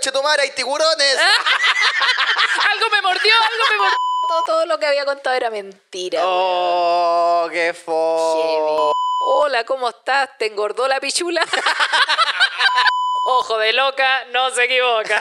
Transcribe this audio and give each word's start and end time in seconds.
conchetumare, 0.00 0.42
hay 0.42 0.50
tiburones. 0.52 1.16
algo 2.72 2.90
me 2.90 3.02
mordió, 3.02 3.32
algo 3.34 3.64
me 3.70 3.76
mordió. 3.76 3.96
Todo, 4.28 4.42
todo 4.44 4.66
lo 4.66 4.78
que 4.78 4.86
había 4.86 5.04
contado 5.04 5.34
era 5.34 5.50
mentira. 5.50 6.20
oh, 6.22 7.48
qué 7.50 7.74
fo. 7.74 8.92
Hola, 9.18 9.64
¿cómo 9.64 9.88
estás? 9.88 10.30
¿Te 10.38 10.46
engordó 10.46 10.86
la 10.86 11.00
pichula? 11.00 11.44
Ojo 13.26 13.58
de 13.58 13.72
loca, 13.72 14.24
no 14.26 14.50
se 14.50 14.62
equivoca. 14.64 15.20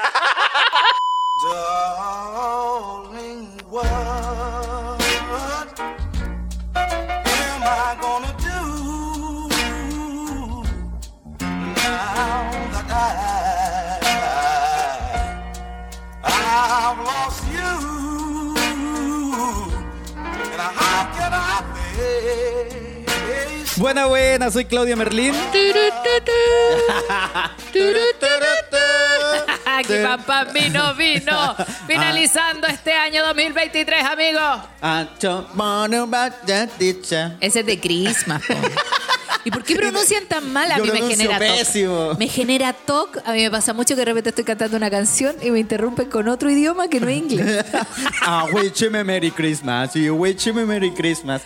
Darling, 1.41 3.47
what 3.67 3.87
am 3.87 4.99
I 7.63 7.97
gonna 7.99 8.31
do 8.37 9.49
now 11.39 12.51
that 12.73 12.91
I, 12.91 13.48
I've 16.49 16.97
lost 17.05 17.43
you? 17.53 17.73
And 20.51 20.61
how 20.61 21.05
can 21.15 21.31
I 21.31 21.61
face 21.75 22.09
Buena, 23.77 24.07
buena, 24.07 24.51
soy 24.51 24.65
Claudia 24.65 24.95
Merlín. 24.97 25.33
Aquí 29.65 29.93
papá 30.03 30.43
vino, 30.45 30.93
vino. 30.95 31.55
Finalizando 31.87 32.67
este 32.67 32.91
año 32.93 33.23
2023, 33.25 34.03
amigos. 34.03 34.59
Ese 37.39 37.59
es 37.61 37.65
de 37.65 37.79
Christmas. 37.79 38.41
po. 38.45 38.55
¿Y 39.49 39.51
por 39.51 39.63
qué 39.63 39.75
pronuncian 39.75 40.25
tan 40.27 40.53
mal? 40.53 40.71
A 40.71 40.77
Yo 40.77 40.85
mí 40.85 40.91
me 40.91 41.01
genera 41.09 41.39
pésimo. 41.39 42.09
toc. 42.09 42.19
Me 42.19 42.27
genera 42.27 42.71
toc. 42.73 43.17
A 43.25 43.33
mí 43.33 43.41
me 43.41 43.49
pasa 43.49 43.73
mucho 43.73 43.95
que 43.95 43.99
de 44.01 44.05
repente 44.05 44.29
estoy 44.29 44.43
cantando 44.43 44.77
una 44.77 44.91
canción 44.91 45.35
y 45.41 45.49
me 45.49 45.59
interrumpen 45.59 46.07
con 46.09 46.27
otro 46.27 46.51
idioma 46.51 46.87
que 46.87 46.99
no 46.99 47.07
es 47.09 47.17
inglés. 47.17 47.65
Ah, 48.21 48.45
wish 48.53 48.73
you 48.79 48.95
a 48.95 49.03
Merry 49.03 49.31
Christmas. 49.31 49.93
You 49.95 50.13
wish 50.15 50.45
you 50.45 50.59
a 50.59 50.65
Merry 50.65 50.91
Christmas. 50.91 51.41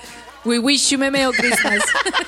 We 0.46 0.60
wish 0.60 0.90
you 0.92 0.98
me 0.98 1.10
meo 1.12 1.32
Christmas. 1.32 1.80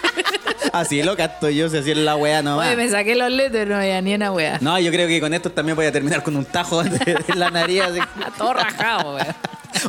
Así 0.73 1.03
lo 1.03 1.15
canto 1.15 1.49
yo, 1.49 1.69
si 1.69 1.77
así 1.77 1.91
es 1.91 1.97
la 1.97 2.15
wea 2.17 2.41
nomás. 2.41 2.67
Oye, 2.67 2.75
me 2.75 2.89
saqué 2.89 3.15
los 3.15 3.31
letras, 3.31 3.65
no 3.67 3.75
había 3.77 4.01
ni 4.01 4.13
una 4.13 4.31
wea. 4.31 4.57
No, 4.61 4.77
yo 4.79 4.91
creo 4.91 5.07
que 5.07 5.21
con 5.21 5.33
esto 5.33 5.49
también 5.51 5.75
voy 5.75 5.85
a 5.85 5.91
terminar 5.91 6.21
con 6.23 6.35
un 6.35 6.43
tajo 6.43 6.83
de- 6.83 7.17
la 7.35 7.49
nariz. 7.49 7.81
así. 7.81 7.99
Todo 8.37 8.53
rajado, 8.53 9.15
wea. 9.15 9.35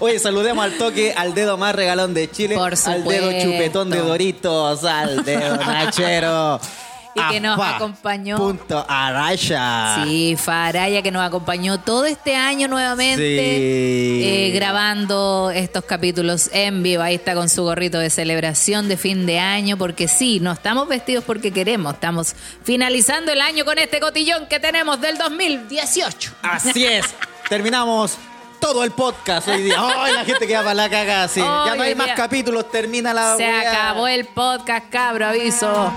Oye, 0.00 0.18
saludemos 0.18 0.64
al 0.64 0.74
toque 0.74 1.12
al 1.16 1.34
dedo 1.34 1.56
más 1.56 1.74
regalón 1.74 2.14
de 2.14 2.30
Chile. 2.30 2.54
Por 2.56 2.74
Al 2.86 3.04
dedo 3.04 3.32
chupetón 3.42 3.90
de 3.90 3.98
Doritos, 3.98 4.84
al 4.84 5.24
dedo 5.24 5.56
Nachero. 5.56 6.60
Y 7.16 7.32
que 7.32 7.40
nos 7.40 7.58
acompañó. 7.60 8.36
Punto 8.36 8.84
Araya. 8.88 10.04
Sí, 10.04 10.36
Faraya 10.36 11.00
que 11.02 11.10
nos 11.10 11.22
acompañó 11.26 11.80
todo 11.80 12.04
este 12.04 12.36
año 12.36 12.68
nuevamente 12.68 13.16
Sí. 13.16 14.22
eh, 14.24 14.50
grabando 14.54 15.50
estos 15.54 15.84
capítulos 15.84 16.50
en 16.52 16.82
vivo. 16.82 17.02
Ahí 17.02 17.14
está 17.16 17.34
con 17.34 17.48
su 17.48 17.62
gorrito 17.62 17.98
de 17.98 18.10
celebración 18.10 18.88
de 18.88 18.96
fin 18.96 19.24
de 19.26 19.38
año, 19.38 19.76
porque 19.78 20.08
sí, 20.08 20.40
no 20.40 20.52
estamos 20.52 20.88
vestidos 20.88 21.24
porque 21.24 21.52
queremos, 21.52 21.94
estamos 21.94 22.34
finalizando 22.64 23.32
el 23.32 23.40
año 23.40 23.64
con 23.64 23.78
este 23.78 23.98
cotillón 24.00 24.46
que 24.46 24.60
tenemos 24.60 25.00
del 25.00 25.16
2018. 25.18 26.32
Así 26.42 26.84
es. 26.84 27.06
Terminamos 27.48 28.16
todo 28.60 28.84
el 28.84 28.90
podcast 28.90 29.48
hoy 29.48 29.62
día. 29.62 29.76
Ay, 29.78 30.12
la 30.14 30.24
gente 30.24 30.46
queda 30.46 30.60
para 30.62 30.74
la 30.74 30.90
cagada, 30.90 31.28
sí. 31.28 31.40
ya 31.40 31.74
no 31.76 31.82
hay 31.82 31.94
día 31.94 32.06
más 32.06 32.16
capítulos, 32.16 32.70
termina 32.70 33.14
la 33.14 33.36
Se 33.36 33.44
wea. 33.46 33.70
acabó 33.70 34.08
el 34.08 34.26
podcast, 34.26 34.90
cabro, 34.90 35.26
aviso. 35.26 35.92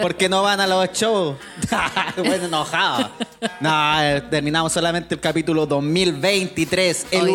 Porque 0.00 0.28
no 0.28 0.42
van 0.42 0.60
a 0.60 0.66
los 0.66 0.90
shows. 0.92 1.36
bueno, 2.16 2.46
enojado. 2.46 3.10
No, 3.60 4.02
eh, 4.02 4.22
terminamos 4.30 4.72
solamente 4.72 5.14
el 5.14 5.20
capítulo 5.20 5.66
2023, 5.66 7.06
el 7.10 7.20
Hoy 7.28 7.30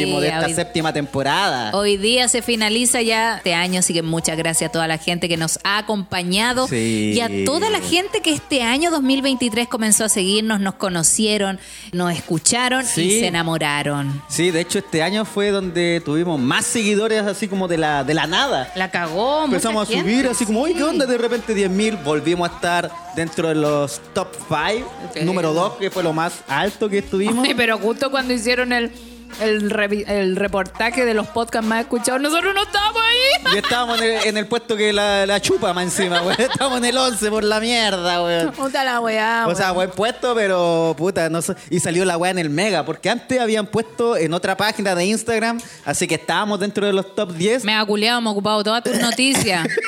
último 0.00 0.20
de 0.20 0.28
esta 0.28 0.46
hoy- 0.46 0.54
séptima 0.54 0.92
temporada. 0.92 1.70
Hoy 1.74 1.96
día 1.96 2.28
se 2.28 2.42
finaliza 2.42 3.02
ya 3.02 3.36
este 3.36 3.54
año, 3.54 3.80
así 3.80 3.92
que 3.92 4.02
muchas 4.02 4.36
gracias 4.36 4.68
a 4.70 4.72
toda 4.72 4.86
la 4.88 4.98
gente 4.98 5.28
que 5.28 5.36
nos 5.36 5.58
ha 5.64 5.78
acompañado 5.78 6.66
Sí. 6.68 7.12
y 7.14 7.20
a 7.20 7.28
toda 7.44 7.70
la 7.70 7.80
gente 7.80 8.20
que 8.22 8.32
este 8.32 8.62
año 8.62 8.90
2023 8.90 9.68
comenzó 9.68 10.04
a 10.04 10.08
seguirnos, 10.08 10.60
nos 10.60 10.74
conocieron, 10.74 11.58
nos 11.92 12.12
escucharon 12.12 12.84
y 12.84 12.86
se 13.20 13.26
enamoraron. 13.26 14.22
Sí, 14.28 14.50
de 14.50 14.60
hecho 14.60 14.78
este 14.78 15.02
año 15.02 15.24
fue 15.24 15.50
donde 15.50 16.00
tuvimos 16.04 16.38
más 16.40 16.64
seguidores 16.66 17.22
así 17.22 17.48
como 17.48 17.68
de 17.68 17.78
la, 17.78 18.04
de 18.04 18.14
la 18.14 18.26
nada. 18.26 18.72
La 18.76 18.90
cagó. 18.90 19.44
Empezamos 19.44 19.88
mucha 19.88 19.98
a 19.98 20.02
subir 20.02 20.14
gente, 20.16 20.30
así 20.30 20.46
como, 20.46 20.62
oye, 20.62 20.72
¿qué 20.74 20.80
sí. 20.80 20.84
onda? 20.84 21.06
De 21.06 21.18
repente 21.22 21.54
10.000, 21.54 22.02
volvimos 22.02 22.50
a 22.50 22.54
estar 22.54 22.90
dentro 23.16 23.48
de 23.48 23.54
los 23.54 24.00
top 24.14 24.28
5, 24.48 24.90
Sí. 25.14 25.20
número 25.24 25.52
2, 25.52 25.74
que 25.74 25.90
fue 25.90 26.02
lo 26.02 26.12
más 26.12 26.32
alto 26.48 26.88
que 26.88 26.98
estuvimos. 26.98 27.46
Ay, 27.46 27.54
pero 27.54 27.78
justo 27.78 28.10
cuando 28.10 28.32
hicieron 28.32 28.72
el, 28.72 28.92
el, 29.40 30.36
reportaje 30.36 31.04
de 31.04 31.14
los 31.14 31.26
podcasts 31.28 31.66
más 31.66 31.82
escuchados, 31.82 32.20
nosotros 32.20 32.52
no 32.54 32.62
estábamos 32.62 33.02
ahí. 33.02 33.54
Y 33.54 33.58
estábamos 33.58 34.00
en 34.02 34.10
el, 34.16 34.26
en 34.26 34.36
el 34.36 34.46
puesto 34.46 34.76
que 34.76 34.92
la, 34.92 35.24
la 35.26 35.40
chupa 35.40 35.72
más 35.72 35.84
encima, 35.84 36.20
güey. 36.20 36.36
Estábamos 36.38 36.78
en 36.78 36.84
el 36.86 36.96
11 36.96 37.30
por 37.30 37.44
la 37.44 37.60
mierda, 37.60 38.20
güey. 38.20 38.50
Puta 38.50 38.84
la 38.84 39.00
weá. 39.00 39.46
O 39.48 39.54
sea, 39.54 39.72
buen 39.72 39.90
puesto, 39.90 40.34
pero 40.34 40.94
puta, 40.98 41.28
no 41.30 41.40
sé. 41.42 41.54
Y 41.70 41.80
salió 41.80 42.04
la 42.04 42.16
weá 42.18 42.30
en 42.30 42.38
el 42.38 42.50
Mega, 42.50 42.84
porque 42.84 43.08
antes 43.08 43.40
habían 43.40 43.66
puesto 43.66 44.16
en 44.16 44.34
otra 44.34 44.56
página 44.56 44.94
de 44.94 45.04
Instagram, 45.06 45.60
así 45.84 46.06
que 46.06 46.16
estábamos 46.16 46.60
dentro 46.60 46.86
de 46.86 46.92
los 46.92 47.14
top 47.14 47.32
10, 47.32 47.64
me 47.64 47.74
ha 47.74 47.84
culiado, 47.84 48.18
hemos 48.18 48.32
ocupado 48.32 48.62
todas 48.62 48.82
tus 48.82 48.98
noticias. 48.98 49.66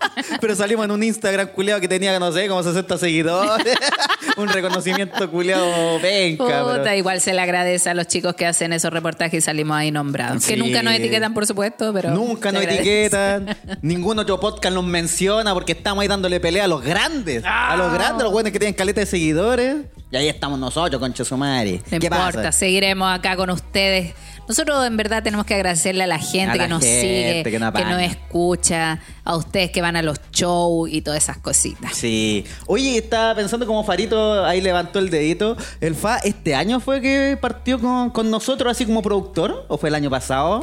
pero 0.40 0.54
salimos 0.54 0.84
en 0.84 0.90
un 0.90 1.02
Instagram 1.02 1.48
culeado 1.48 1.80
que 1.80 1.88
tenía, 1.88 2.18
no 2.18 2.32
sé, 2.32 2.48
como 2.48 2.62
60 2.62 2.98
seguidores. 2.98 3.76
un 4.36 4.48
reconocimiento 4.48 5.30
culeado 5.30 5.98
penca, 6.00 6.44
Puta, 6.44 6.82
pero- 6.82 6.94
igual 6.94 7.20
se 7.20 7.32
le 7.32 7.40
agradece 7.40 7.90
a 7.90 7.94
los 7.94 8.06
chicos 8.06 8.34
que 8.34 8.46
hacen 8.46 8.72
esos 8.72 8.92
reportajes 8.92 9.38
y 9.38 9.40
salimos 9.40 9.76
ahí 9.76 9.90
nombrados. 9.90 10.44
Que 10.46 10.56
nunca 10.56 10.82
nos 10.82 10.94
etiquetan, 10.94 11.34
por 11.34 11.46
supuesto, 11.46 11.92
pero. 11.92 12.10
Nunca 12.10 12.52
nos 12.52 12.62
agradece. 12.62 12.82
etiquetan, 13.06 13.56
ningún 13.82 14.18
otro 14.18 14.38
podcast 14.40 14.74
nos 14.74 14.84
menciona 14.84 15.52
porque 15.54 15.72
estamos 15.72 16.02
ahí 16.02 16.08
dándole 16.08 16.40
pelea 16.40 16.64
a 16.64 16.68
los 16.68 16.82
grandes, 16.82 17.44
a 17.44 17.72
Ah. 17.72 17.76
los 17.76 17.92
grandes, 17.92 18.22
los 18.24 18.32
buenos 18.32 18.52
que 18.52 18.58
tienen 18.58 18.74
caleta 18.74 19.00
de 19.00 19.06
seguidores. 19.06 19.76
Y 20.10 20.16
ahí 20.16 20.28
estamos 20.28 20.58
nosotros, 20.58 21.00
concha 21.00 21.24
su 21.24 21.36
madre. 21.36 21.80
No 21.90 21.98
¿Qué 21.98 22.06
importa, 22.06 22.32
pasa? 22.32 22.52
seguiremos 22.52 23.12
acá 23.12 23.34
con 23.36 23.50
ustedes. 23.50 24.14
Nosotros 24.48 24.86
en 24.86 24.96
verdad 24.96 25.22
tenemos 25.22 25.44
que 25.44 25.54
agradecerle 25.54 26.04
a 26.04 26.06
la 26.06 26.18
gente 26.18 26.52
A 26.52 26.56
la 26.56 26.62
que 26.64 26.68
nos 26.68 26.82
gente 26.82 27.00
sigue, 27.00 27.42
que 27.42 27.50
que 27.50 27.84
nos 27.84 28.02
escucha, 28.02 29.00
a 29.24 29.36
ustedes 29.36 29.70
que 29.70 29.82
van 29.82 29.96
a 29.96 30.02
los 30.02 30.20
shows 30.32 30.88
y 30.90 31.02
todas 31.02 31.22
esas 31.22 31.38
cositas. 31.38 31.94
Sí. 31.94 32.44
Oye, 32.66 32.98
estaba 32.98 33.34
pensando 33.34 33.66
como 33.66 33.82
Farito 33.84 34.44
ahí 34.44 34.60
levantó 34.60 34.98
el 34.98 35.10
dedito. 35.10 35.56
¿El 35.80 35.94
Fa 35.94 36.18
este 36.18 36.54
año 36.54 36.80
fue 36.80 37.00
que 37.00 37.36
partió 37.40 37.80
con, 37.80 38.10
con 38.10 38.30
nosotros 38.30 38.70
así 38.70 38.86
como 38.86 39.02
productor? 39.02 39.66
¿O 39.68 39.78
fue 39.78 39.88
el 39.88 39.94
año 39.94 40.10
pasado? 40.10 40.62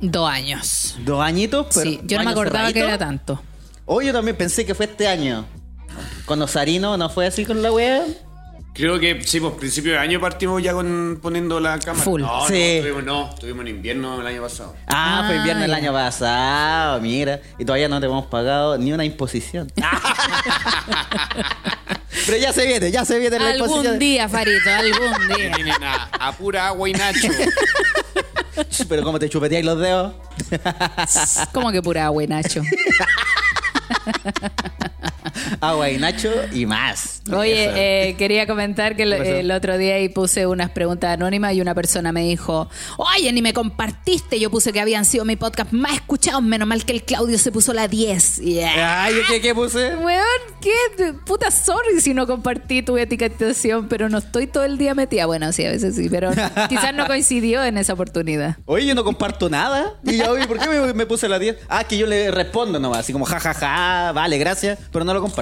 Dos 0.00 0.28
años. 0.28 0.96
Dos 1.04 1.22
añitos, 1.22 1.66
pero. 1.74 1.90
sí, 1.90 2.00
yo 2.04 2.18
no 2.18 2.24
me 2.24 2.30
¿años 2.30 2.40
acordaba 2.40 2.72
que 2.72 2.80
era 2.80 2.98
tanto. 2.98 3.40
Oye, 3.86 4.08
yo 4.08 4.12
también 4.12 4.36
pensé 4.36 4.66
que 4.66 4.74
fue 4.74 4.86
este 4.86 5.06
año. 5.06 5.44
Con 6.24 6.40
Osarino, 6.42 6.96
¿no 6.96 7.08
fue 7.08 7.26
así 7.26 7.44
con 7.44 7.62
la 7.62 7.70
wea? 7.70 8.04
Creo 8.74 8.98
que 8.98 9.22
sí, 9.24 9.38
pues 9.38 9.52
principio 9.54 9.92
de 9.92 9.98
año 9.98 10.18
partimos 10.18 10.62
ya 10.62 10.72
con 10.72 11.18
poniendo 11.20 11.60
la 11.60 11.78
cámara. 11.78 12.04
Full. 12.04 12.22
No, 12.22 12.46
Sí. 12.48 12.54
no, 12.54 12.58
estuvimos, 12.78 13.04
no, 13.04 13.30
estuvimos 13.34 13.60
en 13.62 13.68
invierno 13.68 14.18
el 14.20 14.26
año 14.26 14.40
pasado. 14.42 14.74
Ah, 14.86 15.24
fue 15.26 15.34
Ah, 15.34 15.38
invierno 15.38 15.64
el 15.64 15.74
año 15.74 15.92
pasado, 15.92 17.00
mira. 17.02 17.40
Y 17.58 17.64
todavía 17.66 17.88
no 17.88 18.00
te 18.00 18.06
hemos 18.06 18.24
pagado 18.26 18.78
ni 18.78 18.92
una 18.92 19.04
imposición. 19.04 19.70
Pero 22.26 22.38
ya 22.38 22.52
se 22.52 22.66
viene, 22.66 22.90
ya 22.90 23.04
se 23.04 23.18
viene 23.18 23.38
la 23.38 23.50
Algún 23.50 23.68
imposición. 23.68 23.98
día, 23.98 24.28
Farito, 24.28 24.70
algún 24.70 25.12
día. 25.36 25.52
tienen 25.52 25.82
a, 25.82 26.04
a 26.20 26.32
pura 26.32 26.68
agua 26.68 26.88
y 26.88 26.92
nacho. 26.92 27.28
Pero 28.88 29.02
como 29.02 29.18
te 29.18 29.28
chupeteáis 29.28 29.64
los 29.66 29.78
dedos. 29.80 30.14
¿Cómo 31.52 31.72
que 31.72 31.82
pura 31.82 32.06
agua, 32.06 32.22
Nacho? 32.26 32.62
Agua 35.60 35.90
y 35.90 35.98
Nacho 35.98 36.30
y 36.52 36.66
más. 36.66 37.22
Oye, 37.32 37.70
eh, 37.74 38.16
quería 38.16 38.46
comentar 38.46 38.96
que 38.96 39.04
el, 39.04 39.50
otro 39.50 39.78
día 39.78 39.94
ahí 39.94 40.08
puse 40.08 40.46
unas 40.46 40.70
preguntas 40.70 41.12
anónimas 41.12 41.54
y 41.54 41.60
una 41.60 41.74
persona 41.74 42.12
me 42.12 42.22
dijo, 42.22 42.68
oye, 42.96 43.32
ni 43.32 43.42
me 43.42 43.52
compartiste. 43.52 44.40
Yo 44.40 44.50
puse 44.50 44.72
que 44.72 44.80
habían 44.80 45.04
sido 45.04 45.24
mi 45.24 45.36
podcast 45.36 45.72
más 45.72 45.94
escuchados, 45.94 46.42
menos 46.42 46.66
mal 46.66 46.84
que 46.84 46.92
el 46.92 47.02
Claudio 47.04 47.38
se 47.38 47.52
puso 47.52 47.72
la 47.72 47.88
10. 47.88 48.36
Yeah. 48.38 49.04
Ay, 49.04 49.14
¿qué, 49.28 49.40
qué 49.40 49.54
puse? 49.54 49.94
Weón, 49.96 50.24
qué 50.60 51.14
puta 51.24 51.50
sorry 51.50 52.00
si 52.00 52.14
no 52.14 52.26
compartí 52.26 52.82
tu 52.82 52.96
etiquetación, 52.96 53.88
pero 53.88 54.08
no 54.08 54.18
estoy 54.18 54.46
todo 54.46 54.64
el 54.64 54.78
día 54.78 54.94
metida. 54.94 55.26
Bueno, 55.26 55.52
sí, 55.52 55.64
a 55.64 55.70
veces 55.70 55.94
sí, 55.94 56.08
pero 56.10 56.30
quizás 56.68 56.94
no 56.94 57.06
coincidió 57.06 57.62
en 57.64 57.78
esa 57.78 57.92
oportunidad. 57.92 58.56
Oye, 58.66 58.86
yo 58.86 58.94
no 58.94 59.04
comparto 59.04 59.48
nada. 59.48 59.94
Y 60.04 60.20
oye, 60.22 60.46
¿por 60.46 60.58
qué 60.58 60.68
me, 60.68 60.92
me 60.92 61.06
puse 61.06 61.28
la 61.28 61.38
10? 61.38 61.56
Ah, 61.68 61.84
que 61.84 61.98
yo 61.98 62.06
le 62.06 62.30
respondo 62.30 62.78
nomás, 62.78 63.00
así 63.00 63.12
como 63.12 63.24
jajaja, 63.24 64.12
vale, 64.12 64.38
gracias, 64.38 64.78
pero 64.90 65.04
no 65.04 65.14
lo 65.14 65.20
comparto. 65.20 65.41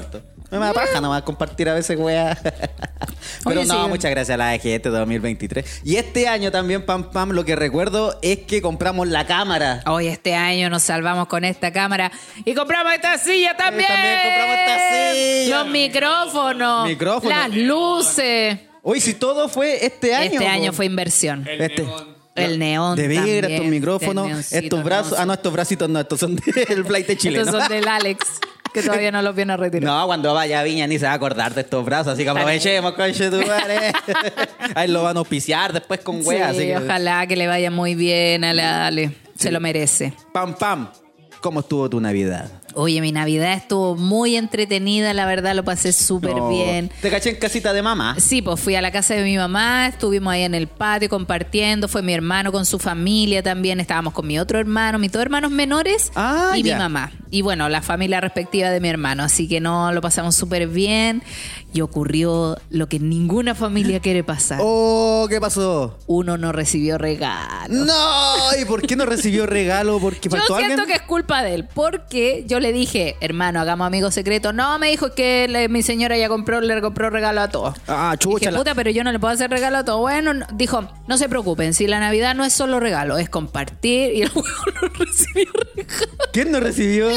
Me 0.50 0.58
da 0.58 0.72
paja 0.72 1.00
nomás 1.00 1.22
compartir 1.22 1.68
a 1.68 1.74
veces, 1.74 1.96
weá. 1.98 2.36
Pero 3.44 3.60
Oye, 3.60 3.68
no, 3.68 3.84
sí. 3.84 3.88
muchas 3.88 4.10
gracias 4.10 4.34
a 4.34 4.36
la 4.36 4.58
gente 4.58 4.88
2023. 4.88 5.82
Y 5.84 5.96
este 5.96 6.26
año 6.26 6.50
también, 6.50 6.84
Pam 6.84 7.10
Pam, 7.12 7.30
lo 7.30 7.44
que 7.44 7.54
recuerdo 7.54 8.18
es 8.22 8.38
que 8.40 8.60
compramos 8.60 9.06
la 9.08 9.26
cámara. 9.26 9.82
Hoy 9.86 10.08
este 10.08 10.34
año 10.34 10.68
nos 10.68 10.82
salvamos 10.82 11.28
con 11.28 11.44
esta 11.44 11.72
cámara 11.72 12.10
y 12.44 12.54
compramos 12.54 12.92
esta 12.94 13.16
silla 13.18 13.56
también. 13.56 13.88
también 13.88 14.18
compramos 14.24 14.56
esta 14.58 15.12
silla. 15.14 15.58
Los 15.62 15.68
micrófonos. 15.72 16.88
Micrófonos. 16.88 17.38
Las 17.38 17.54
luces. 17.54 18.58
Hoy 18.82 19.00
si 19.00 19.14
todo 19.14 19.48
fue 19.48 19.84
este 19.84 20.14
año. 20.14 20.32
Este 20.32 20.46
año 20.46 20.72
fue 20.72 20.86
inversión. 20.86 21.46
El 21.46 21.60
Este. 21.60 21.82
neón. 21.82 22.16
El 22.34 22.58
neón. 22.58 22.96
De 22.96 23.14
también, 23.14 23.44
estos 23.44 23.66
micrófonos, 23.66 24.26
neoncito 24.26 24.58
estos 24.64 24.84
brazos. 24.84 25.18
Ah, 25.18 25.26
no, 25.26 25.34
estos 25.34 25.52
bracitos 25.52 25.88
no, 25.88 26.00
estos 26.00 26.18
son 26.20 26.36
del 26.68 26.84
flight 26.84 27.06
de 27.06 27.16
Chile. 27.16 27.38
Estos 27.40 27.54
¿no? 27.54 27.60
son 27.60 27.68
del 27.68 27.86
Alex, 27.88 28.18
que 28.72 28.82
todavía 28.82 29.10
no 29.10 29.22
los 29.22 29.34
viene 29.34 29.52
a 29.52 29.56
retirar. 29.56 29.84
No, 29.90 30.06
cuando 30.06 30.32
vaya 30.34 30.60
a 30.60 30.62
Viña 30.62 30.86
ni 30.86 30.98
se 30.98 31.06
va 31.06 31.12
a 31.12 31.14
acordar 31.14 31.54
de 31.54 31.62
estos 31.62 31.84
brazos, 31.84 32.12
así 32.14 32.24
que 32.24 32.30
aprovechemos, 32.30 32.92
conche 32.94 33.30
tu 33.30 33.38
madre. 33.46 33.92
Ahí 34.74 34.88
lo 34.88 35.02
van 35.02 35.16
a 35.16 35.20
auspiciar 35.20 35.72
después 35.72 36.00
con 36.00 36.20
weas, 36.24 36.56
Sí, 36.56 36.62
así 36.62 36.66
que. 36.68 36.76
ojalá 36.76 37.26
que 37.26 37.36
le 37.36 37.46
vaya 37.46 37.70
muy 37.70 37.94
bien 37.94 38.44
a 38.44 38.52
la 38.54 38.86
Ale. 38.86 39.12
Se 39.36 39.50
lo 39.50 39.60
merece. 39.60 40.12
Pam, 40.32 40.54
pam. 40.54 40.88
¿Cómo 41.40 41.60
estuvo 41.60 41.88
tu 41.88 42.00
Navidad? 42.00 42.50
Oye, 42.74 43.00
mi 43.00 43.10
Navidad 43.12 43.52
estuvo 43.54 43.96
muy 43.96 44.36
entretenida, 44.36 45.12
la 45.12 45.26
verdad 45.26 45.54
lo 45.54 45.64
pasé 45.64 45.92
súper 45.92 46.36
No. 46.36 46.48
bien. 46.48 46.90
¿Te 47.02 47.10
caché 47.10 47.30
en 47.30 47.36
casita 47.36 47.72
de 47.72 47.82
mamá? 47.82 48.14
Sí, 48.18 48.42
pues 48.42 48.60
fui 48.60 48.74
a 48.76 48.82
la 48.82 48.92
casa 48.92 49.14
de 49.14 49.24
mi 49.24 49.36
mamá, 49.36 49.88
estuvimos 49.88 50.32
ahí 50.32 50.42
en 50.42 50.54
el 50.54 50.68
patio 50.68 51.08
compartiendo, 51.08 51.88
fue 51.88 52.02
mi 52.02 52.12
hermano 52.14 52.52
con 52.52 52.64
su 52.66 52.78
familia 52.78 53.42
también, 53.42 53.80
estábamos 53.80 54.12
con 54.14 54.26
mi 54.26 54.38
otro 54.38 54.58
hermano, 54.60 54.98
mis 54.98 55.10
dos 55.10 55.22
hermanos 55.22 55.50
menores 55.50 56.12
Ah, 56.14 56.52
y 56.56 56.62
ya. 56.62 56.74
mi 56.76 56.78
mamá. 56.82 57.10
Y 57.32 57.42
bueno, 57.42 57.68
la 57.68 57.82
familia 57.82 58.20
respectiva 58.20 58.70
de 58.70 58.80
mi 58.80 58.88
hermano, 58.88 59.22
así 59.24 59.48
que 59.48 59.60
no, 59.60 59.92
lo 59.92 60.00
pasamos 60.00 60.34
súper 60.34 60.66
bien 60.68 61.22
y 61.72 61.80
ocurrió 61.80 62.56
lo 62.70 62.88
que 62.88 62.98
ninguna 62.98 63.54
familia 63.54 64.00
quiere 64.00 64.24
pasar. 64.24 64.58
Oh, 64.62 65.26
¿qué 65.28 65.40
pasó? 65.40 65.96
Uno 66.06 66.36
no 66.38 66.50
recibió 66.52 66.98
regalo. 66.98 67.84
No, 67.84 68.34
¿y 68.60 68.64
por 68.64 68.82
qué 68.82 68.96
no 68.96 69.06
recibió 69.06 69.46
regalo? 69.46 69.98
¿Porque 70.00 70.28
Yo 70.28 70.36
faltó 70.38 70.56
siento 70.56 70.82
alguien? 70.82 70.86
que 70.88 70.94
es 70.94 71.02
culpa 71.02 71.42
de 71.42 71.54
él, 71.54 71.68
porque 71.72 72.44
yo 72.48 72.59
le 72.60 72.72
dije, 72.72 73.16
hermano, 73.20 73.60
hagamos 73.60 73.86
amigos 73.86 74.14
secretos. 74.14 74.54
No, 74.54 74.78
me 74.78 74.88
dijo 74.90 75.14
que 75.14 75.48
le- 75.48 75.68
mi 75.68 75.82
señora 75.82 76.16
ya 76.16 76.28
compró, 76.28 76.60
le 76.60 76.80
compró 76.80 77.10
regalo 77.10 77.40
a 77.40 77.48
todos. 77.48 77.74
Ah, 77.88 78.14
chucha. 78.18 78.50
Dije, 78.50 78.58
puta, 78.58 78.74
pero 78.74 78.90
yo 78.90 79.02
no 79.04 79.12
le 79.12 79.18
puedo 79.18 79.32
hacer 79.34 79.50
regalo 79.50 79.78
a 79.78 79.84
todos. 79.84 80.00
Bueno, 80.00 80.34
no- 80.34 80.46
dijo, 80.52 80.86
no 81.08 81.16
se 81.18 81.28
preocupen, 81.28 81.74
si 81.74 81.86
la 81.86 81.98
Navidad 82.00 82.34
no 82.34 82.44
es 82.44 82.52
solo 82.52 82.78
regalo, 82.80 83.18
es 83.18 83.28
compartir. 83.28 84.14
Y 84.14 84.22
el 84.22 84.30
huevo 84.34 84.48
no 84.82 84.88
recibió 85.04 85.50
regalo. 85.74 86.12
¿Quién 86.32 86.52
no 86.52 86.60
recibió? 86.60 87.08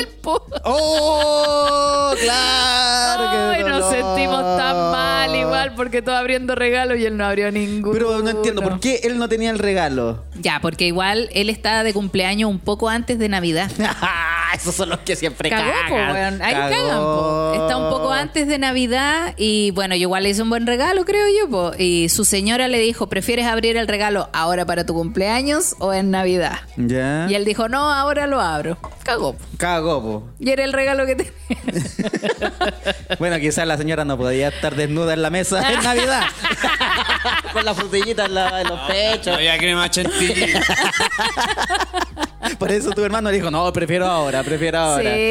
¡Oh! 0.63 2.13
¡Claro! 2.21 3.29
Ay, 3.51 3.63
nos 3.63 3.89
sentimos 3.89 4.57
tan 4.57 4.75
mal 4.91 5.35
igual 5.35 5.73
porque 5.75 6.01
todos 6.01 6.17
abriendo 6.17 6.55
regalos 6.55 6.97
y 6.99 7.05
él 7.05 7.17
no 7.17 7.25
abrió 7.25 7.51
ninguno. 7.51 7.93
Pero 7.93 8.19
no 8.21 8.29
entiendo, 8.29 8.61
¿por 8.61 8.79
qué 8.79 9.01
él 9.03 9.17
no 9.17 9.27
tenía 9.29 9.49
el 9.51 9.59
regalo? 9.59 10.23
Ya, 10.39 10.59
porque 10.61 10.85
igual 10.87 11.29
él 11.33 11.49
está 11.49 11.83
de 11.83 11.93
cumpleaños 11.93 12.49
un 12.49 12.59
poco 12.59 12.89
antes 12.89 13.19
de 13.19 13.29
Navidad. 13.29 13.71
Esos 14.55 14.75
son 14.75 14.89
los 14.89 14.99
que 14.99 15.15
siempre 15.15 15.32
Cagó, 15.37 15.71
po, 15.89 15.95
cagan. 15.95 16.13
weón. 16.13 16.41
Ahí 16.41 16.53
Cagó. 16.53 16.69
cagan, 16.69 16.97
po. 16.99 17.51
Está 17.55 17.77
un 17.77 17.89
poco 17.89 18.11
antes 18.11 18.47
de 18.47 18.57
Navidad 18.57 19.33
y 19.37 19.71
bueno, 19.71 19.95
yo 19.95 20.01
igual 20.03 20.23
le 20.23 20.29
hice 20.29 20.41
un 20.41 20.49
buen 20.49 20.65
regalo, 20.67 21.05
creo 21.05 21.25
yo, 21.39 21.49
po. 21.49 21.71
Y 21.77 22.09
su 22.09 22.25
señora 22.25 22.67
le 22.67 22.79
dijo, 22.79 23.07
¿prefieres 23.07 23.45
abrir 23.47 23.77
el 23.77 23.87
regalo 23.87 24.29
ahora 24.33 24.65
para 24.65 24.85
tu 24.85 24.93
cumpleaños 24.93 25.75
o 25.79 25.93
en 25.93 26.11
Navidad? 26.11 26.59
¿Ya? 26.77 27.27
Y 27.29 27.35
él 27.35 27.45
dijo, 27.45 27.69
no, 27.69 27.91
ahora 27.91 28.27
lo 28.27 28.41
abro. 28.41 28.77
Cagó. 29.03 29.33
po. 29.33 29.45
Cagó, 29.57 30.01
po. 30.01 30.23
Y 30.39 30.49
era 30.51 30.63
el 30.63 30.73
regalo 30.73 31.05
que 31.05 31.15
tenía. 31.15 31.31
Bueno, 33.19 33.37
quizás 33.39 33.65
la 33.67 33.77
señora 33.77 34.03
no 34.05 34.17
podía 34.17 34.49
estar 34.49 34.75
desnuda 34.75 35.13
en 35.13 35.21
la 35.21 35.29
mesa 35.29 35.71
en 35.71 35.81
Navidad. 35.83 36.23
Con 37.53 37.63
la 37.63 37.73
frutillita 37.73 38.25
en, 38.25 38.33
la- 38.33 38.61
en 38.61 38.67
los 38.67 38.79
pechos. 38.81 39.35
Había 39.35 39.57
crema 39.57 39.89
chantilly. 39.89 40.53
Por 42.59 42.71
eso 42.71 42.91
tu 42.91 43.03
hermano 43.03 43.29
le 43.29 43.37
dijo, 43.37 43.51
no, 43.51 43.71
prefiero 43.73 44.05
ahora, 44.07 44.43
prefiero 44.43 44.79
ahora. 44.79 45.13
Sí, 45.13 45.22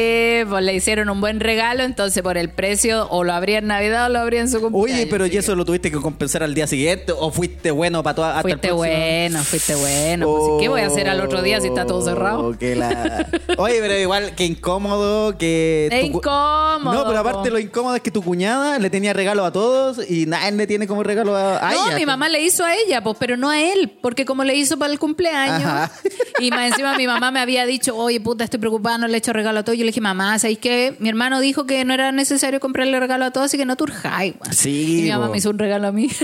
pues 0.49 0.63
le 0.63 0.73
hicieron 0.73 1.09
un 1.09 1.21
buen 1.21 1.39
regalo, 1.39 1.83
entonces 1.83 2.21
por 2.23 2.37
el 2.37 2.49
precio 2.49 3.07
o 3.09 3.23
lo 3.23 3.33
abría 3.33 3.59
en 3.59 3.67
Navidad 3.67 4.07
o 4.07 4.09
lo 4.09 4.19
abría 4.19 4.41
en 4.41 4.49
su 4.49 4.59
cumpleaños. 4.61 5.01
Oye, 5.01 5.07
pero 5.09 5.25
¿y 5.25 5.37
eso 5.37 5.55
lo 5.55 5.65
tuviste 5.65 5.91
que 5.91 5.97
compensar 5.97 6.43
al 6.43 6.53
día 6.53 6.67
siguiente? 6.67 7.11
¿O 7.17 7.31
fuiste 7.31 7.71
bueno 7.71 8.03
para 8.03 8.15
toda 8.15 8.29
hasta 8.37 8.41
Fuiste 8.41 8.71
bueno, 8.71 9.43
fuiste 9.43 9.75
bueno. 9.75 10.25
Pues, 10.27 10.61
¿Qué 10.61 10.69
voy 10.69 10.81
a 10.81 10.87
hacer 10.87 11.07
al 11.09 11.21
otro 11.21 11.41
día 11.41 11.59
si 11.61 11.67
está 11.67 11.85
todo 11.85 12.01
cerrado? 12.03 12.47
Oh, 12.49 12.57
que 12.57 12.75
la- 12.75 13.27
Oye, 13.57 13.77
pero 13.79 13.97
igual 13.97 14.35
que 14.35 14.45
incómodo 14.45 15.37
que... 15.37 15.89
Es 15.91 15.99
tu 16.01 16.05
incómodo, 16.17 16.93
No, 16.93 17.05
pero 17.05 17.19
aparte 17.19 17.49
lo 17.49 17.59
incómodo 17.59 17.95
es 17.95 18.01
que 18.01 18.11
tu 18.11 18.21
cuñada 18.23 18.79
le 18.79 18.89
tenía 18.89 19.13
regalo 19.13 19.45
a 19.45 19.51
todos 19.51 19.99
y 20.09 20.25
nadie 20.25 20.51
le 20.51 20.67
tiene 20.67 20.87
como 20.87 21.03
regalo 21.03 21.35
a, 21.35 21.57
a 21.59 21.71
No, 21.73 21.87
ella. 21.87 21.95
mi 21.97 22.05
mamá 22.05 22.29
le 22.29 22.41
hizo 22.41 22.63
a 22.65 22.75
ella, 22.75 23.01
pues, 23.03 23.17
pero 23.19 23.37
no 23.37 23.49
a 23.49 23.61
él, 23.61 23.91
porque 24.01 24.25
como 24.25 24.43
le 24.43 24.55
hizo 24.55 24.77
para 24.77 24.91
el 24.91 24.99
cumpleaños. 24.99 25.63
Ajá. 25.63 25.91
Y 26.39 26.49
más 26.51 26.71
encima 26.71 26.95
mi 26.97 27.07
mamá 27.07 27.31
me 27.31 27.39
había 27.39 27.65
dicho, 27.65 27.95
oye, 27.95 28.19
puta, 28.19 28.43
estoy 28.43 28.59
preocupada, 28.59 28.97
no 28.97 29.07
le 29.07 29.15
he 29.15 29.17
hecho 29.17 29.33
regalo 29.33 29.59
a 29.59 29.63
todos. 29.63 29.77
Yo 29.83 29.85
le 29.87 29.89
dije, 29.91 29.99
mamá, 29.99 30.39
¿sabes 30.39 30.59
qué? 30.59 30.95
Mi 30.99 31.09
hermano 31.09 31.41
dijo 31.41 31.65
que 31.65 31.83
no 31.83 31.93
era 31.93 32.13
necesario 32.13 32.61
comprarle 32.61 32.97
regalo 33.01 33.25
a 33.25 33.31
todos, 33.31 33.47
así 33.47 33.57
que 33.57 33.65
no 33.65 33.75
turjáis, 33.75 34.33
weón". 34.39 34.53
Sí, 34.53 34.99
Y 34.99 35.01
mi 35.01 35.09
mamá 35.09 35.27
me 35.27 35.39
hizo 35.39 35.49
un 35.49 35.59
regalo 35.59 35.89
a 35.89 35.91
mí. 35.91 36.07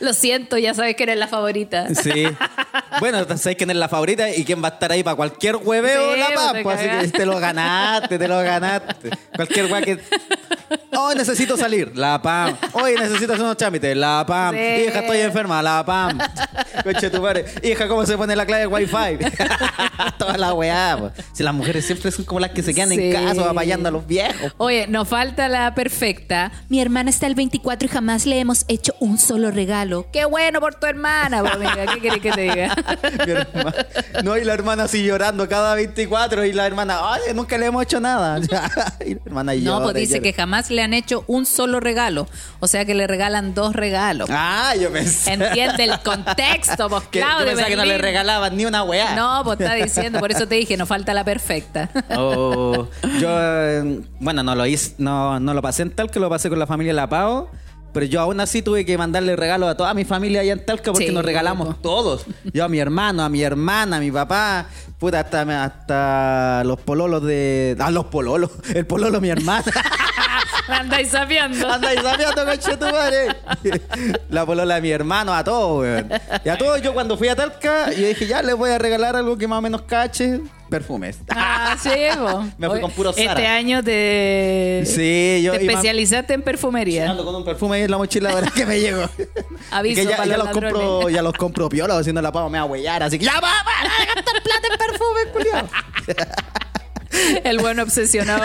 Lo 0.00 0.12
siento, 0.12 0.58
ya 0.58 0.74
sabes 0.74 0.94
que 0.96 1.04
eres 1.04 1.16
la 1.18 1.26
favorita. 1.26 1.94
Sí. 1.94 2.26
Bueno, 3.00 3.24
sabes 3.38 3.56
quién 3.56 3.70
es 3.70 3.76
la 3.76 3.88
favorita 3.88 4.28
y 4.34 4.44
quién 4.44 4.62
va 4.62 4.68
a 4.68 4.70
estar 4.72 4.92
ahí 4.92 5.02
para 5.02 5.16
cualquier 5.16 5.56
hueveo 5.56 6.14
Sí, 6.14 6.20
la 6.20 6.26
pues, 6.34 6.52
te 6.52 6.62
pues, 6.62 6.76
así 6.76 6.84
que 6.84 6.90
cagaste. 6.90 7.18
te 7.18 7.26
lo 7.26 7.38
ganaste, 7.40 8.18
te 8.18 8.28
lo 8.28 8.38
ganaste. 8.38 9.10
Cualquier 9.36 9.72
weá 9.72 9.82
que. 9.82 10.00
Hoy 10.92 11.14
necesito 11.14 11.56
salir, 11.56 11.92
la 11.96 12.20
pam. 12.20 12.56
Hoy 12.72 12.94
necesito 12.98 13.32
hacer 13.32 13.44
unos 13.44 13.56
trámites, 13.56 13.96
la 13.96 14.24
pam. 14.26 14.54
Sí. 14.54 14.84
Hija, 14.88 15.00
estoy 15.00 15.18
enferma, 15.18 15.62
la 15.62 15.84
pam. 15.84 16.18
Coche 16.84 17.10
tu 17.10 17.22
madre. 17.22 17.44
Hija, 17.62 17.86
¿cómo 17.88 18.04
se 18.06 18.16
pone 18.16 18.34
la 18.34 18.44
clave 18.46 18.62
del 18.62 18.72
wifi? 18.72 19.18
Toda 20.18 20.36
la 20.36 20.52
weá. 20.54 21.12
Si 21.32 21.42
las 21.42 21.54
mujeres 21.54 21.86
siempre 21.86 22.10
son 22.10 22.24
como 22.24 22.40
las 22.40 22.50
que 22.50 22.62
se 22.62 22.74
quedan 22.74 22.90
Sí. 22.90 22.94
en 23.00 23.12
casa 23.12 23.50
apoyando 23.50 23.88
a 23.88 23.92
los 23.92 24.06
viejos. 24.06 24.52
Oye, 24.58 24.86
nos 24.88 25.06
falta 25.08 25.48
la 25.48 25.74
perfecta. 25.74 26.50
Mi 26.68 26.80
hermana 26.80 27.10
está 27.10 27.26
el 27.26 27.34
24 27.34 27.86
y 27.86 27.88
jamás 27.90 28.26
le 28.26 28.38
hemos 28.40 28.64
hecho 28.68 28.94
un 29.00 29.18
solo 29.18 29.50
regalo. 29.50 30.06
Qué 30.12 30.24
bueno 30.24 30.60
por 30.60 30.74
tu 30.74 30.86
hermana, 30.86 31.38
amiga. 31.38 31.86
¿Qué 31.94 32.00
querés 32.00 32.20
que 32.20 32.32
te 32.32 32.40
diga? 32.42 32.74
No, 34.24 34.36
y 34.36 34.44
la 34.44 34.52
hermana 34.54 34.84
así 34.84 35.02
llorando 35.04 35.48
cada 35.48 35.74
24 35.74 36.44
y 36.44 36.52
la 36.52 36.66
hermana, 36.66 36.98
ay, 37.02 37.32
nunca 37.34 37.56
le 37.56 37.66
hemos 37.66 37.82
hecho 37.82 38.00
nada. 38.00 38.38
y 39.04 39.14
la 39.14 39.20
hermana 39.24 39.54
No, 39.54 39.58
llora 39.60 39.84
pues 39.84 39.96
y 39.96 40.00
dice 40.00 40.14
llora. 40.16 40.22
que 40.22 40.32
jamás 40.34 40.70
le 40.70 40.79
han 40.82 40.94
hecho 40.94 41.24
un 41.26 41.46
solo 41.46 41.80
regalo. 41.80 42.26
O 42.60 42.66
sea 42.68 42.84
que 42.84 42.94
le 42.94 43.06
regalan 43.06 43.54
dos 43.54 43.74
regalos. 43.74 44.28
Ah, 44.32 44.74
yo 44.80 44.90
pensé. 44.92 45.32
Entiende 45.32 45.84
el 45.84 45.98
contexto, 46.00 46.88
pues 46.88 47.04
Que, 47.10 47.20
yo 47.20 47.26
Claudio. 47.26 47.46
pensaba 47.46 47.68
que 47.68 47.76
no 47.76 47.84
le 47.84 47.98
regalaban 47.98 48.56
ni 48.56 48.64
una 48.66 48.82
weá. 48.82 49.14
No, 49.14 49.42
pues 49.44 49.60
está 49.60 49.74
diciendo, 49.74 50.18
por 50.20 50.30
eso 50.30 50.46
te 50.46 50.56
dije, 50.56 50.76
nos 50.76 50.88
falta 50.88 51.14
la 51.14 51.24
perfecta. 51.24 51.88
Oh, 52.16 52.86
yo, 53.18 53.28
eh, 53.30 54.00
bueno, 54.20 54.42
no 54.42 54.54
lo 54.54 54.66
hice, 54.66 54.94
no, 54.98 55.38
no 55.40 55.54
lo 55.54 55.62
pasé 55.62 55.82
en 55.82 55.90
Talca, 55.90 56.18
lo 56.20 56.28
pasé 56.28 56.48
con 56.48 56.58
la 56.58 56.66
familia 56.66 56.92
La 56.92 57.08
Pau. 57.08 57.48
Pero 57.92 58.06
yo 58.06 58.20
aún 58.20 58.38
así 58.38 58.62
tuve 58.62 58.84
que 58.86 58.96
mandarle 58.96 59.34
regalos 59.34 59.68
a 59.68 59.76
toda 59.76 59.94
mi 59.94 60.04
familia 60.04 60.42
allá 60.42 60.52
en 60.52 60.64
Talca 60.64 60.92
porque 60.92 61.08
Sí, 61.08 61.12
nos 61.12 61.24
regalamos 61.24 61.66
loco. 61.66 61.80
todos. 61.82 62.24
Yo 62.52 62.64
a 62.64 62.68
mi 62.68 62.78
hermano, 62.78 63.24
a 63.24 63.28
mi 63.28 63.42
hermana, 63.42 63.96
a 63.96 64.00
mi 64.00 64.12
papá, 64.12 64.66
puta, 64.98 65.18
hasta, 65.20 65.64
hasta 65.64 66.62
los 66.64 66.78
pololos 66.80 67.24
de. 67.24 67.76
Ah, 67.80 67.90
los 67.90 68.04
pololos. 68.06 68.52
El 68.74 68.86
pololo 68.86 69.20
mi 69.20 69.30
hermana. 69.30 69.64
Andáis 70.68 71.10
sabiendo. 71.10 71.68
Anda 71.68 71.94
y 71.94 71.98
sabiendo, 71.98 72.44
coche 72.44 72.76
tu 72.76 72.86
madre. 72.86 73.28
La 74.28 74.46
polola 74.46 74.76
de 74.76 74.80
mi 74.80 74.90
hermano, 74.90 75.34
a 75.34 75.44
todos, 75.44 75.80
weón. 75.80 76.10
Y 76.44 76.48
a 76.48 76.56
todos, 76.56 76.80
yo 76.82 76.92
cuando 76.92 77.16
fui 77.16 77.28
a 77.28 77.36
Talca, 77.36 77.90
yo 77.92 78.06
dije, 78.06 78.26
ya 78.26 78.42
les 78.42 78.54
voy 78.54 78.70
a 78.70 78.78
regalar 78.78 79.16
algo 79.16 79.36
que 79.36 79.46
más 79.48 79.58
o 79.58 79.62
menos 79.62 79.82
cache. 79.82 80.40
Perfumes. 80.70 81.18
Ah, 81.30 81.76
sí, 81.82 81.90
po. 82.16 82.44
Me 82.56 82.68
fui 82.68 82.80
con 82.80 82.92
puro 82.92 83.12
Zara. 83.12 83.32
Este 83.32 83.46
año 83.48 83.82
te, 83.82 84.84
Sí, 84.86 85.42
yo 85.42 85.52
te 85.52 85.66
especializaste 85.66 86.32
en 86.32 86.42
perfumería. 86.42 87.10
Ando 87.10 87.24
con 87.24 87.34
un 87.34 87.44
perfume 87.44 87.78
ahí 87.78 87.82
en 87.82 87.90
la 87.90 87.98
mochila 87.98 88.30
ahora 88.30 88.50
que 88.54 88.64
me 88.64 88.78
llegó. 88.78 89.02
Aviso 89.72 90.02
que 90.02 90.08
ya, 90.08 90.16
para 90.16 90.28
ya 90.30 90.36
los 90.36 90.46
los 90.46 90.54
compro, 90.54 91.08
ya 91.08 91.22
los 91.22 91.32
compro 91.34 91.68
piola, 91.68 91.98
haciendo 91.98 92.22
la 92.22 92.30
pava 92.30 92.48
me 92.48 92.58
va 92.58 92.64
a 92.64 92.66
huellar, 92.66 93.02
así 93.02 93.18
que 93.18 93.24
ya 93.24 93.34
va, 93.34 93.40
va, 93.40 94.02
a 94.02 94.14
gastar 94.14 94.42
plata 94.42 94.68
en 94.70 94.78
perfume, 94.78 95.20
culiao. 95.32 95.68
El 97.44 97.58
bueno 97.58 97.82
obsesionado. 97.82 98.42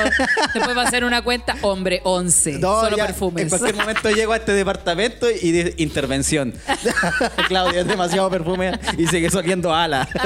Después 0.53 0.77
va 0.77 0.84
a 0.84 0.88
hacer 0.88 1.03
una 1.03 1.22
cuenta, 1.22 1.55
hombre, 1.62 2.01
11. 2.03 2.60
No, 2.60 2.81
solo 2.81 2.98
ya, 2.98 3.07
perfumes. 3.07 3.43
En 3.43 3.50
cualquier 3.50 3.75
momento 3.75 4.10
llego 4.12 4.34
a 4.34 4.38
este 4.38 4.53
departamento 4.53 5.27
y 5.29 5.51
de 5.51 5.74
intervención. 5.77 6.53
Claudia, 7.48 7.81
es 7.81 7.88
demasiado 7.88 8.29
perfume 8.29 8.79
y 8.98 9.07
sigue 9.07 9.29
soliendo 9.29 9.74
ala. 9.74 10.07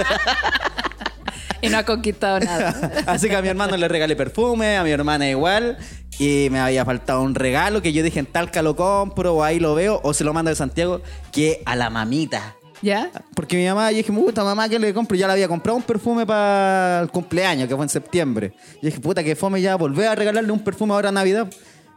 Y 1.62 1.68
no 1.68 1.78
ha 1.78 1.84
conquistado 1.84 2.40
nada. 2.40 3.04
Así 3.06 3.28
que 3.28 3.36
a 3.36 3.42
mi 3.42 3.50
hermano 3.50 3.76
le 3.76 3.90
regalé 3.90 4.16
perfume, 4.16 4.78
a 4.78 4.84
mi 4.86 4.92
hermana 4.92 5.30
igual. 5.30 5.78
Y 6.18 6.48
me 6.52 6.60
había 6.60 6.86
faltado 6.86 7.22
un 7.22 7.36
regalo 7.36 7.82
que 7.82 7.92
yo 7.92 8.02
dije 8.02 8.20
en 8.20 8.26
Talca 8.26 8.62
lo 8.62 8.78
compro 8.78 9.36
o 9.36 9.44
ahí 9.44 9.60
lo 9.60 9.76
veo 9.76 10.00
o 10.04 10.14
se 10.14 10.24
lo 10.24 10.34
mando 10.34 10.50
de 10.50 10.56
Santiago, 10.56 11.02
que 11.34 11.62
a 11.66 11.76
la 11.76 11.90
mamita. 11.90 12.56
¿Ya? 12.82 13.12
Porque 13.36 13.58
mi 13.58 13.66
mamá, 13.66 13.92
yo 13.92 13.98
dije, 13.98 14.12
puta 14.12 14.44
mamá, 14.44 14.70
¿qué 14.70 14.80
le 14.80 14.94
compro? 14.94 15.18
Ya 15.18 15.28
le 15.28 15.34
había 15.34 15.48
comprado 15.48 15.78
un 15.78 15.84
perfume 15.84 16.26
para 16.26 17.02
el 17.02 17.10
cumpleaños, 17.10 17.68
que 17.68 17.76
fue 17.76 17.86
en 17.86 17.90
septiembre. 17.90 18.54
Y 18.82 18.88
dije, 18.88 19.00
puta, 19.00 19.24
que 19.24 19.36
fome 19.36 19.62
ya, 19.62 19.76
volver 19.76 20.08
a 20.08 20.16
regalarle 20.16 20.52
un 20.52 20.64
perfume 20.64 20.94
ahora 20.94 21.10
a 21.10 21.12
Navidad. 21.12 21.50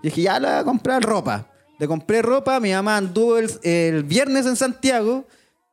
Y 0.03 0.09
dije, 0.09 0.23
ya 0.23 0.41
le 0.41 0.49
voy 0.49 0.57
a 0.57 0.65
comprar 0.65 1.03
ropa. 1.03 1.47
Le 1.79 1.89
compré 1.89 2.23
ropa, 2.23 2.61
mi 2.61 2.73
mamá 2.73 2.97
anduvo 2.97 3.39
el, 3.39 4.05
viernes 4.05 4.47
en 4.47 4.57
Santiago 4.57 5.27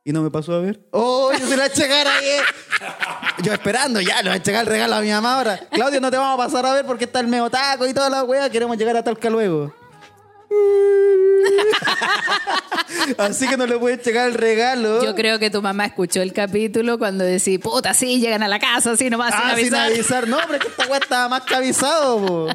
y 0.04 0.12
no 0.12 0.22
me 0.22 0.30
pasó 0.30 0.54
a 0.54 0.60
ver. 0.60 0.80
¡Oh, 0.90 1.30
yo 1.32 1.46
se 1.46 1.56
la 1.56 1.68
cara 1.68 2.10
ahí! 2.18 3.42
Yo 3.42 3.52
esperando, 3.52 4.00
ya, 4.00 4.22
le 4.22 4.30
voy 4.30 4.38
a 4.38 4.42
checar 4.42 4.62
el 4.62 4.66
regalo 4.66 4.96
a 4.96 5.00
mi 5.00 5.10
mamá 5.10 5.36
ahora. 5.36 5.60
Claudio, 5.70 6.00
no 6.00 6.10
te 6.10 6.16
vamos 6.16 6.34
a 6.34 6.46
pasar 6.46 6.66
a 6.66 6.72
ver 6.72 6.86
porque 6.86 7.04
está 7.04 7.20
el 7.20 7.26
meotaco 7.26 7.86
y 7.86 7.94
toda 7.94 8.10
la 8.10 8.24
wea. 8.24 8.50
Queremos 8.50 8.76
llegar 8.76 8.96
a 8.96 9.04
Talca 9.04 9.30
luego. 9.30 9.72
Así 13.18 13.46
que 13.48 13.56
no 13.56 13.66
le 13.66 13.78
puedes 13.78 14.02
checar 14.02 14.28
el 14.28 14.34
regalo. 14.34 15.02
Yo 15.04 15.14
creo 15.14 15.38
que 15.38 15.50
tu 15.50 15.62
mamá 15.62 15.86
escuchó 15.86 16.22
el 16.22 16.32
capítulo 16.32 16.98
cuando 16.98 17.24
decís, 17.24 17.58
puta, 17.58 17.94
sí, 17.94 18.20
llegan 18.20 18.42
a 18.42 18.48
la 18.48 18.58
casa, 18.58 18.92
así 18.92 19.08
nomás 19.10 19.32
sin 19.34 19.40
Ah, 19.42 19.54
sin 19.56 19.74
avisar. 19.74 19.86
avisar. 19.92 20.28
No, 20.28 20.38
pero 20.46 20.54
es 20.54 20.60
que 20.60 20.68
esta 20.68 20.86
weá 20.86 20.98
estaba 20.98 21.28
más 21.28 21.42
que 21.42 21.54
avisado, 21.54 22.26
po. 22.26 22.48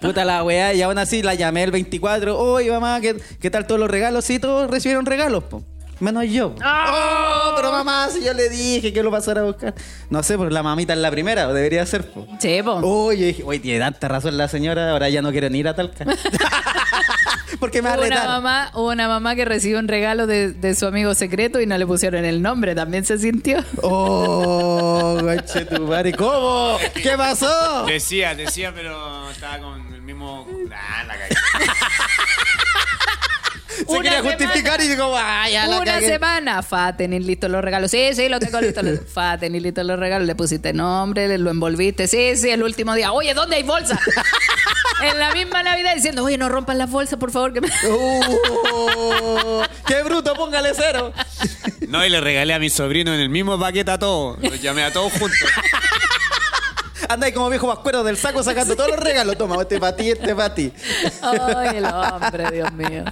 Puta 0.00 0.24
la 0.24 0.42
weá, 0.44 0.72
y 0.72 0.80
aún 0.82 0.96
así 0.98 1.22
la 1.22 1.34
llamé 1.34 1.62
el 1.64 1.70
24. 1.72 2.38
Oye, 2.38 2.70
mamá, 2.70 3.00
¿qué, 3.02 3.16
qué 3.40 3.50
tal 3.50 3.66
todos 3.66 3.78
los 3.80 3.90
regalos? 3.90 4.24
Sí, 4.24 4.38
todos 4.38 4.70
recibieron 4.70 5.04
regalos, 5.04 5.44
po. 5.44 5.62
Menos 6.00 6.24
yo. 6.28 6.54
Oh, 6.64 7.52
pero 7.56 7.70
mamá, 7.72 8.08
si 8.10 8.24
yo 8.24 8.32
le 8.32 8.48
dije 8.48 8.92
que 8.92 9.02
lo 9.02 9.10
pasara 9.10 9.42
a 9.42 9.44
buscar. 9.44 9.74
No 10.08 10.22
sé, 10.22 10.36
porque 10.38 10.52
la 10.54 10.62
mamita 10.62 10.92
es 10.94 10.98
la 10.98 11.10
primera, 11.10 11.46
o 11.48 11.52
debería 11.52 11.84
ser, 11.86 12.10
po. 12.10 12.26
Sí, 12.40 12.60
po. 12.64 12.72
Oye, 12.82 13.26
dije, 13.26 13.42
oye, 13.44 13.58
tiene 13.60 13.80
tanta 13.80 14.08
razón 14.08 14.36
la 14.38 14.48
señora, 14.48 14.90
ahora 14.90 15.08
ya 15.10 15.20
no 15.22 15.30
quieren 15.30 15.54
ir 15.54 15.68
a 15.68 15.74
Talca. 15.74 16.04
porque 17.60 17.82
me 17.82 17.88
va 17.90 17.94
a 17.94 17.98
Hubo 17.98 18.06
una 18.06 18.14
retar. 18.16 18.28
mamá, 18.28 18.70
hubo 18.74 18.88
una 18.88 19.08
mamá 19.08 19.34
que 19.34 19.44
recibió 19.44 19.78
un 19.78 19.88
regalo 19.88 20.26
de, 20.26 20.52
de 20.52 20.74
su 20.74 20.86
amigo 20.86 21.14
secreto 21.14 21.60
y 21.60 21.66
no 21.66 21.76
le 21.76 21.86
pusieron 21.86 22.24
el 22.24 22.40
nombre, 22.42 22.74
también 22.74 23.04
se 23.04 23.18
sintió. 23.18 23.62
Oh, 23.82 25.18
tu 25.76 25.82
madre. 25.86 26.12
¿Cómo? 26.12 26.78
¿Qué 26.94 27.10
pasó? 27.16 27.84
Decía, 27.86 28.34
decía, 28.34 28.72
pero 28.74 29.30
estaba 29.30 29.58
con 29.58 29.92
el 29.94 30.02
mismo. 30.02 30.46
Ah, 30.74 31.04
la 31.06 31.14
cagué. 31.14 31.34
Se 33.90 33.96
quería 34.02 34.18
semana. 34.22 34.36
justificar 34.38 34.80
y 34.80 34.88
digo, 34.88 35.10
vaya, 35.10 35.66
la 35.66 35.76
Una 35.80 35.84
cagué". 35.94 36.06
semana, 36.08 36.62
fa, 36.62 36.96
tener 36.96 37.22
listos 37.22 37.50
los 37.50 37.62
regalos. 37.62 37.90
Sí, 37.90 38.10
sí, 38.14 38.28
lo 38.28 38.38
tengo 38.40 38.60
listo. 38.60 38.80
Fa, 39.12 39.38
tener 39.38 39.60
listos 39.62 39.84
los 39.84 39.98
regalos. 39.98 40.26
Le 40.26 40.34
pusiste 40.34 40.72
nombre, 40.72 41.28
le- 41.28 41.38
lo 41.38 41.50
envolviste. 41.50 42.06
Sí, 42.08 42.36
sí, 42.36 42.50
el 42.50 42.62
último 42.62 42.94
día. 42.94 43.12
Oye, 43.12 43.34
¿dónde 43.34 43.56
hay 43.56 43.62
bolsa? 43.62 43.98
en 45.02 45.18
la 45.18 45.32
misma 45.34 45.62
Navidad 45.62 45.94
diciendo, 45.94 46.24
oye, 46.24 46.36
no 46.38 46.48
rompan 46.48 46.78
las 46.78 46.90
bolsas, 46.90 47.18
por 47.18 47.30
favor. 47.30 47.52
Que 47.52 47.60
me... 47.60 47.68
Uh, 48.72 49.62
¡Qué 49.86 50.02
bruto! 50.02 50.34
Póngale 50.34 50.70
cero. 50.74 51.12
No, 51.88 52.04
y 52.04 52.08
le 52.10 52.20
regalé 52.20 52.54
a 52.54 52.58
mi 52.58 52.70
sobrino 52.70 53.12
en 53.12 53.20
el 53.20 53.28
mismo 53.28 53.58
paquete 53.58 53.90
a 53.90 53.98
todos. 53.98 54.38
Los 54.42 54.60
llamé 54.60 54.84
a 54.84 54.92
todos 54.92 55.12
juntos. 55.12 55.38
Anda 57.08 57.26
ahí 57.26 57.32
como 57.32 57.48
viejo 57.50 57.66
vascuero 57.66 58.04
del 58.04 58.16
saco 58.16 58.42
sacando 58.42 58.76
todos 58.76 58.90
los 58.90 58.98
regalos. 59.00 59.36
Toma, 59.36 59.56
este 59.60 59.80
para 59.80 59.96
ti, 59.96 60.10
este 60.10 60.34
para 60.34 60.54
ti. 60.54 60.72
Ay, 61.22 61.78
el 61.78 61.84
hombre, 61.86 62.50
Dios 62.52 62.72
mío. 62.72 63.04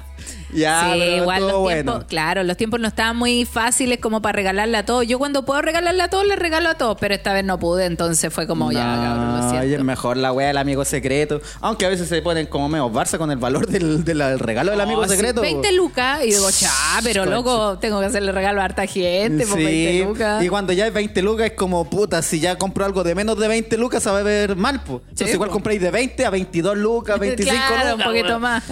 Ya, 0.53 0.93
sí, 0.95 0.99
igual 1.01 1.41
los 1.43 1.51
estuvo 1.51 1.69
tiempos, 1.69 1.95
bueno. 1.95 2.07
claro, 2.09 2.43
los 2.43 2.57
tiempos 2.57 2.81
no 2.81 2.89
estaban 2.89 3.17
muy 3.17 3.45
fáciles 3.45 3.99
como 4.01 4.23
para 4.23 4.33
regalarle 4.37 4.77
a 4.79 4.85
todos. 4.85 5.07
Yo 5.07 5.19
cuando 5.19 5.45
puedo 5.45 5.61
regalarle 5.63 6.03
a 6.03 6.09
todos, 6.09 6.27
les 6.27 6.39
regalo 6.39 6.69
a 6.69 6.75
todos, 6.75 6.97
pero 7.01 7.15
esta 7.15 7.33
vez 7.33 7.45
no 7.45 7.59
pude, 7.59 7.85
entonces 7.87 8.33
fue 8.33 8.47
como 8.47 8.73
ya, 8.73 8.81
cabrón, 8.81 9.27
lo 9.37 9.39
No, 9.43 9.53
es 9.55 9.67
siento. 9.67 9.85
mejor 9.85 10.17
la 10.17 10.33
wea 10.33 10.49
del 10.49 10.57
amigo 10.59 10.85
secreto. 10.85 11.41
Aunque 11.61 11.87
a 11.87 11.89
veces 11.89 12.09
se 12.09 12.23
ponen 12.23 12.47
como 12.47 12.69
medio 12.69 12.91
Barça 12.91 13.19
con 13.19 13.31
el 13.31 13.37
valor 13.39 13.67
del, 13.67 14.05
del 14.05 14.39
regalo 14.39 14.71
del 14.71 14.81
amigo 14.81 15.03
No, 15.03 15.09
sí, 15.09 15.15
secreto. 15.17 15.41
20 15.41 15.73
lucas 15.73 16.21
y 16.25 16.31
digo, 16.31 16.51
cha, 16.51 16.71
pero 17.05 17.25
loco, 17.27 17.79
tengo 17.79 18.01
que 18.01 18.07
hacerle 18.07 18.33
regalo 18.33 18.61
a 18.61 18.65
harta 18.65 18.87
gente, 18.87 19.47
por 19.47 19.57
20 19.59 20.05
lucas. 20.05 20.43
y 20.45 20.49
cuando 20.49 20.73
ya 20.73 20.87
es 20.87 20.93
20 20.95 21.23
lucas 21.23 21.47
es 21.47 21.53
como 21.53 21.85
puta, 21.89 22.23
si 22.23 22.41
ya 22.41 22.57
compro 22.57 22.85
algo 22.85 23.05
de 23.05 23.15
menos 23.15 23.39
de 23.39 23.49
20 23.49 23.77
lucas 23.77 24.03
se 24.03 24.11
va 24.11 24.21
a 24.21 24.23
ver 24.23 24.57
mal, 24.57 24.81
pues. 24.85 25.03
Entonces 25.03 25.29
Sí, 25.29 25.33
igual 25.35 25.51
po. 25.51 25.55
compráis 25.55 25.81
de 25.81 25.91
20 25.91 26.25
a 26.27 26.31
22 26.31 26.77
lucas, 26.79 27.19
25 27.19 27.57
Claro, 27.69 27.91
lucas. 27.91 28.07
un 28.07 28.13
poquito 28.13 28.39
más. 28.41 28.63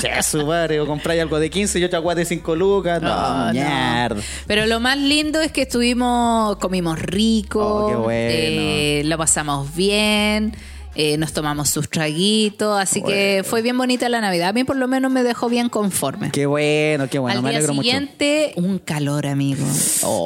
Che, 0.00 0.22
su 0.22 0.46
madre, 0.46 0.80
o 0.80 0.86
compráis 0.86 1.23
algo 1.24 1.38
de 1.40 1.50
15 1.50 1.78
y 1.80 1.84
otra 1.84 1.98
agua 1.98 2.14
de 2.14 2.24
5 2.24 2.54
lucas. 2.56 3.02
No, 3.02 3.52
mierda. 3.52 4.16
Pero 4.46 4.66
lo 4.66 4.78
más 4.80 4.96
lindo 4.98 5.40
es 5.40 5.50
que 5.52 5.62
estuvimos, 5.62 6.56
comimos 6.56 6.98
rico, 7.00 7.60
Oh, 7.64 7.88
qué 7.88 7.94
bueno. 7.96 8.30
eh, 8.32 9.02
lo 9.04 9.18
pasamos 9.18 9.74
bien, 9.74 10.54
eh, 10.96 11.16
nos 11.16 11.32
tomamos 11.32 11.70
sus 11.70 11.90
traguitos, 11.90 12.78
así 12.80 13.02
que 13.02 13.42
fue 13.44 13.62
bien 13.62 13.76
bonita 13.76 14.08
la 14.08 14.20
Navidad. 14.20 14.50
A 14.50 14.52
mí 14.52 14.62
por 14.62 14.76
lo 14.76 14.86
menos 14.86 15.10
me 15.10 15.22
dejó 15.24 15.48
bien 15.48 15.68
conforme. 15.68 16.30
Qué 16.30 16.46
bueno, 16.46 17.08
qué 17.08 17.18
bueno, 17.18 17.38
Al 17.38 17.42
me 17.42 17.50
día 17.50 17.58
alegro 17.58 17.74
mucho. 17.74 17.82
siguiente, 17.84 18.52
un 18.56 18.78
calor, 18.78 19.26
amigo. 19.26 19.64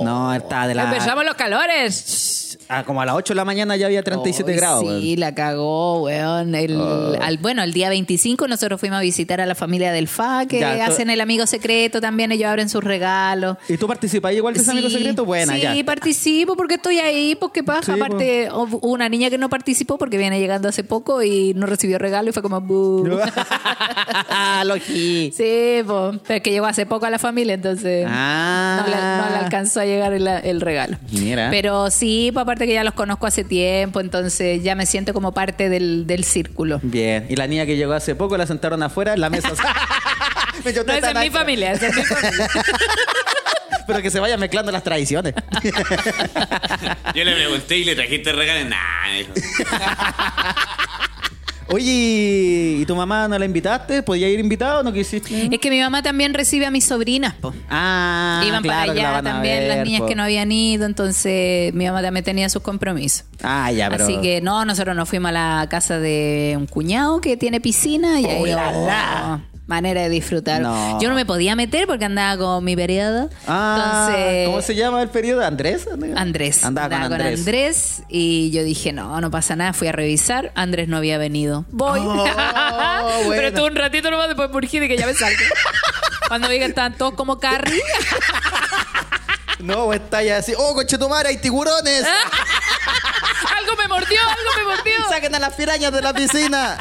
No, 0.05 0.35
está 0.35 0.67
de 0.67 0.75
la. 0.75 0.85
Empezamos 0.85 1.25
los 1.25 1.35
calores. 1.37 2.48
Ah, 2.71 2.85
como 2.85 3.01
a 3.01 3.07
las 3.07 3.15
8 3.17 3.33
de 3.33 3.37
la 3.37 3.45
mañana 3.45 3.77
ya 3.77 3.87
había 3.87 4.03
37 4.03 4.51
Ay, 4.53 4.57
grados. 4.59 4.81
Sí, 4.81 4.87
weón. 4.87 5.21
la 5.21 5.35
cagó, 5.35 6.03
weón. 6.03 6.55
El, 6.55 6.79
al, 7.21 7.39
bueno, 7.39 7.63
el 7.63 7.73
día 7.73 7.89
25 7.89 8.47
nosotros 8.47 8.79
fuimos 8.79 8.99
a 8.99 9.01
visitar 9.03 9.41
a 9.41 9.47
la 9.47 9.55
familia 9.55 9.91
del 9.93 10.07
FA, 10.07 10.45
que 10.47 10.61
Ya, 10.61 10.85
hacen 10.87 11.09
el 11.11 11.21
amigo 11.21 11.47
secreto 11.47 12.01
también, 12.01 12.31
ellos 12.33 12.49
abren 12.49 12.69
sus 12.69 12.85
regalos. 12.85 13.57
¿Y 13.69 13.77
tú 13.79 13.87
participas 13.87 14.35
igual 14.35 14.55
de 14.55 14.61
ese 14.61 14.71
amigo 14.71 14.91
secreto? 14.91 15.25
Buena, 15.25 15.55
sí, 15.55 15.61
ya. 15.63 15.75
participo 15.85 16.57
porque 16.57 16.75
estoy 16.75 16.99
ahí, 16.99 17.35
porque 17.37 17.63
pasa. 17.65 17.95
Sí, 17.95 18.01
Aparte, 18.01 18.49
hubo 18.53 18.79
una 18.89 19.09
niña 19.09 19.31
que 19.31 19.39
no 19.39 19.49
participó 19.49 19.97
porque 19.99 20.19
viene 20.19 20.39
llegando 20.39 20.69
hace 20.69 20.85
poco 20.85 21.23
y 21.23 21.55
no 21.55 21.67
recibió 21.67 21.99
regalo 21.99 22.29
y 22.31 22.33
fue 22.33 22.43
como. 22.43 22.59
Logi. 24.65 25.33
Sí, 25.35 25.83
pues, 25.87 26.21
pero 26.27 26.37
es 26.37 26.43
que 26.43 26.51
llegó 26.51 26.67
hace 26.67 26.87
poco 26.87 27.07
a 27.07 27.11
la 27.11 27.19
familia, 27.19 27.55
entonces 27.55 28.07
Ah. 28.09 28.83
no, 28.85 28.89
le, 28.91 28.97
no 28.97 29.31
le 29.39 29.45
alcanzó 29.45 29.81
a 29.81 29.85
llegar 29.85 30.13
el, 30.13 30.27
el 30.27 30.61
regalo. 30.61 30.97
Mira. 31.13 31.49
Pero 31.51 31.91
sí, 31.91 32.31
pues 32.33 32.43
aparte 32.59 32.67
que 32.67 32.75
ya 32.75 32.83
los 32.83 32.95
conozco 32.95 33.25
hace 33.27 33.45
tiempo, 33.45 34.01
entonces 34.01 34.65
ya 34.65 34.75
me 34.75 34.85
siento 34.85 35.15
como 35.15 35.33
parte 35.33 35.69
del, 35.69 36.09
del 36.09 36.25
círculo. 36.25 36.81
Bien. 36.83 37.27
Y 37.29 37.37
la 37.37 37.47
niña 37.47 37.67
que 37.67 37.77
llegó 37.77 37.93
hace 37.93 38.17
poco 38.17 38.37
la 38.37 38.47
sentaron 38.49 38.83
afuera 38.83 39.15
en 39.15 39.21
la 39.21 39.31
mesa. 39.31 39.51
Me 40.65 40.73
No, 40.73 40.93
esa 40.93 41.11
es 41.13 41.19
mi 41.21 41.31
familia, 41.31 41.71
esa 41.71 41.87
es 41.87 41.97
mi 41.97 42.03
familia. 42.05 42.49
Pero 43.87 44.03
que 44.03 44.11
se 44.11 44.19
vayan 44.19 44.41
mezclando 44.41 44.73
las 44.73 44.83
tradiciones. 44.83 45.35
Yo 47.15 47.25
le 47.25 47.33
pregunté 47.33 47.79
y 47.79 47.85
le 47.85 47.95
trajiste 47.95 48.33
regalo. 48.33 48.69
Nah, 48.69 49.13
dijo. 49.17 49.33
Oye, 51.71 52.77
¿y 52.81 52.85
tu 52.87 52.97
mamá 52.97 53.29
no 53.29 53.39
la 53.39 53.45
invitaste? 53.45 54.03
¿Podía 54.03 54.29
ir 54.29 54.41
invitado 54.41 54.81
o 54.81 54.83
no 54.83 54.93
quisiste? 54.93 55.49
Es 55.53 55.61
que 55.61 55.71
mi 55.71 55.81
mamá 55.81 56.03
también 56.03 56.33
recibe 56.33 56.65
a 56.67 56.71
mis 56.71 56.85
sobrinas, 56.85 57.35
po. 57.35 57.53
Ah, 57.69 58.43
Iban 58.47 58.63
claro 58.63 58.79
para 58.87 58.87
la 58.87 58.93
allá 58.93 59.11
van 59.13 59.27
a 59.27 59.31
también 59.33 59.59
ver, 59.59 59.77
las 59.77 59.85
niñas 59.87 60.01
po. 60.01 60.07
que 60.07 60.15
no 60.15 60.23
habían 60.23 60.51
ido, 60.51 60.87
entonces 60.87 61.75
mi 61.75 61.85
mamá 61.87 62.01
también 62.01 62.25
tenía 62.25 62.49
sus 62.49 62.63
compromisos. 62.63 63.25
Ah, 63.43 63.71
ya, 63.71 63.91
pero. 63.91 64.05
Así 64.05 64.17
que 64.23 64.41
no, 64.41 64.65
nosotros 64.65 64.97
nos 64.97 65.09
fuimos 65.09 65.29
a 65.29 65.33
la 65.33 65.67
casa 65.69 65.99
de 65.99 66.55
un 66.57 66.67
cuñado 66.67 67.21
que 67.21 67.37
tiene 67.37 67.61
piscina 67.61 68.21
y 68.21 68.25
ahí 68.27 68.43
Oh, 68.43 68.47
la, 68.47 68.73
la. 68.73 69.41
Manera 69.69 70.03
de 70.03 70.09
disfrutar. 70.09 70.61
No. 70.63 71.01
Yo 71.01 71.09
no 71.09 71.15
me 71.15 71.25
podía 71.25 71.55
meter 71.55 71.87
porque 71.87 72.07
andaba 72.07 72.37
con 72.37 72.65
mi 72.65 72.75
periodo. 72.75 73.31
Ah, 73.47 74.07
entonces, 74.09 74.47
¿cómo 74.47 74.63
se 74.63 74.75
llama 74.75 75.03
el 75.03 75.11
periodo? 75.11 75.45
¿Andrés? 75.45 75.87
Andrés. 76.17 76.65
Andaba 76.65 76.89
con 76.89 77.13
Andrés. 77.13 77.39
Andrés 77.41 78.03
y 78.09 78.51
yo 78.51 78.65
dije, 78.65 78.93
no, 78.93 79.21
no 79.21 79.31
pasa 79.31 79.55
nada. 79.55 79.73
Fui 79.75 79.87
a 79.87 79.93
revisar. 79.93 80.51
Andrés 80.55 80.89
no 80.89 80.97
había 80.97 81.19
venido. 81.19 81.67
Voy. 81.71 82.01
Oh, 82.03 82.25
Pero 83.29 83.49
estuve 83.49 83.67
un 83.67 83.77
ratito 83.77 84.11
nomás 84.11 84.29
después 84.29 84.75
y 84.75 84.89
que 84.89 84.97
ya 84.97 85.07
me 85.07 85.15
salgo. 85.15 85.39
Cuando 86.29 86.49
vi 86.49 86.59
que 86.59 86.65
estaban 86.65 86.97
todos 86.97 87.15
como 87.15 87.39
Carrie. 87.39 87.81
No, 89.59 89.93
está 89.93 90.23
ya 90.23 90.37
así. 90.37 90.53
¡Oh, 90.57 90.73
conchetumare, 90.73 91.31
hay 91.31 91.39
tiburones! 91.39 92.05
algo 93.59 93.77
me 93.77 93.89
mordió, 93.89 94.21
algo 94.21 94.51
me 94.57 94.77
mordió. 94.77 95.09
¡Saquen 95.09 95.35
a 95.35 95.41
las 95.41 95.55
pirañas 95.55 95.93
de 95.93 96.01
la 96.01 96.13
piscina! 96.13 96.79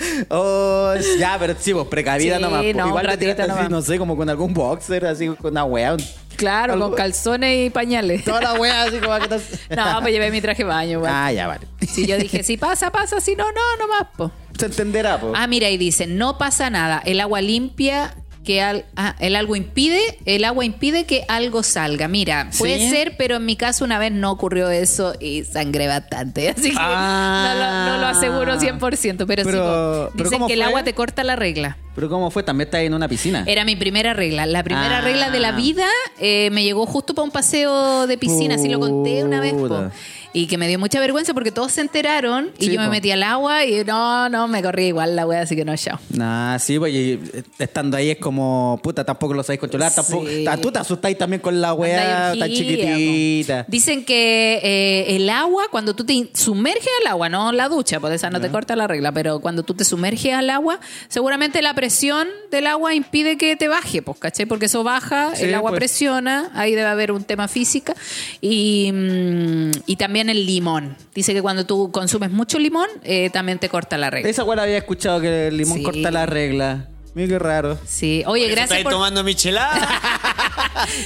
Oh, 0.30 0.94
ya, 1.18 1.36
pero 1.38 1.54
sí, 1.58 1.72
vos 1.72 1.86
precavida 1.88 2.36
Sí, 2.36 2.42
nomás. 2.42 2.64
no, 2.74 2.88
Igual 2.88 3.06
te 3.08 3.16
tiraste 3.18 3.42
así, 3.42 3.50
nomás. 3.50 3.70
no 3.70 3.82
sé, 3.82 3.98
como 3.98 4.16
con 4.16 4.28
algún 4.28 4.54
boxer, 4.54 5.06
así 5.06 5.28
con 5.28 5.52
una 5.52 5.64
wea. 5.64 5.96
Claro, 6.36 6.72
algo- 6.74 6.86
con 6.88 6.94
calzones 6.96 7.66
y 7.66 7.70
pañales. 7.70 8.24
Toda 8.24 8.40
la 8.40 8.54
wea 8.54 8.82
así 8.84 8.98
como 8.98 9.18
que 9.20 9.28
te- 9.28 9.76
No, 9.76 10.00
pues 10.00 10.12
llevé 10.12 10.30
mi 10.30 10.40
traje 10.40 10.62
de 10.62 10.68
baño, 10.68 11.00
güey. 11.00 11.12
Ah, 11.14 11.32
ya, 11.32 11.46
vale. 11.46 11.66
Si 11.86 12.06
yo 12.06 12.16
dije, 12.16 12.42
si 12.42 12.56
pasa, 12.56 12.90
pasa, 12.90 13.20
si 13.20 13.34
no, 13.36 13.44
no, 13.44 13.76
no 13.78 13.88
más, 13.88 14.06
po. 14.16 14.30
Se 14.58 14.66
entenderá, 14.66 15.18
po. 15.20 15.32
Ah, 15.34 15.46
mira, 15.46 15.68
y 15.70 15.76
dice, 15.76 16.06
no 16.06 16.38
pasa 16.38 16.70
nada. 16.70 17.02
El 17.04 17.20
agua 17.20 17.40
limpia 17.40 18.14
que 18.44 18.62
al, 18.62 18.86
ah, 18.96 19.16
el 19.20 19.36
algo 19.36 19.54
impide, 19.54 20.00
el 20.24 20.44
agua 20.44 20.64
impide 20.64 21.04
que 21.04 21.24
algo 21.28 21.62
salga. 21.62 22.08
Mira, 22.08 22.50
puede 22.58 22.78
¿Sí? 22.78 22.88
ser, 22.90 23.16
pero 23.18 23.36
en 23.36 23.44
mi 23.44 23.54
caso 23.54 23.84
una 23.84 23.98
vez 23.98 24.12
no 24.12 24.30
ocurrió 24.30 24.70
eso 24.70 25.12
y 25.20 25.44
sangré 25.44 25.86
bastante. 25.88 26.48
Así 26.56 26.70
que 26.70 26.76
Ah. 26.78 27.52
no, 27.54 27.60
lo, 27.60 27.96
no 27.96 28.00
lo 28.00 28.06
aseguro 28.18 28.58
100%, 28.58 29.26
pero, 29.26 29.42
sí, 29.44 29.50
Pero- 29.50 30.10
pero 30.12 30.24
dicen 30.24 30.38
¿cómo 30.38 30.46
que 30.48 30.54
el 30.54 30.62
agua 30.62 30.82
te 30.84 30.94
corta 30.94 31.22
la 31.22 31.36
regla. 31.36 31.76
Pero 31.94 32.08
¿cómo 32.08 32.30
fue? 32.30 32.42
También 32.42 32.68
estás 32.68 32.80
en 32.82 32.94
una 32.94 33.08
piscina. 33.08 33.44
Era 33.46 33.64
mi 33.64 33.76
primera 33.76 34.14
regla. 34.14 34.46
La 34.46 34.62
primera 34.62 34.98
Ah. 34.98 35.00
regla 35.02 35.30
de 35.30 35.40
la 35.40 35.52
vida 35.52 35.86
eh, 36.18 36.48
me 36.52 36.62
llegó 36.62 36.86
justo 36.86 37.14
para 37.14 37.24
un 37.24 37.30
paseo 37.32 38.06
de 38.06 38.16
piscina, 38.16 38.54
así 38.54 38.68
lo 38.68 38.80
conté 38.80 39.22
una 39.24 39.40
vez. 39.40 39.52
po. 39.52 39.90
Y 40.32 40.46
que 40.46 40.56
me 40.58 40.68
dio 40.68 40.78
mucha 40.78 41.00
vergüenza 41.00 41.34
porque 41.34 41.50
todos 41.50 41.72
se 41.72 41.80
enteraron 41.80 42.50
y 42.58 42.66
Sí, 42.66 42.72
yo 42.72 42.80
me 42.80 42.88
metí 42.88 43.10
al 43.10 43.22
agua 43.24 43.64
y 43.64 43.84
no, 43.84 44.28
no, 44.28 44.46
me 44.46 44.62
corrí 44.62 44.86
igual 44.86 45.16
la 45.16 45.26
wea, 45.26 45.42
así 45.42 45.56
que 45.56 45.64
no, 45.64 45.76
chao. 45.76 45.98
Nah, 46.10 46.58
sí, 46.58 46.78
pues 46.78 46.94
y 46.94 47.20
estando 47.58 47.96
ahí 47.96 48.10
es 48.10 48.18
como, 48.18 48.78
puta, 48.82 49.04
tampoco 49.04 49.34
lo 49.34 49.42
sabéis 49.42 49.60
controlar, 49.60 49.92
tampoco. 49.92 50.26
Sí. 50.28 50.44
Tú 50.62 50.70
te 50.70 50.78
asustáis 50.78 51.18
también 51.18 51.40
con 51.40 51.60
la 51.60 51.70
Anda 51.70 52.36
tan 52.38 52.48
chiquitita. 52.50 53.64
po. 53.64 53.70
Dicen 53.72 54.04
que 54.04 54.60
eh, 54.62 55.16
el 55.16 55.28
agua, 55.30 55.64
cuando 55.70 55.94
tú 55.94 56.04
te 56.04 56.30
sumerges 56.34 56.88
al 57.02 57.08
agua, 57.08 57.28
no 57.28 57.50
la 57.52 57.68
ducha, 57.68 57.98
porque 58.00 58.16
esa 58.16 58.30
no 58.30 58.40
te 58.40 58.50
corta 58.50 58.76
la 58.76 58.86
regla, 58.86 59.12
pero 59.12 59.40
cuando 59.40 59.62
tú 59.62 59.74
te 59.74 59.84
sumerges 59.84 60.34
al 60.34 60.50
agua, 60.50 60.78
seguramente 61.08 61.62
la 61.62 61.74
presión 61.74 62.28
del 62.50 62.66
agua 62.66 62.94
impide 62.94 63.36
que 63.36 63.56
te 63.56 63.68
baje, 63.68 64.02
pues, 64.02 64.18
¿cachai? 64.18 64.46
Porque 64.46 64.66
eso 64.66 64.84
baja, 64.84 65.34
Sí, 65.34 65.44
el 65.44 65.54
agua 65.54 65.70
pues. 65.70 65.78
presiona, 65.80 66.50
ahí 66.54 66.72
debe 66.74 66.88
haber 66.88 67.12
un 67.12 67.24
tema 67.24 67.48
física. 67.48 67.94
Y, 68.40 68.90
mm, 68.92 69.70
y 69.86 69.96
también 69.96 70.19
el 70.28 70.44
limón. 70.46 70.96
Dice 71.14 71.32
que 71.32 71.40
cuando 71.40 71.64
tú 71.64 71.90
consumes 71.90 72.30
mucho 72.30 72.58
limón, 72.58 72.88
eh, 73.04 73.30
también 73.30 73.58
te 73.58 73.68
corta 73.68 73.96
la 73.96 74.10
regla. 74.10 74.28
Esa 74.28 74.44
la 74.44 74.62
había 74.64 74.78
escuchado 74.78 75.20
que 75.20 75.48
el 75.48 75.56
limón 75.56 75.78
Sí. 75.78 75.84
corta 75.84 76.10
la 76.10 76.26
regla. 76.26 76.88
Mira 77.14 77.28
qué 77.28 77.38
raro. 77.40 77.78
Sí, 77.86 78.22
oye, 78.26 78.44
gracias 78.46 78.64
¿Estáis 78.70 78.84
por... 78.84 78.92
tomando 78.92 79.24
michelada? 79.24 79.88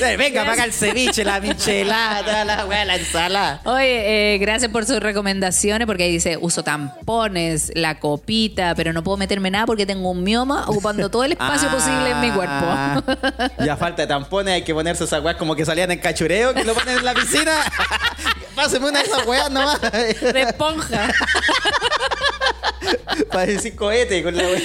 Eh, 0.00 0.16
Venga, 0.16 0.44
paga 0.44 0.64
el 0.64 0.72
ceviche, 0.72 1.24
la 1.24 1.40
michelada, 1.40 2.44
la 2.44 2.66
weá, 2.66 2.84
la 2.84 2.96
ensalada. 2.96 3.60
Oye, 3.64 4.34
eh, 4.34 4.38
gracias 4.38 4.70
por 4.70 4.84
sus 4.84 5.00
recomendaciones, 5.00 5.86
porque 5.86 6.04
ahí 6.04 6.12
dice, 6.12 6.36
uso 6.40 6.62
tampones, 6.62 7.72
la 7.74 7.98
copita, 7.98 8.74
pero 8.76 8.92
no 8.92 9.02
puedo 9.02 9.16
meterme 9.16 9.50
nada 9.50 9.66
porque 9.66 9.86
tengo 9.86 10.10
un 10.10 10.22
mioma 10.22 10.64
ocupando 10.68 11.10
todo 11.10 11.24
el 11.24 11.32
espacio 11.32 11.68
posible 11.70 12.10
en 12.10 12.20
mi 12.20 12.30
cuerpo. 12.30 12.52
Ah, 12.68 13.02
Ya 13.64 13.76
falta 13.76 14.02
de 14.02 14.08
tampones, 14.08 14.54
hay 14.54 14.62
que 14.62 14.74
ponerse 14.74 15.04
esas 15.04 15.22
weas 15.24 15.36
como 15.36 15.56
que 15.56 15.64
salían 15.64 15.90
en 15.90 15.98
cachureo, 15.98 16.54
que 16.54 16.62
lo 16.64 16.74
ponen 16.74 16.98
en 16.98 17.04
la 17.04 17.14
piscina. 17.14 17.52
Páseme 18.54 18.88
una 18.88 19.00
de 19.02 19.06
esas 19.06 19.26
weas 19.26 19.50
nomás. 19.50 19.80
De 19.80 20.42
esponja. 20.42 21.08
Para 23.30 23.46
decir 23.46 23.74
cohete 23.74 24.22
con 24.22 24.36
la 24.36 24.42
wea. 24.44 24.60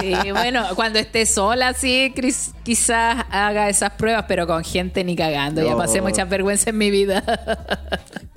Sí. 0.00 0.30
Bueno, 0.32 0.66
cuando 0.74 0.98
esté 0.98 1.26
sola, 1.26 1.72
sí, 1.74 2.12
Cris- 2.16 2.52
quizás 2.64 3.24
haga 3.30 3.68
esas 3.68 3.90
pruebas, 3.92 4.24
pero 4.28 4.46
con 4.46 4.64
gente 4.64 5.04
ni 5.04 5.14
cagando. 5.16 5.62
Ya 5.62 5.72
No. 5.72 5.76
pasé 5.78 6.00
muchas 6.00 6.28
vergüenzas 6.28 6.68
en 6.68 6.78
mi 6.78 6.90
vida. 6.90 7.22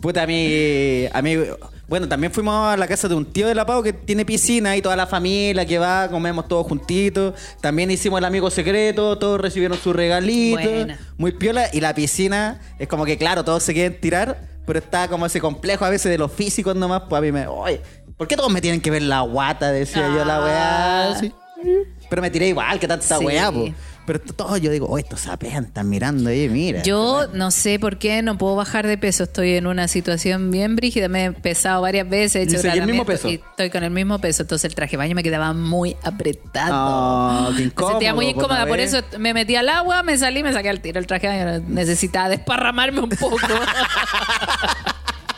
Puta, 0.01 0.23
a 0.23 0.27
mí, 0.27 1.05
a 1.11 1.21
mí, 1.21 1.37
bueno, 1.87 2.07
también 2.07 2.31
fuimos 2.31 2.73
a 2.73 2.77
la 2.77 2.87
casa 2.87 3.07
de 3.07 3.15
un 3.15 3.25
tío 3.25 3.47
de 3.47 3.55
La 3.55 3.65
Pau 3.65 3.83
que 3.83 3.93
tiene 3.93 4.25
piscina 4.25 4.75
y 4.75 4.81
toda 4.81 4.95
la 4.95 5.05
familia 5.05 5.65
que 5.65 5.77
va, 5.77 6.07
comemos 6.09 6.47
todos 6.47 6.65
juntitos. 6.67 7.35
También 7.61 7.91
hicimos 7.91 8.17
el 8.19 8.25
amigo 8.25 8.49
secreto, 8.49 9.17
todos 9.17 9.39
recibieron 9.39 9.77
su 9.77 9.93
regalito. 9.93 10.61
Buena. 10.61 10.99
Muy 11.17 11.31
piola. 11.31 11.69
Y 11.73 11.81
la 11.81 11.93
piscina 11.93 12.59
es 12.79 12.87
como 12.87 13.05
que, 13.05 13.17
claro, 13.17 13.43
todos 13.43 13.61
se 13.63 13.73
quieren 13.73 13.99
tirar, 13.99 14.39
pero 14.65 14.79
está 14.79 15.07
como 15.07 15.25
ese 15.25 15.39
complejo 15.39 15.85
a 15.85 15.89
veces 15.89 16.11
de 16.11 16.17
los 16.17 16.31
físicos 16.31 16.75
nomás. 16.75 17.03
Pues 17.07 17.19
a 17.19 17.21
mí 17.21 17.31
me, 17.31 17.45
oye, 17.47 17.81
¿por 18.17 18.27
qué 18.27 18.35
todos 18.35 18.51
me 18.51 18.61
tienen 18.61 18.81
que 18.81 18.89
ver 18.89 19.03
la 19.03 19.21
guata? 19.21 19.71
Decía 19.71 20.07
yo 20.07 20.25
la 20.25 20.43
weá. 20.43 21.03
Ah. 21.03 21.11
así. 21.11 21.31
Pero 22.09 22.21
me 22.21 22.29
tiré 22.29 22.47
igual 22.47 22.79
que 22.79 22.87
tanta 22.87 23.17
Sí. 23.17 23.25
weá, 23.25 23.51
po. 23.51 23.69
Pero 24.05 24.19
todos 24.19 24.61
yo 24.61 24.71
digo, 24.71 24.87
oh, 24.87 24.97
estos 24.97 25.21
sapean, 25.21 25.65
están 25.65 25.89
mirando 25.89 26.29
ahí, 26.29 26.47
mira. 26.49 26.83
Yo 26.83 27.27
no 27.33 27.51
sé 27.51 27.79
por 27.79 27.97
qué 27.97 28.21
no 28.21 28.37
puedo 28.37 28.55
bajar 28.55 28.85
de 28.85 28.97
peso. 28.97 29.23
Estoy 29.23 29.53
en 29.55 29.67
una 29.67 29.87
situación 29.87 30.51
bien 30.51 30.75
brígida. 30.75 31.07
Me 31.07 31.25
he 31.25 31.31
pesado 31.31 31.81
varias 31.81 32.07
veces. 32.07 32.35
He 32.35 32.43
hecho 32.43 32.67
¿Y 32.67 32.79
el 32.79 32.85
mismo 32.85 33.05
peso? 33.05 33.29
Y 33.29 33.35
estoy 33.35 33.69
con 33.69 33.83
el 33.83 33.91
mismo 33.91 34.19
peso. 34.19 34.43
Entonces 34.43 34.65
el 34.65 34.75
traje 34.75 34.91
de 34.91 34.97
baño 34.97 35.15
me 35.15 35.23
quedaba 35.23 35.53
muy 35.53 35.95
apretado. 36.03 37.49
Oh, 37.49 37.53
qué 37.55 37.63
me 37.63 37.87
sentía 37.87 38.13
muy 38.13 38.27
incómodo, 38.27 38.53
incómoda. 38.53 38.67
Por 38.67 38.77
¿no 38.77 38.83
eso 38.83 39.01
me 39.17 39.33
metí 39.33 39.55
al 39.55 39.69
agua, 39.69 40.03
me 40.03 40.17
salí, 40.17 40.43
me 40.43 40.53
saqué 40.53 40.69
al 40.69 40.81
tiro 40.81 40.99
el 40.99 41.07
traje 41.07 41.27
de 41.27 41.45
baño. 41.45 41.65
Necesitaba 41.67 42.29
desparramarme 42.29 42.99
un 42.99 43.09
poco. 43.09 43.37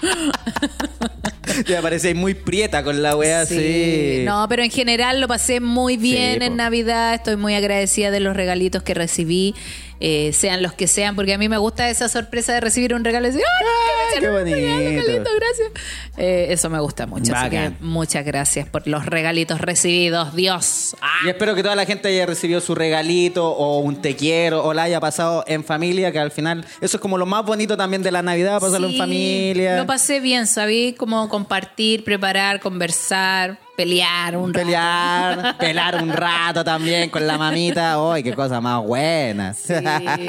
Te 1.66 1.82
parecéis 1.82 2.16
muy 2.16 2.34
prieta 2.34 2.84
con 2.84 3.02
la 3.02 3.16
weá 3.16 3.42
así. 3.42 4.24
No, 4.26 4.46
pero 4.50 4.64
en 4.64 4.70
general 4.72 5.20
lo 5.22 5.28
pasé 5.28 5.60
muy 5.60 5.98
bien 5.98 6.40
Sí, 6.40 6.46
en 6.46 6.52
po. 6.54 6.58
Navidad. 6.58 7.14
Estoy 7.16 7.38
muy 7.38 7.56
agradecida 7.56 8.12
de 8.12 8.20
los 8.20 8.36
regalitos 8.36 8.84
que 8.84 8.94
recibí, 8.94 9.56
eh, 10.00 10.32
sean 10.34 10.62
los 10.62 10.74
que 10.74 10.88
sean, 10.88 11.16
porque 11.16 11.34
a 11.34 11.38
mí 11.38 11.50
me 11.50 11.58
gusta 11.58 11.89
esa 11.89 12.10
sorpresa 12.10 12.54
de 12.54 12.62
recibir 12.62 12.94
un 12.94 13.04
regalo 13.04 13.27
y 13.27 13.32
decir, 13.32 13.46
¡ay, 13.46 14.20
qué 14.20 14.30
bonito! 14.30 14.58
bonito! 14.58 15.06
qué 15.06 15.12
lindo, 15.12 15.30
gracias! 15.36 15.72
Eh, 16.18 16.48
eso 16.50 16.70
me 16.70 16.80
gusta 16.80 17.06
mucho. 17.08 17.36
Así 17.36 17.50
que 17.50 17.72
muchas 17.80 18.25
gracias 18.25 18.68
por 18.68 18.88
los 18.88 19.06
regalitos 19.06 19.62
recibidos. 19.62 20.36
Dios. 20.36 20.96
¡Ah! 21.01 21.20
Y 21.25 21.30
espero 21.30 21.56
que 21.56 21.63
toda 21.63 21.75
la 21.75 21.86
gente 21.86 22.10
haya 22.10 22.25
recibido 22.25 22.62
su 22.62 22.75
regalito 22.75 23.50
o 23.50 23.80
un 23.80 24.01
te 24.01 24.16
quiero 24.16 24.63
o 24.63 24.74
la 24.74 24.84
haya 24.84 25.00
pasado 25.00 25.44
en 25.48 25.63
familia, 25.63 26.12
que 26.12 26.20
al 26.20 26.32
final 26.32 26.66
eso 26.82 26.98
es 26.98 27.01
como 27.01 27.18
lo 27.18 27.25
más 27.25 27.46
bonito 27.46 27.77
también 27.77 28.04
de 28.04 28.12
la 28.12 28.22
Navidad, 28.22 28.60
pasarlo 28.60 28.88
en 28.88 28.98
familia. 28.98 29.77
Lo 29.77 29.86
pasé 29.86 30.20
bien, 30.20 30.48
sabí 30.48 30.94
como 30.94 31.29
compartir, 31.29 32.03
preparar, 32.03 32.60
conversar, 32.60 33.60
pelear 33.77 34.35
un 34.35 34.51
rato. 34.53 34.66
Pelear, 34.66 35.57
pelar 35.59 36.01
un 36.01 36.09
rato 36.11 36.63
también 36.63 37.11
con 37.11 37.27
la 37.27 37.37
mamita. 37.37 37.96
¡Ay, 38.11 38.24
qué 38.24 38.33
cosa 38.33 38.59
más 38.59 38.83
buena! 38.83 39.53
Sí. 39.53 39.74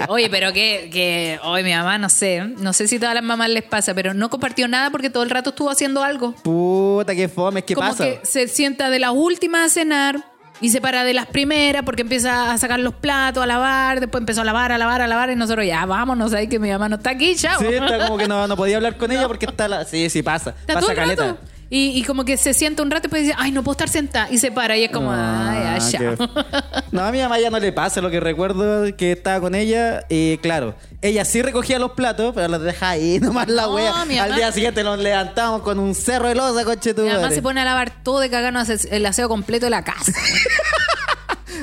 Oye, 0.09 0.29
pero 0.29 0.53
que, 0.53 0.91
que 0.93 1.41
hoy 1.43 1.65
mi 1.65 1.73
mamá, 1.73 1.97
no 1.97 2.11
sé, 2.11 2.43
no 2.59 2.75
sé 2.75 2.87
si 2.87 2.97
a 2.97 3.01
todas 3.01 3.15
las 3.15 3.25
mamás 3.25 3.49
les 3.49 3.65
pasa, 3.65 3.95
pero 3.95 4.13
no 4.13 4.29
compartió 4.29 4.69
nada 4.69 4.91
porque 4.91 5.09
todo 5.09 5.23
el 5.23 5.31
rato 5.31 5.51
estuvo 5.51 5.71
haciendo 5.71 6.03
algo. 6.05 6.33
Puta, 6.43 7.15
qué 7.15 7.27
fome, 7.29 7.63
¿qué 7.65 7.75
Como 7.75 7.89
pasa? 7.89 8.05
que 8.05 8.21
se 8.23 8.49
sienta 8.49 8.91
de 8.91 8.99
las 8.99 9.13
últimas 9.15 9.67
a 9.67 9.69
cenar 9.71 10.17
y 10.61 10.69
se 10.69 10.83
para 10.83 11.05
de 11.05 11.15
las 11.15 11.25
primeras 11.27 11.85
porque 11.85 12.03
empieza 12.03 12.53
a 12.53 12.59
sacar 12.59 12.81
los 12.81 12.93
platos, 12.93 13.43
a 13.43 13.47
lavar, 13.47 14.01
después 14.01 14.21
empezó 14.21 14.43
a 14.43 14.45
lavar, 14.45 14.73
a 14.73 14.79
lavar, 14.79 15.01
a 15.01 15.07
lavar 15.07 15.31
y 15.31 15.37
nosotros 15.37 15.65
ya 15.65 15.87
vámonos 15.87 16.35
ahí 16.35 16.49
que 16.49 16.59
mi 16.59 16.69
mamá 16.71 16.91
no 16.91 16.97
está 16.97 17.11
aquí, 17.11 17.35
chao. 17.35 17.59
Sí, 17.61 17.67
está 17.69 18.07
como 18.07 18.19
que 18.19 18.29
no, 18.29 18.47
no 18.47 18.57
podía 18.57 18.77
hablar 18.77 18.99
con 18.99 19.11
ella 19.13 19.27
porque 19.27 19.47
está 19.47 19.69
la... 19.69 19.87
Sí, 19.87 20.11
sí, 20.11 20.23
pasa. 20.23 20.51
Está 20.61 20.75
pasa 20.75 20.95
caleta. 20.95 21.27
rato. 21.29 21.39
Y, 21.71 21.91
y 21.99 22.03
como 22.05 22.25
que 22.25 22.37
se 22.39 22.55
sienta 22.55 22.83
un 22.83 22.91
rato 22.91 23.03
y 23.03 23.09
después 23.09 23.23
dice, 23.25 23.35
ay, 23.39 23.53
no 23.53 23.63
puedo 23.63 23.73
estar 23.73 23.89
sentada. 23.91 24.29
Y 24.31 24.39
se 24.39 24.51
para 24.51 24.77
y 24.77 24.85
es 24.85 24.91
como, 24.91 25.13
Ah, 25.13 25.75
ay, 25.75 25.81
ya, 25.93 26.15
No, 26.93 27.03
a 27.05 27.13
mi 27.13 27.19
mamá 27.19 27.39
ya 27.39 27.51
no 27.51 27.59
le 27.59 27.73
pasa. 27.73 28.01
Lo 28.01 28.11
que 28.11 28.21
recuerdo 28.21 28.85
que 28.97 29.13
estaba 29.13 29.41
con 29.41 29.55
ella 29.55 30.05
y 30.09 30.39
claro, 30.39 30.75
ella 31.03 31.25
sí 31.27 31.43
recogía 31.43 31.79
los 31.79 31.93
platos, 31.93 32.33
pero 32.35 32.49
los 32.49 32.63
dejaba 32.63 32.93
ahí 32.93 33.19
nomás 33.23 33.49
la 33.49 33.63
No, 33.67 33.75
wea. 33.75 34.01
Al 34.01 34.09
mamá- 34.09 34.37
día 34.37 34.51
siguiente 34.51 34.83
nos 34.83 34.99
levantamos 34.99 35.61
con 35.63 35.79
un 35.79 35.95
cerro 35.95 36.29
de 36.29 36.35
losa, 36.35 36.65
coche 36.65 36.95
tu 36.95 37.03
Mi 37.03 37.11
mamá 37.11 37.31
se 37.31 37.43
pone 37.43 37.61
a 37.61 37.65
lavar 37.65 38.03
todo 38.03 38.21
de 38.21 38.31
cagar, 38.31 38.53
no 38.53 38.61
hace 38.61 38.79
el 38.97 39.05
aseo 39.05 39.29
completo 39.29 39.67
de 39.67 39.71
la 39.71 39.85
casa. 39.85 40.13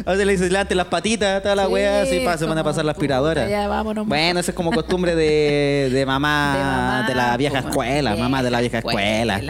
A 0.05 0.11
veces 0.11 0.25
le 0.27 0.31
dice, 0.33 0.49
levante 0.49 0.75
las 0.75 0.85
patitas, 0.87 1.41
toda 1.41 1.55
la 1.55 1.65
Sí, 1.65 1.71
wea, 1.71 2.01
así 2.03 2.19
para 2.19 2.37
se 2.37 2.45
van 2.45 2.57
a 2.57 2.63
pasar 2.63 2.85
la 2.85 2.91
aspiradora. 2.91 3.49
ya, 3.49 3.67
vámonos. 3.67 4.05
Bueno, 4.07 4.39
eso 4.39 4.51
es 4.51 4.55
como 4.55 4.71
costumbre 4.73 5.15
de, 5.15 5.89
de 5.91 6.05
mamá, 6.05 6.53
De 6.55 6.63
mamá, 6.63 7.05
de 7.07 7.15
la 7.15 7.37
vieja 7.37 7.59
escuela, 7.59 8.11
vieja 8.11 8.23
mamá 8.23 8.43
de 8.43 8.51
la 8.51 8.61
vieja 8.61 8.77
escuela. 8.79 9.41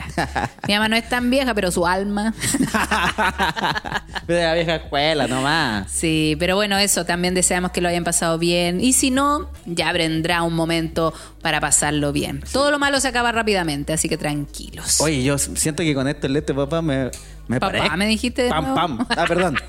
Mi 0.67 0.73
mamá 0.73 0.87
no 0.87 0.95
es 0.95 1.09
tan 1.09 1.29
vieja, 1.29 1.53
pero 1.53 1.71
su 1.71 1.85
alma. 1.85 2.33
de 4.27 4.41
la 4.43 4.53
vieja 4.53 4.75
escuela, 4.75 5.27
nomás. 5.27 5.91
Sí, 5.91 6.35
pero 6.39 6.55
bueno, 6.55 6.77
eso, 6.77 7.05
también 7.05 7.33
deseamos 7.33 7.71
que 7.71 7.81
lo 7.81 7.89
hayan 7.89 8.03
pasado 8.03 8.37
bien. 8.37 8.79
Y 8.81 8.93
si 8.93 9.11
no, 9.11 9.49
ya 9.65 9.91
vendrá 9.91 10.43
un 10.43 10.53
momento 10.53 11.13
para 11.41 11.59
pasarlo 11.59 12.11
bien. 12.11 12.41
Todo 12.51 12.71
lo 12.71 12.79
malo 12.79 12.99
se 12.99 13.07
acaba 13.07 13.31
rápidamente, 13.31 13.93
así 13.93 14.09
que 14.09 14.17
tranquilos. 14.17 15.01
Oye, 15.01 15.23
yo 15.23 15.37
siento 15.37 15.83
que 15.83 15.93
con 15.93 16.07
esto 16.07 16.27
el 16.27 16.35
este 16.37 16.53
papá 16.53 16.81
me, 16.81 17.11
me 17.47 17.59
Papá, 17.59 17.73
parezco. 17.73 17.97
¿me 17.97 18.07
dijiste 18.07 18.49
Pam, 18.49 18.73
pam. 18.73 19.05
Ah, 19.09 19.25
perdón. 19.27 19.57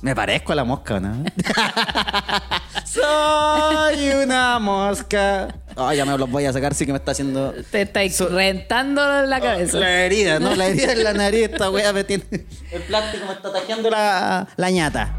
Me 0.00 0.14
parezco 0.14 0.52
a 0.52 0.54
la 0.54 0.64
mosca, 0.64 1.00
¿no? 1.00 1.24
Soy 2.84 4.10
una 4.22 4.58
mosca. 4.60 5.48
Ay, 5.76 5.96
ya 5.96 6.04
me 6.04 6.16
los 6.16 6.30
voy 6.30 6.44
a 6.44 6.52
sacar, 6.52 6.72
sí 6.74 6.86
que 6.86 6.92
me 6.92 6.98
está 6.98 7.12
haciendo. 7.12 7.52
Te 7.70 7.82
estáis 7.82 8.18
rentando 8.20 9.22
la 9.22 9.40
cabeza. 9.40 9.78
La 9.78 10.04
herida, 10.04 10.38
¿no? 10.38 10.54
La 10.54 10.66
herida 10.68 10.92
en 10.92 11.04
la 11.04 11.12
nariz, 11.14 11.50
esta 11.50 11.70
wea 11.70 11.92
me 11.92 12.04
tiene. 12.04 12.24
El 12.70 12.82
plástico 12.82 13.26
me 13.26 13.32
está 13.32 13.52
tajeando 13.52 13.90
la, 13.90 14.48
la 14.56 14.70
ñata. 14.70 15.16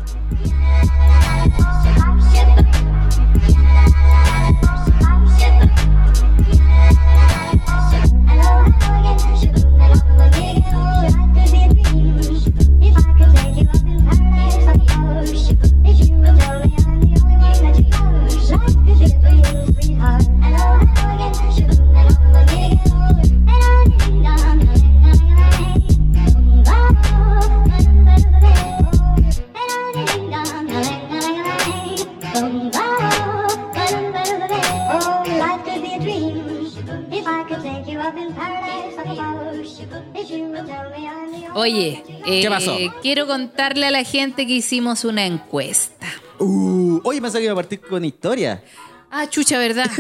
Oye, 41.60 42.02
eh, 42.26 42.42
¿Qué 42.42 42.50
pasó? 42.50 42.78
quiero 43.02 43.28
contarle 43.28 43.88
a 43.88 43.92
la 43.92 44.06
gente 44.06 44.48
que 44.48 44.54
hicimos 44.54 45.04
una 45.04 45.26
encuesta. 45.26 46.08
Uh, 46.40 47.02
oye, 47.04 47.22
pensé 47.22 47.40
que 47.40 47.44
iba 47.44 47.52
a 47.52 47.56
partir 47.58 47.82
con 47.82 48.06
historia. 48.06 48.64
Ah, 49.12 49.30
chucha, 49.30 49.58
¿verdad? 49.58 49.92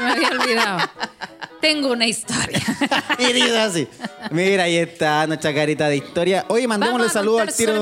Me 0.00 0.10
había 0.10 0.30
olvidado. 0.30 0.90
tengo 1.60 1.92
una 1.92 2.08
historia. 2.08 2.60
y 3.20 3.32
dice 3.32 3.58
así. 3.60 3.88
Mira, 4.32 4.64
ahí 4.64 4.76
está 4.76 5.24
nuestra 5.28 5.54
carita 5.54 5.88
de 5.88 5.98
historia. 5.98 6.46
Oye, 6.48 6.66
mandémosle 6.66 7.08
saludos 7.08 7.42
al 7.42 7.54
tiro. 7.54 7.74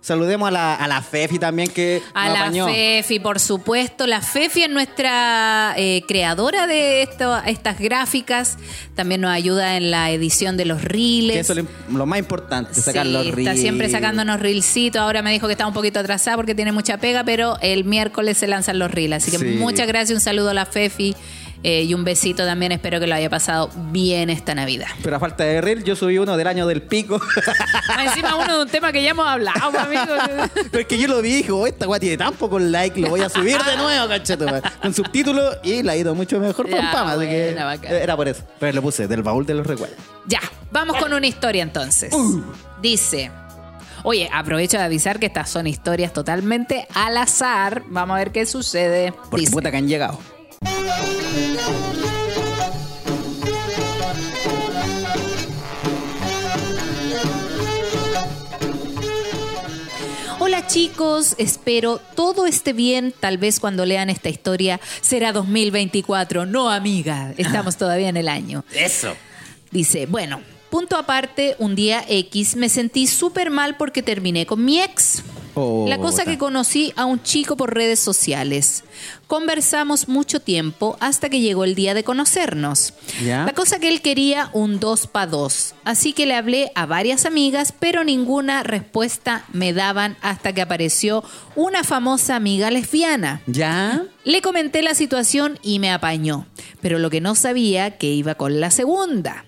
Saludemos 0.00 0.48
a 0.48 0.50
la, 0.52 0.74
a 0.76 0.86
la 0.88 1.02
Fefi 1.02 1.38
también 1.38 1.68
que 1.70 2.00
A 2.14 2.26
nos 2.26 2.32
la 2.34 2.40
apañó. 2.44 2.66
Fefi, 2.66 3.18
por 3.18 3.40
supuesto. 3.40 4.06
La 4.06 4.22
Fefi 4.22 4.62
es 4.62 4.70
nuestra 4.70 5.74
eh, 5.76 6.02
creadora 6.06 6.66
de 6.66 7.02
esto- 7.02 7.36
estas 7.44 7.78
gráficas. 7.78 8.56
También 8.94 9.20
nos 9.20 9.30
ayuda 9.32 9.76
en 9.76 9.90
la 9.90 10.10
edición 10.10 10.56
de 10.56 10.64
los 10.66 10.82
reels. 10.82 11.32
Que 11.32 11.40
eso 11.40 11.52
es 11.52 11.64
lo, 11.90 11.98
lo 11.98 12.06
más 12.06 12.20
importante, 12.20 12.80
sacar 12.80 13.06
Sí, 13.06 13.12
los 13.12 13.24
está 13.26 13.36
reels. 13.36 13.60
siempre 13.60 13.90
sacándonos 13.90 14.40
reelcitos. 14.40 15.00
Ahora 15.02 15.20
me 15.20 15.32
dijo 15.32 15.46
que 15.46 15.52
está 15.52 15.66
un 15.66 15.74
poquito 15.74 15.98
atrasada 16.00 16.36
porque 16.36 16.54
tiene 16.54 16.72
mucha 16.72 16.96
pega, 16.98 17.24
pero 17.24 17.58
el 17.60 17.84
miércoles 17.84 18.38
se 18.38 18.46
lanzan 18.46 18.78
los 18.78 18.90
reels. 18.90 19.16
Así 19.16 19.30
que 19.32 19.38
Sí. 19.38 19.44
muchas 19.58 19.86
gracias, 19.88 20.14
un 20.16 20.20
saludo 20.22 20.50
a 20.50 20.54
la 20.54 20.64
Fefi 20.64 21.16
eh, 21.62 21.82
y 21.82 21.94
un 21.94 22.04
besito 22.04 22.44
también. 22.44 22.72
Espero 22.72 23.00
que 23.00 23.06
lo 23.06 23.14
haya 23.14 23.28
pasado 23.30 23.70
bien 23.90 24.30
esta 24.30 24.54
Navidad. 24.54 24.88
Pero 25.02 25.16
a 25.16 25.20
falta 25.20 25.44
de 25.44 25.60
reel, 25.60 25.84
yo 25.84 25.96
subí 25.96 26.18
uno 26.18 26.36
del 26.36 26.46
año 26.46 26.66
del 26.66 26.82
pico. 26.82 27.20
Ah, 27.88 28.04
Encima 28.04 28.36
uno 28.36 28.58
de 28.58 28.62
un 28.64 28.68
tema 28.68 28.92
que 28.92 29.02
ya 29.02 29.10
hemos 29.10 29.26
hablado, 29.26 29.70
pues, 29.70 29.82
amigo. 29.82 30.14
Pero 30.70 30.78
es 30.78 30.86
que 30.86 30.98
yo 30.98 31.08
lo 31.08 31.22
dije, 31.22 31.50
oh, 31.50 31.66
esta 31.66 31.88
weá 31.88 31.98
tiene 31.98 32.16
tan 32.16 32.34
poco 32.34 32.58
like, 32.58 33.00
lo 33.00 33.10
voy 33.10 33.20
a 33.20 33.28
subir 33.28 33.58
de 33.62 33.76
nuevo, 33.76 34.08
cacheto. 34.08 34.46
Con 34.82 34.94
subtítulo 34.94 35.50
y 35.62 35.82
la 35.82 35.92
ha 35.92 35.96
ido 35.96 36.14
mucho 36.14 36.38
mejor 36.38 36.68
Ya, 36.68 36.90
pam, 36.92 37.08
así 37.08 37.26
que 37.26 37.56
era 37.90 38.16
por 38.16 38.28
eso. 38.28 38.42
Pero 38.58 38.72
lo 38.74 38.82
puse 38.82 39.08
del 39.08 39.22
baúl 39.22 39.46
de 39.46 39.54
los 39.54 39.66
recuerdos. 39.66 39.98
Ya, 40.26 40.40
vamos 40.70 40.96
con 40.96 41.12
una 41.12 41.26
historia 41.26 41.62
entonces. 41.62 42.12
Dice. 42.80 43.30
Oye, 44.04 44.30
aprovecho 44.32 44.78
de 44.78 44.84
avisar 44.84 45.18
que 45.18 45.26
estas 45.26 45.50
son 45.50 45.66
historias 45.66 46.12
totalmente 46.12 46.86
al 46.94 47.16
azar. 47.16 47.82
Vamos 47.88 48.14
a 48.14 48.18
ver 48.18 48.30
qué 48.30 48.46
sucede. 48.46 49.12
Porque 49.12 49.40
Dice, 49.40 49.52
puta 49.52 49.70
que 49.70 49.76
han 49.76 49.88
llegado. 49.88 50.18
Hola 60.40 60.66
chicos, 60.66 61.34
espero 61.36 62.00
todo 62.14 62.46
esté 62.46 62.72
bien. 62.72 63.12
Tal 63.18 63.36
vez 63.36 63.60
cuando 63.60 63.84
lean 63.84 64.08
esta 64.08 64.28
historia 64.28 64.80
será 65.02 65.32
2024. 65.32 66.46
No, 66.46 66.70
amiga, 66.70 67.34
estamos 67.36 67.76
todavía 67.78 68.08
en 68.08 68.16
el 68.16 68.28
año. 68.28 68.64
Eso. 68.74 69.14
Dice, 69.70 70.06
bueno, 70.06 70.40
punto 70.70 70.96
aparte, 70.96 71.54
un 71.58 71.74
día 71.74 72.02
X 72.08 72.56
me 72.56 72.68
sentí 72.70 73.06
súper 73.06 73.50
mal 73.50 73.76
porque 73.76 74.02
terminé 74.02 74.46
con 74.46 74.64
mi 74.64 74.80
ex. 74.80 75.22
Oh, 75.60 75.86
La 75.88 75.98
cosa 75.98 76.24
que 76.24 76.38
conocí 76.38 76.92
a 76.94 77.04
un 77.04 77.20
chico 77.20 77.56
por 77.56 77.74
redes 77.74 77.98
sociales. 77.98 78.84
Conversamos 79.26 80.08
mucho 80.08 80.40
tiempo 80.40 80.96
hasta 81.00 81.28
que 81.28 81.40
llegó 81.40 81.64
el 81.64 81.74
día 81.74 81.94
de 81.94 82.04
conocernos. 82.04 82.94
¿Ya? 83.24 83.44
La 83.44 83.54
cosa 83.54 83.80
que 83.80 83.88
él 83.88 84.00
quería 84.00 84.50
un 84.52 84.78
2 84.78 85.08
para 85.08 85.26
2. 85.26 85.74
Así 85.84 86.12
que 86.12 86.26
le 86.26 86.34
hablé 86.34 86.70
a 86.76 86.86
varias 86.86 87.26
amigas, 87.26 87.74
pero 87.76 88.04
ninguna 88.04 88.62
respuesta 88.62 89.44
me 89.52 89.72
daban 89.72 90.16
hasta 90.22 90.52
que 90.52 90.62
apareció 90.62 91.24
una 91.56 91.82
famosa 91.82 92.36
amiga 92.36 92.70
lesbiana. 92.70 93.42
¿Ya? 93.46 94.04
Le 94.22 94.42
comenté 94.42 94.82
la 94.82 94.94
situación 94.94 95.58
y 95.62 95.80
me 95.80 95.90
apañó, 95.90 96.46
pero 96.80 97.00
lo 97.00 97.10
que 97.10 97.20
no 97.20 97.34
sabía 97.34 97.98
que 97.98 98.06
iba 98.12 98.36
con 98.36 98.60
la 98.60 98.70
segunda. 98.70 99.44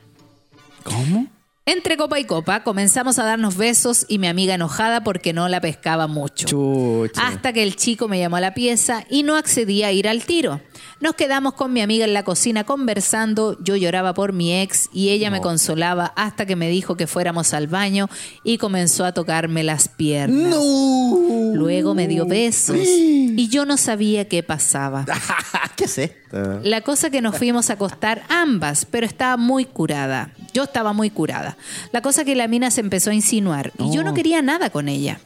¿Cómo? 0.83 1.29
Entre 1.73 1.97
copa 1.97 2.19
y 2.19 2.25
copa 2.25 2.65
comenzamos 2.65 3.21
a 3.21 3.25
darnos 3.25 3.57
besos 3.57 4.05
y 4.09 4.19
mi 4.19 4.27
amiga 4.27 4.55
enojada 4.55 5.05
porque 5.05 5.33
no 5.33 5.49
la 5.49 5.61
pescaba 5.61 6.09
mucho. 6.09 6.49
Chucha. 6.49 7.29
Hasta 7.29 7.53
que 7.53 7.63
el 7.63 7.77
chico 7.77 8.09
me 8.09 8.19
llamó 8.19 8.39
a 8.39 8.41
la 8.41 8.55
pieza 8.55 9.05
y 9.09 9.23
no 9.23 9.37
accedía 9.37 9.87
a 9.87 9.93
ir 9.93 10.09
al 10.09 10.25
tiro. 10.25 10.61
Nos 10.99 11.15
quedamos 11.15 11.55
con 11.55 11.73
mi 11.73 11.81
amiga 11.81 12.05
en 12.05 12.13
la 12.13 12.25
cocina 12.25 12.65
conversando, 12.65 13.57
yo 13.63 13.77
lloraba 13.77 14.15
por 14.15 14.33
mi 14.33 14.61
ex 14.61 14.89
y 14.93 15.11
ella 15.11 15.31
me 15.31 15.41
consolaba 15.41 16.13
hasta 16.17 16.45
que 16.45 16.57
me 16.57 16.69
dijo 16.69 16.97
que 16.97 17.07
fuéramos 17.07 17.55
al 17.55 17.69
baño 17.69 18.11
y 18.43 18.59
comenzó 18.59 19.05
a 19.05 19.13
tocarme 19.13 19.63
las 19.63 19.87
piernas. 19.87 20.51
¡No! 20.51 21.53
Luego 21.55 21.95
me 21.95 22.09
dio 22.09 22.27
besos 22.27 22.79
y 22.85 23.49
yo 23.49 23.65
no 23.65 23.77
sabía 23.77 24.27
qué 24.27 24.43
pasaba. 24.43 25.07
¿Qué 25.77 25.85
es 25.85 25.99
esto? 25.99 26.61
La 26.65 26.81
cosa 26.81 27.11
que 27.11 27.23
nos 27.23 27.39
fuimos 27.39 27.71
a 27.71 27.75
acostar 27.75 28.25
ambas, 28.29 28.85
pero 28.87 29.07
estaba 29.07 29.37
muy 29.37 29.67
curada. 29.67 30.33
Yo 30.53 30.65
estaba 30.65 30.93
muy 30.93 31.11
curada. 31.11 31.57
La 31.93 32.03
cosa 32.03 32.25
que 32.25 32.35
la 32.35 32.49
mina 32.49 32.71
se 32.71 32.81
empezó 32.81 33.11
a 33.11 33.15
insinuar 33.15 33.73
y 33.79 33.95
yo 33.95 34.03
no 34.03 34.15
quería 34.15 34.43
nada 34.43 34.71
con 34.71 34.89
ella. 34.89 35.21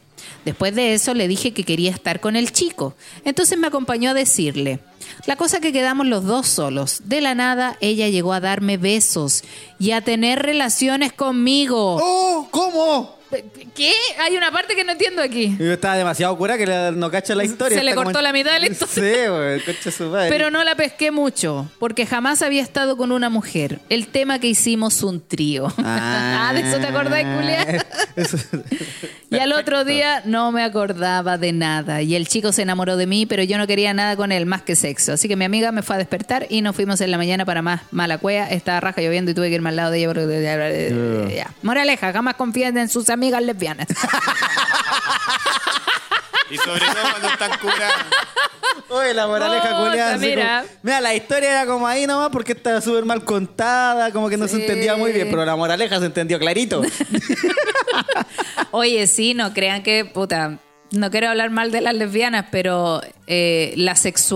Después 0.45 0.75
de 0.75 0.95
eso 0.95 1.15
le 1.15 1.29
dije 1.29 1.53
que 1.53 1.65
quería 1.65 1.91
estar 1.91 2.21
con 2.21 2.37
el 2.37 2.53
chico. 2.53 2.95
Entonces 3.25 3.59
me 3.59 3.67
acompañó 3.67 4.11
a 4.11 4.15
decirle. 4.15 4.81
La 5.27 5.37
cosa 5.37 5.61
que 5.61 5.73
quedamos 5.73 6.07
los 6.07 6.25
dos 6.25 6.47
solos. 6.47 7.03
De 7.05 7.21
la 7.21 7.35
nada 7.35 7.77
ella 7.81 8.09
llegó 8.09 8.33
a 8.33 8.41
darme 8.41 8.77
besos 8.77 9.43
y 9.79 9.93
a 9.93 10.01
tener 10.01 10.43
relaciones 10.43 11.13
conmigo. 11.13 11.99
¡Oh! 12.01 12.49
¿Cómo? 12.51 13.15
¿Qué? 13.75 13.93
Hay 14.21 14.37
una 14.37 14.53
parte 14.53 14.77
que 14.77 14.85
no 14.85 14.93
entiendo 14.93 15.23
aquí. 15.23 15.57
Yo 15.59 15.73
estaba 15.73 15.97
demasiado 15.97 16.37
cura 16.37 16.57
que 16.57 16.67
no 16.67 17.11
cacha 17.11 17.35
la 17.35 17.45
historia. 17.45 17.79
Se 17.79 17.85
le 17.85 17.95
como 17.95 18.05
cortó 18.05 18.23
la 18.23 18.33
mitad 18.33 18.53
de 18.53 18.61
la 18.61 18.67
historia. 18.67 18.95
Sí, 18.95 19.29
güey, 19.29 19.61
coche 19.65 19.91
su 19.91 20.05
madre. 20.05 20.29
Pero 20.29 20.51
no 20.51 20.63
la 20.63 20.77
pesqué 20.77 21.11
mucho, 21.11 21.69
porque 21.79 22.07
jamás 22.07 22.43
había 22.43 22.63
estado 22.63 22.97
con 22.97 23.11
una 23.11 23.31
mujer. 23.31 23.81
El 23.89 24.07
tema 24.09 24.39
que 24.39 24.47
hicimos 24.47 25.03
un 25.03 25.27
trío. 25.27 25.73
Ah, 25.79 26.53
¿de 26.55 26.61
eso 26.61 26.79
te 26.79 26.87
acordás, 26.87 27.25
Julia? 27.25 27.85
Y 29.31 29.39
al 29.39 29.53
otro 29.53 29.85
día 29.85 30.23
no 30.25 30.53
me 30.53 30.63
acordaba 30.63 31.39
de 31.39 31.53
nada. 31.53 32.03
Y 32.03 32.15
el 32.15 32.29
chico 32.29 32.53
se 32.53 32.63
enamoró 32.63 32.97
de 32.97 33.07
mí, 33.07 33.27
pero 33.27 33.43
yo 33.43 33.59
no 33.59 33.67
quería 33.67 33.93
nada 33.93 34.17
con 34.17 34.31
él 34.31 34.47
más 34.47 34.63
que 34.63 34.77
sexo. 34.77 34.94
Así 35.15 35.29
que 35.29 35.37
mi 35.37 35.45
amiga 35.45 35.73
me 35.73 35.83
fue 35.83 35.97
a 35.97 35.99
despertar 35.99 36.47
y 36.49 36.63
nos 36.63 36.75
fuimos 36.77 37.01
en 37.01 37.11
la 37.11 37.17
mañana 37.19 37.45
para 37.45 37.63
más 37.63 37.83
mala 37.91 38.19
cueva. 38.19 38.47
Estaba 38.49 38.81
raja 38.81 39.01
lloviendo 39.01 39.31
y 39.31 39.35
tuve 39.35 39.49
que 39.49 39.55
irme 39.57 39.69
al 39.71 39.77
lado 39.77 39.91
de 39.91 39.99
ella. 39.99 40.09
porque- 40.09 41.35
ya. 41.37 41.51
Moraleja, 41.63 42.13
jamás 42.13 42.35
confíen 42.35 42.77
en 42.79 42.89
sus 42.89 43.11
amigas 43.11 43.43
lesbianas. 43.43 43.89
Y 46.51 46.59
sobre 46.59 46.81
todo 46.87 47.03
cuando 47.11 47.29
están 47.29 47.59
curadas. 47.59 48.05
Oye, 48.91 49.15
la 49.15 49.27
moraleja 49.27 49.77
culiada. 49.83 50.15
así 50.15 50.27
mira. 50.27 50.61
como- 50.63 50.75
Mira, 50.83 51.01
la 51.01 51.15
historia 51.15 51.51
era 51.51 51.67
como 51.67 51.87
ahí 51.87 52.07
nomás 52.07 52.29
porque 52.31 52.53
estaba 52.53 52.81
súper 52.83 53.05
mal 53.07 53.25
contada, 53.25 54.13
como 54.13 54.29
que 54.29 54.37
no 54.37 54.47
se 54.47 54.57
entendía 54.57 54.95
muy 54.95 55.13
bien, 55.13 55.29
pero 55.31 55.45
la 55.45 55.57
moraleja 55.57 55.99
se 55.99 56.07
entendió 56.07 56.39
clarito. 56.39 56.83
Oye, 58.73 59.07
sí, 59.07 59.35
no 59.35 59.53
crean 59.55 59.83
que, 59.83 60.05
puta, 60.05 60.59
no 60.91 61.11
quiero 61.11 61.29
hablar 61.31 61.51
mal 61.51 61.71
de 61.73 61.81
las 61.81 61.95
lesbianas, 61.95 62.47
pero 62.51 63.01
eh, 63.27 63.73
la 63.77 63.95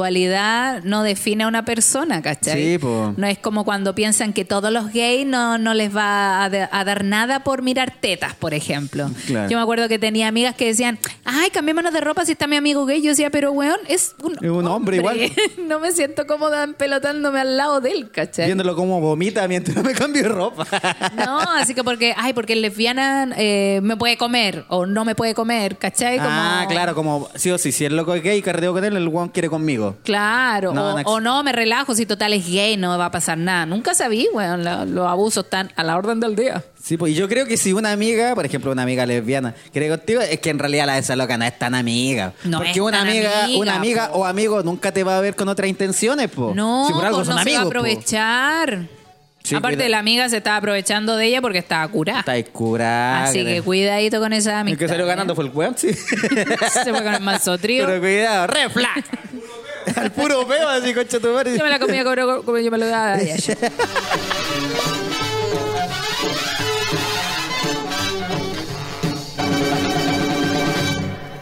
sexualidad 0.08 0.82
no 0.84 1.02
define 1.02 1.44
a 1.44 1.48
una 1.48 1.64
persona, 1.64 2.22
¿cachai? 2.22 2.62
Sí, 2.72 2.78
po. 2.78 3.12
No 3.16 3.26
es 3.26 3.38
como 3.38 3.64
cuando 3.64 3.94
piensan 3.94 4.32
que 4.32 4.44
todos 4.44 4.72
los 4.72 4.92
gays 4.92 5.26
no, 5.26 5.58
no 5.58 5.74
les 5.74 5.94
va 5.94 6.44
a, 6.44 6.48
de- 6.50 6.68
a 6.70 6.84
dar 6.84 7.04
nada 7.04 7.44
por 7.44 7.62
mirar 7.62 7.94
tetas, 8.00 8.34
por 8.34 8.54
ejemplo. 8.54 9.10
Claro. 9.26 9.50
Yo 9.50 9.58
me 9.58 9.62
acuerdo 9.62 9.88
que 9.88 9.98
tenía 9.98 10.28
amigas 10.28 10.54
que 10.54 10.66
decían, 10.66 10.98
ay, 11.24 11.50
cambiémonos 11.50 11.92
de 11.92 12.00
ropa 12.00 12.24
si 12.24 12.32
está 12.32 12.46
mi 12.46 12.56
amigo 12.56 12.86
gay. 12.86 13.02
Yo 13.02 13.10
decía, 13.10 13.30
pero 13.30 13.52
weón, 13.52 13.78
es 13.88 14.14
un, 14.22 14.32
Es 14.42 14.50
un 14.50 14.66
hombre 14.66 14.96
igual. 14.98 15.18
no 15.66 15.80
me 15.80 15.92
siento 15.92 16.26
cómoda 16.26 16.66
pelotándome 16.78 17.40
al 17.40 17.56
lado 17.56 17.80
de 17.80 17.90
él, 17.90 18.10
¿cachai? 18.10 18.46
Viéndolo 18.46 18.74
como 18.76 19.00
vomita 19.00 19.46
mientras 19.48 19.82
me 19.84 19.92
cambio 19.92 20.22
de 20.22 20.28
ropa. 20.28 20.66
No, 21.18 21.40
así 21.40 21.74
que 21.74 21.82
porque, 21.84 22.14
ay, 22.16 22.32
porque 22.32 22.52
el 22.54 22.62
lesbiana 22.62 23.28
eh, 23.36 23.80
me 23.82 23.96
puede 23.96 24.16
comer 24.16 24.64
o 24.68 24.86
no 24.86 25.04
me 25.04 25.14
puede 25.14 25.34
comer, 25.34 25.76
¿cachai? 25.76 26.16
Como- 26.18 26.28
Ah, 26.30 26.64
claro, 26.68 26.94
como 26.94 27.28
sí 27.34 27.50
o 27.50 27.58
sí, 27.58 27.72
si 27.72 27.84
el 27.84 27.96
loco 27.96 28.14
es 28.14 28.22
gay 28.22 28.40
carreteo 28.40 28.72
el 28.84 29.08
weón 29.08 29.28
quiere 29.28 29.48
conmigo. 29.48 29.96
Claro, 30.04 30.72
No, 30.72 30.88
o, 30.88 30.92
no 30.92 30.98
ex- 31.00 31.10
o 31.10 31.20
no, 31.20 31.42
me 31.42 31.52
relajo, 31.52 31.94
si 31.94 32.06
total 32.06 32.32
es 32.32 32.46
gay, 32.46 32.76
no 32.76 32.96
va 32.98 33.06
a 33.06 33.10
pasar 33.10 33.36
nada. 33.38 33.66
Nunca 33.66 33.94
sabí, 33.94 34.28
weón, 34.32 34.64
lo- 34.64 34.84
los 34.84 35.06
abusos 35.08 35.44
están 35.44 35.70
a 35.76 35.84
la 35.84 35.96
orden 35.96 36.20
del 36.20 36.36
día. 36.36 36.64
Sí, 36.82 36.96
pues 36.96 37.12
y 37.12 37.16
yo 37.16 37.28
creo 37.28 37.44
que 37.46 37.56
si 37.56 37.72
una 37.72 37.92
amiga, 37.92 38.34
por 38.34 38.46
ejemplo, 38.46 38.70
una 38.72 38.82
amiga 38.82 39.04
lesbiana, 39.04 39.54
quiere 39.72 39.88
contigo, 39.88 40.20
es 40.20 40.38
que 40.40 40.50
en 40.50 40.58
realidad 40.58 40.86
la 40.86 40.94
de 40.94 41.00
esa 41.00 41.16
loca 41.16 41.36
no 41.36 41.44
es 41.44 41.58
tan 41.58 41.74
amiga. 41.74 42.32
No 42.44 42.58
Porque 42.58 42.70
es 42.72 42.78
una 42.78 42.98
tan 42.98 43.08
amiga, 43.08 43.44
amiga, 43.44 43.58
una 43.60 43.76
amiga 43.76 44.08
po. 44.10 44.18
o 44.20 44.24
amigo 44.24 44.62
nunca 44.62 44.92
te 44.92 45.04
va 45.04 45.18
a 45.18 45.20
ver 45.20 45.34
con 45.36 45.48
otras 45.48 45.68
intenciones, 45.68 46.28
po. 46.30 46.52
No, 46.54 46.86
si 46.86 46.92
por 46.92 47.04
algo 47.04 47.18
pues 47.18 47.26
son 47.26 47.36
no 47.36 47.42
se 47.42 47.50
va 47.50 47.56
a 47.56 47.60
amigos, 47.62 47.74
po. 47.74 47.78
aprovechar. 47.80 48.97
Sí, 49.42 49.54
Aparte, 49.54 49.76
cuida- 49.78 49.88
la 49.88 49.98
amiga 50.00 50.28
se 50.28 50.38
estaba 50.38 50.56
aprovechando 50.58 51.16
de 51.16 51.26
ella 51.26 51.40
porque 51.40 51.58
estaba 51.58 51.88
curada. 51.88 52.20
Está 52.20 52.42
curada. 52.52 53.24
Así 53.24 53.44
que 53.44 53.62
cuidadito 53.62 54.20
con 54.20 54.32
esa 54.34 54.50
El 54.52 54.56
amistad. 54.58 54.78
que 54.80 54.88
salió 54.88 55.06
ganando 55.06 55.32
¿eh? 55.32 55.36
fue 55.36 55.44
el 55.46 55.50
weón, 55.54 55.74
sí. 55.78 55.92
Se 56.74 56.90
fue 56.90 57.02
con 57.02 57.14
el 57.14 57.20
manso 57.22 57.56
trío. 57.56 57.86
Pero 57.86 58.00
cuidado, 58.00 58.70
flag. 58.70 59.04
Al 59.96 60.12
puro 60.12 60.46
peo, 60.46 60.68
así, 60.68 60.92
concha 60.92 61.18
tu 61.18 61.28
madre. 61.32 61.56
Yo 61.56 61.64
me 61.64 61.70
la 61.70 61.78
comía 61.78 62.04
como, 62.04 62.42
como 62.42 62.58
yo 62.58 62.70
me 62.70 62.76
lo 62.76 62.86
daba 62.88 63.14
a 63.14 63.20
ella. 63.22 63.36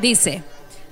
Dice, 0.01 0.43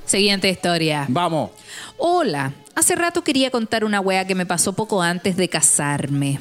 siguiente 0.07 0.49
historia. 0.49 1.07
Vamos. 1.09 1.51
Hola, 1.99 2.53
hace 2.75 2.95
rato 2.97 3.23
quería 3.23 3.51
contar 3.51 3.85
una 3.85 4.01
wea 4.01 4.27
que 4.27 4.35
me 4.35 4.47
pasó 4.47 4.73
poco 4.73 5.03
antes 5.03 5.37
de 5.37 5.49
casarme. 5.49 6.41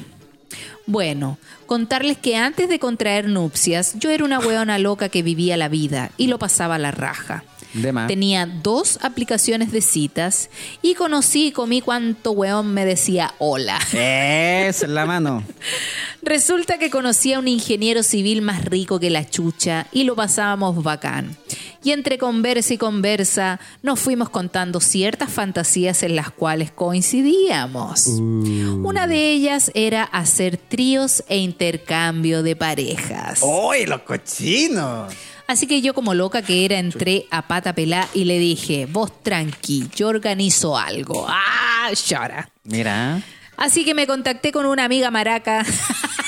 Bueno, 0.86 1.38
contarles 1.66 2.18
que 2.18 2.36
antes 2.36 2.68
de 2.68 2.78
contraer 2.78 3.28
nupcias, 3.28 3.94
yo 3.98 4.10
era 4.10 4.24
una 4.24 4.38
weona 4.38 4.78
loca 4.78 5.08
que 5.08 5.22
vivía 5.22 5.56
la 5.56 5.68
vida 5.68 6.10
y 6.18 6.26
lo 6.26 6.38
pasaba 6.38 6.74
a 6.74 6.78
la 6.78 6.90
raja. 6.90 7.44
De 7.72 7.90
más. 7.90 8.06
Tenía 8.06 8.46
dos 8.46 8.98
aplicaciones 9.02 9.72
de 9.72 9.80
citas 9.80 10.48
y 10.80 10.94
conocí 10.94 11.48
y 11.48 11.52
comí 11.52 11.80
cuanto 11.80 12.30
weón 12.30 12.72
me 12.72 12.84
decía 12.84 13.34
hola. 13.38 13.80
En 13.92 14.94
la 14.94 15.06
mano. 15.06 15.42
Resulta 16.22 16.78
que 16.78 16.90
conocí 16.90 17.32
a 17.32 17.38
un 17.38 17.48
ingeniero 17.48 18.02
civil 18.02 18.42
más 18.42 18.64
rico 18.64 19.00
que 19.00 19.10
la 19.10 19.28
chucha 19.28 19.86
y 19.90 20.04
lo 20.04 20.14
pasábamos 20.14 20.82
bacán. 20.84 21.36
Y 21.84 21.92
entre 21.92 22.16
conversa 22.16 22.72
y 22.72 22.78
conversa 22.78 23.60
nos 23.82 24.00
fuimos 24.00 24.30
contando 24.30 24.80
ciertas 24.80 25.30
fantasías 25.30 26.02
en 26.02 26.16
las 26.16 26.30
cuales 26.30 26.70
coincidíamos. 26.70 28.06
Una 28.06 29.06
de 29.06 29.32
ellas 29.32 29.70
era 29.74 30.02
hacer 30.02 30.56
tríos 30.56 31.22
e 31.28 31.36
intercambio 31.36 32.42
de 32.42 32.56
parejas. 32.56 33.40
¡Uy, 33.42 33.84
los 33.84 34.00
cochinos! 34.00 35.12
Así 35.46 35.66
que 35.66 35.82
yo 35.82 35.92
como 35.92 36.14
loca 36.14 36.40
que 36.40 36.64
era 36.64 36.78
entré 36.78 37.26
a 37.30 37.46
pata 37.46 37.74
pelá 37.74 38.08
y 38.14 38.24
le 38.24 38.38
dije, 38.38 38.86
vos 38.90 39.22
tranqui, 39.22 39.90
yo 39.94 40.08
organizo 40.08 40.78
algo. 40.78 41.26
¡Ah, 41.28 41.90
llora! 41.92 42.48
Mira. 42.64 43.20
Así 43.58 43.84
que 43.84 43.92
me 43.92 44.06
contacté 44.06 44.52
con 44.52 44.64
una 44.64 44.84
amiga 44.84 45.10
maraca 45.10 45.64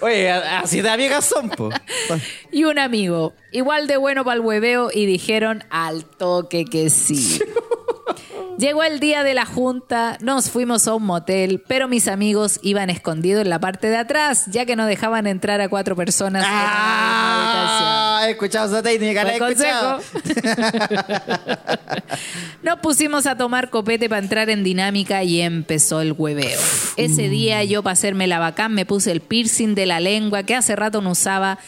Oye, 0.00 0.30
así 0.30 0.80
de 0.80 0.90
amigas 0.90 1.24
son, 1.24 1.50
po. 1.50 1.70
y 2.50 2.64
un 2.64 2.78
amigo, 2.78 3.34
igual 3.52 3.86
de 3.86 3.96
bueno 3.96 4.24
para 4.24 4.36
el 4.36 4.40
hueveo, 4.40 4.90
y 4.92 5.06
dijeron 5.06 5.64
al 5.70 6.04
toque 6.04 6.64
que 6.64 6.90
sí. 6.90 7.40
Llegó 8.58 8.84
el 8.84 9.00
día 9.00 9.24
de 9.24 9.34
la 9.34 9.46
junta, 9.46 10.16
nos 10.20 10.48
fuimos 10.48 10.86
a 10.86 10.94
un 10.94 11.04
motel, 11.04 11.60
pero 11.66 11.88
mis 11.88 12.06
amigos 12.06 12.60
iban 12.62 12.88
escondidos 12.88 13.42
en 13.42 13.50
la 13.50 13.58
parte 13.58 13.88
de 13.88 13.96
atrás, 13.96 14.44
ya 14.46 14.64
que 14.64 14.76
no 14.76 14.86
dejaban 14.86 15.26
entrar 15.26 15.60
a 15.60 15.68
cuatro 15.68 15.96
personas 15.96 16.44
Ah, 16.46 18.22
he 18.26 18.30
escuchado 18.30 18.72
esa 18.72 18.82
técnica, 18.82 19.24
la 19.24 19.32
he 19.32 19.36
escuchado. 19.36 20.00
Nos 22.62 22.78
pusimos 22.78 23.26
a 23.26 23.36
tomar 23.36 23.70
copete 23.70 24.08
para 24.08 24.20
entrar 24.20 24.48
en 24.48 24.62
dinámica 24.62 25.24
y 25.24 25.40
empezó 25.40 26.00
el 26.00 26.12
hueveo. 26.12 26.60
Ese 26.96 27.28
día 27.28 27.64
yo 27.64 27.82
para 27.82 27.94
hacerme 27.94 28.28
la 28.28 28.38
bacán 28.38 28.72
me 28.72 28.86
puse 28.86 29.10
el 29.10 29.20
piercing 29.20 29.74
de 29.74 29.86
la 29.86 29.98
lengua 29.98 30.44
que 30.44 30.54
hace 30.54 30.76
rato 30.76 31.00
no 31.00 31.10
usaba 31.10 31.58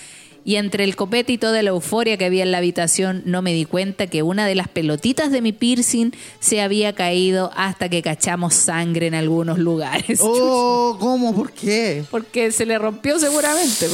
y 0.46 0.56
entre 0.56 0.84
el 0.84 0.94
copete 0.94 1.32
y 1.32 1.38
toda 1.38 1.60
la 1.60 1.70
euforia 1.70 2.16
que 2.16 2.24
había 2.24 2.44
en 2.44 2.52
la 2.52 2.58
habitación 2.58 3.20
no 3.26 3.42
me 3.42 3.52
di 3.52 3.64
cuenta 3.64 4.06
que 4.06 4.22
una 4.22 4.46
de 4.46 4.54
las 4.54 4.68
pelotitas 4.68 5.32
de 5.32 5.42
mi 5.42 5.50
piercing 5.50 6.12
se 6.38 6.62
había 6.62 6.92
caído 6.94 7.50
hasta 7.56 7.88
que 7.88 8.00
cachamos 8.00 8.54
sangre 8.54 9.08
en 9.08 9.16
algunos 9.16 9.58
lugares. 9.58 10.20
Oh, 10.22 10.96
¿cómo? 11.00 11.34
¿Por 11.34 11.50
qué? 11.50 12.04
Porque 12.12 12.52
se 12.52 12.64
le 12.64 12.78
rompió 12.78 13.18
seguramente. 13.18 13.88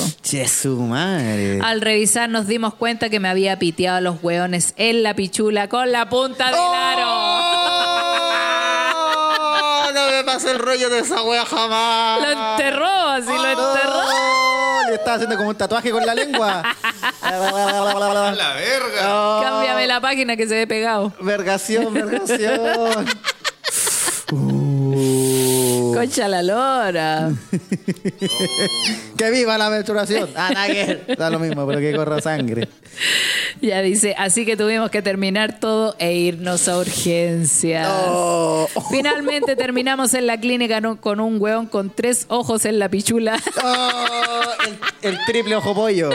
su 0.47 0.77
madre. 0.77 1.59
Al 1.63 1.81
revisar 1.81 2.29
nos 2.29 2.47
dimos 2.47 2.75
cuenta 2.75 3.09
que 3.09 3.19
me 3.19 3.29
había 3.29 3.59
piteado 3.59 3.97
a 3.97 4.01
los 4.03 4.23
hueones 4.23 4.75
en 4.77 5.03
la 5.03 5.17
pichula 5.17 5.71
con 5.71 5.91
la 5.91 6.11
punta 6.11 6.49
del 6.49 6.57
aro. 6.57 7.07
¡Oh! 7.07 8.19
No 9.95 10.11
me 10.11 10.25
pasa 10.25 10.51
el 10.53 10.59
rollo 10.59 10.89
de 10.89 11.01
esa 11.01 11.23
wea 11.23 11.45
jamás. 11.45 12.21
Lo 12.23 12.31
enterró, 12.31 12.87
así 12.87 13.31
lo 13.31 13.47
enterró. 13.47 14.01
Oh, 14.07 14.42
Le 14.93 14.99
estaba 14.99 15.15
haciendo 15.15 15.39
como 15.39 15.49
un 15.49 15.57
tatuaje 15.57 15.91
con 15.91 16.05
la 16.05 16.15
lengua. 16.15 16.63
A 17.23 17.31
la 18.37 18.53
verga. 18.53 19.41
Cámbiame 19.43 19.87
la 19.87 20.03
página 20.03 20.37
que 20.37 20.47
se 20.47 20.55
ve 20.55 20.67
pegado. 20.67 21.15
Vergación, 21.19 21.95
vergación. 21.95 23.07
Uh. 24.33 24.59
Concha 25.95 26.29
la 26.29 26.43
lora. 26.43 27.31
que 29.17 29.31
viva 29.31 29.59
la 29.59 29.71
menstruación. 29.71 30.29
Que- 30.67 31.15
Da 31.19 31.31
lo 31.31 31.39
mismo, 31.39 31.67
pero 31.67 31.81
que 31.81 31.95
corra 31.95 32.21
sangre. 32.21 32.69
Ya 33.61 33.81
dice, 33.81 34.15
así 34.19 34.45
que 34.45 34.57
tuvimos 34.57 34.91
que 34.91 35.03
terminar 35.03 35.61
todo 35.61 35.95
e 35.99 36.15
irnos 36.15 36.67
a 36.69 36.79
urgencias. 36.79 37.89
Finalmente 38.91 39.55
terminamos 39.57 40.15
en 40.15 40.27
la 40.27 40.39
clínica 40.39 40.81
con 41.01 41.21
un 41.21 41.41
hueón 41.41 41.67
con 41.67 41.89
tres 41.91 42.25
ojos 42.29 42.65
en 42.65 42.79
la 42.81 42.89
pichula 42.89 43.41
Oh, 43.63 44.43
el, 45.03 45.13
el 45.13 45.19
triple 45.27 45.55
ojo 45.57 45.75
pollo. 45.75 46.11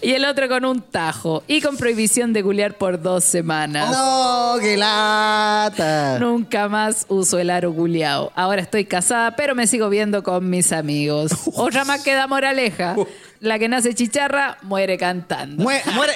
y 0.00 0.12
el 0.12 0.24
otro 0.24 0.48
con 0.48 0.64
un 0.64 0.80
tajo 0.80 1.42
y 1.48 1.60
con 1.60 1.76
prohibición 1.76 2.32
de 2.32 2.42
culiar 2.44 2.74
por 2.74 3.02
dos 3.02 3.24
semanas. 3.24 3.90
No, 3.90 4.54
qué 4.60 4.76
lata. 4.76 6.18
Nunca 6.20 6.68
más 6.68 7.04
uso 7.08 7.38
el 7.38 7.50
aro 7.50 7.72
culiao. 7.74 8.30
Ahora 8.36 8.62
estoy 8.62 8.84
casada, 9.06 9.36
pero 9.36 9.54
me 9.54 9.66
sigo 9.68 9.88
viendo 9.88 10.22
con 10.22 10.50
mis 10.50 10.72
amigos. 10.72 11.30
Otra 11.54 11.84
más 11.84 12.02
queda 12.02 12.26
moraleja. 12.26 12.96
La 13.40 13.58
que 13.58 13.68
nace 13.68 13.94
chicharra 13.94 14.58
muere 14.62 14.98
cantando. 14.98 15.62
Mue- 15.62 15.82
muere, 15.94 16.12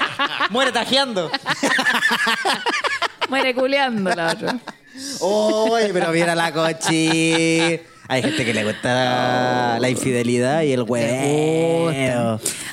muere 0.51 0.73
tajeando. 0.73 1.31
Muere 3.29 3.55
culeando 3.55 4.13
la 4.13 4.33
otra. 4.33 4.59
Oye, 5.21 5.91
pero 5.93 6.11
viera 6.11 6.35
la 6.35 6.51
cochi. 6.53 7.79
Hay 8.11 8.23
gente 8.23 8.45
que 8.45 8.53
le 8.53 8.65
gusta 8.65 8.93
la, 8.93 9.79
la 9.81 9.89
infidelidad 9.89 10.63
y 10.63 10.73
el 10.73 10.83
huevo. 10.83 11.93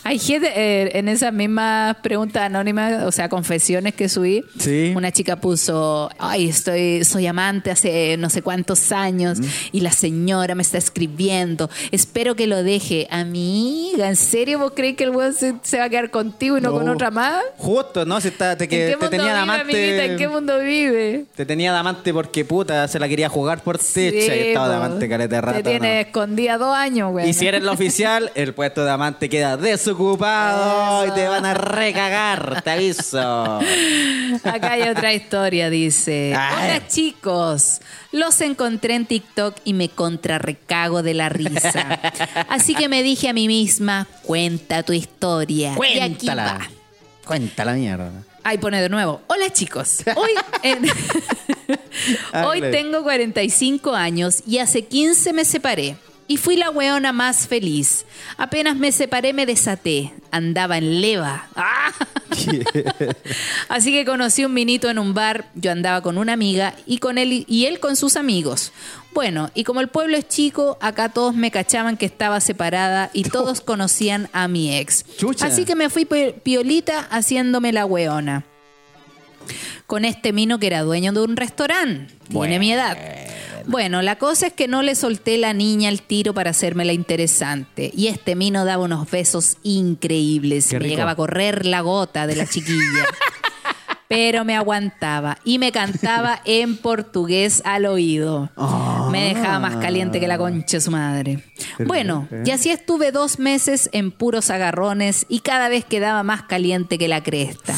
Hay 0.04 0.18
gente 0.18 0.52
eh, 0.56 0.98
en 0.98 1.10
esas 1.10 1.32
mismas 1.32 1.98
preguntas 1.98 2.42
anónimas, 2.42 3.04
o 3.04 3.12
sea, 3.12 3.30
confesiones 3.30 3.94
que 3.94 4.10
subí. 4.10 4.44
Sí. 4.58 4.94
Una 4.96 5.12
chica 5.12 5.36
puso, 5.36 6.10
ay, 6.18 6.50
estoy, 6.50 7.04
soy 7.04 7.28
amante 7.28 7.70
hace 7.70 8.16
no 8.18 8.32
sé 8.32 8.42
cuántos 8.42 8.92
años 8.92 9.38
y 9.72 9.82
la 9.82 9.92
señora 9.92 10.56
me 10.56 10.64
está 10.64 10.80
escribiendo. 10.80 11.70
Espero 11.92 12.36
que 12.36 12.48
lo 12.48 12.64
deje. 12.64 13.08
Amiga, 13.12 14.08
¿en 14.08 14.16
serio 14.16 14.58
vos 14.58 14.72
crees 14.76 14.96
que 14.96 15.04
el 15.04 15.12
weón 15.12 15.36
se, 15.36 15.54
se 15.62 15.78
va 15.78 15.84
a 15.84 15.90
quedar 15.90 16.10
contigo 16.10 16.58
y 16.58 16.62
no, 16.62 16.72
con 16.72 16.90
otra 16.90 17.12
más? 17.12 17.44
Justo, 17.58 18.06
¿no? 18.06 18.20
Si 18.22 18.30
está, 18.30 18.58
te, 18.58 18.64
¿En 18.64 18.70
que, 18.72 18.78
qué 18.78 18.86
te 18.86 18.96
mundo 18.96 19.10
tenía 19.12 19.26
de 19.26 19.32
vive, 19.34 19.44
amante. 19.44 19.62
amiguita? 19.62 20.06
¿En 20.06 20.18
qué 20.18 20.28
mundo 20.28 20.60
vive? 20.62 21.26
Te 21.36 21.46
tenía 21.46 21.74
de 21.74 21.78
amante 21.78 22.12
porque 22.12 22.44
puta 22.44 22.88
se 22.88 22.98
la 22.98 23.08
quería 23.08 23.30
jugar 23.30 23.62
por 23.62 23.78
techa 23.78 24.36
y 24.36 24.48
estaba 24.48 24.70
de 24.70 24.76
amante 24.76 25.08
caleta 25.30 25.36
de 25.36 25.42
rato. 25.42 25.58
Te 25.58 25.70
tiene 25.70 25.94
¿no? 25.96 26.08
escondida 26.08 26.58
dos 26.58 26.76
años, 26.76 27.12
güey. 27.12 27.30
Y 27.30 27.34
si 27.34 27.48
eres 27.48 27.64
la 27.64 27.72
oficial, 27.72 28.32
el 28.36 28.54
puesto 28.54 28.84
de 28.86 28.92
amante 28.92 29.30
queda 29.30 29.58
desocupado 29.58 31.06
y 31.08 31.12
te 31.12 31.28
van 31.28 31.46
a 31.46 31.54
recagar, 31.54 32.62
te 32.62 32.72
aviso. 32.72 33.60
Acá 34.44 34.72
hay 34.74 34.84
otra 34.84 35.14
historia, 35.14 35.70
dice. 35.70 36.34
Ay. 36.38 36.70
Hola 36.78 36.88
chicos, 36.88 37.82
los 38.12 38.40
encontré 38.42 38.96
en 38.96 39.06
TikTok 39.06 39.56
y 39.64 39.74
me 39.74 39.90
contrarrecago 39.90 41.04
de 41.04 41.14
la 41.14 41.30
risa. 41.30 42.00
Así 42.50 42.76
que 42.76 42.88
me 42.90 43.04
dije 43.04 43.30
a 43.30 43.34
mí 43.34 43.48
misma, 43.48 44.08
cuenta 44.24 44.84
tu 44.84 44.94
historia. 44.94 45.74
Y 45.94 46.00
aquí 46.00 46.16
Cuéntala. 46.28 46.44
va. 46.54 46.60
Cuéntala 47.26 47.74
mierda. 47.74 48.12
Ahí 48.44 48.58
pone 48.58 48.82
de 48.82 48.88
nuevo. 48.88 49.22
Hola 49.28 49.50
chicos. 49.52 50.04
Hoy, 50.16 50.32
en- 50.64 50.84
Hoy 52.46 52.62
tengo 52.72 53.04
45 53.04 53.94
años 53.96 54.44
y 54.48 54.60
hace 54.60 54.84
15 54.86 55.34
me 55.34 55.46
separé. 55.46 55.98
Y 56.30 56.36
fui 56.36 56.58
la 56.58 56.70
weona 56.70 57.14
más 57.14 57.48
feliz. 57.48 58.06
Apenas 58.38 58.76
me 58.76 58.92
separé 58.92 59.32
me 59.32 59.46
desaté. 59.46 60.12
Andaba 60.30 60.78
en 60.78 61.00
leva. 61.00 61.48
¡Ah! 61.56 61.94
Así 63.70 63.92
que 63.92 64.04
conocí 64.06 64.44
un 64.44 64.54
minito 64.54 64.90
en 64.90 65.00
un 65.00 65.14
bar. 65.14 65.46
Yo 65.56 65.72
andaba 65.72 66.02
con 66.02 66.18
una 66.18 66.34
amiga 66.34 66.74
y 66.86 66.98
con 66.98 67.18
él 67.18 67.46
y 67.48 67.66
él 67.66 67.80
con 67.80 67.96
sus 67.96 68.18
amigos. 68.18 68.74
Bueno, 69.14 69.50
y 69.54 69.64
como 69.64 69.80
el 69.80 69.88
pueblo 69.88 70.18
es 70.18 70.28
chico, 70.28 70.78
acá 70.82 71.10
todos 71.10 71.34
me 71.34 71.50
cachaban 71.50 71.96
que 71.96 72.06
estaba 72.06 72.42
separada 72.42 73.10
y 73.14 73.24
todos 73.30 73.62
conocían 73.62 74.30
a 74.34 74.50
mi 74.50 74.76
ex. 74.78 75.06
Chucha. 75.18 75.46
Así 75.46 75.64
que 75.64 75.76
me 75.76 75.90
fui 75.90 76.04
pi- 76.06 76.34
piolita 76.44 77.08
haciéndome 77.10 77.72
la 77.72 77.86
weona 77.86 78.44
con 79.86 80.06
este 80.06 80.34
mino 80.34 80.60
que 80.60 80.68
era 80.68 80.82
dueño 80.82 81.12
de 81.14 81.22
un 81.22 81.36
restaurante. 81.36 82.14
Tiene 82.30 82.60
mi 82.60 82.72
edad. 82.72 82.98
Bueno, 83.68 84.02
la 84.02 84.18
cosa 84.18 84.48
es 84.48 84.54
que 84.54 84.70
no 84.70 84.82
le 84.82 84.96
solté 84.96 85.38
la 85.38 85.54
niña 85.54 85.90
al 85.90 86.02
tiro 86.02 86.34
para 86.34 86.52
hacerme 86.52 86.86
la 86.86 86.94
interesante. 86.94 87.92
Y 87.94 88.08
este 88.08 88.36
mino 88.36 88.64
daba 88.64 88.86
unos 88.86 89.12
besos 89.12 89.58
increíbles. 89.64 90.72
Me 90.74 90.88
llegaba 90.88 91.12
a 91.12 91.16
correr 91.16 91.66
la 91.66 91.82
gota 91.82 92.28
de 92.28 92.38
la 92.38 92.48
chiquilla. 92.48 93.06
Pero 94.08 94.46
me 94.46 94.56
aguantaba 94.56 95.38
y 95.44 95.60
me 95.60 95.72
cantaba 95.72 96.42
en 96.46 96.78
portugués 96.78 97.62
al 97.66 97.86
oído. 97.86 98.50
Me 99.12 99.34
dejaba 99.34 99.60
más 99.60 99.78
caliente 99.78 100.20
que 100.20 100.28
la 100.28 100.38
concha 100.38 100.78
de 100.78 100.82
su 100.82 100.92
madre. 100.92 101.44
Bueno, 101.86 102.28
y 102.46 102.52
así 102.52 102.70
estuve 102.70 103.12
dos 103.12 103.40
meses 103.40 103.90
en 103.94 104.12
puros 104.12 104.50
agarrones 104.50 105.26
y 105.30 105.40
cada 105.40 105.70
vez 105.70 105.86
quedaba 105.86 106.24
más 106.24 106.44
caliente 106.44 106.98
que 106.98 107.08
la 107.08 107.24
cresta. 107.24 107.74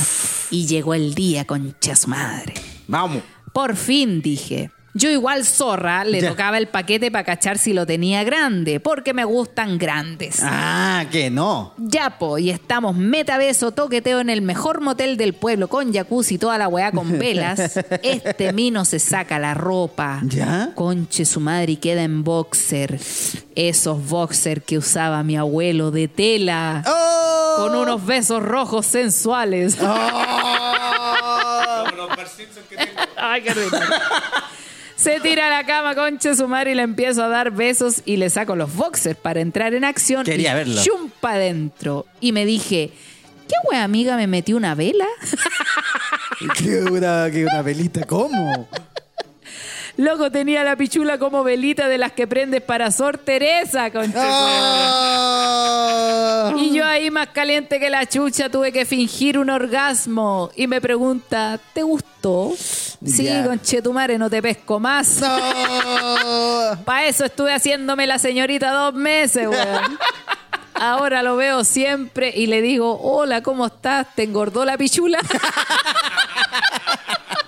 Y 0.51 0.65
llegó 0.67 0.93
el 0.93 1.13
día, 1.13 1.45
concha 1.45 1.91
de 1.91 1.95
su 1.95 2.09
madre. 2.09 2.53
Vamos. 2.87 3.23
Por 3.53 3.75
fin, 3.75 4.21
dije. 4.21 4.71
Yo 4.93 5.09
igual 5.09 5.45
zorra 5.45 6.03
le 6.03 6.21
Ya. 6.21 6.29
tocaba 6.29 6.57
el 6.57 6.67
paquete 6.67 7.11
para 7.11 7.23
cachar 7.23 7.57
si 7.59 7.73
lo 7.73 7.85
tenía 7.85 8.23
grande, 8.23 8.79
porque 8.79 9.13
me 9.13 9.23
gustan 9.23 9.77
grandes. 9.77 10.39
Ah, 10.43 11.05
que 11.11 11.29
no. 11.29 11.73
Ya, 11.77 12.17
po, 12.17 12.37
y 12.39 12.49
estamos 12.49 12.95
metabeso, 12.95 13.71
toqueteo 13.71 14.19
en 14.19 14.29
el 14.29 14.41
mejor 14.41 14.81
motel 14.81 15.15
del 15.17 15.33
pueblo 15.33 15.67
con 15.67 15.93
jacuzzi 15.93 16.35
y 16.35 16.37
toda 16.39 16.57
la 16.57 16.67
weá 16.67 16.91
con 16.91 17.19
velas. 17.19 17.79
Este 18.03 18.51
mino 18.53 18.85
se 18.85 18.99
saca 18.99 19.37
la 19.39 19.53
ropa. 19.53 20.21
¿Ya? 20.23 20.71
Conche 20.75 21.25
su 21.25 21.39
madre 21.39 21.73
y 21.73 21.77
queda 21.77 22.03
en 22.03 22.23
boxer. 22.23 22.99
Esos 23.55 24.07
boxer 24.09 24.61
que 24.63 24.77
usaba 24.77 25.21
mi 25.23 25.37
abuelo 25.37 25.91
de 25.91 26.07
tela. 26.07 26.83
¡Oh! 26.87 27.53
Con 27.57 27.75
unos 27.75 28.05
besos 28.05 28.41
rojos 28.41 28.85
sensuales. 28.85 29.77
¡Oh! 29.81 29.85
Ay, 33.17 33.41
qué 33.43 33.53
rico. 33.53 33.77
Se 34.99 35.21
tira 35.21 35.47
a 35.47 35.49
la 35.49 35.65
cama, 35.65 35.95
concha 35.95 36.35
su 36.35 36.47
madre, 36.49 36.71
y 36.71 36.75
le 36.75 36.81
empiezo 36.81 37.23
a 37.23 37.29
dar 37.29 37.51
besos 37.51 38.01
y 38.05 38.17
le 38.17 38.29
saco 38.29 38.57
los 38.57 38.75
boxers 38.75 39.17
para 39.17 39.39
entrar 39.39 39.73
en 39.73 39.85
acción. 39.85 40.25
Quería 40.25 40.51
y 40.51 40.55
verlo. 40.55 40.81
Chumpa 40.83 41.33
adentro. 41.33 42.05
Y 42.19 42.33
me 42.33 42.45
dije, 42.45 42.91
¿qué 43.47 43.55
wea 43.71 43.85
amiga 43.85 44.17
me 44.17 44.27
metió 44.27 44.57
una 44.57 44.75
vela? 44.75 45.07
¿Qué 46.57 46.83
una, 46.83 47.29
qué 47.31 47.45
una 47.45 47.61
velita? 47.61 48.05
¿Cómo? 48.05 48.67
Loco, 49.99 50.31
tenía 50.31 50.63
la 50.63 50.77
pichula 50.77 51.17
como 51.17 51.43
velita 51.43 51.89
de 51.89 51.97
las 51.97 52.13
que 52.13 52.25
prendes 52.25 52.61
para 52.61 52.89
Sor 52.89 53.17
Teresa, 53.17 53.89
madre. 53.89 54.13
Y 56.61 56.71
yo 56.73 56.85
ahí 56.85 57.11
más 57.11 57.27
caliente 57.27 57.81
que 57.81 57.89
la 57.89 58.05
chucha 58.05 58.47
tuve 58.47 58.71
que 58.71 58.85
fingir 58.85 59.37
un 59.37 59.49
orgasmo. 59.49 60.51
Y 60.55 60.67
me 60.67 60.79
pregunta, 60.79 61.59
¿te 61.73 61.83
gustó? 61.83 62.53
Sí, 62.57 63.25
Ya. 63.25 63.43
conchetumare, 63.43 64.17
no 64.17 64.29
te 64.29 64.41
pesco 64.41 64.79
más. 64.79 65.19
No. 65.19 65.37
Para 66.85 67.05
eso 67.05 67.25
estuve 67.25 67.51
haciéndome 67.53 68.07
la 68.07 68.19
señorita 68.19 68.71
dos 68.71 68.93
meses, 68.93 69.49
weón. 69.49 69.99
Ahora 70.75 71.23
lo 71.23 71.35
veo 71.35 71.65
siempre 71.65 72.31
y 72.33 72.47
le 72.47 72.61
digo, 72.61 72.97
hola, 73.01 73.43
¿cómo 73.43 73.65
estás? 73.65 74.07
¿Te 74.15 74.23
engordó 74.23 74.63
la 74.63 74.77
pichula? 74.77 75.19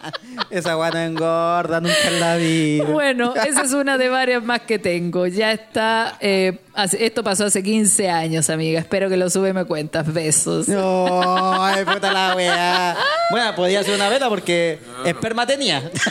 Esa 0.49 0.73
guana 0.75 1.05
engorda 1.05 1.79
nunca 1.79 2.07
en 2.07 2.19
la 2.19 2.35
vida. 2.35 2.83
bueno, 2.85 3.33
esa 3.47 3.63
es 3.63 3.73
una 3.73 3.97
de 3.97 4.09
varias 4.09 4.43
más 4.43 4.61
que 4.61 4.79
tengo. 4.79 5.27
Ya 5.27 5.51
está, 5.51 6.17
eh, 6.19 6.59
esto 6.99 7.23
pasó 7.23 7.45
hace 7.45 7.63
15 7.63 8.09
años, 8.09 8.49
amiga. 8.49 8.79
Espero 8.79 9.09
que 9.09 9.17
lo 9.17 9.29
sube 9.29 9.49
y 9.49 9.53
me 9.53 9.65
cuentas. 9.65 10.11
Besos. 10.11 10.67
No, 10.67 11.63
ay, 11.63 11.85
puta 11.85 12.11
la 12.11 12.35
weá. 12.35 12.97
Bueno, 13.29 13.55
podía 13.55 13.83
ser 13.83 13.95
una 13.95 14.09
vela 14.09 14.29
porque 14.29 14.79
esperma 15.05 15.45
tenía. 15.45 15.89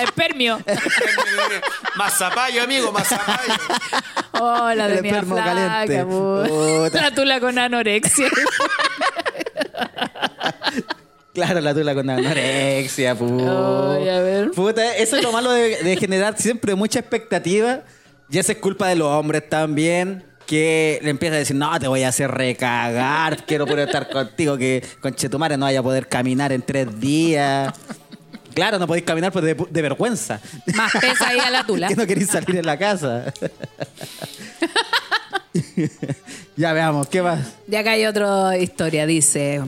Espermio. 0.00 0.58
Más 1.96 2.16
zapallo, 2.18 2.62
amigo, 2.62 2.90
más 2.90 3.06
zapallo. 3.06 3.54
Hola, 4.32 4.88
de 4.88 4.96
El 4.96 5.02
mi 5.02 5.10
flaca. 5.10 6.04
Puta. 6.04 7.02
La 7.02 7.14
tula 7.14 7.38
con 7.40 7.58
anorexia. 7.58 8.28
Claro, 11.34 11.60
la 11.60 11.72
tula 11.72 11.94
con 11.94 12.10
anorexia, 12.10 13.14
puta. 13.14 13.94
Ay, 13.94 14.08
a 14.08 14.20
ver. 14.20 14.50
Puta, 14.50 14.96
eso 14.96 15.16
es 15.16 15.22
lo 15.22 15.32
malo 15.32 15.50
de, 15.52 15.82
de 15.82 15.96
generar 15.96 16.38
siempre 16.38 16.74
mucha 16.74 16.98
expectativa. 16.98 17.80
Y 18.28 18.38
eso 18.38 18.52
es 18.52 18.58
culpa 18.58 18.88
de 18.88 18.96
los 18.96 19.08
hombres 19.08 19.48
también. 19.48 20.24
Que 20.46 20.98
le 21.02 21.10
empieza 21.10 21.36
a 21.36 21.38
decir, 21.38 21.56
no, 21.56 21.78
te 21.78 21.88
voy 21.88 22.02
a 22.02 22.08
hacer 22.08 22.30
recagar, 22.30 23.46
quiero 23.46 23.64
poder 23.64 23.88
estar 23.88 24.10
contigo, 24.10 24.58
que 24.58 24.84
con 25.00 25.14
Chetumare 25.14 25.56
no 25.56 25.64
vaya 25.64 25.80
a 25.80 25.82
poder 25.82 26.08
caminar 26.08 26.52
en 26.52 26.60
tres 26.60 27.00
días. 27.00 27.72
Claro, 28.52 28.78
no 28.78 28.86
podéis 28.86 29.06
caminar 29.06 29.32
pues 29.32 29.44
de, 29.44 29.54
de 29.54 29.82
vergüenza. 29.82 30.40
Más 30.74 30.92
pesa 31.00 31.28
ahí 31.28 31.38
a 31.38 31.50
la 31.50 31.64
tula. 31.64 31.88
que 31.88 31.96
no 31.96 32.06
queréis 32.06 32.28
salir 32.28 32.56
en 32.56 32.66
la 32.66 32.76
casa. 32.76 33.32
ya 36.56 36.72
veamos, 36.72 37.06
¿qué 37.08 37.22
más? 37.22 37.38
De 37.66 37.78
acá 37.78 37.92
hay 37.92 38.04
otra 38.04 38.58
historia, 38.58 39.06
dice. 39.06 39.62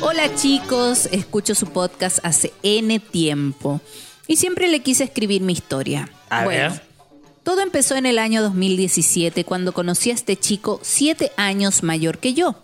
Hola 0.00 0.34
chicos, 0.36 1.08
escucho 1.10 1.54
su 1.54 1.66
podcast 1.66 2.18
hace 2.22 2.52
N 2.62 3.00
tiempo 3.00 3.80
y 4.26 4.36
siempre 4.36 4.68
le 4.68 4.80
quise 4.80 5.04
escribir 5.04 5.42
mi 5.42 5.52
historia. 5.52 6.10
A 6.28 6.44
bueno, 6.44 6.74
ver. 6.74 6.82
todo 7.42 7.60
empezó 7.60 7.96
en 7.96 8.06
el 8.06 8.18
año 8.18 8.42
2017 8.42 9.44
cuando 9.44 9.72
conocí 9.72 10.10
a 10.10 10.14
este 10.14 10.36
chico 10.36 10.80
siete 10.82 11.32
años 11.36 11.82
mayor 11.82 12.18
que 12.18 12.34
yo. 12.34 12.56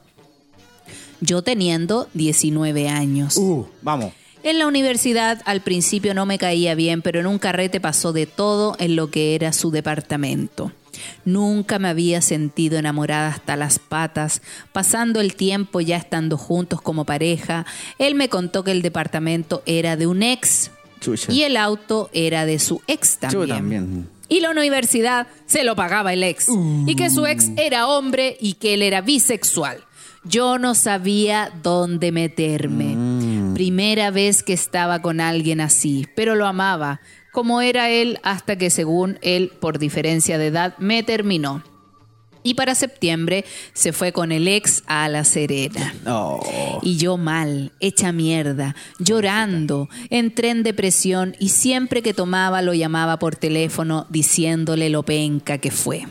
Yo 1.21 1.43
teniendo 1.43 2.09
19 2.15 2.89
años. 2.89 3.37
Uh, 3.37 3.67
vamos. 3.83 4.13
En 4.49 4.59
la 4.59 4.67
universidad 4.67 5.43
al 5.45 5.61
principio 5.61 6.15
no 6.15 6.25
me 6.25 6.39
caía 6.39 6.75
bien, 6.75 7.03
pero 7.03 7.21
en 7.21 7.27
un 7.27 7.39
carrete 7.39 7.81
pasó 7.81 8.15
de 8.15 8.25
todo 8.25 8.77
en 8.79 8.97
lo 8.97 9.11
que 9.11 9.35
era 9.35 9.53
su 9.53 9.71
departamento. 9.71 10.73
Nunca 11.27 11.79
me 11.79 11.89
había 11.89 12.23
sentido 12.23 12.79
enamorada 12.79 13.29
hasta 13.29 13.57
las 13.57 13.79
patas. 13.79 14.41
Pasando 14.73 15.21
el 15.21 15.35
tiempo 15.35 15.83
ya 15.83 15.99
estando 15.99 16.39
juntos 16.39 16.81
como 16.81 17.05
pareja, 17.05 17.67
él 17.99 18.15
me 18.15 18.31
contó 18.31 18.65
que 18.65 18.71
el 18.71 18.81
departamento 18.81 19.63
era 19.67 19.99
de 19.99 20.07
un 20.07 20.23
ex 20.23 20.71
Chucha. 20.99 21.31
y 21.31 21.43
el 21.43 21.59
auto 21.59 22.09
era 22.15 22.47
de 22.47 22.59
su 22.59 22.81
ex 22.87 23.19
Yo 23.31 23.47
también. 23.47 23.85
también. 23.85 24.09
Y 24.31 24.41
la 24.41 24.51
universidad 24.51 25.27
se 25.45 25.63
lo 25.63 25.77
pagaba 25.77 26.15
el 26.15 26.23
ex. 26.23 26.49
Y 26.87 26.95
que 26.95 27.11
su 27.11 27.27
ex 27.27 27.51
era 27.59 27.87
hombre 27.87 28.39
y 28.41 28.55
que 28.55 28.73
él 28.73 28.81
era 28.81 29.03
bisexual. 29.03 29.85
Yo 30.25 30.59
no 30.59 30.75
sabía 30.75 31.53
dónde 31.63 32.13
meterme. 32.13 32.97
Primera 33.59 34.13
vez 34.13 34.45
que 34.45 34.53
estaba 34.53 35.03
con 35.03 35.21
alguien 35.21 35.61
así, 35.61 36.07
pero 36.15 36.37
lo 36.37 36.47
amaba, 36.47 37.01
como 37.33 37.61
era 37.61 37.91
él 37.91 38.21
hasta 38.23 38.55
que 38.55 38.71
según 38.71 39.19
él, 39.21 39.51
por 39.59 39.81
diferencia 39.81 40.39
de 40.39 40.47
edad, 40.47 40.79
me 40.79 41.03
terminó. 41.03 41.65
Y 42.45 42.55
para 42.55 42.77
septiembre 42.77 43.45
se 43.73 43.93
fue 43.93 44.13
con 44.13 44.31
el 44.31 44.47
ex 44.47 44.85
a 44.87 45.09
La 45.09 45.25
Serena. 45.25 45.93
Y 46.83 46.99
yo 46.99 47.17
mal, 47.17 47.73
hecha 47.81 48.13
mierda, 48.13 48.77
llorando, 49.01 49.89
entré 50.09 50.51
en 50.51 50.63
depresión 50.63 51.35
y 51.41 51.49
siempre 51.49 52.01
que 52.01 52.15
tomaba 52.15 52.63
lo 52.63 52.75
llamaba 52.75 53.19
por 53.19 53.35
teléfono 53.35 54.07
diciéndole 54.09 54.89
lo 54.89 55.03
penca 55.03 55.59
que 55.59 55.73
fue. 55.73 56.05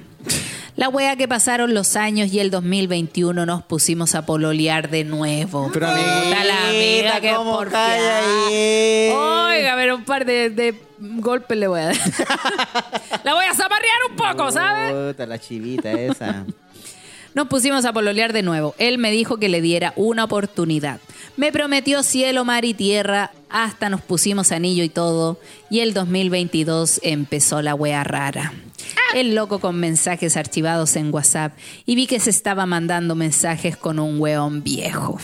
La 0.78 0.90
wea 0.90 1.16
que 1.16 1.28
pasaron 1.28 1.74
los 1.74 1.96
años 1.96 2.32
y 2.32 2.40
el 2.40 2.52
2021 2.52 3.48
nos 3.48 3.64
pusimos 3.64 4.14
a 4.14 4.28
pololear 4.28 4.92
de 4.92 5.04
nuevo. 5.06 5.72
Pero 5.74 5.88
Puta 5.88 6.44
la 6.44 6.68
amiga, 6.70 7.16
amiguita, 7.16 7.22
qué 7.22 7.34
¿cómo 7.34 7.60
ahí? 7.74 9.10
Oiga, 9.10 9.74
pero 9.76 9.96
un 9.96 10.06
par 10.06 10.24
de, 10.24 10.52
de 10.52 10.76
golpes 11.00 11.58
le 11.58 11.68
voy 11.68 11.80
a 11.80 11.86
dar. 11.86 11.96
la 13.24 13.34
voy 13.34 13.46
a 13.46 13.56
zaparrear 13.56 13.98
un 14.12 14.16
poco, 14.18 14.52
¿sabes? 14.52 15.14
Puta, 15.14 15.26
la 15.26 15.40
chivita 15.40 15.92
esa. 15.92 16.46
Nos 17.34 17.48
pusimos 17.48 17.84
a 17.86 17.92
pololear 17.92 18.32
de 18.32 18.44
nuevo. 18.44 18.76
Él 18.78 19.00
me 19.00 19.10
dijo 19.10 19.38
que 19.38 19.50
le 19.50 19.62
diera 19.62 19.94
una 19.96 20.26
oportunidad. 20.26 21.00
Me 21.38 21.52
prometió 21.52 22.04
cielo, 22.04 22.46
mar 22.46 22.66
y 22.66 22.76
tierra. 22.76 23.32
Hasta 23.50 23.90
nos 23.90 24.02
pusimos 24.02 24.52
anillo 24.52 24.84
y 24.84 24.90
todo. 24.90 25.40
Y 25.70 25.80
el 25.80 25.94
2022 25.94 27.00
empezó 27.04 27.62
la 27.62 27.76
wea 27.76 28.04
rara. 28.04 28.54
El 29.14 29.36
loco 29.36 29.60
con 29.60 29.80
mensajes 29.80 30.38
archivados 30.38 30.96
en 30.96 31.14
WhatsApp. 31.14 31.58
Y 31.86 31.96
vi 31.96 32.08
que 32.08 32.20
se 32.20 32.30
estaba 32.30 32.66
mandando 32.66 33.16
mensajes 33.16 33.78
con 33.78 34.00
un 34.00 34.20
weón 34.20 34.64
viejo. 34.64 35.20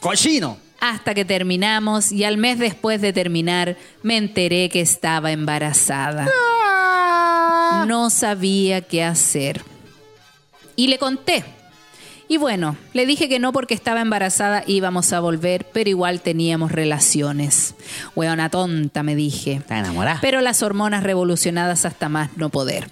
¡Cochino! 0.00 0.58
Hasta 0.80 1.14
que 1.14 1.24
terminamos 1.24 2.12
y 2.12 2.24
al 2.24 2.36
mes 2.36 2.58
después 2.58 3.00
de 3.00 3.12
terminar 3.12 3.76
me 4.02 4.18
enteré 4.18 4.68
que 4.68 4.80
estaba 4.80 5.32
embarazada. 5.32 6.28
No 7.86 8.10
sabía 8.10 8.82
qué 8.82 9.02
hacer. 9.02 9.62
Y 10.76 10.88
le 10.88 10.98
conté. 10.98 11.44
Y 12.26 12.38
bueno, 12.38 12.76
le 12.94 13.04
dije 13.06 13.28
que 13.28 13.38
no 13.38 13.52
porque 13.52 13.74
estaba 13.74 14.00
embarazada 14.00 14.64
íbamos 14.66 15.12
a 15.12 15.20
volver, 15.20 15.66
pero 15.72 15.90
igual 15.90 16.20
teníamos 16.20 16.72
relaciones. 16.72 17.74
Weona 18.16 18.48
tonta, 18.48 19.02
me 19.02 19.14
dije. 19.14 19.54
Está 19.54 19.78
enamorada. 19.78 20.18
Pero 20.22 20.40
las 20.40 20.62
hormonas 20.62 21.02
revolucionadas 21.02 21.84
hasta 21.84 22.08
más 22.08 22.30
no 22.36 22.48
poder. 22.48 22.88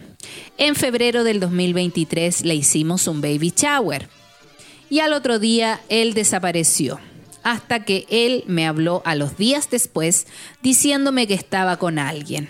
En 0.58 0.74
febrero 0.74 1.24
del 1.24 1.40
2023 1.40 2.44
le 2.44 2.54
hicimos 2.54 3.06
un 3.06 3.20
baby 3.20 3.52
shower. 3.56 4.08
Y 4.90 5.00
al 5.00 5.14
otro 5.14 5.38
día 5.38 5.80
él 5.88 6.12
desapareció. 6.12 7.00
Hasta 7.42 7.84
que 7.84 8.06
él 8.10 8.44
me 8.46 8.66
habló 8.66 9.02
a 9.04 9.14
los 9.14 9.36
días 9.36 9.68
después 9.70 10.26
diciéndome 10.62 11.26
que 11.26 11.34
estaba 11.34 11.78
con 11.78 11.98
alguien. 11.98 12.48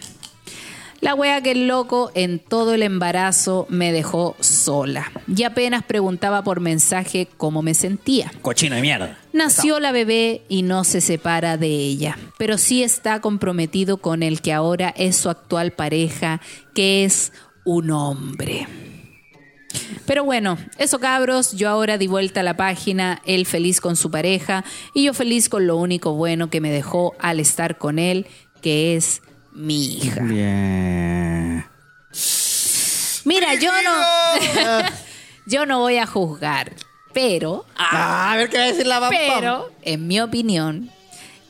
La 1.02 1.16
wea 1.16 1.40
que 1.42 1.50
el 1.50 1.66
loco 1.66 2.12
en 2.14 2.38
todo 2.38 2.74
el 2.74 2.82
embarazo 2.84 3.66
me 3.68 3.90
dejó 3.90 4.36
sola. 4.38 5.10
Y 5.26 5.42
apenas 5.42 5.82
preguntaba 5.82 6.44
por 6.44 6.60
mensaje 6.60 7.26
cómo 7.36 7.60
me 7.60 7.74
sentía. 7.74 8.30
Cochino 8.40 8.76
de 8.76 8.82
mierda. 8.82 9.18
Nació 9.32 9.80
la 9.80 9.90
bebé 9.90 10.42
y 10.48 10.62
no 10.62 10.84
se 10.84 11.00
separa 11.00 11.56
de 11.56 11.66
ella, 11.66 12.16
pero 12.38 12.56
sí 12.56 12.84
está 12.84 13.20
comprometido 13.20 13.96
con 13.96 14.22
el 14.22 14.40
que 14.40 14.52
ahora 14.52 14.94
es 14.96 15.16
su 15.16 15.28
actual 15.28 15.72
pareja, 15.72 16.40
que 16.72 17.04
es 17.04 17.32
un 17.64 17.90
hombre. 17.90 18.68
Pero 20.06 20.22
bueno, 20.22 20.56
eso 20.78 21.00
cabros, 21.00 21.50
yo 21.56 21.68
ahora 21.68 21.98
di 21.98 22.06
vuelta 22.06 22.40
a 22.40 22.44
la 22.44 22.56
página, 22.56 23.20
él 23.26 23.44
feliz 23.46 23.80
con 23.80 23.96
su 23.96 24.12
pareja 24.12 24.64
y 24.94 25.06
yo 25.06 25.14
feliz 25.14 25.48
con 25.48 25.66
lo 25.66 25.78
único 25.78 26.14
bueno 26.14 26.48
que 26.48 26.60
me 26.60 26.70
dejó 26.70 27.16
al 27.18 27.40
estar 27.40 27.76
con 27.76 27.98
él, 27.98 28.28
que 28.60 28.94
es 28.94 29.20
mi 29.52 29.94
hija. 29.96 30.20
Bien. 30.22 31.64
Mira, 33.24 33.54
yo 33.54 33.70
no, 33.82 34.86
yo 35.46 35.66
no 35.66 35.78
voy 35.80 35.98
a 35.98 36.06
juzgar, 36.06 36.72
pero 37.12 37.64
Ah, 37.76 38.32
a 38.32 38.36
ver 38.36 38.48
qué 38.50 38.58
va 38.58 38.64
a 38.64 38.66
decir 38.66 38.86
la 38.86 39.00
mamá. 39.00 39.10
Pero, 39.16 39.70
en 39.82 40.06
mi 40.08 40.20
opinión, 40.20 40.90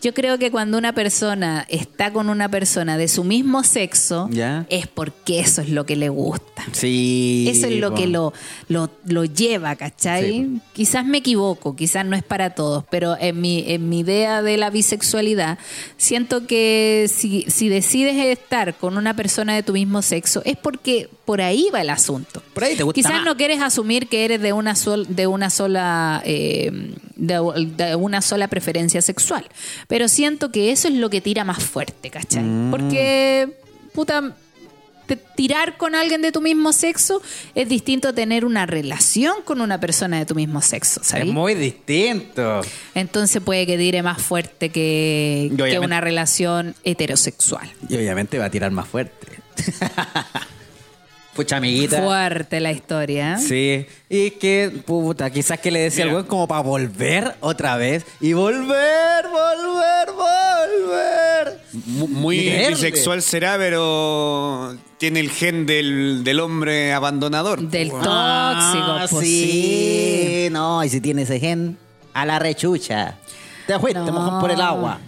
Yo 0.02 0.12
creo 0.14 0.36
que 0.38 0.50
cuando 0.50 0.76
una 0.78 0.92
persona 0.92 1.64
está 1.68 2.12
con 2.12 2.28
una 2.28 2.48
persona 2.50 2.98
de 2.98 3.06
su 3.08 3.22
mismo 3.24 3.62
sexo, 3.62 4.28
Ya. 4.32 4.66
es 4.68 4.86
porque 4.88 5.38
eso 5.40 5.62
es 5.62 5.68
lo 5.68 5.86
que 5.86 5.94
le 5.96 6.08
gusta. 6.08 6.64
Sí. 6.72 7.46
Eso 7.48 7.66
es 7.68 7.76
lo 7.78 7.94
que 7.94 8.06
lo, 8.08 8.32
lo, 8.68 8.90
lo 9.06 9.24
lleva, 9.24 9.76
¿cachai? 9.76 10.24
Sí. 10.32 10.60
Quizás 10.72 11.04
me 11.06 11.18
equivoco, 11.18 11.76
quizás 11.76 12.04
no 12.04 12.16
es 12.16 12.22
para 12.24 12.50
todos, 12.50 12.84
pero 12.90 13.16
en 13.20 13.40
mi, 13.40 13.64
en 13.68 13.88
mi 13.88 14.00
idea 14.00 14.42
de 14.42 14.56
la 14.56 14.70
bisexualidad, 14.70 15.58
siento 15.96 16.46
que 16.46 17.08
si, 17.12 17.42
si 17.48 17.68
decides 17.68 18.16
estar 18.26 18.74
con 18.74 18.96
una 18.96 19.14
persona 19.14 19.54
de 19.54 19.62
tu 19.62 19.72
mismo 19.72 20.02
sexo, 20.02 20.42
es 20.44 20.56
porque 20.56 21.08
por 21.24 21.40
ahí 21.40 21.68
va 21.72 21.80
el 21.80 21.90
asunto. 21.90 22.42
Por 22.52 22.64
ahí 22.64 22.74
te 22.76 22.82
gusta 22.82 22.96
Quizás 22.96 23.12
más. 23.12 23.24
no 23.24 23.36
quieres 23.36 23.60
asumir 23.62 24.08
que 24.08 24.24
eres 24.24 24.40
de 24.42 24.52
una, 24.52 24.74
sol- 24.74 25.06
de 25.08 25.26
una 25.28 25.50
sola 25.50 26.20
eh, 26.24 26.70
de, 27.16 27.40
de 27.76 27.94
una 27.96 28.20
sola 28.20 28.48
preferencia 28.48 29.00
sexual, 29.00 29.46
pero 29.92 30.08
siento 30.08 30.50
que 30.50 30.72
eso 30.72 30.88
es 30.88 30.94
lo 30.94 31.10
que 31.10 31.20
tira 31.20 31.44
más 31.44 31.62
fuerte, 31.62 32.08
¿cachai? 32.08 32.42
Mm. 32.42 32.70
Porque, 32.70 33.52
puta, 33.92 34.34
te- 35.04 35.16
tirar 35.36 35.76
con 35.76 35.94
alguien 35.94 36.22
de 36.22 36.32
tu 36.32 36.40
mismo 36.40 36.72
sexo 36.72 37.20
es 37.54 37.68
distinto 37.68 38.08
a 38.08 38.14
tener 38.14 38.46
una 38.46 38.64
relación 38.64 39.34
con 39.44 39.60
una 39.60 39.78
persona 39.80 40.18
de 40.18 40.24
tu 40.24 40.34
mismo 40.34 40.62
sexo, 40.62 41.02
Es 41.02 41.08
¿sabes? 41.08 41.26
muy 41.26 41.54
distinto. 41.54 42.62
Entonces 42.94 43.42
puede 43.42 43.66
que 43.66 43.76
tire 43.76 44.02
más 44.02 44.22
fuerte 44.22 44.70
que, 44.70 45.52
que 45.58 45.78
una 45.78 46.00
relación 46.00 46.74
heterosexual. 46.84 47.70
Y 47.86 47.94
obviamente 47.96 48.38
va 48.38 48.46
a 48.46 48.50
tirar 48.50 48.70
más 48.70 48.88
fuerte. 48.88 49.26
Pucha 51.34 51.56
amiguita. 51.56 52.02
Fuerte 52.02 52.60
la 52.60 52.72
historia. 52.72 53.34
¿eh? 53.34 53.38
Sí, 53.38 53.86
y 54.10 54.32
que, 54.32 54.70
puta, 54.84 55.30
quizás 55.30 55.58
que 55.60 55.70
le 55.70 55.80
decía 55.80 56.04
algo 56.04 56.26
como 56.26 56.46
para 56.46 56.60
volver 56.60 57.36
otra 57.40 57.76
vez 57.76 58.04
y 58.20 58.34
volver, 58.34 59.24
volver, 59.28 60.08
volver. 60.14 61.60
Mu- 61.86 62.08
Muy 62.08 62.38
creerle. 62.38 62.68
bisexual 62.76 63.22
será, 63.22 63.56
pero 63.56 64.76
tiene 64.98 65.20
el 65.20 65.30
gen 65.30 65.64
del, 65.64 66.22
del 66.22 66.38
hombre 66.40 66.92
abandonador. 66.92 67.60
Del 67.62 67.88
tóxico, 67.90 68.10
Ah, 68.12 69.06
pues 69.10 69.26
sí. 69.26 69.50
sí. 70.44 70.48
no, 70.52 70.84
y 70.84 70.88
si 70.90 71.00
tiene 71.00 71.22
ese 71.22 71.40
gen, 71.40 71.78
a 72.12 72.26
la 72.26 72.38
rechucha. 72.38 73.16
Te 73.66 73.78
fuiste, 73.78 74.00
No. 74.00 74.12
mojón 74.12 74.40
por 74.40 74.50
el 74.50 74.60
agua. 74.60 74.98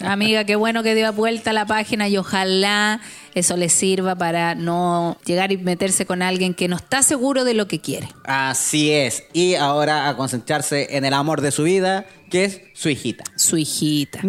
Amiga, 0.00 0.44
qué 0.44 0.56
bueno 0.56 0.82
que 0.82 0.94
dio 0.94 1.12
vuelta 1.12 1.50
a 1.50 1.52
la 1.52 1.66
página 1.66 2.08
y 2.08 2.16
ojalá 2.16 3.00
eso 3.34 3.56
le 3.56 3.68
sirva 3.68 4.14
para 4.16 4.54
no 4.54 5.18
llegar 5.26 5.52
y 5.52 5.56
meterse 5.58 6.06
con 6.06 6.22
alguien 6.22 6.54
que 6.54 6.68
no 6.68 6.76
está 6.76 7.02
seguro 7.02 7.44
de 7.44 7.54
lo 7.54 7.68
que 7.68 7.80
quiere. 7.80 8.08
Así 8.24 8.90
es. 8.90 9.24
Y 9.32 9.54
ahora 9.56 10.08
a 10.08 10.16
concentrarse 10.16 10.96
en 10.96 11.04
el 11.04 11.12
amor 11.14 11.40
de 11.40 11.50
su 11.50 11.64
vida, 11.64 12.06
que 12.30 12.44
es 12.44 12.60
su 12.74 12.88
hijita. 12.88 13.24
Su 13.36 13.56
hijita. 13.58 14.20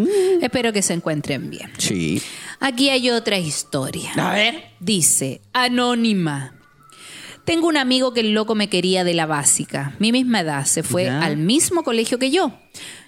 Espero 0.42 0.74
que 0.74 0.82
se 0.82 0.94
encuentren 0.94 1.50
bien. 1.50 1.72
Sí. 1.78 2.22
Aquí 2.60 2.90
hay 2.90 3.10
otra 3.10 3.38
historia. 3.38 4.12
A 4.18 4.34
ver. 4.34 4.64
Dice, 4.80 5.42
anónima. 5.54 6.52
Tengo 7.46 7.68
un 7.68 7.78
amigo 7.78 8.12
que 8.12 8.22
el 8.22 8.32
loco 8.34 8.56
me 8.56 8.70
quería 8.70 9.04
de 9.04 9.14
la 9.14 9.28
básica, 9.28 9.94
mi 10.00 10.12
misma 10.12 10.40
edad, 10.40 10.66
se 10.66 10.82
fue 10.82 11.04
Ya. 11.06 11.22
al 11.22 11.38
mismo 11.38 11.84
colegio 11.84 12.18
que 12.18 12.32
yo. 12.32 12.52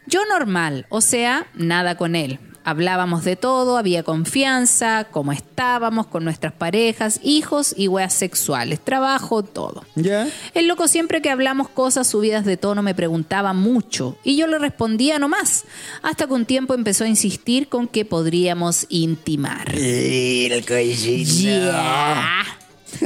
Yo 0.07 0.21
normal, 0.25 0.85
o 0.89 1.01
sea, 1.01 1.47
nada 1.53 1.97
con 1.97 2.15
él. 2.15 2.39
Hablábamos 2.63 3.23
de 3.23 3.37
todo, 3.37 3.77
había 3.77 4.03
confianza, 4.03 5.07
cómo 5.09 5.31
estábamos 5.31 6.07
con 6.07 6.25
nuestras 6.25 6.51
parejas, 6.51 7.21
hijos 7.23 7.73
y 7.77 7.87
weas 7.87 8.13
sexuales, 8.13 8.81
trabajo, 8.83 9.41
todo. 9.41 9.85
¿Ya? 9.95 10.27
El 10.53 10.67
loco 10.67 10.89
siempre 10.89 11.21
que 11.21 11.29
hablamos 11.29 11.69
cosas 11.69 12.07
subidas 12.07 12.43
de 12.43 12.57
tono 12.57 12.83
me 12.83 12.93
preguntaba 12.93 13.53
mucho 13.53 14.17
y 14.23 14.35
yo 14.35 14.47
le 14.47 14.59
respondía 14.59 15.17
nomás, 15.17 15.63
hasta 16.01 16.27
que 16.27 16.33
un 16.33 16.45
tiempo 16.45 16.73
empezó 16.73 17.05
a 17.05 17.07
insistir 17.07 17.69
con 17.69 17.87
que 17.87 18.03
podríamos 18.03 18.85
intimar. 18.89 19.73
El 19.73 20.65
Yeah. 20.65 22.43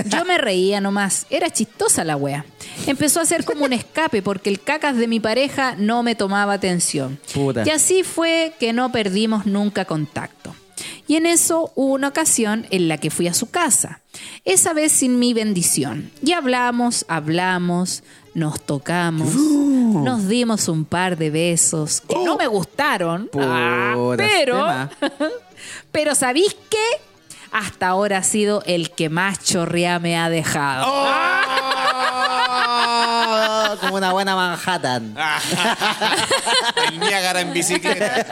Yo 0.06 0.26
me 0.26 0.38
reía 0.40 0.82
nomás, 0.82 1.28
era 1.30 1.52
chistosa 1.52 2.04
la 2.04 2.16
wea. 2.16 2.46
Empezó 2.88 3.20
a 3.20 3.26
ser 3.26 3.46
como 3.46 3.66
un 3.66 3.74
escape 3.74 4.22
porque 4.22 4.50
el 4.50 4.62
cacas 4.62 4.98
de 4.98 5.08
mi 5.08 5.20
pareja 5.20 5.76
no 5.78 6.04
me 6.04 6.16
tomaba 6.16 6.54
atención. 6.54 7.20
Puta. 7.34 7.64
Y 7.66 7.70
así 7.70 8.04
fue 8.04 8.54
que 8.60 8.74
no 8.74 8.92
perdimos 8.92 9.46
nunca 9.46 9.86
contacto. 9.86 10.56
Y 11.08 11.16
en 11.16 11.26
eso 11.26 11.72
hubo 11.76 11.94
una 11.94 12.08
ocasión 12.08 12.66
en 12.70 12.88
la 12.88 12.98
que 12.98 13.10
fui 13.10 13.28
a 13.28 13.34
su 13.34 13.50
casa, 13.50 14.00
esa 14.46 14.74
vez 14.74 14.92
sin 14.92 15.20
mi 15.20 15.34
bendición. 15.34 16.12
Y 16.24 16.32
hablamos, 16.32 17.06
hablamos, 17.08 18.04
nos 18.34 18.62
tocamos, 18.62 19.36
nos 19.36 20.28
dimos 20.28 20.68
un 20.68 20.86
par 20.86 21.18
de 21.18 21.30
besos 21.30 22.02
que 22.02 22.16
no 22.24 22.38
me 22.38 22.48
gustaron, 22.48 23.30
ah, 23.38 23.94
pero, 24.16 24.56
tema. 24.56 24.90
pero 25.92 26.16
¿sabéis 26.16 26.56
qué? 26.70 26.78
Hasta 27.52 27.88
ahora 27.90 28.20
ha 28.20 28.24
sido 28.24 28.64
el 28.66 28.92
que 28.92 29.10
más 29.10 29.44
chorrea 29.44 30.00
me 30.00 30.18
ha 30.18 30.30
dejado. 30.30 30.86
Oh, 30.88 31.12
como 33.80 33.96
una 33.96 34.12
buena 34.12 34.36
Manhattan. 34.36 35.16
El 36.88 37.00
Niágara 37.00 37.42
en 37.42 37.54
bicicleta. 37.54 38.26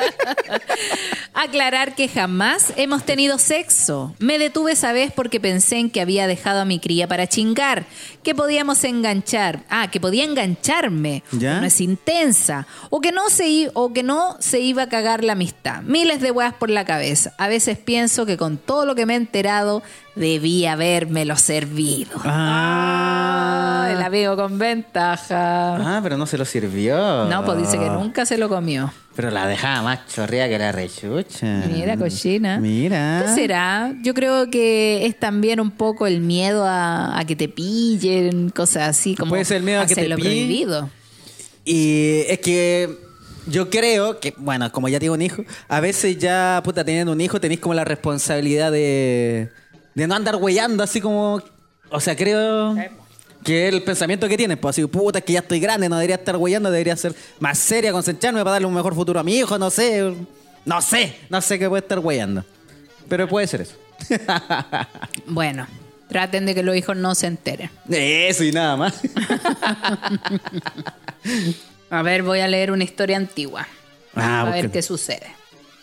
Aclarar 1.33 1.95
que 1.95 2.07
jamás 2.07 2.73
hemos 2.75 3.03
tenido 3.03 3.37
sexo. 3.37 4.15
Me 4.19 4.37
detuve 4.39 4.73
esa 4.73 4.91
vez 4.91 5.11
porque 5.15 5.39
pensé 5.39 5.77
en 5.77 5.89
que 5.89 6.01
había 6.01 6.27
dejado 6.27 6.61
a 6.61 6.65
mi 6.65 6.79
cría 6.79 7.07
para 7.07 7.27
chingar, 7.27 7.85
que 8.23 8.35
podíamos 8.35 8.83
enganchar, 8.83 9.63
ah, 9.69 9.89
que 9.89 9.99
podía 9.99 10.23
engancharme, 10.23 11.23
¿Ya? 11.31 11.59
no 11.59 11.65
es 11.65 11.81
intensa, 11.81 12.67
o 12.89 13.01
que 13.01 13.11
no 13.11 13.29
se 13.29 13.69
o 13.73 13.93
que 13.93 14.03
no 14.03 14.37
se 14.39 14.59
iba 14.59 14.83
a 14.83 14.89
cagar 14.89 15.23
la 15.23 15.33
amistad. 15.33 15.81
Miles 15.81 16.21
de 16.21 16.31
weas 16.31 16.53
por 16.53 16.69
la 16.69 16.85
cabeza. 16.85 17.33
A 17.37 17.47
veces 17.47 17.77
pienso 17.77 18.25
que 18.25 18.37
con 18.37 18.57
todo 18.57 18.85
lo 18.85 18.95
que 18.95 19.05
me 19.05 19.13
he 19.13 19.17
enterado 19.17 19.81
debía 20.19 20.73
habérmelo 20.73 21.35
servido. 21.37 22.19
Ah. 22.23 23.95
La 23.97 24.09
veo 24.09 24.35
con 24.35 24.57
ventaja. 24.57 25.75
Ah, 25.75 25.99
pero 26.03 26.17
no 26.17 26.25
se 26.25 26.37
lo 26.37 26.45
sirvió. 26.45 27.25
No, 27.25 27.43
pues 27.43 27.57
dice 27.59 27.77
que 27.77 27.89
nunca 27.89 28.25
se 28.25 28.37
lo 28.37 28.47
comió. 28.49 28.91
Pero 29.15 29.31
la 29.31 29.47
dejaba 29.47 29.81
más 29.81 30.07
chorrea 30.07 30.47
que 30.47 30.57
la 30.57 30.71
rechucha. 30.71 31.63
Mira, 31.71 31.97
cochina. 31.97 32.59
Mira. 32.59 33.23
¿Qué 33.25 33.33
será? 33.35 33.93
Yo 34.01 34.13
creo 34.13 34.49
que 34.49 35.05
es 35.05 35.19
también 35.19 35.59
un 35.59 35.71
poco 35.71 36.07
el 36.07 36.21
miedo 36.21 36.65
a, 36.65 37.17
a 37.19 37.25
que 37.25 37.35
te 37.35 37.49
pillen, 37.49 38.49
cosas 38.49 38.89
así 38.89 39.15
como 39.15 39.31
Puede 39.31 39.45
ser 39.45 39.57
el 39.57 39.63
miedo 39.63 39.81
a 39.81 39.85
que 39.85 39.95
te 39.95 40.01
pillen. 40.03 40.19
prohibido. 40.19 40.89
Y 41.65 42.21
es 42.27 42.39
que 42.39 42.97
yo 43.47 43.69
creo 43.69 44.19
que, 44.19 44.33
bueno, 44.37 44.71
como 44.71 44.87
ya 44.87 44.99
tengo 44.99 45.13
un 45.15 45.21
hijo, 45.21 45.43
a 45.67 45.79
veces 45.81 46.17
ya, 46.17 46.61
puta, 46.63 46.85
teniendo 46.85 47.11
un 47.11 47.19
hijo, 47.19 47.41
tenéis 47.41 47.59
como 47.59 47.73
la 47.73 47.83
responsabilidad 47.83 48.71
de, 48.71 49.49
de 49.99 50.07
no 50.07 50.15
andar 50.15 50.35
huellando 50.37 50.83
así 50.83 51.01
como. 51.01 51.41
O 51.91 51.99
sea, 51.99 52.15
creo 52.15 52.75
que 53.43 53.67
es 53.67 53.73
el 53.73 53.83
pensamiento 53.83 54.27
que 54.27 54.37
tienes, 54.37 54.57
pues 54.57 54.75
así, 54.75 54.85
puta, 54.85 55.19
es 55.19 55.25
que 55.25 55.33
ya 55.33 55.39
estoy 55.39 55.59
grande, 55.59 55.89
no 55.89 55.95
debería 55.95 56.15
estar 56.17 56.35
huellando, 56.37 56.69
debería 56.71 56.95
ser 56.95 57.13
más 57.39 57.57
seria, 57.57 57.91
concentrarme 57.91 58.39
para 58.41 58.51
darle 58.51 58.67
un 58.67 58.73
mejor 58.73 58.93
futuro 58.95 59.19
a 59.19 59.23
mi 59.23 59.37
hijo, 59.37 59.57
no 59.57 59.69
sé. 59.69 60.13
No 60.65 60.81
sé, 60.81 61.15
no 61.29 61.41
sé 61.41 61.57
qué 61.57 61.67
puede 61.69 61.81
estar 61.81 61.99
huellando. 61.99 62.43
Pero 63.07 63.27
puede 63.27 63.47
ser 63.47 63.61
eso. 63.61 63.75
Bueno, 65.25 65.67
traten 66.09 66.45
de 66.45 66.53
que 66.55 66.63
los 66.63 66.75
hijos 66.75 66.95
no 66.97 67.15
se 67.15 67.27
enteren. 67.27 67.69
Eso 67.89 68.43
y 68.43 68.51
nada 68.51 68.75
más. 68.77 68.99
A 71.89 72.01
ver, 72.03 72.23
voy 72.23 72.39
a 72.39 72.47
leer 72.47 72.71
una 72.71 72.83
historia 72.83 73.17
antigua. 73.17 73.67
Ah, 74.15 74.41
a 74.41 74.43
ver 74.45 74.65
porque- 74.65 74.79
qué 74.79 74.81
sucede. 74.81 75.27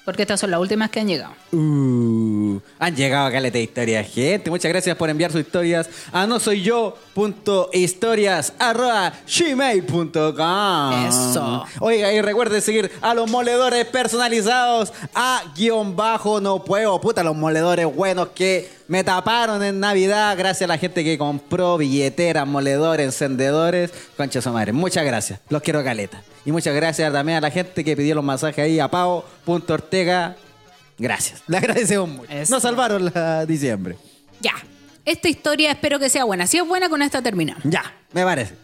Porque 0.07 0.23
estas 0.23 0.39
son 0.39 0.53
las 0.53 0.61
últimas 0.61 0.89
que 0.89 1.01
han 1.01 1.09
llegado. 1.09 1.35
Uh, 1.51 2.61
han 2.79 2.95
llegado 2.95 3.27
acá 3.27 3.41
de 3.41 3.61
historias, 3.61 4.07
gente. 4.07 4.51
Muchas 4.51 4.71
gracias 4.71 4.97
por 4.97 5.11
enviar 5.11 5.33
sus 5.33 5.41
historias 5.41 5.91
a 6.13 6.29
no 6.29 6.39
soy 6.39 6.63
yo 6.63 6.97
punto 7.13 7.71
historias 7.73 8.53
arroba 8.57 9.13
gmail.com. 9.27 11.09
Eso. 11.09 11.65
Oiga, 11.81 12.13
y 12.13 12.21
recuerde 12.21 12.61
seguir 12.61 12.93
a 13.03 13.15
los 13.15 13.29
moledores 13.29 13.85
personalizados 13.87 14.93
a 15.13 15.43
guion 15.57 15.97
bajo 15.97 16.41
no 16.41 16.63
puedo. 16.63 17.01
Puta, 17.01 17.25
los 17.25 17.35
moledores 17.35 17.93
buenos 17.93 18.29
que 18.29 18.71
me 18.89 19.05
taparon 19.05 19.63
en 19.63 19.81
Navidad. 19.81 20.37
Gracias 20.37 20.63
a 20.63 20.73
la 20.73 20.79
gente 20.79 21.03
que 21.05 21.19
compró 21.19 21.77
billeteras, 21.77 22.47
moledores, 22.47 23.07
encendedores. 23.07 23.93
Concha 24.17 24.41
su 24.41 24.51
madre. 24.51 24.73
Muchas 24.73 25.05
gracias. 25.05 25.41
Los 25.49 25.63
quiero 25.63 25.83
caleta. 25.83 26.23
Y 26.45 26.53
muchas 26.53 26.75
gracias 26.75 27.13
también 27.13 27.39
a 27.39 27.41
la 27.41 27.51
gente 27.51 27.83
que 27.85 27.97
pidió 27.97 28.15
los 28.15 28.25
masajes 28.25 28.65
ahí 28.65 28.79
a 28.79 28.89
Pau.ortega. 28.89 30.37
Gracias. 30.99 31.43
Le 31.47 31.59
agradecemos 31.59 32.09
mucho. 32.09 32.33
Eso. 32.33 32.55
Nos 32.55 32.63
salvaron 32.63 33.11
la 33.13 33.45
diciembre. 33.47 33.97
Ya. 34.41 34.55
Esta 35.05 35.29
historia 35.29 35.71
espero 35.71 35.99
que 35.99 36.09
sea 36.09 36.25
buena. 36.25 36.47
Si 36.47 36.59
es 36.59 36.67
buena, 36.67 36.89
con 36.89 37.01
esta 37.03 37.23
terminamos. 37.23 37.63
Ya, 37.65 37.95
me 38.13 38.25
parece. 38.25 38.55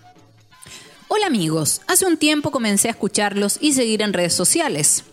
Hola 1.07 1.27
amigos, 1.27 1.83
hace 1.89 2.07
un 2.07 2.17
tiempo 2.17 2.51
comencé 2.51 2.89
a 2.89 2.93
escucharlos 2.93 3.59
y 3.61 3.75
seguir 3.75 4.01
en 4.01 4.15
redes 4.15 4.33
sociales. 4.33 5.05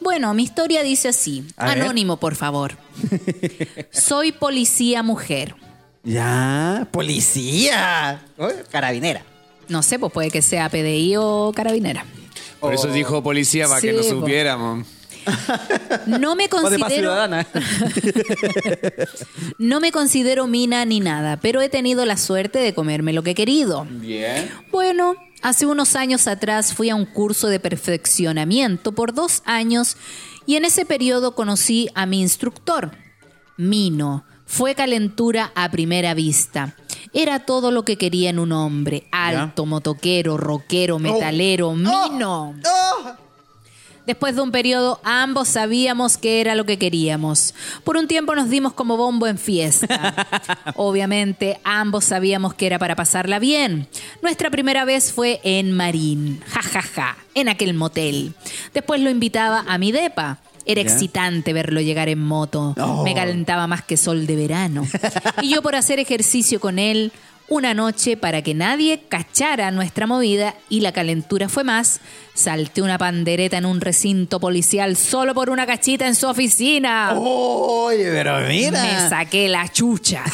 Bueno, 0.00 0.32
mi 0.34 0.42
historia 0.44 0.82
dice 0.82 1.08
así, 1.08 1.44
A 1.56 1.66
ver. 1.74 1.82
anónimo 1.82 2.16
por 2.18 2.34
favor. 2.36 2.76
Soy 3.90 4.32
policía 4.32 5.02
mujer. 5.02 5.54
Ya, 6.04 6.86
policía. 6.90 8.22
Oye, 8.38 8.56
Carabinera. 8.70 9.22
No 9.68 9.82
sé, 9.82 9.98
pues 9.98 10.12
puede 10.12 10.30
que 10.30 10.40
sea 10.42 10.68
PDI 10.70 11.16
o 11.18 11.52
carabinera. 11.54 12.04
Por 12.60 12.72
eso 12.74 12.88
dijo 12.88 13.22
policía 13.22 13.68
para 13.68 13.80
que 13.80 13.92
no 13.92 14.02
po. 14.02 14.08
supiéramos. 14.08 14.86
No 16.06 16.36
me 16.36 16.48
considero 16.48 17.14
no 19.58 19.80
me 19.80 19.92
considero 19.92 20.46
mina 20.46 20.84
ni 20.84 21.00
nada, 21.00 21.38
pero 21.38 21.60
he 21.60 21.68
tenido 21.68 22.04
la 22.04 22.16
suerte 22.16 22.58
de 22.58 22.74
comerme 22.74 23.12
lo 23.12 23.22
que 23.22 23.30
he 23.30 23.34
querido. 23.34 23.86
Bien. 23.90 24.50
Bueno, 24.70 25.14
hace 25.42 25.66
unos 25.66 25.96
años 25.96 26.26
atrás 26.26 26.74
fui 26.74 26.90
a 26.90 26.94
un 26.94 27.04
curso 27.04 27.48
de 27.48 27.60
perfeccionamiento 27.60 28.92
por 28.92 29.14
dos 29.14 29.42
años 29.44 29.96
y 30.46 30.56
en 30.56 30.64
ese 30.64 30.84
periodo 30.84 31.34
conocí 31.34 31.88
a 31.94 32.06
mi 32.06 32.20
instructor, 32.20 32.92
Mino. 33.56 34.24
Fue 34.46 34.74
calentura 34.74 35.52
a 35.54 35.70
primera 35.70 36.14
vista. 36.14 36.74
Era 37.12 37.40
todo 37.40 37.70
lo 37.70 37.84
que 37.84 37.98
quería 37.98 38.30
en 38.30 38.38
un 38.38 38.52
hombre. 38.52 39.06
Alto, 39.12 39.66
motoquero, 39.66 40.38
rockero, 40.38 40.98
metalero, 40.98 41.74
Mino. 41.74 42.54
Después 44.08 44.34
de 44.34 44.40
un 44.40 44.50
periodo, 44.50 45.02
ambos 45.04 45.48
sabíamos 45.48 46.16
que 46.16 46.40
era 46.40 46.54
lo 46.54 46.64
que 46.64 46.78
queríamos. 46.78 47.54
Por 47.84 47.98
un 47.98 48.08
tiempo 48.08 48.34
nos 48.34 48.48
dimos 48.48 48.72
como 48.72 48.96
bombo 48.96 49.26
en 49.26 49.36
fiesta. 49.36 50.14
Obviamente, 50.76 51.60
ambos 51.62 52.06
sabíamos 52.06 52.54
que 52.54 52.64
era 52.66 52.78
para 52.78 52.96
pasarla 52.96 53.38
bien. 53.38 53.86
Nuestra 54.22 54.50
primera 54.50 54.86
vez 54.86 55.12
fue 55.12 55.40
en 55.44 55.72
Marín, 55.72 56.40
jajaja, 56.48 57.18
en 57.34 57.50
aquel 57.50 57.74
motel. 57.74 58.32
Después 58.72 58.98
lo 59.02 59.10
invitaba 59.10 59.66
a 59.68 59.76
mi 59.76 59.92
depa. 59.92 60.38
Era 60.64 60.80
Ya. 60.80 60.88
excitante 60.88 61.52
verlo 61.52 61.82
llegar 61.82 62.08
en 62.08 62.20
moto. 62.20 62.74
Oh. 62.80 63.04
Me 63.04 63.14
calentaba 63.14 63.66
más 63.66 63.82
que 63.82 63.98
sol 63.98 64.26
de 64.26 64.36
verano. 64.36 64.86
Y 65.42 65.50
yo 65.50 65.60
por 65.60 65.74
hacer 65.74 65.98
ejercicio 65.98 66.60
con 66.60 66.78
él 66.78 67.12
una 67.48 67.74
noche 67.74 68.16
para 68.16 68.42
que 68.42 68.54
nadie 68.54 69.00
cachara 69.08 69.70
nuestra 69.70 70.06
movida 70.06 70.54
y 70.68 70.80
la 70.80 70.92
calentura 70.92 71.48
fue 71.48 71.64
más, 71.64 72.00
salté 72.34 72.82
una 72.82 72.98
pandereta 72.98 73.56
en 73.56 73.66
un 73.66 73.80
recinto 73.80 74.38
policial 74.38 74.96
solo 74.96 75.34
por 75.34 75.50
una 75.50 75.66
cachita 75.66 76.06
en 76.06 76.14
su 76.14 76.28
oficina. 76.28 77.14
Oye, 77.14 78.10
pero 78.10 78.40
mira. 78.40 78.82
Me 78.82 79.08
saqué 79.08 79.48
la 79.48 79.68
chucha. 79.68 80.24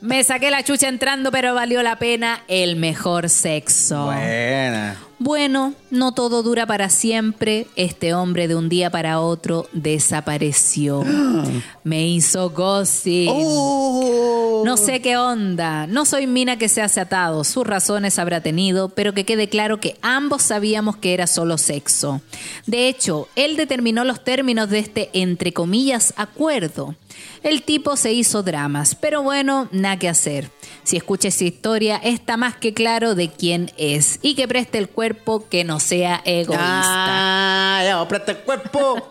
Me 0.00 0.24
saqué 0.24 0.50
la 0.50 0.62
chucha 0.62 0.88
entrando, 0.88 1.30
pero 1.30 1.54
valió 1.54 1.82
la 1.82 1.96
pena 1.96 2.42
el 2.48 2.76
mejor 2.76 3.28
sexo. 3.28 4.06
Buena. 4.06 4.96
Bueno, 5.22 5.74
no 5.90 6.12
todo 6.12 6.42
dura 6.42 6.64
para 6.64 6.88
siempre. 6.88 7.66
Este 7.76 8.14
hombre 8.14 8.48
de 8.48 8.54
un 8.54 8.70
día 8.70 8.88
para 8.88 9.20
otro 9.20 9.68
desapareció. 9.74 11.04
Me 11.84 12.08
hizo 12.08 12.48
ghosting. 12.48 13.28
Oh. 13.30 14.62
No 14.64 14.78
sé 14.78 15.02
qué 15.02 15.18
onda. 15.18 15.86
No 15.86 16.06
soy 16.06 16.26
mina 16.26 16.56
que 16.56 16.70
se 16.70 16.80
hace 16.80 17.02
atado. 17.02 17.44
Sus 17.44 17.66
razones 17.66 18.18
habrá 18.18 18.40
tenido, 18.40 18.88
pero 18.88 19.12
que 19.12 19.26
quede 19.26 19.50
claro 19.50 19.78
que 19.78 19.98
ambos 20.00 20.40
sabíamos 20.40 20.96
que 20.96 21.12
era 21.12 21.26
solo 21.26 21.58
sexo. 21.58 22.22
De 22.64 22.88
hecho, 22.88 23.28
él 23.36 23.56
determinó 23.56 24.04
los 24.04 24.24
términos 24.24 24.70
de 24.70 24.78
este, 24.78 25.10
entre 25.12 25.52
comillas, 25.52 26.14
acuerdo. 26.16 26.94
El 27.42 27.62
tipo 27.62 27.96
se 27.96 28.12
hizo 28.12 28.42
dramas, 28.42 28.94
pero 28.94 29.22
bueno, 29.22 29.68
nada 29.72 29.98
que 29.98 30.08
hacer. 30.08 30.50
Si 30.82 30.96
escucha 30.96 31.28
esa 31.28 31.44
historia, 31.44 31.96
está 31.96 32.36
más 32.36 32.56
que 32.56 32.74
claro 32.74 33.14
de 33.14 33.30
quién 33.30 33.72
es 33.76 34.18
y 34.22 34.34
que 34.34 34.48
preste 34.48 34.78
el 34.78 34.88
cuerpo 34.88 35.48
que 35.48 35.64
no 35.64 35.80
sea 35.80 36.20
egoísta. 36.24 36.58
Ah, 36.66 37.82
ya, 37.84 38.08
presta 38.08 38.32
el 38.32 38.38
cuerpo. 38.38 39.10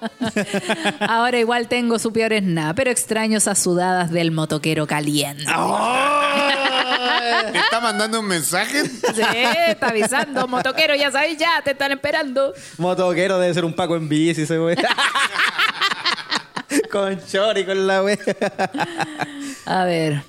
Ahora 1.00 1.40
igual 1.40 1.68
tengo 1.68 1.98
su 2.00 2.12
peor 2.14 2.34
es 2.34 2.44
nada, 2.44 2.74
pero 2.74 2.92
extraño 2.92 3.38
esas 3.38 3.60
sudadas 3.60 4.12
del 4.12 4.32
motoquero 4.32 4.88
caliente. 4.88 5.46
¿Te 7.52 7.58
está 7.58 7.80
mandando 7.82 8.20
un 8.20 8.28
mensaje? 8.28 8.86
Sí, 8.86 9.22
está 9.68 9.90
avisando, 9.90 10.48
motoquero, 10.48 10.96
ya 10.96 11.12
sabéis, 11.12 11.38
ya 11.38 11.62
te 11.64 11.72
están 11.72 11.92
esperando. 11.92 12.54
Motoquero 12.78 13.40
debe 13.40 13.54
ser 13.54 13.66
un 13.66 13.74
Paco 13.74 13.96
en 13.96 14.10
bici, 14.10 14.42
ese 14.42 14.58
güey. 14.58 14.76
con 16.92 17.20
chori, 17.26 17.66
con 17.66 17.88
la 17.88 18.04
wea. 18.04 18.18
A 19.66 19.86
ver. 19.86 20.24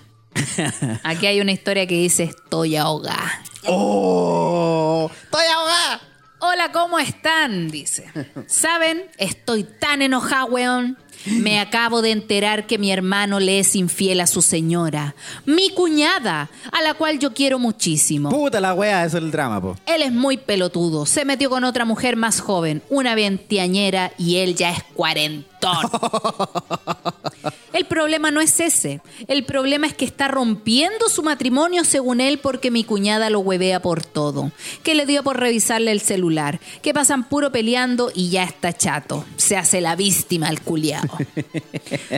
Aquí 1.02 1.26
hay 1.26 1.40
una 1.40 1.52
historia 1.52 1.86
que 1.86 1.94
dice 1.94 2.24
estoy 2.24 2.76
ahogada. 2.76 3.42
¡Oh! 3.66 5.10
¡Estoy 5.24 5.46
ahogada! 5.46 6.00
Hola, 6.38 6.72
¿cómo 6.72 6.98
están? 6.98 7.68
Dice. 7.68 8.10
¿Saben? 8.46 9.10
Estoy 9.18 9.64
tan 9.64 10.00
enojada, 10.00 10.46
weón. 10.46 10.98
Me 11.26 11.60
acabo 11.60 12.02
de 12.02 12.12
enterar 12.12 12.66
que 12.66 12.78
mi 12.78 12.90
hermano 12.90 13.40
le 13.40 13.58
es 13.58 13.76
infiel 13.76 14.20
a 14.20 14.26
su 14.26 14.42
señora, 14.42 15.14
mi 15.44 15.70
cuñada, 15.70 16.50
a 16.72 16.82
la 16.82 16.94
cual 16.94 17.18
yo 17.18 17.34
quiero 17.34 17.58
muchísimo. 17.58 18.30
Puta 18.30 18.60
la 18.60 18.74
wea, 18.74 19.04
eso 19.04 19.18
es 19.18 19.24
el 19.24 19.30
drama, 19.30 19.60
po. 19.60 19.76
Él 19.86 20.02
es 20.02 20.12
muy 20.12 20.36
pelotudo. 20.36 21.06
Se 21.06 21.24
metió 21.24 21.50
con 21.50 21.64
otra 21.64 21.84
mujer 21.84 22.16
más 22.16 22.40
joven, 22.40 22.82
una 22.88 23.14
veinteañera, 23.14 24.12
y 24.18 24.36
él 24.36 24.54
ya 24.54 24.70
es 24.70 24.82
cuarentón. 24.94 25.76
El 27.72 27.86
problema 27.86 28.30
no 28.30 28.40
es 28.40 28.58
ese. 28.60 29.00
El 29.28 29.44
problema 29.44 29.86
es 29.86 29.94
que 29.94 30.04
está 30.04 30.28
rompiendo 30.28 31.08
su 31.08 31.22
matrimonio 31.22 31.84
según 31.84 32.20
él 32.20 32.38
porque 32.38 32.70
mi 32.70 32.84
cuñada 32.84 33.30
lo 33.30 33.40
huevea 33.40 33.80
por 33.80 34.04
todo. 34.04 34.50
Que 34.82 34.94
le 34.94 35.06
dio 35.06 35.22
por 35.22 35.38
revisarle 35.38 35.92
el 35.92 36.00
celular. 36.00 36.60
Que 36.82 36.94
pasan 36.94 37.28
puro 37.28 37.52
peleando 37.52 38.10
y 38.14 38.30
ya 38.30 38.44
está 38.44 38.72
chato. 38.72 39.24
Se 39.36 39.56
hace 39.56 39.80
la 39.80 39.96
víctima 39.96 40.48
el 40.48 40.60
culiao. 40.60 41.04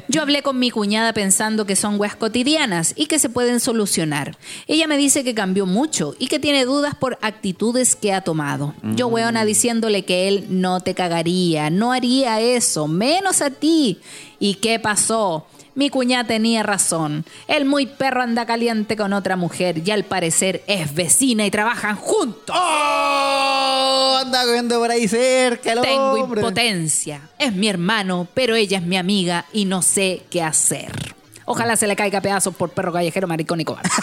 Yo 0.09 0.23
hablé 0.23 0.43
con 0.43 0.59
mi 0.59 0.71
cuñada 0.71 1.13
pensando 1.13 1.67
que 1.67 1.77
son 1.77 2.01
weas 2.01 2.17
cotidianas 2.17 2.95
y 2.97 3.07
que 3.07 3.19
se 3.19 3.29
pueden 3.29 3.61
solucionar. 3.61 4.37
Ella 4.67 4.87
me 4.87 4.97
dice 4.97 5.25
que 5.25 5.35
cambió 5.35 5.67
mucho 5.67 6.15
y 6.19 6.29
que 6.29 6.39
tiene 6.39 6.65
dudas 6.65 6.95
por 6.95 7.19
actitudes 7.21 7.97
que 7.97 8.13
ha 8.13 8.23
tomado. 8.23 8.75
Yo 8.83 9.09
weona 9.09 9.45
diciéndole 9.45 10.05
que 10.05 10.29
él 10.29 10.47
no 10.49 10.81
te 10.81 10.95
cagaría, 10.95 11.71
no 11.71 11.93
haría 11.93 12.41
eso, 12.41 12.89
menos 12.89 13.43
a 13.43 13.51
ti. 13.51 13.99
¿Y 14.43 14.57
qué 14.57 14.81
pasó? 14.81 15.47
Mi 15.77 15.89
cuñada 15.89 16.25
tenía 16.25 16.65
razón. 16.65 17.25
El 17.47 17.65
muy 17.65 17.87
perro 17.87 18.23
anda 18.23 18.45
caliente 18.45 18.97
con 18.97 19.13
otra 19.13 19.37
mujer 19.37 19.87
y 19.87 19.91
al 19.93 20.03
parecer 20.03 20.65
es 20.67 20.93
vecina 20.93 21.47
y 21.47 21.51
trabajan 21.53 21.95
juntos. 21.95 22.57
¡Oh! 22.59 24.19
Anda 24.21 24.45
cogiendo 24.45 24.81
por 24.81 24.91
ahí 24.91 25.07
cerca 25.07 25.75
el 25.75 25.81
Tengo 25.83 26.15
hombre. 26.15 26.41
impotencia. 26.41 27.21
Es 27.39 27.53
mi 27.53 27.69
hermano, 27.69 28.27
pero 28.35 28.57
ella 28.57 28.79
es 28.79 28.85
mi 28.85 28.97
amiga 28.97 29.45
y 29.53 29.65
no 29.65 29.81
sé 29.81 30.25
qué 30.29 30.43
hacer. 30.43 31.15
Ojalá 31.45 31.77
se 31.77 31.87
le 31.87 31.95
caiga 31.95 32.21
pedazos 32.21 32.53
por 32.53 32.71
perro 32.71 32.93
callejero, 32.93 33.29
maricón 33.29 33.61
y 33.61 33.65
cobarde. 33.65 33.91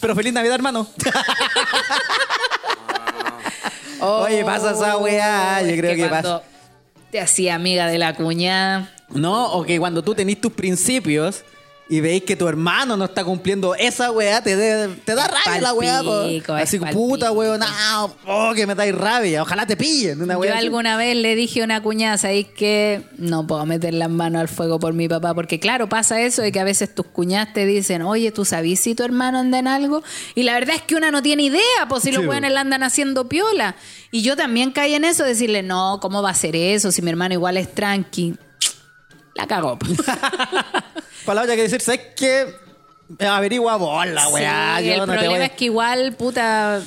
Pero 0.00 0.14
feliz 0.14 0.34
Navidad, 0.34 0.56
hermano. 0.56 0.86
Oye, 4.00 4.44
pasa 4.44 4.72
esa 4.72 4.98
weá. 4.98 5.62
Yo 5.62 5.76
creo 5.76 5.96
que, 5.96 6.06
pasa. 6.08 6.42
Te 7.10 7.20
hacía 7.20 7.54
amiga 7.54 7.86
de 7.86 7.98
la 7.98 8.14
cuñada. 8.14 8.90
No, 9.08 9.52
o 9.52 9.64
que 9.64 9.78
cuando 9.78 10.02
tú 10.02 10.14
tenés 10.14 10.40
tus 10.40 10.52
principios 10.52 11.44
y 11.90 12.00
veis 12.00 12.22
que 12.22 12.36
tu 12.36 12.46
hermano 12.48 12.96
no 12.96 13.06
está 13.06 13.24
cumpliendo 13.24 13.74
esa 13.74 14.10
weá, 14.10 14.42
te, 14.42 14.56
de- 14.56 14.88
te 15.04 15.14
da 15.14 15.26
rabia 15.26 15.60
la 15.60 15.72
weá. 15.72 16.02
po. 16.02 16.52
Así, 16.54 16.78
palpico. 16.78 17.00
puta 17.08 17.32
weón, 17.32 17.60
no, 17.60 18.14
oh, 18.26 18.52
que 18.54 18.66
me 18.66 18.74
dais 18.74 18.94
rabia. 18.94 19.42
Ojalá 19.42 19.66
te 19.66 19.76
pillen. 19.76 20.20
Una 20.20 20.34
Yo 20.34 20.42
así. 20.42 20.50
alguna 20.52 20.96
vez 20.98 21.16
le 21.16 21.34
dije 21.34 21.62
a 21.62 21.64
una 21.64 21.82
cuñada, 21.82 22.18
¿sabéis 22.18 22.48
que 22.48 23.02
no 23.16 23.46
puedo 23.46 23.64
meter 23.64 23.94
las 23.94 24.10
manos 24.10 24.40
al 24.42 24.48
fuego 24.48 24.78
por 24.78 24.92
mi 24.92 25.08
papá? 25.08 25.32
Porque 25.34 25.58
claro, 25.58 25.88
pasa 25.88 26.20
eso 26.20 26.42
de 26.42 26.52
que 26.52 26.60
a 26.60 26.64
veces 26.64 26.94
tus 26.94 27.06
cuñadas 27.06 27.54
te 27.54 27.64
dicen, 27.64 28.02
oye, 28.02 28.32
¿tú 28.32 28.44
sabís 28.44 28.80
si 28.80 28.94
tu 28.94 29.02
hermano 29.02 29.38
anda 29.38 29.58
en 29.58 29.66
algo? 29.68 30.02
Y 30.34 30.42
la 30.42 30.52
verdad 30.54 30.74
es 30.76 30.82
que 30.82 30.94
una 30.94 31.10
no 31.10 31.22
tiene 31.22 31.44
idea, 31.44 31.86
pues 31.88 32.02
si 32.02 32.12
los 32.12 32.26
weones 32.26 32.52
la 32.52 32.60
andan 32.60 32.82
haciendo 32.82 33.28
piola. 33.28 33.76
Y 34.10 34.20
yo 34.22 34.36
también 34.36 34.72
caí 34.72 34.94
en 34.94 35.04
eso, 35.04 35.24
decirle, 35.24 35.62
no, 35.62 36.00
¿cómo 36.02 36.22
va 36.22 36.30
a 36.30 36.34
ser 36.34 36.54
eso? 36.54 36.92
Si 36.92 37.00
mi 37.02 37.10
hermano 37.10 37.34
igual 37.34 37.56
es 37.56 37.72
tranqui. 37.74 38.34
La 39.38 39.46
cagó. 39.46 39.78
Palabra 41.24 41.54
que 41.56 41.62
decir, 41.62 41.80
¿sabes 41.80 42.00
qué? 42.16 42.54
Averigua 43.20 43.76
vos 43.76 44.06
la 44.06 44.28
weá. 44.28 44.78
Sí, 44.80 44.90
el 44.90 44.98
no 44.98 45.06
problema 45.06 45.44
es 45.44 45.52
que 45.52 45.66
igual, 45.66 46.12
puta, 46.14 46.82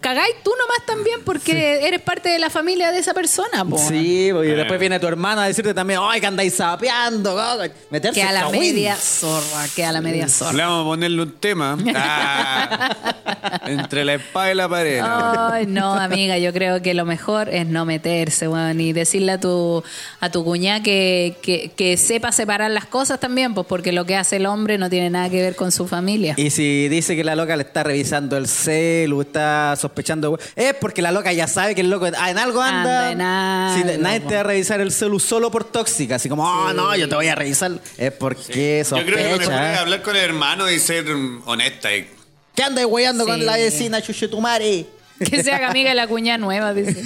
cagáis 0.00 0.34
tú 0.42 0.50
nomás 0.58 0.86
también 0.86 1.20
porque 1.24 1.86
eres 1.86 2.00
parte 2.00 2.28
de 2.28 2.38
la 2.38 2.50
familia 2.50 2.90
de 2.90 2.98
esa 2.98 3.14
persona, 3.14 3.64
po. 3.64 3.78
Sí, 3.78 4.30
porque 4.32 4.54
después 4.54 4.80
viene 4.80 4.98
tu 4.98 5.06
hermano 5.06 5.40
a 5.40 5.46
decirte 5.46 5.74
también, 5.74 6.00
ay, 6.02 6.20
que 6.20 6.26
andáis 6.26 6.54
sapeando, 6.54 7.34
go", 7.34 7.64
meterse 7.90 8.20
Que 8.20 8.26
a 8.26 8.32
la 8.32 8.48
media 8.48 8.96
zorra, 8.96 9.66
que 9.74 9.84
a 9.84 9.92
la 9.92 10.00
media 10.00 10.28
zorra. 10.28 10.52
Le 10.52 10.62
vamos 10.62 10.82
a 10.82 10.84
ponerle 10.84 11.22
un 11.22 11.32
tema. 11.32 11.78
Ah, 11.94 13.60
entre 13.66 14.04
la 14.04 14.14
espada 14.14 14.52
y 14.52 14.54
la 14.54 14.68
pared. 14.68 15.00
Ay, 15.04 15.66
no, 15.66 15.94
amiga, 15.94 16.38
yo 16.38 16.52
creo 16.52 16.82
que 16.82 16.94
lo 16.94 17.04
mejor 17.04 17.48
es 17.48 17.66
no 17.66 17.84
meterse, 17.84 18.48
weón, 18.48 18.80
y 18.80 18.92
decirle 18.92 19.32
a 19.32 19.40
tu, 19.40 19.82
a 20.20 20.30
tu 20.30 20.44
cuñada 20.44 20.82
que, 20.82 21.36
que, 21.42 21.72
que 21.76 21.96
sepa 21.96 22.32
separar 22.32 22.70
las 22.70 22.86
cosas 22.86 23.20
también, 23.20 23.54
pues 23.54 23.66
porque 23.66 23.92
lo 23.92 24.04
que 24.06 24.16
hace 24.16 24.36
el 24.36 24.46
hombre 24.46 24.78
no 24.78 24.90
tiene 24.90 25.10
nada 25.10 25.28
que 25.30 25.40
ver 25.40 25.56
con 25.56 25.72
su 25.72 25.86
familia. 25.86 26.34
Y 26.36 26.50
si 26.50 26.88
dice 26.88 27.16
que 27.16 27.24
la 27.24 27.36
loca 27.36 27.56
le 27.56 27.62
está 27.62 27.82
revisando 27.82 28.36
el 28.36 28.48
celu, 28.48 29.20
está 29.22 29.74
sospechando, 29.82 30.38
es 30.56 30.74
porque 30.74 31.02
la 31.02 31.12
loca 31.12 31.32
ya 31.32 31.46
sabe 31.46 31.74
que 31.74 31.82
el 31.82 31.90
loco 31.90 32.06
ah, 32.18 32.30
en 32.30 32.38
algo 32.38 32.62
anda. 32.62 33.08
Anda 33.08 33.12
en 33.12 33.20
algo, 33.20 33.92
Si 33.92 33.98
nadie 33.98 34.20
te 34.20 34.34
va 34.34 34.40
a 34.40 34.44
revisar 34.44 34.80
el 34.80 34.90
celu 34.92 35.20
solo 35.20 35.50
por 35.50 35.64
tóxica, 35.64 36.16
así 36.16 36.28
como, 36.28 36.44
oh, 36.44 36.72
no, 36.72 36.96
yo 36.96 37.08
te 37.08 37.14
voy 37.14 37.28
a 37.28 37.34
revisar. 37.34 37.72
Es 37.98 38.12
porque 38.12 38.84
Yo 38.88 38.96
creo 38.96 39.04
que 39.06 39.10
lo 39.10 39.16
mejor 39.16 39.38
sospecha. 39.44 39.72
es 39.72 39.76
¿eh? 39.76 39.80
hablar 39.80 40.02
con 40.02 40.16
el 40.16 40.22
hermano 40.24 40.70
y 40.70 40.78
ser 40.78 41.04
honesta. 41.44 41.94
Y, 41.94 42.08
¿Qué 42.54 42.62
andas 42.62 42.84
weyando 42.88 43.24
Sí. 43.24 43.30
con 43.30 43.44
la 43.44 43.56
vecina 43.56 44.00
Chuchetumare? 44.02 44.86
Que 45.30 45.42
se 45.42 45.52
haga 45.52 45.70
amiga 45.70 45.90
de 45.90 45.96
la 45.96 46.06
cuñada 46.06 46.38
nueva, 46.38 46.74
dice. 46.74 47.02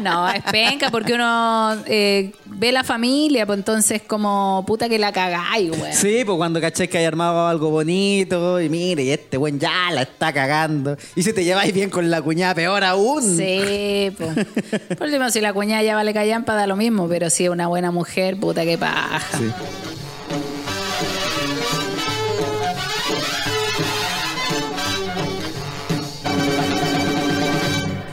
No, 0.00 0.30
es 0.30 0.42
penca 0.44 0.90
porque 0.90 1.12
uno 1.12 1.76
eh, 1.86 2.32
ve 2.46 2.72
la 2.72 2.84
familia, 2.84 3.44
pues 3.44 3.58
entonces 3.58 4.00
como 4.06 4.64
puta 4.66 4.88
que 4.88 4.98
la 4.98 5.12
cagáis, 5.12 5.70
weón. 5.70 5.92
Sí, 5.92 6.22
pues 6.24 6.36
cuando 6.38 6.60
caché 6.60 6.88
que 6.88 6.98
hay 6.98 7.04
armado 7.04 7.46
algo 7.46 7.70
bonito 7.70 8.60
y 8.60 8.68
mire, 8.70 9.02
y 9.02 9.10
este 9.10 9.36
buen 9.36 9.60
ya 9.60 9.90
la 9.92 10.02
está 10.02 10.32
cagando. 10.32 10.96
Y 11.14 11.22
si 11.22 11.32
te 11.32 11.44
lleváis 11.44 11.74
bien 11.74 11.90
con 11.90 12.10
la 12.10 12.22
cuñada, 12.22 12.54
peor 12.54 12.82
aún. 12.82 13.36
Sí, 13.36 14.10
pues. 14.16 14.46
Por 14.96 15.06
último, 15.06 15.30
si 15.30 15.40
la 15.40 15.52
cuñada 15.52 15.82
ya 15.82 15.94
vale 15.94 16.14
callampa, 16.14 16.54
da 16.54 16.66
lo 16.66 16.76
mismo, 16.76 17.08
pero 17.08 17.28
si 17.28 17.44
es 17.44 17.50
una 17.50 17.66
buena 17.66 17.90
mujer, 17.90 18.38
puta 18.38 18.64
que 18.64 18.78
paja. 18.78 19.20
Sí. 19.36 19.50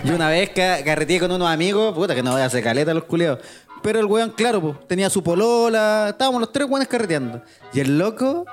Y 0.08 0.12
una 0.12 0.30
vez 0.30 0.51
carreteé 0.51 1.20
con 1.20 1.32
unos 1.32 1.49
amigos, 1.49 1.93
puta 1.93 2.16
que 2.16 2.24
no 2.24 2.32
voy 2.32 2.41
a 2.41 2.45
hacer 2.45 2.64
caleta 2.64 2.93
los 2.93 3.03
culiados. 3.03 3.39
Pero 3.84 3.99
el 3.99 4.05
weón, 4.05 4.32
claro, 4.32 4.62
pues, 4.62 4.88
tenía 4.88 5.10
su 5.10 5.22
polola, 5.22 6.08
estábamos 6.10 6.39
los 6.39 6.51
tres 6.53 6.68
weones 6.70 6.88
carreteando. 6.88 7.41
Y 7.74 7.82
el 7.82 7.97
loco, 7.97 8.45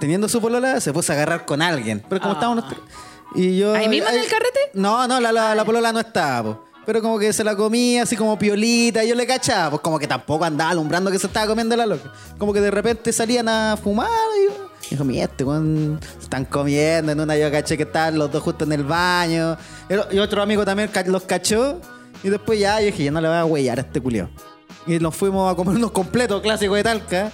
teniendo 0.00 0.28
su 0.28 0.40
polola, 0.40 0.80
se 0.80 0.92
puso 0.92 1.12
a 1.12 1.14
agarrar 1.14 1.46
con 1.46 1.62
alguien. 1.62 2.04
Pero 2.08 2.20
como 2.20 2.34
estábamos 2.34 2.64
los 2.64 2.68
tres. 2.68 2.80
Y 3.36 3.58
yo. 3.58 3.74
¿Ahí 3.74 3.88
mismo 3.88 4.08
en 4.08 4.16
el 4.16 4.26
carrete? 4.26 4.58
No, 4.74 5.06
no, 5.06 5.20
la, 5.20 5.30
la, 5.30 5.54
la 5.54 5.64
polola 5.64 5.92
no 5.92 6.00
estaba, 6.00 6.42
pues. 6.42 6.68
Pero 6.84 7.00
como 7.00 7.18
que 7.18 7.32
se 7.32 7.44
la 7.44 7.54
comía 7.54 8.02
así 8.02 8.16
como 8.16 8.36
piolita, 8.36 9.04
y 9.04 9.08
yo 9.08 9.14
le 9.14 9.26
cachaba, 9.26 9.70
pues 9.70 9.82
como 9.82 9.98
que 9.98 10.06
tampoco 10.08 10.44
andaba 10.44 10.70
alumbrando 10.70 11.10
que 11.10 11.18
se 11.18 11.28
estaba 11.28 11.46
comiendo 11.46 11.76
la 11.76 11.86
loca. 11.86 12.12
Como 12.38 12.52
que 12.52 12.60
de 12.60 12.70
repente 12.70 13.12
salían 13.12 13.48
a 13.48 13.76
fumar 13.76 14.08
y 14.08 14.67
dijo, 14.90 15.04
mira, 15.04 15.24
este 15.24 15.44
weón 15.44 16.00
están 16.20 16.44
comiendo. 16.44 17.12
En 17.12 17.20
una 17.20 17.36
yo 17.36 17.50
caché 17.50 17.76
que 17.76 17.82
estaban 17.84 18.18
los 18.18 18.30
dos 18.30 18.42
justo 18.42 18.64
en 18.64 18.72
el 18.72 18.84
baño. 18.84 19.56
Y 20.10 20.18
otro 20.18 20.42
amigo 20.42 20.64
también 20.64 20.90
los 21.06 21.22
cachó. 21.24 21.80
Y 22.22 22.30
después 22.30 22.58
ya 22.58 22.80
yo 22.80 22.86
dije, 22.86 23.04
yo 23.04 23.12
no 23.12 23.20
le 23.20 23.28
voy 23.28 23.36
a 23.36 23.44
huellar 23.44 23.78
a 23.78 23.82
este 23.82 24.00
culiao. 24.00 24.28
Y 24.86 24.98
nos 24.98 25.14
fuimos 25.14 25.52
a 25.52 25.54
comer 25.54 25.76
unos 25.76 25.92
completos 25.92 26.40
clásicos 26.40 26.76
de 26.76 26.82
Talca. 26.82 27.32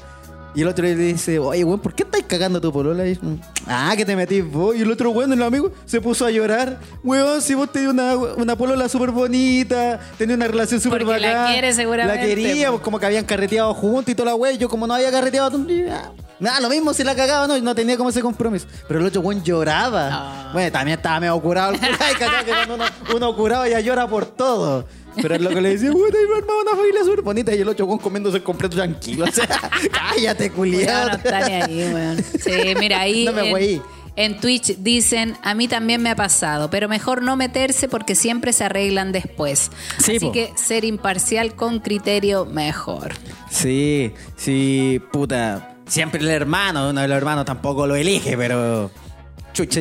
Y 0.54 0.62
el 0.62 0.68
otro 0.68 0.84
le 0.84 0.94
dice, 0.94 1.38
oye, 1.40 1.64
weón, 1.64 1.80
¿por 1.80 1.94
qué 1.94 2.04
estáis 2.04 2.24
cagando 2.28 2.58
a 2.58 2.60
tu 2.60 2.72
polola? 2.72 3.06
Y, 3.06 3.18
ah, 3.66 3.92
que 3.96 4.04
te 4.04 4.14
metís 4.14 4.48
vos. 4.48 4.76
Y 4.76 4.82
el 4.82 4.90
otro 4.90 5.10
weón, 5.10 5.32
el 5.32 5.42
amigo, 5.42 5.72
se 5.84 6.00
puso 6.00 6.24
a 6.24 6.30
llorar. 6.30 6.78
Weón, 7.02 7.42
si 7.42 7.54
vos 7.54 7.70
tenías 7.72 7.92
una, 7.92 8.14
una 8.14 8.56
polola 8.56 8.88
súper 8.88 9.10
bonita, 9.10 9.98
tenías 10.16 10.36
una 10.36 10.46
relación 10.46 10.80
súper 10.80 11.04
Porque 11.04 11.20
la 11.20 11.46
quiere 11.48 11.72
seguramente, 11.72 12.20
La 12.20 12.26
quería, 12.26 12.70
pues, 12.70 12.82
como 12.82 13.00
que 13.00 13.06
habían 13.06 13.24
carreteado 13.24 13.74
juntos 13.74 14.12
y 14.12 14.14
toda 14.14 14.30
la 14.30 14.36
wea. 14.36 14.52
y 14.52 14.58
Yo 14.58 14.68
como 14.68 14.86
no 14.86 14.94
había 14.94 15.10
carreteado, 15.10 15.58
ah, 15.90 16.12
nada, 16.38 16.60
lo 16.60 16.68
mismo 16.68 16.94
si 16.94 17.02
la 17.02 17.16
cagaba, 17.16 17.48
no, 17.48 17.58
no 17.58 17.74
tenía 17.74 17.96
como 17.96 18.10
ese 18.10 18.20
compromiso. 18.20 18.68
Pero 18.86 19.00
el 19.00 19.06
otro 19.06 19.22
weón 19.22 19.42
lloraba. 19.42 20.08
Ah. 20.12 20.50
Bueno, 20.52 20.70
también 20.70 20.98
estaba 20.98 21.18
medio 21.18 21.40
curado 21.40 21.72
el 21.72 21.80
curado. 21.80 22.12
y 22.12 22.44
que 22.44 22.50
cuando 22.52 22.74
uno, 22.74 22.84
uno 23.16 23.36
curado 23.36 23.66
ya 23.66 23.80
llora 23.80 24.06
por 24.06 24.26
todo. 24.26 24.86
Pero 25.20 25.34
es 25.36 25.40
lo 25.40 25.50
que 25.50 25.60
le 25.60 25.70
decía, 25.70 25.90
puta, 25.92 26.16
y 26.22 26.28
me 26.28 26.36
armaba 26.38 26.60
una 26.62 26.70
familia 26.76 27.04
súper 27.04 27.22
bonita. 27.22 27.54
Y 27.54 27.60
el 27.60 27.68
otro 27.68 27.86
comiéndose 27.86 28.38
el 28.38 28.42
completo 28.42 28.76
tranquilo. 28.76 29.24
O 29.24 29.32
sea, 29.32 29.46
cállate, 29.92 30.50
culiado. 30.50 31.10
no 31.10 31.16
está 31.16 31.48
ni 31.48 31.54
ahí, 31.54 31.90
weón. 31.92 32.24
Sí, 32.40 32.74
mira, 32.78 33.00
ahí 33.00 33.24
No 33.26 33.32
me 33.32 33.44
en, 33.44 33.50
güey. 33.50 33.82
en 34.16 34.40
Twitch 34.40 34.76
dicen, 34.78 35.36
a 35.42 35.54
mí 35.54 35.68
también 35.68 36.02
me 36.02 36.10
ha 36.10 36.16
pasado, 36.16 36.70
pero 36.70 36.88
mejor 36.88 37.22
no 37.22 37.36
meterse 37.36 37.88
porque 37.88 38.14
siempre 38.14 38.52
se 38.52 38.64
arreglan 38.64 39.12
después. 39.12 39.70
Sí, 39.98 40.16
Así 40.16 40.26
po. 40.26 40.32
que 40.32 40.52
ser 40.56 40.84
imparcial 40.84 41.54
con 41.54 41.80
criterio 41.80 42.44
mejor. 42.44 43.12
Sí, 43.50 44.12
sí, 44.36 45.00
puta. 45.12 45.70
Siempre 45.86 46.20
el 46.20 46.28
hermano, 46.30 46.88
uno 46.90 47.00
de 47.02 47.08
los 47.08 47.16
hermanos 47.16 47.44
tampoco 47.44 47.86
lo 47.86 47.94
elige, 47.94 48.36
pero. 48.36 48.90
Chucha, 49.52 49.80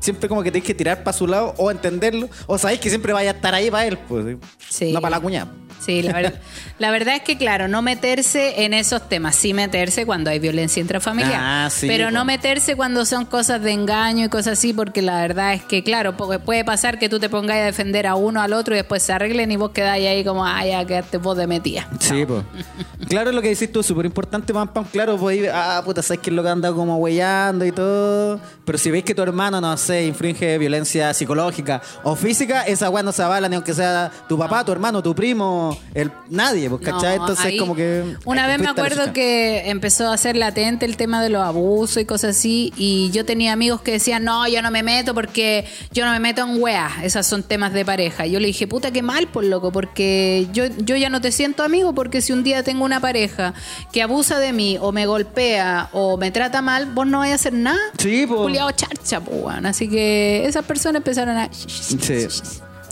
siempre 0.00 0.28
como 0.28 0.42
que 0.42 0.50
tenés 0.50 0.66
que 0.66 0.74
tirar 0.74 1.02
para 1.02 1.16
su 1.16 1.26
lado 1.26 1.54
o 1.56 1.70
entenderlo. 1.70 2.28
O 2.46 2.58
sabéis 2.58 2.80
que 2.80 2.88
siempre 2.88 3.12
vaya 3.12 3.30
a 3.30 3.34
estar 3.34 3.54
ahí 3.54 3.70
para 3.70 3.86
él, 3.86 3.98
pues. 3.98 4.36
Sí. 4.68 4.92
No 4.92 5.00
para 5.00 5.16
la 5.16 5.20
cuñada. 5.20 5.52
Sí, 5.80 6.02
la 6.02 6.12
verdad, 6.12 6.34
la 6.78 6.90
verdad 6.90 7.16
es 7.16 7.22
que, 7.22 7.36
claro, 7.36 7.68
no 7.68 7.82
meterse 7.82 8.64
en 8.64 8.74
esos 8.74 9.08
temas, 9.08 9.36
sí 9.36 9.54
meterse 9.54 10.04
cuando 10.06 10.30
hay 10.30 10.38
violencia 10.38 10.80
intrafamiliar, 10.80 11.40
Ah, 11.42 11.68
sí, 11.70 11.86
pero 11.86 12.10
no 12.10 12.24
meterse 12.24 12.76
cuando 12.76 13.04
son 13.04 13.24
cosas 13.24 13.62
de 13.62 13.72
engaño 13.72 14.26
y 14.26 14.28
cosas 14.28 14.58
así, 14.58 14.72
porque 14.72 15.02
la 15.02 15.20
verdad 15.20 15.54
es 15.54 15.62
que, 15.62 15.82
claro, 15.82 16.16
porque 16.16 16.38
puede 16.38 16.64
pasar 16.64 16.98
que 16.98 17.08
tú 17.08 17.18
te 17.20 17.28
pongas 17.28 17.56
a 17.56 17.64
defender 17.64 18.06
a 18.06 18.14
uno 18.14 18.40
al 18.40 18.52
otro 18.52 18.74
y 18.74 18.78
después 18.78 19.02
se 19.02 19.12
arreglen 19.12 19.52
y 19.52 19.56
vos 19.56 19.70
quedáis 19.70 20.06
ahí 20.06 20.24
como, 20.24 20.44
ah, 20.44 20.64
ya 20.66 20.84
quedaste 20.84 21.18
vos 21.18 21.36
de 21.36 21.46
metida. 21.46 21.88
Sí, 22.00 22.24
pues. 22.26 22.42
claro, 23.08 23.32
lo 23.32 23.42
que 23.42 23.48
decís 23.48 23.70
tú 23.70 23.80
es 23.80 23.86
súper 23.86 24.06
importante, 24.06 24.52
pam, 24.52 24.68
pam. 24.68 24.84
Claro, 24.84 25.16
pues, 25.16 25.38
ahí, 25.38 25.46
ah, 25.52 25.82
puta, 25.84 26.02
sabes 26.02 26.20
que 26.20 26.30
es 26.30 26.36
lo 26.36 26.42
que 26.42 26.48
anda 26.48 26.72
como 26.72 26.96
huellando 26.98 27.64
y 27.64 27.72
todo. 27.72 28.40
Pero 28.64 28.78
si 28.78 28.90
veis 28.90 29.04
que 29.04 29.14
tu 29.14 29.22
hermano, 29.22 29.60
no 29.60 29.76
sé, 29.76 30.04
infringe 30.04 30.58
violencia 30.58 31.12
psicológica 31.14 31.80
o 32.02 32.16
física, 32.16 32.62
esa 32.62 32.90
weá 32.90 33.02
no 33.02 33.12
se 33.12 33.22
avala 33.22 33.48
ni 33.48 33.54
aunque 33.54 33.74
sea 33.74 34.10
tu 34.28 34.38
papá, 34.38 34.64
tu 34.64 34.72
hermano, 34.72 35.02
tu 35.02 35.14
primo, 35.14 35.65
el, 35.94 36.10
nadie, 36.30 36.68
pues, 36.68 36.82
¿cachai? 36.82 37.16
No, 37.16 37.22
Entonces, 37.24 37.46
ahí- 37.46 37.58
como 37.58 37.74
que. 37.74 38.16
Una 38.24 38.46
vez 38.46 38.58
me 38.58 38.68
acuerdo 38.68 39.12
que 39.12 39.68
empezó 39.70 40.10
a 40.10 40.16
ser 40.18 40.36
latente 40.36 40.84
el 40.86 40.96
tema 40.96 41.22
de 41.22 41.30
los 41.30 41.42
abusos 41.42 42.02
y 42.02 42.04
cosas 42.04 42.36
así. 42.36 42.72
Y 42.76 43.10
yo 43.12 43.24
tenía 43.24 43.52
amigos 43.52 43.80
que 43.80 43.92
decían, 43.92 44.24
no, 44.24 44.46
yo 44.48 44.62
no 44.62 44.70
me 44.70 44.82
meto 44.82 45.14
porque 45.14 45.64
yo 45.92 46.04
no 46.04 46.12
me 46.12 46.20
meto 46.20 46.42
en 46.42 46.60
weas. 46.62 46.92
Esas 47.02 47.26
son 47.26 47.42
temas 47.42 47.72
de 47.72 47.84
pareja. 47.84 48.26
Y 48.26 48.32
yo 48.32 48.40
le 48.40 48.46
dije, 48.48 48.66
puta, 48.66 48.90
qué 48.90 49.02
mal, 49.02 49.26
por 49.28 49.44
loco, 49.44 49.72
porque 49.72 50.46
yo, 50.52 50.64
yo 50.78 50.96
ya 50.96 51.10
no 51.10 51.20
te 51.20 51.32
siento 51.32 51.62
amigo 51.62 51.94
porque 51.94 52.20
si 52.20 52.32
un 52.32 52.42
día 52.42 52.62
tengo 52.62 52.84
una 52.84 53.00
pareja 53.00 53.54
que 53.92 54.02
abusa 54.02 54.38
de 54.38 54.52
mí 54.52 54.78
o 54.80 54.92
me 54.92 55.06
golpea 55.06 55.88
o 55.92 56.16
me 56.16 56.30
trata 56.30 56.62
mal, 56.62 56.86
vos 56.86 57.06
no 57.06 57.18
vais 57.20 57.32
a 57.32 57.36
hacer 57.36 57.52
nada. 57.52 57.78
Sí, 57.98 58.24
pues. 58.26 58.40
Culiao 58.40 58.70
charcha, 58.72 59.20
pues. 59.20 59.56
Así 59.64 59.88
que 59.88 60.46
esas 60.46 60.64
personas 60.64 61.00
empezaron 61.00 61.36
a... 61.36 61.48
Sí. 61.52 62.26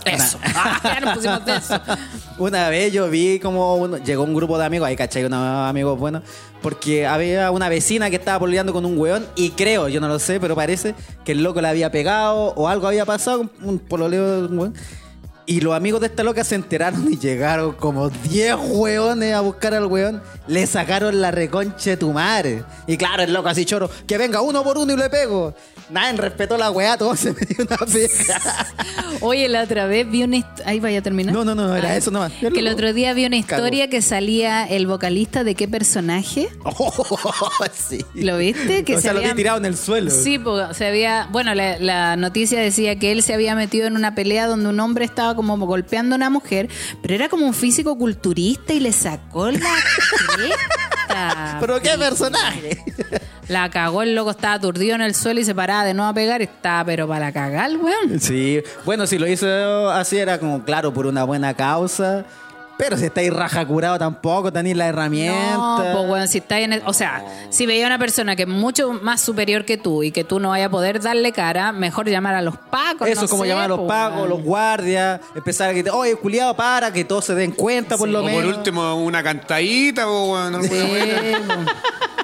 Eso. 0.05 0.39
Ah, 0.55 0.79
ya 0.83 0.99
nos 1.01 1.15
pusimos 1.15 1.45
de 1.45 1.55
eso. 1.57 1.79
Una 2.37 2.69
vez 2.69 2.93
yo 2.93 3.09
vi 3.09 3.39
como 3.39 3.75
uno- 3.75 3.97
llegó 3.97 4.23
un 4.23 4.33
grupo 4.35 4.57
de 4.57 4.65
amigos, 4.65 4.87
ahí 4.87 4.95
cachai, 4.95 5.25
unos 5.25 5.39
amigos 5.69 5.97
buenos, 5.99 6.23
porque 6.61 7.05
había 7.07 7.51
una 7.51 7.69
vecina 7.69 8.09
que 8.09 8.15
estaba 8.17 8.39
peleando 8.45 8.71
con 8.73 8.85
un 8.85 8.97
weón 8.97 9.25
y 9.35 9.51
creo, 9.51 9.87
yo 9.89 9.99
no 10.01 10.07
lo 10.07 10.19
sé, 10.19 10.39
pero 10.39 10.55
parece 10.55 10.95
que 11.23 11.31
el 11.33 11.43
loco 11.43 11.61
le 11.61 11.67
había 11.67 11.91
pegado 11.91 12.53
o 12.55 12.67
algo 12.69 12.87
había 12.87 13.05
pasado 13.05 13.49
un 13.61 13.79
pololeo 13.79 14.41
de 14.43 14.47
un 14.47 14.59
weón. 14.59 14.73
Y 15.47 15.61
los 15.61 15.75
amigos 15.75 16.01
de 16.01 16.07
esta 16.07 16.23
loca 16.23 16.43
se 16.43 16.55
enteraron 16.55 17.11
y 17.13 17.19
llegaron 17.19 17.73
como 17.73 18.09
10 18.09 18.55
weones 18.71 19.35
a 19.35 19.41
buscar 19.41 19.75
al 19.75 19.85
weón. 19.85 20.23
Le 20.47 20.65
sacaron 20.65 21.21
la 21.21 21.29
reconche 21.29 21.91
de 21.91 21.97
tu 21.97 22.11
madre. 22.11 22.63
Y 22.87 22.97
claro, 22.97 23.21
el 23.21 23.31
loco 23.31 23.47
así 23.49 23.63
choro, 23.63 23.87
que 24.07 24.17
venga 24.17 24.41
uno 24.41 24.63
por 24.63 24.79
uno 24.79 24.91
y 24.93 24.97
le 24.97 25.07
pego. 25.07 25.53
Nadie 25.89 26.17
respetó 26.17 26.57
la 26.57 26.71
weá, 26.71 26.97
todo 26.97 27.15
se 27.15 27.31
metió 27.33 27.63
una 27.65 27.77
pega. 27.77 28.67
Oye, 29.21 29.47
la 29.49 29.63
otra 29.63 29.85
vez 29.85 30.09
vi 30.09 30.23
una 30.23 30.35
Ahí 30.65 30.79
vaya 30.79 30.99
a 30.99 31.01
terminar. 31.01 31.33
No, 31.33 31.45
no, 31.45 31.53
no, 31.55 31.75
era 31.75 31.95
eso 31.95 32.09
nomás. 32.11 32.31
Que 32.33 32.47
el 32.47 32.67
otro 32.67 32.91
día 32.93 33.13
vi 33.13 33.25
una 33.25 33.37
historia 33.37 33.89
que 33.89 34.01
salía 34.01 34.65
el 34.65 34.87
vocalista 34.87 35.43
de 35.43 35.55
qué 35.55 35.67
personaje. 35.67 36.49
sí. 37.73 38.03
¿Lo 38.15 38.37
viste? 38.37 38.83
Que 38.83 38.93
o 38.95 38.97
se 38.97 39.03
sea, 39.03 39.13
lo 39.13 39.19
vi 39.19 39.25
había- 39.25 39.35
tirado 39.35 39.57
en 39.59 39.65
el 39.65 39.77
suelo. 39.77 40.09
Sí, 40.11 40.39
porque 40.39 40.73
se 40.73 40.87
había. 40.87 41.27
Bueno, 41.31 41.53
la, 41.53 41.77
la 41.79 42.15
noticia 42.15 42.59
decía 42.59 42.97
que 42.97 43.11
él 43.11 43.21
se 43.23 43.33
había 43.33 43.55
metido 43.55 43.87
en 43.87 43.95
una 43.95 44.15
pelea 44.15 44.47
donde 44.47 44.69
un 44.69 44.79
hombre 44.79 45.05
estaba 45.05 45.35
como 45.35 45.57
golpeando 45.57 46.15
a 46.15 46.17
una 46.17 46.29
mujer, 46.29 46.67
pero 47.01 47.13
era 47.15 47.29
como 47.29 47.45
un 47.45 47.53
físico 47.53 47.97
culturista 47.97 48.73
y 48.73 48.79
le 48.79 48.91
sacó 48.91 49.51
la 49.51 49.59
cresta. 50.35 50.89
Pero 51.59 51.79
qué 51.81 51.97
personaje. 51.97 52.83
La 53.47 53.69
cagó, 53.69 54.01
el 54.01 54.15
loco 54.15 54.31
estaba 54.31 54.55
aturdido 54.55 54.95
en 54.95 55.01
el 55.01 55.13
suelo 55.13 55.39
y 55.39 55.45
se 55.45 55.53
paraba 55.53 55.85
de 55.85 55.93
nuevo 55.93 56.09
a 56.09 56.13
pegar 56.13 56.41
y 56.41 56.45
estaba, 56.45 56.83
pero 56.83 57.07
para 57.07 57.31
cagar, 57.31 57.69
weón. 57.77 58.19
Sí, 58.19 58.63
bueno, 58.85 59.05
si 59.05 59.19
lo 59.19 59.27
hizo 59.27 59.91
así 59.91 60.17
era 60.17 60.39
como, 60.39 60.63
claro, 60.63 60.91
por 60.91 61.05
una 61.05 61.23
buena 61.25 61.53
causa. 61.53 62.25
Pero 62.77 62.97
si 62.97 63.05
estáis 63.05 63.31
raja 63.33 63.65
curado 63.65 63.97
tampoco, 63.97 64.51
tenéis 64.51 64.75
la 64.75 64.87
herramienta. 64.87 65.53
No, 65.53 65.77
pues 65.93 66.07
bueno, 66.07 66.27
si 66.27 66.39
está 66.39 66.59
en 66.59 66.73
el- 66.73 66.83
o 66.85 66.91
sea, 66.93 67.23
si 67.49 67.65
veía 67.65 67.85
una 67.87 67.97
persona 67.97 68.35
que 68.35 68.41
es 68.43 68.47
mucho 68.49 68.91
más 69.01 69.21
superior 69.21 69.63
que 69.63 69.77
tú 69.77 70.03
y 70.03 70.11
que 70.11 70.23
tú 70.25 70.39
no 70.41 70.49
vayas 70.49 70.67
a 70.67 70.71
poder 70.71 71.01
darle 71.01 71.31
cara, 71.31 71.71
mejor 71.71 72.09
llamar 72.09 72.35
a 72.35 72.41
los 72.41 72.57
pacos. 72.57 73.07
Eso 73.07 73.21
no 73.21 73.25
es 73.25 73.31
como 73.31 73.43
sé, 73.43 73.49
llamar 73.49 73.65
a 73.65 73.67
los 73.69 73.79
pagos, 73.87 74.17
weón. 74.17 74.29
los 74.29 74.43
guardias, 74.43 75.21
empezar 75.35 75.69
a 75.69 75.71
gritar, 75.73 75.93
oye, 75.93 76.15
culiado, 76.17 76.53
para, 76.55 76.91
que 76.91 77.05
todos 77.05 77.23
se 77.25 77.33
den 77.35 77.51
cuenta 77.51 77.97
por 77.97 78.09
lo 78.09 78.19
O 78.19 78.23
menos. 78.23 78.43
por 78.43 78.55
último, 78.57 78.95
una 79.03 79.23
cantadita, 79.23 80.09
o 80.09 80.27
bueno, 80.27 80.61
Sí. 80.63 80.69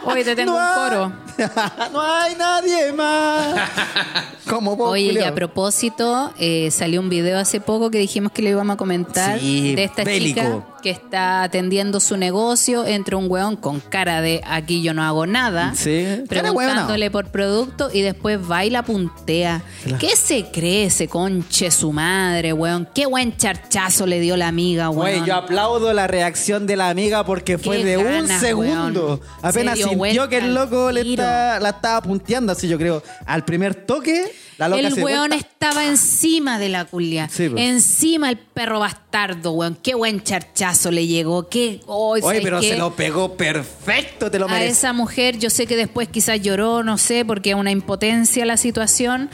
Hoy 0.03 0.23
te 0.23 0.35
tengo 0.35 0.53
no 0.53 0.57
un 0.57 0.63
hay, 0.63 0.89
coro. 0.89 1.11
no 1.93 2.01
hay 2.01 2.35
nadie 2.35 2.91
más. 2.91 3.55
como 4.49 4.75
vos, 4.75 4.89
Oye, 4.93 5.13
y 5.13 5.19
a 5.19 5.33
propósito, 5.35 6.31
eh, 6.39 6.71
salió 6.71 6.99
un 7.01 7.09
video 7.09 7.37
hace 7.37 7.61
poco 7.61 7.91
que 7.91 7.99
dijimos 7.99 8.31
que 8.31 8.41
le 8.41 8.49
íbamos 8.49 8.73
a 8.73 8.77
comentar 8.77 9.39
Sí, 9.39 9.75
de 9.75 9.83
esta 9.83 10.03
bélico. 10.03 10.39
chica 10.39 10.40
cool. 10.41 10.70
Que 10.81 10.89
está 10.89 11.43
atendiendo 11.43 11.99
su 11.99 12.17
negocio 12.17 12.85
entre 12.85 13.15
un 13.15 13.29
weón 13.29 13.55
con 13.55 13.79
cara 13.79 14.21
de 14.21 14.41
aquí 14.45 14.81
yo 14.81 14.93
no 14.93 15.03
hago 15.03 15.25
nada, 15.25 15.73
Sí, 15.75 16.05
preguntándole 16.27 17.11
por 17.11 17.27
producto 17.29 17.89
y 17.93 18.01
después 18.01 18.39
va 18.49 18.65
y 18.65 18.69
la 18.69 18.83
puntea. 18.83 19.63
¿Qué 19.99 20.15
se 20.15 20.45
cree 20.51 20.85
ese 20.85 21.07
conche 21.07 21.71
su 21.71 21.91
madre, 21.91 22.53
weón? 22.53 22.87
Qué 22.93 23.05
buen 23.05 23.35
charchazo 23.37 24.05
le 24.05 24.19
dio 24.19 24.35
la 24.37 24.47
amiga, 24.47 24.89
weón. 24.89 25.17
Güey, 25.19 25.25
yo 25.27 25.35
aplaudo 25.35 25.93
la 25.93 26.07
reacción 26.07 26.65
de 26.67 26.75
la 26.77 26.89
amiga 26.89 27.23
porque 27.25 27.57
fue 27.57 27.83
de 27.83 27.97
un 27.97 28.27
segundo. 28.27 29.05
weón. 29.05 29.21
Apenas 29.41 29.77
Se 29.77 29.87
sintió 29.87 30.27
que 30.29 30.37
el 30.37 30.53
loco 30.53 30.91
le 30.91 31.03
tiro. 31.03 31.23
está- 31.23 31.59
la 31.59 31.69
estaba 31.69 32.01
punteando, 32.01 32.51
así 32.51 32.67
yo 32.67 32.77
creo. 32.77 33.03
Al 33.25 33.45
primer 33.45 33.75
toque, 33.75 34.31
la 34.57 34.67
loca 34.67 34.81
el 34.87 34.93
se 34.93 35.03
weón 35.03 35.29
vuelta. 35.29 35.35
estaba 35.47 35.85
encima 35.85 36.57
de 36.59 36.69
la 36.69 36.85
culia. 36.85 37.29
Sí, 37.29 37.49
po. 37.49 37.57
encima 37.57 38.29
el 38.29 38.37
perro 38.37 38.79
bastardo, 38.79 39.51
weón. 39.53 39.77
Qué 39.81 39.95
buen 39.95 40.21
charchazo 40.23 40.70
le 40.91 41.07
llegó. 41.07 41.47
Qué. 41.49 41.81
Oye, 41.85 42.23
Oye, 42.25 42.41
pero 42.41 42.59
qué? 42.59 42.69
se 42.69 42.77
lo 42.77 42.95
pegó 42.95 43.35
perfecto, 43.35 44.29
te 44.31 44.39
lo 44.39 44.45
a 44.45 44.49
mereces. 44.49 44.77
esa 44.79 44.93
mujer, 44.93 45.37
yo 45.37 45.49
sé 45.49 45.67
que 45.67 45.75
después 45.75 46.07
quizás 46.09 46.41
lloró, 46.41 46.83
no 46.83 46.97
sé, 46.97 47.25
porque 47.25 47.51
es 47.51 47.55
una 47.55 47.71
impotencia 47.71 48.45
la 48.45 48.57
situación. 48.57 49.29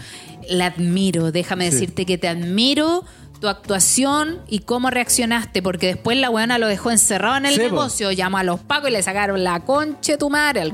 La 0.49 0.67
admiro, 0.67 1.31
déjame 1.31 1.65
decirte 1.69 2.05
que 2.05 2.17
te 2.17 2.27
admiro 2.27 3.03
tu 3.41 3.47
actuación 3.49 4.39
y 4.47 4.59
cómo 4.59 4.89
reaccionaste, 4.89 5.61
porque 5.61 5.87
después 5.87 6.17
la 6.17 6.29
weona 6.29 6.57
lo 6.57 6.67
dejó 6.67 6.89
encerrado 6.89 7.37
en 7.37 7.45
el 7.45 7.57
negocio, 7.57 8.11
llamó 8.11 8.37
a 8.39 8.43
los 8.43 8.59
pacos 8.61 8.89
y 8.89 8.93
le 8.93 9.03
sacaron 9.03 9.43
la 9.43 9.59
concha 9.65 10.13
de 10.13 10.17
tu 10.17 10.29
madre. 10.29 10.61
al. 10.61 10.73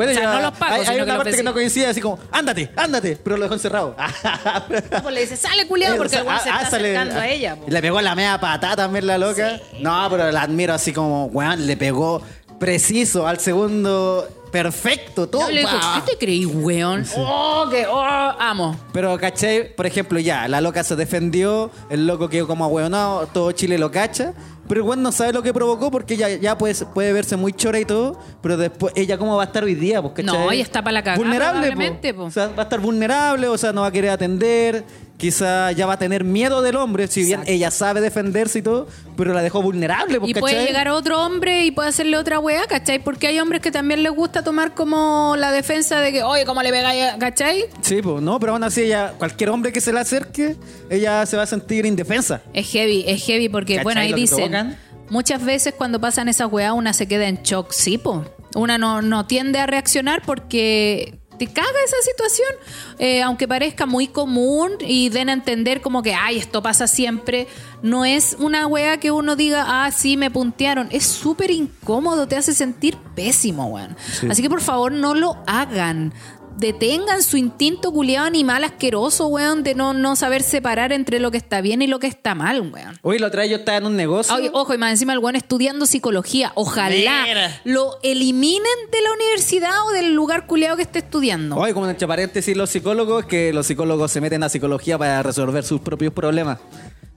Bueno, 0.00 0.12
O 0.12 0.14
sea, 0.14 0.22
ya- 0.24 0.32
no 0.32 0.40
los 0.40 0.52
pagos, 0.58 0.78
hay, 0.78 0.86
sino 0.94 1.04
una 1.04 1.16
parte 1.18 1.36
que 1.36 1.42
no 1.42 1.52
coincide, 1.52 1.86
así 1.88 2.00
como, 2.00 2.18
ándate, 2.32 2.70
ándate, 2.74 3.18
pero 3.22 3.36
lo 3.36 3.42
dejó 3.42 3.54
encerrado. 3.54 3.94
Pues 5.02 5.14
le 5.14 5.20
dice, 5.20 5.36
sale 5.36 5.66
culiado, 5.66 5.96
porque 5.96 6.16
el 6.16 6.22
weón 6.22 6.40
se 6.40 6.48
Ah, 6.50 6.58
está 6.62 6.70
sale- 6.70 6.96
acercando 6.96 7.20
a 7.20 7.28
ella. 7.28 7.56
po. 7.56 7.64
Le 7.68 7.82
pegó 7.82 8.00
la 8.00 8.14
media 8.14 8.38
patada 8.40 8.76
también 8.76 9.06
la 9.06 9.18
loca. 9.18 9.60
No, 9.80 10.06
pero 10.10 10.30
la 10.32 10.42
admiro 10.42 10.72
así 10.74 10.92
como, 10.92 11.26
weón, 11.26 11.66
le 11.66 11.76
pegó 11.76 12.22
preciso 12.58 13.26
al 13.26 13.38
segundo 13.40 14.26
perfecto, 14.50 15.28
todo. 15.28 15.42
Yo 15.42 15.52
le 15.52 15.60
digo. 15.60 15.70
¿qué 15.94 16.12
te 16.12 16.18
creí, 16.18 16.46
weón? 16.46 17.04
Oh, 17.16 17.66
que, 17.70 17.86
oh, 17.86 18.02
amo. 18.02 18.76
Pero, 18.92 19.18
¿cachai? 19.18 19.74
Por 19.74 19.86
ejemplo, 19.86 20.18
ya, 20.18 20.48
la 20.48 20.60
loca 20.60 20.84
se 20.84 20.96
defendió, 20.96 21.70
el 21.88 22.06
loco 22.06 22.28
quedó 22.28 22.46
como 22.46 22.64
ahueonado, 22.64 23.26
todo 23.26 23.52
Chile 23.52 23.78
lo 23.78 23.90
cacha. 23.90 24.34
Pero 24.68 24.84
weón 24.84 25.02
no 25.02 25.10
sabe 25.10 25.32
lo 25.32 25.42
que 25.42 25.52
provocó 25.52 25.90
porque 25.90 26.16
ya, 26.16 26.28
ya 26.28 26.56
puede, 26.56 26.74
puede 26.86 27.12
verse 27.12 27.36
muy 27.36 27.52
chora 27.52 27.80
y 27.80 27.84
todo. 27.84 28.20
Pero 28.40 28.56
después, 28.56 28.92
ella 28.96 29.18
cómo 29.18 29.36
va 29.36 29.42
a 29.42 29.46
estar 29.46 29.64
hoy 29.64 29.74
día, 29.74 30.00
pues, 30.00 30.14
¿cachai? 30.14 30.32
No, 30.32 30.52
ella 30.52 30.62
está 30.62 30.82
pa' 30.82 30.92
la 30.92 31.02
cagá, 31.02 31.16
Vulnerable, 31.16 31.72
po. 31.72 32.16
po. 32.16 32.24
O 32.24 32.30
sea, 32.30 32.48
va 32.48 32.60
a 32.60 32.62
estar 32.62 32.78
vulnerable, 32.78 33.48
o 33.48 33.58
sea, 33.58 33.72
no 33.72 33.80
va 33.80 33.88
a 33.88 33.92
querer 33.92 34.10
atender. 34.10 34.84
Quizá 35.20 35.70
ya 35.72 35.84
va 35.84 35.92
a 35.92 35.98
tener 35.98 36.24
miedo 36.24 36.62
del 36.62 36.76
hombre, 36.76 37.06
si 37.06 37.20
bien 37.20 37.40
Exacto. 37.40 37.52
ella 37.52 37.70
sabe 37.70 38.00
defenderse 38.00 38.60
y 38.60 38.62
todo, 38.62 38.88
pero 39.18 39.34
la 39.34 39.42
dejó 39.42 39.60
vulnerable, 39.60 40.18
pues, 40.18 40.30
Y 40.30 40.34
puede 40.34 40.64
llegar 40.64 40.88
otro 40.88 41.22
hombre 41.22 41.66
y 41.66 41.70
puede 41.72 41.90
hacerle 41.90 42.16
otra 42.16 42.38
weá, 42.38 42.66
¿cachai? 42.66 43.04
Porque 43.04 43.26
hay 43.26 43.38
hombres 43.38 43.60
que 43.60 43.70
también 43.70 44.02
les 44.02 44.12
gusta 44.12 44.42
tomar 44.42 44.74
como 44.74 45.34
la 45.36 45.52
defensa 45.52 46.00
de 46.00 46.10
que, 46.10 46.22
oye, 46.22 46.46
¿cómo 46.46 46.62
le 46.62 46.70
pegáis, 46.70 47.16
¿cachai? 47.18 47.66
Sí, 47.82 48.00
pues, 48.00 48.22
no, 48.22 48.40
pero 48.40 48.52
aún 48.52 48.64
así 48.64 48.80
ella, 48.80 49.12
cualquier 49.18 49.50
hombre 49.50 49.72
que 49.72 49.82
se 49.82 49.92
le 49.92 50.00
acerque, 50.00 50.56
ella 50.88 51.26
se 51.26 51.36
va 51.36 51.42
a 51.42 51.46
sentir 51.46 51.84
indefensa. 51.84 52.40
Es 52.54 52.70
heavy, 52.70 53.04
es 53.06 53.22
heavy 53.22 53.50
porque, 53.50 53.74
¿Cachai 53.74 53.84
bueno, 53.84 54.00
ahí 54.00 54.14
dicen, 54.14 54.78
muchas 55.10 55.44
veces 55.44 55.74
cuando 55.76 56.00
pasan 56.00 56.30
esas 56.30 56.50
weas 56.50 56.72
una 56.72 56.94
se 56.94 57.06
queda 57.06 57.28
en 57.28 57.42
shock, 57.42 57.72
sí, 57.72 57.98
po. 57.98 58.24
Una 58.54 58.78
no, 58.78 59.02
no 59.02 59.26
tiende 59.26 59.58
a 59.58 59.66
reaccionar 59.66 60.22
porque 60.24 61.19
te 61.40 61.46
caga 61.46 61.68
esa 61.86 61.96
situación, 62.04 62.50
Eh, 62.98 63.22
aunque 63.22 63.48
parezca 63.48 63.86
muy 63.86 64.08
común 64.08 64.72
y 64.80 65.08
den 65.08 65.30
a 65.30 65.32
entender 65.32 65.80
como 65.80 66.02
que, 66.02 66.12
ay, 66.12 66.36
esto 66.36 66.62
pasa 66.62 66.86
siempre, 66.86 67.48
no 67.82 68.04
es 68.04 68.36
una 68.38 68.66
wea 68.66 68.98
que 68.98 69.10
uno 69.10 69.36
diga, 69.36 69.64
ah, 69.66 69.90
sí, 69.90 70.18
me 70.18 70.30
puntearon. 70.30 70.88
Es 70.90 71.06
súper 71.06 71.50
incómodo, 71.50 72.28
te 72.28 72.36
hace 72.36 72.52
sentir 72.52 72.98
pésimo, 73.14 73.68
weón. 73.68 73.96
Así 74.28 74.42
que 74.42 74.50
por 74.50 74.60
favor 74.60 74.92
no 74.92 75.14
lo 75.14 75.38
hagan. 75.46 76.12
Detengan 76.60 77.22
su 77.22 77.38
instinto 77.38 77.90
culiado 77.90 78.26
animal 78.26 78.64
asqueroso, 78.64 79.28
weón, 79.28 79.62
de 79.62 79.74
no, 79.74 79.94
no 79.94 80.14
saber 80.14 80.42
separar 80.42 80.92
entre 80.92 81.18
lo 81.18 81.30
que 81.30 81.38
está 81.38 81.62
bien 81.62 81.80
y 81.80 81.86
lo 81.86 81.98
que 81.98 82.06
está 82.06 82.34
mal, 82.34 82.60
weón. 82.60 82.98
Hoy 83.00 83.18
la 83.18 83.28
otra 83.28 83.40
vez 83.40 83.50
yo 83.50 83.56
estaba 83.56 83.78
en 83.78 83.86
un 83.86 83.96
negocio. 83.96 84.34
Oye, 84.34 84.50
ojo, 84.52 84.74
y 84.74 84.76
más 84.76 84.90
encima 84.90 85.14
el 85.14 85.20
weón 85.20 85.36
estudiando 85.36 85.86
psicología. 85.86 86.52
Ojalá 86.56 87.24
Mira. 87.24 87.60
lo 87.64 87.98
eliminen 88.02 88.60
de 88.92 89.00
la 89.00 89.10
universidad 89.10 89.86
o 89.86 89.92
del 89.92 90.12
lugar 90.12 90.46
culiado 90.46 90.76
que 90.76 90.82
esté 90.82 90.98
estudiando. 90.98 91.56
Oye, 91.56 91.72
como 91.72 91.88
entre 91.88 92.06
paréntesis 92.06 92.54
los 92.54 92.68
psicólogos, 92.68 93.24
que 93.24 93.54
los 93.54 93.66
psicólogos 93.66 94.12
se 94.12 94.20
meten 94.20 94.42
a 94.42 94.50
psicología 94.50 94.98
para 94.98 95.22
resolver 95.22 95.64
sus 95.64 95.80
propios 95.80 96.12
problemas. 96.12 96.58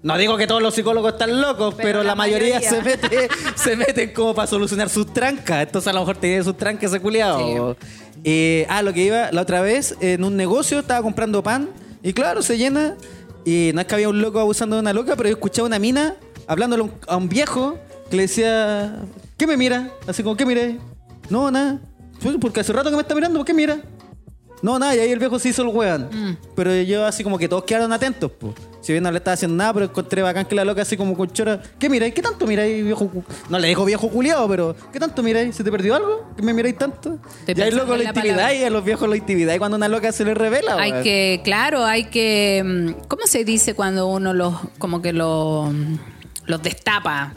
No 0.03 0.17
digo 0.17 0.35
que 0.35 0.47
todos 0.47 0.61
los 0.61 0.75
psicólogos 0.75 1.13
están 1.13 1.39
locos, 1.39 1.75
pero, 1.75 1.87
Pero 1.87 1.99
la, 1.99 2.09
la 2.09 2.15
mayoría, 2.15 2.55
mayoría. 2.55 2.69
se 2.69 2.81
mete 2.81 3.29
se 3.55 3.75
meten 3.77 4.13
como 4.13 4.35
para 4.35 4.47
solucionar 4.47 4.89
sus 4.89 5.13
trancas. 5.13 5.63
Entonces 5.63 5.87
a 5.87 5.93
lo 5.93 6.01
mejor 6.01 6.17
tiene 6.17 6.43
sus 6.43 6.57
trancas 6.57 6.91
ese 6.91 6.99
culiado. 7.01 7.77
Eh, 8.24 8.65
ah, 8.69 8.82
lo 8.82 8.93
que 8.93 9.03
iba 9.03 9.32
la 9.32 9.41
otra 9.41 9.61
vez 9.61 9.97
en 9.99 10.24
un 10.24 10.38
negocio 10.38 10.80
estaba 10.80 11.01
comprando 11.01 11.43
pan 11.43 11.69
y 12.01 12.13
claro, 12.13 12.41
se 12.41 12.57
llena 12.57 12.95
y 13.45 13.71
no 13.74 13.82
es 13.82 13.88
que 13.88 13.95
había 13.95 14.09
un 14.09 14.21
loco 14.21 14.39
abusando 14.39 14.76
de 14.76 14.82
una 14.82 14.93
loca, 14.93 15.15
pero 15.15 15.30
yo 15.30 15.36
escuchaba 15.36 15.67
una 15.67 15.80
mina 15.80 16.15
hablándole 16.47 16.89
a 17.07 17.17
un, 17.17 17.30
viejo 17.30 17.78
que 18.09 18.15
le 18.15 18.24
decía, 18.24 19.01
¿qué 19.38 19.47
me 19.47 19.57
mira? 19.57 19.91
Así 20.07 20.24
como, 20.24 20.36
¿qué 20.38 20.45
miré? 20.45 20.80
No, 21.30 21.49
nada. 21.51 21.80
Porque 22.39 22.61
hace 22.61 22.71
rato 22.71 22.89
que 22.89 22.95
me 22.95 23.01
está 23.01 23.15
mirando, 23.15 23.39
¿por 23.39 23.45
qué 23.45 23.53
mira? 23.53 23.82
No, 24.61 24.80
nada, 24.80 24.95
y 24.95 24.99
ahí 24.99 25.11
el 25.11 25.19
viejo 25.19 25.39
se 25.39 25.49
hizo 25.49 25.61
el 25.61 25.69
weón. 25.69 26.09
Mm. 26.11 26.38
Pero 26.55 26.74
yo 26.82 27.05
así 27.05 27.24
como 27.24 27.38
que 27.38 27.49
todos 27.49 27.65
quedaron 27.65 27.91
atentos, 27.91 28.32
pues. 28.39 28.53
Si 28.84 28.91
bien 28.91 29.01
no 29.03 29.09
le 29.11 29.17
estaba 29.17 29.34
haciendo 29.34 29.55
nada, 29.55 29.73
pero 29.73 29.86
encontré 29.86 30.21
bacán 30.21 30.45
que 30.45 30.53
la 30.55 30.65
loca 30.65 30.81
así 30.81 30.97
como 30.97 31.15
con 31.15 31.31
chora. 31.31 31.61
¿Qué 31.79 31.89
miráis? 31.89 32.13
¿Qué 32.13 32.21
tanto 32.21 32.45
miráis, 32.45 32.84
viejo? 32.84 33.07
cu-?" 33.07 33.23
No 33.49 33.57
le 33.57 33.69
dijo 33.69 33.86
viejo 33.86 34.09
culiado, 34.09 34.47
pero 34.49 34.75
¿qué 34.91 34.99
tanto 34.99 35.23
miráis? 35.23 35.55
¿Se 35.55 35.63
te 35.63 35.71
perdió 35.71 35.95
algo? 35.95 36.29
¿Que 36.36 36.43
me 36.43 36.53
miráis 36.53 36.77
tanto? 36.77 37.17
Y 37.47 37.55
pensando 37.55 37.77
loco 37.86 37.95
la 37.95 38.11
palabra. 38.13 38.53
y 38.53 38.63
a 38.65 38.69
los 38.69 38.84
viejos 38.84 39.07
lo 39.07 39.15
intimidáis 39.15 39.57
cuando 39.57 39.77
una 39.77 39.88
loca 39.88 40.11
se 40.11 40.25
le 40.25 40.34
revela, 40.34 40.75
Hay 40.77 40.91
weón. 40.91 41.03
que, 41.03 41.41
claro, 41.45 41.86
hay 41.86 42.05
que. 42.05 42.61
mm, 42.63 43.07
¿Cómo 43.07 43.25
se 43.25 43.45
dice 43.45 43.73
cuando 43.73 44.07
uno 44.07 44.34
los, 44.34 44.53
como 44.77 45.01
que 45.01 45.13
lo, 45.13 45.69
mm, 45.71 45.97
los 46.47 46.61
destapa? 46.61 47.34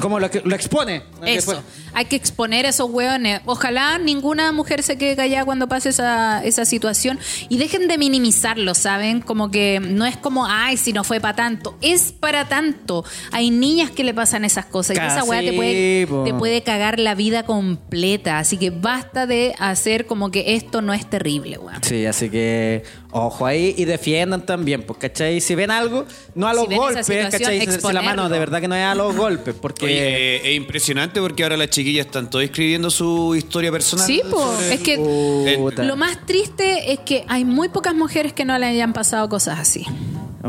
Como 0.00 0.18
lo, 0.20 0.30
que- 0.30 0.42
lo 0.44 0.54
expone. 0.54 1.02
Eso. 1.24 1.52
Después. 1.52 1.58
Hay 1.94 2.06
que 2.06 2.16
exponer 2.16 2.66
a 2.66 2.70
esos 2.70 2.90
hueones. 2.90 3.40
Ojalá 3.46 3.98
ninguna 3.98 4.52
mujer 4.52 4.82
se 4.82 4.98
quede 4.98 5.16
callada 5.16 5.44
cuando 5.44 5.68
pase 5.68 5.90
esa, 5.90 6.44
esa 6.44 6.64
situación. 6.64 7.18
Y 7.48 7.58
dejen 7.58 7.88
de 7.88 7.98
minimizarlo, 7.98 8.74
¿saben? 8.74 9.20
Como 9.20 9.50
que 9.50 9.80
no 9.80 10.06
es 10.06 10.16
como, 10.16 10.46
ay, 10.46 10.76
si 10.76 10.92
no 10.92 11.04
fue 11.04 11.20
para 11.20 11.36
tanto. 11.36 11.76
Es 11.80 12.12
para 12.12 12.48
tanto. 12.48 13.04
Hay 13.32 13.50
niñas 13.50 13.90
que 13.90 14.04
le 14.04 14.14
pasan 14.14 14.44
esas 14.44 14.66
cosas. 14.66 14.96
Y 14.96 15.00
esa 15.00 15.24
hueá 15.24 15.40
te 15.40 15.52
puede, 15.52 16.06
po. 16.06 16.24
te 16.24 16.34
puede 16.34 16.62
cagar 16.62 16.98
la 16.98 17.14
vida 17.14 17.44
completa. 17.44 18.38
Así 18.38 18.56
que 18.56 18.70
basta 18.70 19.26
de 19.26 19.54
hacer 19.58 20.06
como 20.06 20.30
que 20.30 20.54
esto 20.54 20.82
no 20.82 20.92
es 20.92 21.08
terrible, 21.08 21.58
weón. 21.58 21.82
Sí, 21.82 22.06
así 22.06 22.30
que 22.30 22.82
ojo 23.10 23.46
ahí 23.46 23.74
y 23.78 23.84
defiendan 23.84 24.44
también, 24.44 24.82
pues, 24.82 24.98
¿cachai? 24.98 25.40
Si 25.40 25.54
ven 25.54 25.70
algo, 25.70 26.04
no 26.34 26.48
a 26.48 26.54
los 26.54 26.68
golpes, 26.68 27.06
¿cachai? 27.06 27.60
Si- 27.60 27.92
la 27.92 28.02
mano 28.02 28.28
de 28.28 28.38
verdad 28.40 28.60
que 28.60 28.66
no 28.66 28.74
es 28.74 28.84
a 28.84 28.94
los 28.94 29.14
golpes, 29.14 29.54
porque... 29.54 29.84
Oye, 29.84 30.50
es 30.50 30.56
impresionante 30.56 31.20
porque 31.20 31.44
ahora 31.44 31.56
las 31.56 31.70
chiquillas 31.84 32.06
están 32.06 32.30
todas 32.30 32.46
escribiendo 32.46 32.90
su 32.90 33.34
historia 33.34 33.70
personal. 33.70 34.06
Sí, 34.06 34.22
po. 34.30 34.56
Es 34.70 34.80
que 34.80 34.96
lo 34.96 35.96
más 35.96 36.24
triste 36.24 36.92
es 36.92 37.00
que 37.00 37.24
hay 37.28 37.44
muy 37.44 37.68
pocas 37.68 37.94
mujeres 37.94 38.32
que 38.32 38.44
no 38.44 38.58
le 38.58 38.66
hayan 38.66 38.92
pasado 38.92 39.28
cosas 39.28 39.58
así. 39.58 39.84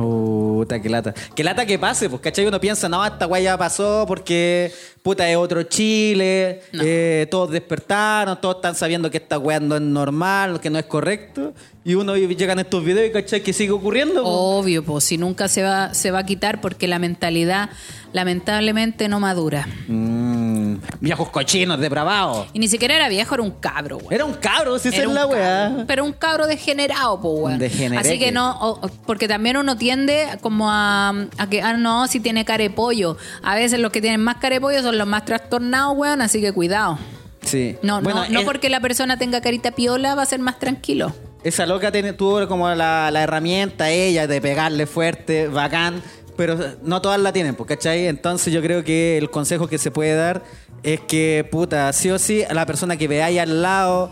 Puta, 0.02 0.82
qué 0.82 0.90
lata. 0.90 1.14
Qué 1.36 1.44
lata 1.44 1.66
que 1.66 1.80
pase, 1.80 2.10
pues, 2.10 2.22
¿cachai? 2.22 2.46
Uno 2.46 2.60
piensa, 2.60 2.90
no, 2.90 3.04
esta 3.06 3.26
guay 3.26 3.44
ya 3.44 3.58
pasó 3.58 4.04
porque, 4.08 4.72
puta, 5.02 5.30
es 5.30 5.38
otro 5.38 5.64
Chile, 5.64 6.62
No. 6.74 6.84
eh, 6.86 7.28
todos 7.32 7.50
despertaron, 7.52 8.40
todos 8.42 8.58
están 8.58 8.76
sabiendo 8.76 9.10
que 9.10 9.18
esta 9.18 9.38
weá 9.40 9.60
no 9.60 9.76
es 9.76 9.82
normal, 9.82 10.60
que 10.60 10.70
no 10.70 10.78
es 10.80 10.86
correcto. 10.86 11.54
Y 11.86 11.94
uno 11.94 12.16
llegan 12.18 12.58
estos 12.60 12.84
videos 12.84 13.08
y, 13.10 13.12
¿cachai? 13.14 13.42
Que 13.42 13.54
sigue 13.54 13.72
ocurriendo. 13.72 14.24
po. 14.24 14.30
Obvio, 14.30 14.84
pues 14.84 15.04
si 15.04 15.18
nunca 15.20 15.48
se 15.48 15.62
va, 15.62 15.94
se 15.94 16.10
va 16.12 16.20
a 16.20 16.26
quitar 16.26 16.60
porque 16.60 16.88
la 16.88 16.98
mentalidad 16.98 17.70
lamentablemente 18.12 19.08
no 19.08 19.20
madura. 19.20 19.68
Mm, 19.88 20.78
viejos 21.00 21.30
cochinos, 21.30 21.80
depravados. 21.80 22.48
Y 22.54 22.60
ni 22.60 22.68
siquiera 22.68 22.96
era 22.96 23.08
viejo, 23.08 23.36
era 23.36 23.44
un 23.44 23.52
cabro, 23.52 24.00
güey. 24.00 24.16
Era 24.16 24.26
un 24.26 24.34
cabro, 24.34 24.80
si 24.80 24.90
esa 24.90 25.04
es 25.04 25.10
la 25.10 25.28
weá. 25.28 25.84
pero 25.86 26.04
un 26.04 26.14
cabro 26.14 26.48
degenerado, 26.48 27.22
pues, 27.22 27.60
degenereque. 27.60 28.10
Así 28.10 28.18
que 28.20 28.32
no, 28.32 28.82
porque 29.06 29.28
también 29.28 29.58
uno 29.58 29.78
tiende 29.86 30.26
como 30.42 30.72
a, 30.72 31.10
a 31.38 31.48
que, 31.48 31.62
ah, 31.62 31.74
no, 31.78 32.08
si 32.08 32.20
tiene 32.20 32.44
care 32.44 32.72
pollo. 32.72 33.18
A 33.44 33.54
veces 33.54 33.80
los 33.80 33.92
que 33.92 34.02
tienen 34.02 34.20
más 34.20 34.38
care 34.38 34.60
pollo 34.60 34.82
son 34.82 34.98
los 34.98 35.06
más 35.08 35.26
trastornados, 35.26 35.96
weón, 35.96 36.24
así 36.24 36.42
que 36.42 36.52
cuidado. 36.52 36.98
Sí. 37.44 37.78
No, 37.84 38.02
Bueno, 38.02 38.24
no, 38.24 38.30
no 38.32 38.40
es- 38.40 38.46
porque 38.48 38.72
la 38.72 38.80
persona 38.80 39.20
tenga 39.20 39.42
carita 39.42 39.70
piola 39.70 40.16
va 40.16 40.24
a 40.24 40.26
ser 40.26 40.40
más 40.40 40.58
tranquilo. 40.58 41.14
Esa 41.44 41.68
loca 41.68 41.92
tiene, 41.92 42.14
tuvo 42.14 42.48
como 42.48 42.68
la, 42.74 43.12
la 43.12 43.22
herramienta 43.22 43.92
ella 43.92 44.26
de 44.26 44.42
pegarle 44.42 44.88
fuerte, 44.88 45.48
bacán, 45.50 46.02
pero 46.36 46.58
no 46.82 47.00
todas 47.04 47.20
la 47.20 47.32
tienen, 47.32 47.54
pues, 47.54 47.68
¿cachai? 47.70 48.08
Entonces 48.08 48.52
yo 48.52 48.64
creo 48.64 48.84
que 48.84 49.20
el 49.20 49.30
consejo 49.30 49.68
que 49.68 49.78
se 49.78 49.92
puede 49.92 50.16
dar 50.16 50.42
es 50.82 51.00
que, 51.02 51.48
puta, 51.52 51.94
sí 51.94 52.10
o 52.10 52.18
sí, 52.18 52.44
a 52.44 52.56
la 52.56 52.66
persona 52.66 52.98
que 52.98 53.08
veáis 53.08 53.40
al 53.40 53.62
lado, 53.62 54.10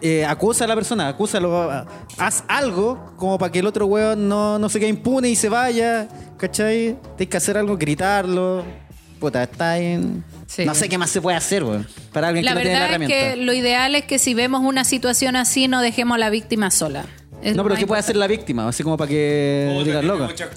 eh, 0.00 0.24
acusa 0.24 0.64
a 0.64 0.68
la 0.68 0.74
persona, 0.74 1.08
acúsalo, 1.08 1.70
haz 2.18 2.44
algo 2.48 3.12
como 3.16 3.38
para 3.38 3.52
que 3.52 3.58
el 3.60 3.66
otro 3.66 3.86
weón 3.86 4.28
no, 4.28 4.58
no 4.58 4.68
se 4.68 4.78
quede 4.80 4.88
impune 4.90 5.28
y 5.30 5.36
se 5.36 5.48
vaya, 5.48 6.08
¿cachai? 6.36 6.96
Tienes 7.16 7.30
que 7.30 7.36
hacer 7.36 7.56
algo, 7.58 7.76
gritarlo. 7.76 8.64
puta, 9.18 9.42
está 9.42 9.78
en... 9.78 10.24
Sí. 10.46 10.64
No 10.64 10.74
sé 10.74 10.88
qué 10.88 10.98
más 10.98 11.10
se 11.10 11.20
puede 11.20 11.36
hacer, 11.36 11.62
weón. 11.62 11.86
Para 12.12 12.28
alguien 12.28 12.44
La 12.44 12.52
que 12.52 12.54
no 12.56 12.60
tiene 12.62 12.74
la 12.74 12.80
verdad 12.86 13.02
es 13.02 13.08
herramienta. 13.10 13.34
que 13.36 13.44
lo 13.44 13.52
ideal 13.52 13.94
es 13.94 14.04
que 14.04 14.18
si 14.18 14.34
vemos 14.34 14.62
una 14.64 14.84
situación 14.84 15.36
así, 15.36 15.68
no 15.68 15.80
dejemos 15.80 16.16
a 16.16 16.18
la 16.18 16.28
víctima 16.30 16.70
sola. 16.72 17.04
Es 17.40 17.54
No, 17.56 17.62
pero 17.62 17.76
¿qué 17.76 17.86
puede 17.86 18.00
hacer 18.00 18.16
la 18.16 18.26
víctima? 18.26 18.66
Así 18.68 18.82
como 18.82 18.96
para 18.96 19.08
que 19.08 19.82
digas 19.84 20.04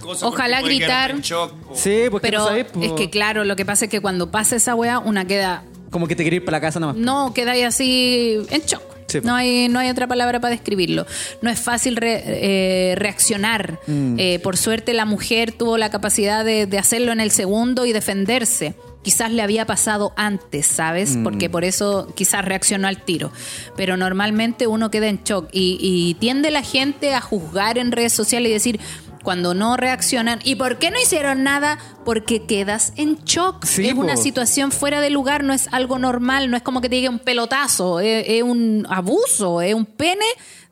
cosas 0.02 0.24
Ojalá 0.24 0.62
gritar. 0.62 1.12
en 1.12 1.22
shock, 1.22 1.54
po. 1.54 1.76
Sí, 1.76 2.06
porque 2.10 2.28
Pero 2.28 2.40
no 2.50 2.66
po. 2.68 2.84
es 2.84 2.92
que 2.94 3.10
claro, 3.10 3.44
lo 3.44 3.56
que 3.56 3.66
pasa 3.66 3.86
es 3.86 3.92
que 3.92 4.02
cuando 4.02 4.32
pasa 4.32 4.56
esa 4.56 4.74
weá, 4.76 4.98
una 5.00 5.26
queda, 5.26 5.64
Como 5.92 6.08
que 6.08 6.16
te 6.16 6.24
quería 6.24 6.38
ir 6.38 6.46
para 6.46 6.58
la 6.58 6.62
casa 6.62 6.80
nomás. 6.80 6.96
no, 6.98 7.34
queda 7.34 7.52
ahí 7.52 7.62
así 7.62 8.38
en 8.50 8.62
shock. 8.62 8.82
Sí, 9.22 9.26
no, 9.28 9.36
hay, 9.36 9.70
no 9.70 9.80
hay 9.80 9.90
otra 9.90 10.08
palabra 10.08 10.40
para 10.40 10.52
describirlo. 10.52 11.06
No 11.42 11.50
es 11.50 11.60
fácil 11.60 11.96
re- 11.96 12.24
eh, 12.26 12.96
reaccionar. 12.96 13.80
Mm. 13.88 14.16
Eh, 14.18 14.40
por 14.40 14.58
suerte 14.58 14.94
la 14.94 15.06
mujer 15.06 15.52
tuvo 15.52 15.78
la 15.78 15.90
capacidad 15.90 16.44
de, 16.44 16.66
de 16.66 16.78
hacerlo 16.78 17.12
en 17.12 17.20
el 17.20 17.32
segundo 17.32 17.86
y 17.86 17.94
defenderse. 17.94 18.76
Quizás 19.04 19.32
le 19.34 19.42
había 19.42 19.66
pasado 19.66 20.14
antes, 20.16 20.66
¿sabes? 20.66 21.18
Mm. 21.18 21.24
Porque 21.24 21.50
por 21.50 21.66
eso 21.66 22.08
quizás 22.16 22.46
reaccionó 22.46 22.88
al 22.88 23.02
tiro. 23.04 23.32
Pero 23.76 23.98
normalmente 23.98 24.66
uno 24.66 24.90
queda 24.90 25.08
en 25.10 25.22
shock 25.26 25.50
y, 25.52 25.78
y 25.82 26.14
tiende 26.16 26.52
la 26.52 26.62
gente 26.64 27.14
a 27.14 27.20
juzgar 27.20 27.78
en 27.78 27.92
redes 27.92 28.14
sociales 28.14 28.50
y 28.50 28.54
decir, 28.54 28.80
cuando 29.24 29.54
no 29.54 29.78
reaccionan, 29.78 30.40
¿y 30.44 30.56
por 30.56 30.78
qué 30.78 30.92
no 30.92 31.00
hicieron 31.00 31.44
nada? 31.44 31.80
Porque 32.06 32.46
quedas 32.46 32.94
en 32.98 33.18
shock. 33.24 33.66
Sí, 33.66 33.88
es 33.88 33.94
una 33.94 34.18
situación 34.18 34.72
fuera 34.72 35.02
de 35.02 35.10
lugar, 35.10 35.44
no 35.44 35.54
es 35.54 35.68
algo 35.72 35.98
normal, 35.98 36.52
no 36.52 36.58
es 36.58 36.64
como 36.64 36.82
que 36.82 36.90
te 36.90 36.96
llegue 36.96 37.10
un 37.10 37.20
pelotazo, 37.20 38.00
es, 38.00 38.26
es 38.28 38.44
un 38.44 38.86
abuso, 38.90 39.62
es 39.62 39.74
un 39.74 39.86
pene 39.86 40.26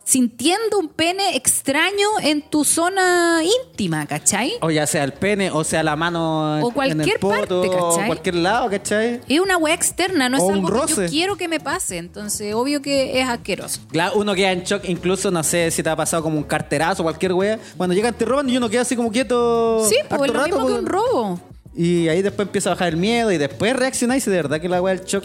sintiendo 0.04 0.80
un 0.80 0.90
pene 0.90 1.36
extraño 1.36 2.08
en 2.22 2.42
tu 2.42 2.64
zona 2.64 3.42
íntima, 3.44 4.06
¿cachai? 4.06 4.54
O 4.62 4.72
ya 4.72 4.88
sea 4.88 5.04
el 5.04 5.14
pene, 5.14 5.52
o 5.52 5.64
sea 5.64 5.84
la 5.84 5.96
mano 5.96 6.62
O 6.62 6.68
en 6.70 6.74
cualquier 6.74 7.16
el 7.16 7.20
poto, 7.20 7.62
parte, 7.62 7.78
o 7.78 8.06
cualquier 8.08 8.36
lado, 8.36 8.70
¿cachai? 8.70 9.22
Es 9.28 9.40
una 9.40 9.58
weá 9.58 9.74
externa, 9.74 10.30
no 10.30 10.38
es 10.38 10.44
O 10.44 10.52
algo 10.52 10.86
que 10.86 10.96
yo 10.96 11.08
quiero 11.08 11.36
que 11.38 11.48
me 11.48 11.60
pase, 11.60 11.98
entonces 11.98 12.54
obvio 12.54 12.82
que 12.82 13.20
es 13.20 13.28
asqueroso. 13.28 13.82
Claro, 13.90 14.14
uno 14.16 14.34
queda 14.36 14.52
en 14.52 14.64
shock, 14.64 14.84
incluso 14.86 15.32
no 15.32 15.44
sé 15.44 15.72
si 15.72 15.84
te 15.84 15.90
ha 15.90 15.96
pasado 15.96 16.24
como 16.24 16.38
un 16.38 16.44
carterazo 16.44 17.04
o 17.04 17.06
cualquier 17.06 17.34
wea. 17.34 17.60
Cuando 17.78 17.94
llegan 17.94 18.14
te 18.14 18.26
roban 18.26 18.50
y 18.50 18.58
uno 18.58 18.70
queda 18.70 18.82
así 18.82 18.96
como 18.96 19.12
quieto. 19.12 19.86
Sí, 19.88 19.96
pues 20.10 20.22
es 20.22 20.28
lo 20.28 20.34
rato, 20.34 20.46
mismo 20.48 20.68
que 20.68 20.74
po. 20.74 20.80
un 20.80 20.86
robo. 20.86 21.40
Y 21.76 22.10
ahí 22.10 22.22
después 22.22 22.48
empieza 22.48 22.70
a 22.70 22.74
bajar 22.74 22.90
el 22.90 22.98
miedo 22.98 23.32
y 23.32 23.38
después 23.38 23.74
reaccionáis 23.76 24.28
y 24.28 24.30
de 24.30 24.36
verdad 24.36 24.60
que 24.60 24.68
la 24.68 24.82
wea 24.82 24.96
del 24.96 25.06
shock. 25.06 25.24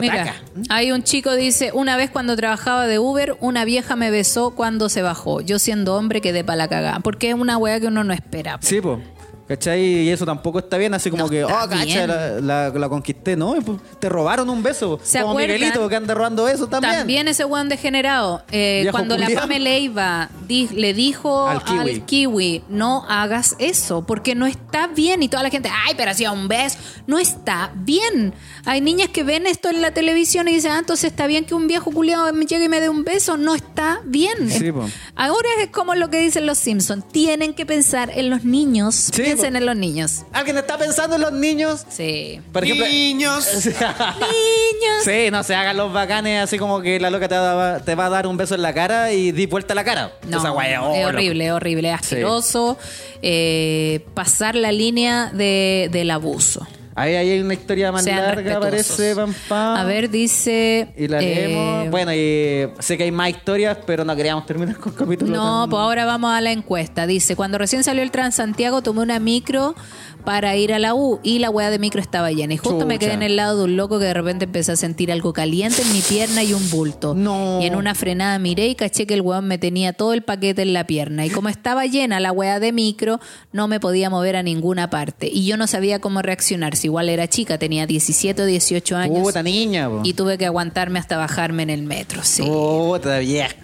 Mira, 0.00 0.34
hay 0.70 0.92
un 0.92 1.02
chico 1.02 1.34
dice, 1.34 1.70
una 1.72 1.96
vez 1.96 2.10
cuando 2.10 2.36
trabajaba 2.36 2.86
de 2.86 2.98
Uber, 2.98 3.36
una 3.40 3.64
vieja 3.64 3.96
me 3.96 4.10
besó 4.10 4.50
cuando 4.50 4.88
se 4.88 5.02
bajó. 5.02 5.40
Yo 5.40 5.58
siendo 5.58 5.96
hombre 5.96 6.20
quedé 6.20 6.44
para 6.44 6.56
la 6.56 6.68
cagada. 6.68 7.00
Porque 7.00 7.30
es 7.30 7.34
una 7.34 7.56
weá 7.56 7.80
que 7.80 7.86
uno 7.86 8.04
no 8.04 8.12
espera. 8.12 8.58
po. 8.58 8.66
Sí, 8.66 8.80
pues. 8.80 8.98
¿Cachai? 9.46 9.82
Y 9.84 10.08
eso 10.10 10.24
tampoco 10.24 10.58
está 10.58 10.78
bien, 10.78 10.94
así 10.94 11.10
como 11.10 11.24
No 11.24 11.28
que, 11.28 11.44
oh, 11.44 11.48
cacha, 11.48 12.06
la, 12.06 12.40
la- 12.40 12.70
la 12.70 12.88
conquisté, 12.88 13.36
¿no? 13.36 13.54
Pues, 13.64 13.78
Te 13.98 14.08
robaron 14.08 14.48
un 14.48 14.62
beso. 14.62 14.98
¿Se 15.02 15.18
como 15.20 15.32
acuerdan? 15.32 15.56
Miguelito 15.58 15.86
que 15.88 15.96
anda 15.96 16.14
robando 16.14 16.48
eso 16.48 16.66
también. 16.66 16.94
También 16.94 17.28
ese 17.28 17.44
weón 17.44 17.68
degenerado. 17.68 18.42
eh, 18.50 18.88
cuando 18.90 19.18
la 19.18 19.26
culiao. 19.26 19.42
Pame 19.42 19.60
Leiva 19.60 20.30
di- 20.48 20.68
le 20.68 20.94
dijo 20.94 21.46
Al 21.46 21.60
al 21.66 22.04
kiwi. 22.06 22.64
no 22.70 23.04
hagas 23.08 23.54
eso, 23.58 24.06
porque 24.06 24.34
no 24.34 24.46
está 24.46 24.86
bien. 24.86 25.22
Y 25.22 25.28
toda 25.28 25.42
la 25.42 25.50
gente, 25.50 25.68
ay, 25.86 25.94
pero 25.96 26.10
hacía 26.12 26.32
un 26.32 26.48
beso. 26.48 26.78
No 27.06 27.18
está 27.18 27.70
bien. 27.74 28.32
Hay 28.64 28.80
niñas 28.80 29.10
que 29.10 29.24
ven 29.24 29.46
esto 29.46 29.68
en 29.68 29.82
la 29.82 29.90
televisión 29.92 30.48
y 30.48 30.54
dicen, 30.54 30.70
ah, 30.72 30.78
entonces 30.78 31.10
está 31.10 31.26
bien 31.26 31.44
que 31.44 31.54
un 31.54 31.66
viejo 31.66 31.90
culiado 31.90 32.32
me 32.32 32.46
llegue 32.46 32.64
y 32.64 32.68
me 32.70 32.80
dé 32.80 32.88
un 32.88 33.04
beso. 33.04 33.36
No 33.36 33.54
está 33.54 34.00
bien. 34.06 34.50
Sí. 34.50 34.70
Ahora 35.16 35.48
es 35.60 35.68
como 35.68 35.94
lo 35.94 36.08
que 36.08 36.18
dicen 36.20 36.46
los 36.46 36.56
Simpsons. 36.58 37.06
Tienen 37.12 37.52
que 37.52 37.66
pensar 37.66 38.10
en 38.14 38.30
los 38.30 38.44
niños. 38.44 38.94
Sí, 39.12 39.33
Piensen 39.34 39.56
en 39.56 39.66
los 39.66 39.76
niños. 39.76 40.22
¿Alguien 40.32 40.58
está 40.58 40.78
pensando 40.78 41.16
en 41.16 41.22
los 41.22 41.32
niños? 41.32 41.84
Sí. 41.88 42.40
Por 42.52 42.64
ejemplo, 42.64 42.86
Niños. 42.86 43.46
Niños. 43.66 45.04
Sí, 45.04 45.30
no 45.30 45.42
se 45.42 45.54
hagan 45.54 45.76
los 45.76 45.92
bacanes 45.92 46.42
así 46.42 46.58
como 46.58 46.80
que 46.80 47.00
la 47.00 47.10
loca 47.10 47.28
te 47.28 47.36
va, 47.36 47.80
te 47.80 47.94
va 47.94 48.06
a 48.06 48.10
dar 48.10 48.26
un 48.26 48.36
beso 48.36 48.54
en 48.54 48.62
la 48.62 48.72
cara 48.72 49.12
y 49.12 49.32
di 49.32 49.46
vuelta 49.46 49.74
la 49.74 49.84
cara. 49.84 50.12
No, 50.28 50.38
Esa 50.38 50.52
oh, 50.52 50.60
es 50.60 51.06
horrible, 51.06 51.52
horrible, 51.52 51.92
asqueroso. 51.92 52.78
eh, 53.22 54.04
pasar 54.14 54.54
la 54.54 54.72
línea 54.72 55.30
de, 55.32 55.88
del 55.90 56.10
abuso. 56.10 56.66
Ahí 56.96 57.14
hay 57.16 57.40
una 57.40 57.54
historia 57.54 57.90
más 57.90 58.04
Sean 58.04 58.18
larga, 58.18 58.60
respetuosos. 58.60 58.96
parece, 58.96 59.16
pam, 59.16 59.34
pam. 59.48 59.76
A 59.76 59.84
ver, 59.84 60.08
dice. 60.10 60.88
Y 60.96 61.08
la 61.08 61.20
eh, 61.20 61.48
leemos. 61.48 61.90
Bueno, 61.90 62.12
y 62.14 62.68
sé 62.78 62.96
que 62.96 63.02
hay 63.04 63.10
más 63.10 63.30
historias, 63.30 63.78
pero 63.84 64.04
no 64.04 64.14
queríamos 64.14 64.46
terminar 64.46 64.76
con 64.76 64.92
capítulo. 64.92 65.32
No, 65.34 65.62
tan- 65.62 65.70
pues 65.70 65.80
ahora 65.80 66.04
vamos 66.06 66.32
a 66.32 66.40
la 66.40 66.52
encuesta. 66.52 67.06
Dice, 67.08 67.34
cuando 67.34 67.58
recién 67.58 67.82
salió 67.82 68.02
el 68.02 68.12
Transantiago 68.12 68.80
tomé 68.82 69.00
una 69.02 69.18
micro 69.18 69.74
para 70.24 70.56
ir 70.56 70.72
a 70.72 70.78
la 70.78 70.94
U 70.94 71.20
y 71.22 71.38
la 71.38 71.50
weá 71.50 71.70
de 71.70 71.78
micro 71.78 72.00
estaba 72.00 72.32
llena. 72.32 72.54
Y 72.54 72.56
justo 72.56 72.86
me 72.86 72.98
quedé 72.98 73.12
en 73.12 73.22
el 73.22 73.36
lado 73.36 73.58
de 73.58 73.64
un 73.64 73.76
loco 73.76 73.98
que 73.98 74.06
de 74.06 74.14
repente 74.14 74.46
empecé 74.46 74.72
a 74.72 74.76
sentir 74.76 75.12
algo 75.12 75.32
caliente 75.32 75.82
en 75.82 75.92
mi 75.92 76.00
pierna 76.00 76.42
y 76.42 76.54
un 76.54 76.70
bulto. 76.70 77.14
No. 77.14 77.60
Y 77.60 77.66
en 77.66 77.76
una 77.76 77.94
frenada 77.94 78.38
miré 78.38 78.68
y 78.68 78.74
caché 78.74 79.06
que 79.06 79.14
el 79.14 79.20
weón 79.20 79.46
me 79.46 79.58
tenía 79.58 79.92
todo 79.92 80.12
el 80.12 80.22
paquete 80.22 80.62
en 80.62 80.72
la 80.72 80.86
pierna. 80.86 81.26
Y 81.26 81.30
como 81.30 81.48
estaba 81.48 81.86
llena 81.86 82.20
la 82.20 82.32
weá 82.32 82.60
de 82.60 82.72
micro, 82.72 83.20
no 83.52 83.68
me 83.68 83.80
podía 83.80 84.10
mover 84.10 84.36
a 84.36 84.42
ninguna 84.42 84.90
parte. 84.90 85.28
Y 85.32 85.46
yo 85.46 85.56
no 85.56 85.66
sabía 85.66 85.98
cómo 85.98 86.22
reaccionar. 86.22 86.76
Si 86.76 86.86
igual 86.86 87.08
era 87.08 87.28
chica, 87.28 87.58
tenía 87.58 87.86
17 87.86 88.42
o 88.42 88.46
18 88.46 88.96
años. 88.96 89.18
Puta 89.20 89.42
niña, 89.42 89.88
po. 89.88 90.00
Y 90.04 90.14
tuve 90.14 90.38
que 90.38 90.46
aguantarme 90.46 90.98
hasta 90.98 91.16
bajarme 91.16 91.62
en 91.64 91.70
el 91.70 91.82
metro, 91.82 92.22
sí. 92.22 92.42
Puta 92.42 93.18
vieja. 93.18 93.54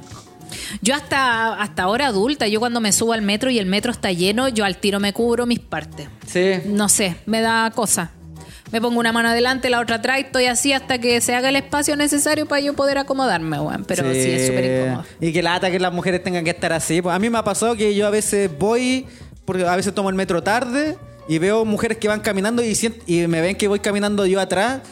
Yo 0.82 0.94
hasta, 0.94 1.54
hasta 1.54 1.82
ahora 1.82 2.06
adulta, 2.06 2.48
yo 2.48 2.60
cuando 2.60 2.80
me 2.80 2.92
subo 2.92 3.12
al 3.12 3.22
metro 3.22 3.50
y 3.50 3.58
el 3.58 3.66
metro 3.66 3.92
está 3.92 4.12
lleno, 4.12 4.48
yo 4.48 4.64
al 4.64 4.76
tiro 4.76 5.00
me 5.00 5.12
cubro 5.12 5.46
mis 5.46 5.60
partes. 5.60 6.08
Sí. 6.26 6.54
No 6.66 6.88
sé, 6.88 7.16
me 7.26 7.40
da 7.40 7.70
cosa. 7.74 8.12
Me 8.72 8.80
pongo 8.80 9.00
una 9.00 9.12
mano 9.12 9.30
adelante, 9.30 9.68
la 9.68 9.80
otra 9.80 9.96
atrás, 9.96 10.18
y 10.18 10.22
estoy 10.22 10.46
así 10.46 10.72
hasta 10.72 10.98
que 10.98 11.20
se 11.20 11.34
haga 11.34 11.48
el 11.48 11.56
espacio 11.56 11.96
necesario 11.96 12.46
para 12.46 12.60
yo 12.60 12.74
poder 12.74 12.98
acomodarme, 12.98 13.58
weón. 13.58 13.84
Pero 13.84 14.04
sí, 14.12 14.30
es 14.30 14.46
súper 14.46 14.64
incómodo. 14.64 15.04
Y 15.20 15.32
que 15.32 15.42
lata 15.42 15.70
que 15.70 15.80
las 15.80 15.92
mujeres 15.92 16.22
tengan 16.22 16.44
que 16.44 16.50
estar 16.50 16.72
así. 16.72 17.02
Pues 17.02 17.14
a 17.14 17.18
mí 17.18 17.28
me 17.30 17.38
ha 17.38 17.42
pasado 17.44 17.74
que 17.74 17.94
yo 17.96 18.06
a 18.06 18.10
veces 18.10 18.48
voy, 18.58 19.06
porque 19.44 19.64
a 19.66 19.74
veces 19.74 19.92
tomo 19.92 20.08
el 20.08 20.14
metro 20.14 20.42
tarde 20.44 20.96
y 21.28 21.38
veo 21.38 21.64
mujeres 21.64 21.98
que 21.98 22.06
van 22.06 22.20
caminando 22.20 22.62
y, 22.62 22.78
y 23.06 23.26
me 23.26 23.40
ven 23.40 23.56
que 23.56 23.66
voy 23.66 23.80
caminando 23.80 24.24
yo 24.24 24.40
atrás. 24.40 24.82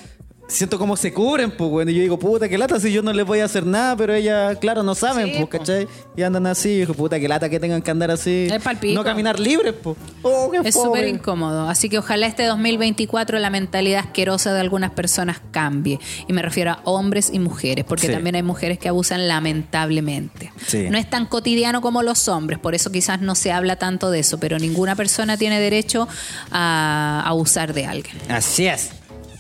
Siento 0.50 0.78
como 0.78 0.96
se 0.96 1.12
cubren, 1.12 1.50
pues, 1.50 1.70
bueno. 1.70 1.90
Y 1.90 1.94
yo 1.96 2.00
digo, 2.00 2.18
puta, 2.18 2.48
qué 2.48 2.56
lata 2.56 2.80
si 2.80 2.90
yo 2.90 3.02
no 3.02 3.12
les 3.12 3.26
voy 3.26 3.40
a 3.40 3.44
hacer 3.44 3.66
nada, 3.66 3.94
pero 3.96 4.14
ellas, 4.14 4.56
claro, 4.58 4.82
no 4.82 4.94
saben, 4.94 5.26
Sí, 5.26 5.32
pues. 5.46 5.48
¿cachai? 5.60 5.86
Y 6.16 6.22
andan 6.22 6.46
así. 6.46 6.70
Y 6.70 6.76
digo, 6.78 6.94
puta, 6.94 7.20
qué 7.20 7.28
lata 7.28 7.50
que 7.50 7.60
tengan 7.60 7.82
que 7.82 7.90
andar 7.90 8.10
así. 8.10 8.48
Es. 8.50 8.94
No 8.94 9.04
caminar 9.04 9.38
libres, 9.38 9.74
pues. 9.82 9.96
Oh, 10.22 10.50
Es 10.64 10.74
súper 10.74 11.06
incómodo. 11.06 11.68
Así 11.68 11.90
que 11.90 11.98
ojalá 11.98 12.26
este 12.26 12.44
2024 12.46 13.38
la 13.38 13.50
mentalidad 13.50 14.00
asquerosa 14.00 14.54
de 14.54 14.60
algunas 14.60 14.90
personas 14.92 15.38
cambie. 15.50 16.00
Y 16.26 16.32
me 16.32 16.40
refiero 16.40 16.70
a 16.72 16.80
hombres 16.84 17.28
y 17.30 17.38
mujeres, 17.40 17.84
porque 17.84 18.06
Sí. 18.06 18.12
también 18.14 18.34
hay 18.34 18.42
mujeres 18.42 18.78
que 18.78 18.88
abusan 18.88 19.28
lamentablemente. 19.28 20.50
Sí. 20.66 20.88
No 20.90 20.96
es 20.96 21.10
tan 21.10 21.26
cotidiano 21.26 21.82
como 21.82 22.02
los 22.02 22.26
hombres, 22.28 22.58
por 22.58 22.74
eso 22.74 22.90
quizás 22.90 23.20
no 23.20 23.34
se 23.34 23.52
habla 23.52 23.76
tanto 23.76 24.10
de 24.10 24.20
eso, 24.20 24.38
pero 24.38 24.58
ninguna 24.58 24.96
persona 24.96 25.36
tiene 25.36 25.60
derecho 25.60 26.08
a 26.50 27.22
abusar 27.26 27.74
de 27.74 27.84
alguien. 27.84 28.16
Así 28.30 28.66
es. 28.66 28.90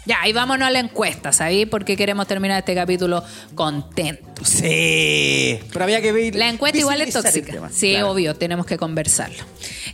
Ya, 0.08 0.26
y 0.26 0.32
vámonos 0.32 0.66
a 0.66 0.70
la 0.70 0.78
encuesta, 0.80 1.32
¿sabéis? 1.32 1.66
Porque 1.66 1.94
queremos 1.94 2.26
terminar 2.26 2.58
este 2.60 2.74
capítulo 2.74 3.22
contentos. 3.54 4.48
Sí. 4.48 5.60
Pero 5.70 5.84
había 5.84 6.00
que 6.00 6.12
ver. 6.12 6.34
La 6.34 6.48
encuesta 6.48 6.78
igual 6.78 7.02
es 7.02 7.12
tóxica. 7.12 7.52
tema. 7.52 7.68
Sí, 7.70 7.90
Claro. 7.92 8.12
obvio, 8.12 8.34
tenemos 8.34 8.64
que 8.64 8.78
conversarlo. 8.78 9.44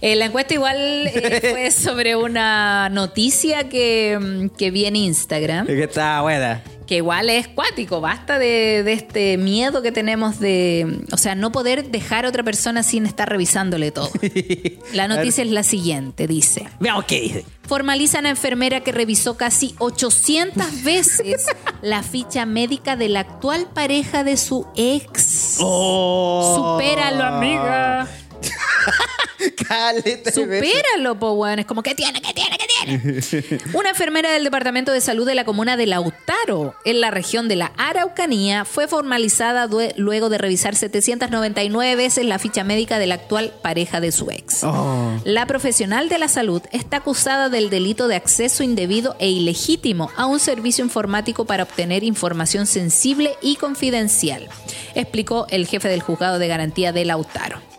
Eh, 0.00 0.14
la 0.14 0.26
encuesta 0.26 0.54
igual 0.54 0.76
eh, 1.08 1.40
fue 1.50 1.70
sobre 1.72 2.14
una 2.14 2.88
noticia 2.90 3.68
que, 3.68 4.16
mm, 4.20 4.48
que 4.56 4.70
vi 4.70 4.86
en 4.86 4.94
Instagram, 4.96 5.66
Es 5.68 5.74
que 5.74 5.82
está 5.84 6.20
buena. 6.20 6.62
Que 6.86 6.96
igual 6.96 7.30
es 7.30 7.48
cuático, 7.48 8.00
basta 8.00 8.38
de, 8.38 8.82
de 8.84 8.92
este 8.92 9.36
miedo 9.38 9.82
que 9.82 9.92
tenemos 9.92 10.38
de, 10.38 11.00
o 11.12 11.16
sea, 11.16 11.34
no 11.34 11.52
poder 11.52 11.90
dejar 11.90 12.26
a 12.26 12.28
otra 12.28 12.42
persona 12.42 12.82
sin 12.82 13.06
estar 13.06 13.28
revisándole 13.28 13.90
todo. 13.90 14.10
La 14.92 15.08
noticia 15.08 15.42
es 15.44 15.50
la 15.50 15.62
siguiente, 15.62 16.26
dice. 16.26 16.68
Veamos 16.80 17.04
qué 17.04 17.20
dice. 17.20 17.44
Formalizan 17.66 18.26
a 18.26 18.30
enfermera 18.30 18.80
que 18.80 18.92
revisó 18.92 19.36
casi 19.36 19.74
800 19.78 20.82
veces 20.84 21.46
la 21.82 22.02
ficha 22.02 22.46
médica 22.46 22.96
de 22.96 23.08
la 23.08 23.20
actual 23.20 23.68
pareja 23.72 24.24
de 24.24 24.36
su 24.36 24.66
ex. 24.76 25.56
Oh. 25.60 26.76
Supéralo, 26.76 27.24
amiga. 27.24 28.08
Caleta. 29.68 30.32
Supéralo, 30.32 31.18
po, 31.18 31.32
weón. 31.32 31.58
Es 31.58 31.66
como, 31.66 31.82
¿qué 31.82 31.94
tiene? 31.94 32.20
¿Qué 32.20 32.32
tiene? 32.32 32.56
¿Qué 32.58 32.66
tiene? 32.66 33.62
Una 33.74 33.90
enfermera 33.90 34.30
del 34.30 34.44
Departamento 34.44 34.92
de 34.92 35.00
Salud 35.00 35.26
de 35.26 35.34
la 35.34 35.44
comuna 35.44 35.76
de 35.76 35.86
Lautaro, 35.86 36.74
en 36.84 37.00
la 37.00 37.10
región 37.10 37.48
de 37.48 37.56
la 37.56 37.72
Araucanía, 37.76 38.64
fue 38.64 38.88
formalizada 38.88 39.68
luego 39.96 40.28
de 40.28 40.38
revisar 40.38 40.76
799 40.76 41.96
veces 41.96 42.24
la 42.24 42.38
ficha 42.38 42.64
médica 42.64 42.98
de 42.98 43.06
la 43.06 43.16
actual 43.16 43.52
pareja 43.62 44.00
de 44.00 44.12
su 44.12 44.30
ex. 44.30 44.64
Oh. 44.64 45.12
La 45.24 45.46
profesional 45.46 46.08
de 46.08 46.18
la 46.18 46.28
salud 46.28 46.62
está 46.72 46.98
acusada 46.98 47.48
del 47.48 47.70
delito 47.70 48.08
de 48.08 48.16
acceso 48.16 48.62
indebido 48.62 49.16
e 49.18 49.30
ilegítimo 49.30 50.10
a 50.16 50.26
un 50.26 50.40
servicio 50.40 50.84
informático 50.84 51.44
para 51.44 51.64
obtener 51.64 52.04
información 52.04 52.66
sensible 52.66 53.34
y 53.40 53.56
confidencial, 53.56 54.48
explicó 54.94 55.46
el 55.50 55.66
jefe 55.66 55.88
del 55.88 56.02
juzgado 56.02 56.38
de 56.38 56.48
garantía 56.48 56.92
de 56.92 57.04
Lautaro. 57.04 57.74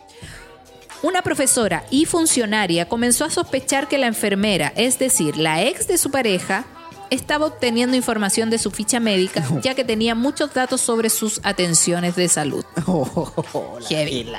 Una 1.05 1.21
profesora 1.21 1.85
y 1.91 2.05
funcionaria 2.05 2.89
comenzó 2.89 3.25
a 3.25 3.29
sospechar 3.29 3.87
que 3.87 3.99
la 3.99 4.07
enfermera, 4.07 4.73
es 4.75 4.97
decir, 4.97 5.37
la 5.37 5.61
ex 5.61 5.87
de 5.87 5.99
su 5.99 6.09
pareja, 6.09 6.65
estaba 7.11 7.45
obteniendo 7.45 7.95
información 7.95 8.49
de 8.49 8.57
su 8.57 8.71
ficha 8.71 8.99
médica, 8.99 9.45
ya 9.61 9.75
que 9.75 9.83
tenía 9.83 10.15
muchos 10.15 10.51
datos 10.55 10.81
sobre 10.81 11.11
sus 11.11 11.41
atenciones 11.43 12.15
de 12.15 12.27
salud. 12.27 12.65
Heavy. 13.87 14.33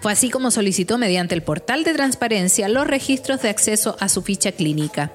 Fue 0.00 0.12
así 0.12 0.30
como 0.30 0.52
solicitó 0.52 0.96
mediante 0.96 1.34
el 1.34 1.42
portal 1.42 1.82
de 1.82 1.92
transparencia 1.92 2.68
los 2.68 2.86
registros 2.86 3.42
de 3.42 3.48
acceso 3.48 3.96
a 3.98 4.08
su 4.08 4.22
ficha 4.22 4.52
clínica. 4.52 5.12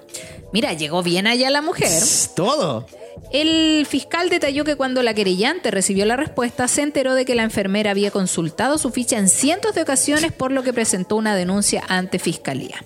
Mira, 0.52 0.74
llegó 0.74 1.04
bien 1.04 1.26
allá 1.28 1.50
la 1.50 1.62
mujer. 1.62 2.04
Todo. 2.36 2.86
El 3.32 3.86
fiscal 3.86 4.30
detalló 4.30 4.64
que 4.64 4.76
cuando 4.76 5.04
la 5.04 5.14
querellante 5.14 5.72
recibió 5.72 6.06
la 6.06 6.16
respuesta, 6.16 6.68
se 6.68 6.82
enteró 6.82 7.14
de 7.14 7.26
que 7.26 7.36
la 7.36 7.44
enfermera 7.44 7.92
había 7.92 8.12
consultado 8.12 8.78
su 8.78 8.90
ficha 8.92 9.18
en 9.18 9.28
cientos 9.28 9.76
de 9.76 9.82
ocasiones, 9.82 10.32
por 10.32 10.52
lo 10.52 10.64
que 10.64 10.74
presentó 10.74 11.18
una 11.18 11.36
denuncia 11.36 11.84
ante 11.88 12.20
fiscalía. 12.20 12.84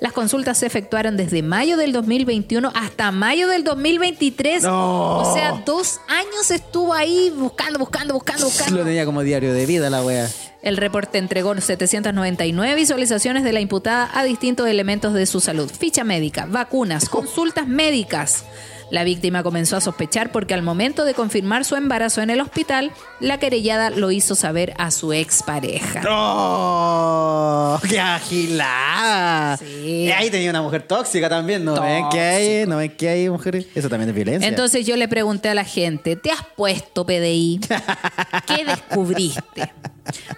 Las 0.00 0.12
consultas 0.12 0.58
se 0.58 0.66
efectuaron 0.66 1.16
desde 1.16 1.42
mayo 1.42 1.76
del 1.76 1.92
2021 1.92 2.72
hasta 2.74 3.12
mayo 3.12 3.48
del 3.48 3.64
2023. 3.64 4.64
No. 4.64 5.18
O 5.18 5.34
sea, 5.34 5.62
dos 5.64 6.00
años 6.08 6.50
estuvo 6.50 6.92
ahí 6.92 7.32
buscando, 7.36 7.78
buscando, 7.78 8.14
buscando, 8.14 8.46
buscando. 8.46 8.78
Lo 8.78 8.84
tenía 8.84 9.04
como 9.04 9.22
diario 9.22 9.52
de 9.52 9.66
vida 9.66 9.88
la 9.88 10.02
wea. 10.02 10.28
El 10.62 10.76
reporte 10.76 11.18
entregó 11.18 11.54
799 11.54 12.74
visualizaciones 12.74 13.44
de 13.44 13.52
la 13.52 13.60
imputada 13.60 14.10
a 14.12 14.24
distintos 14.24 14.66
elementos 14.66 15.14
de 15.14 15.26
su 15.26 15.40
salud. 15.40 15.70
Ficha 15.70 16.02
médica, 16.02 16.46
vacunas, 16.46 17.08
consultas 17.08 17.68
médicas. 17.68 18.44
La 18.90 19.02
víctima 19.02 19.42
comenzó 19.42 19.76
a 19.76 19.80
sospechar 19.80 20.30
porque 20.30 20.54
al 20.54 20.62
momento 20.62 21.04
de 21.04 21.14
confirmar 21.14 21.64
su 21.64 21.74
embarazo 21.74 22.22
en 22.22 22.30
el 22.30 22.40
hospital, 22.40 22.92
la 23.18 23.38
querellada 23.38 23.90
lo 23.90 24.10
hizo 24.12 24.34
saber 24.34 24.74
a 24.78 24.90
su 24.90 25.12
expareja. 25.12 26.02
¡Oh! 26.08 27.78
¡Qué 27.88 27.98
agilada! 27.98 29.56
Sí. 29.56 30.04
Y 30.06 30.10
ahí 30.10 30.30
tenía 30.30 30.50
una 30.50 30.62
mujer 30.62 30.82
tóxica 30.82 31.28
también, 31.28 31.64
¿no 31.64 31.80
ven 31.80 32.08
que 32.10 32.20
hay? 32.20 32.66
¿No 32.66 32.76
ven 32.76 32.90
que 32.96 33.08
hay 33.08 33.28
mujeres? 33.28 33.66
Eso 33.74 33.88
también 33.88 34.10
es 34.10 34.14
violencia. 34.14 34.48
Entonces 34.48 34.86
yo 34.86 34.96
le 34.96 35.08
pregunté 35.08 35.48
a 35.48 35.54
la 35.54 35.64
gente, 35.64 36.14
¿te 36.14 36.30
has 36.30 36.44
puesto 36.56 37.04
PDI? 37.04 37.60
¿Qué 38.46 38.64
descubriste? 38.64 39.72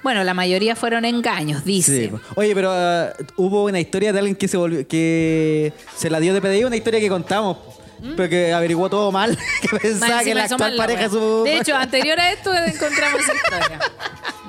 Bueno, 0.03 0.25
la 0.25 0.35
mayoría 0.35 0.75
fueron 0.75 1.05
engaños, 1.05 1.65
dice. 1.65 2.09
Sí. 2.09 2.17
Oye, 2.37 2.55
pero 2.55 2.71
ah, 2.73 3.13
hubo 3.37 3.65
una 3.65 3.81
historia 3.81 4.13
de 4.13 4.19
alguien 4.21 4.37
que 4.37 4.49
se 4.49 4.57
volvió, 4.57 4.87
que 4.89 5.73
se 5.97 6.09
la 6.09 6.21
dio 6.21 6.33
de 6.33 6.41
PDI, 6.41 6.65
una 6.65 6.77
historia 6.77 7.01
que 7.01 7.09
contamos, 7.09 7.59
pero 8.17 8.29
que 8.29 8.53
averiguó 8.53 8.89
todo 8.89 9.13
mal, 9.13 9.37
que 9.61 9.69
pensaba 9.79 10.23
que 10.23 10.35
la 10.35 10.45
actual 10.45 10.77
pareja 10.77 11.01
wea. 11.03 11.11
su... 11.11 11.43
De 11.45 11.59
hecho, 11.59 11.77
anterior 11.77 12.19
a 12.19 12.33
esto 12.33 12.53
encontramos 12.55 13.21
esa 13.21 13.35
historia. 13.35 13.81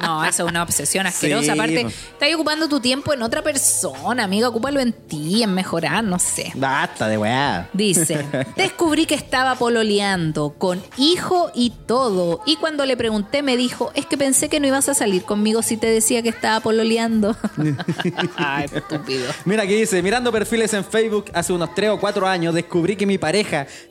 No, 0.01 0.23
eso 0.23 0.45
es 0.45 0.49
una 0.49 0.63
obsesión 0.63 1.05
asquerosa. 1.07 1.43
Sí, 1.43 1.49
Aparte, 1.49 1.81
po. 1.81 1.87
estás 1.89 2.33
ocupando 2.33 2.69
tu 2.69 2.79
tiempo 2.79 3.13
en 3.13 3.21
otra 3.21 3.41
persona, 3.41 4.23
amiga. 4.23 4.47
Ocúpalo 4.47 4.79
en 4.79 4.93
ti, 4.93 5.43
en 5.43 5.53
mejorar, 5.53 6.03
no 6.03 6.19
sé. 6.19 6.51
Basta 6.55 7.07
de 7.07 7.17
weá. 7.17 7.69
Dice, 7.73 8.25
descubrí 8.55 9.05
que 9.05 9.15
estaba 9.15 9.55
pololeando 9.55 10.55
con 10.57 10.81
hijo 10.97 11.51
y 11.53 11.71
todo. 11.85 12.41
Y 12.45 12.55
cuando 12.55 12.85
le 12.85 12.95
pregunté 12.95 13.43
me 13.43 13.57
dijo, 13.57 13.91
es 13.93 14.05
que 14.05 14.17
pensé 14.17 14.47
que 14.49 14.59
no 14.59 14.67
ibas 14.67 14.87
a 14.89 14.93
salir 14.93 15.23
conmigo 15.23 15.61
si 15.61 15.75
te 15.77 15.87
decía 15.87 16.21
que 16.21 16.29
estaba 16.29 16.59
pololeando. 16.61 17.35
Ay, 18.37 18.67
estúpido. 18.73 19.29
Mira 19.45 19.63
aquí 19.63 19.73
dice, 19.73 20.01
mirando 20.01 20.31
perfiles 20.31 20.73
en 20.73 20.85
Facebook 20.85 21.25
hace 21.33 21.51
unos 21.51 21.75
3 21.75 21.91
o 21.91 21.99
4 21.99 22.27
años 22.27 22.53
descubrí 22.53 22.95
que 22.95 23.05
mi 23.05 23.17
pareja 23.17 23.38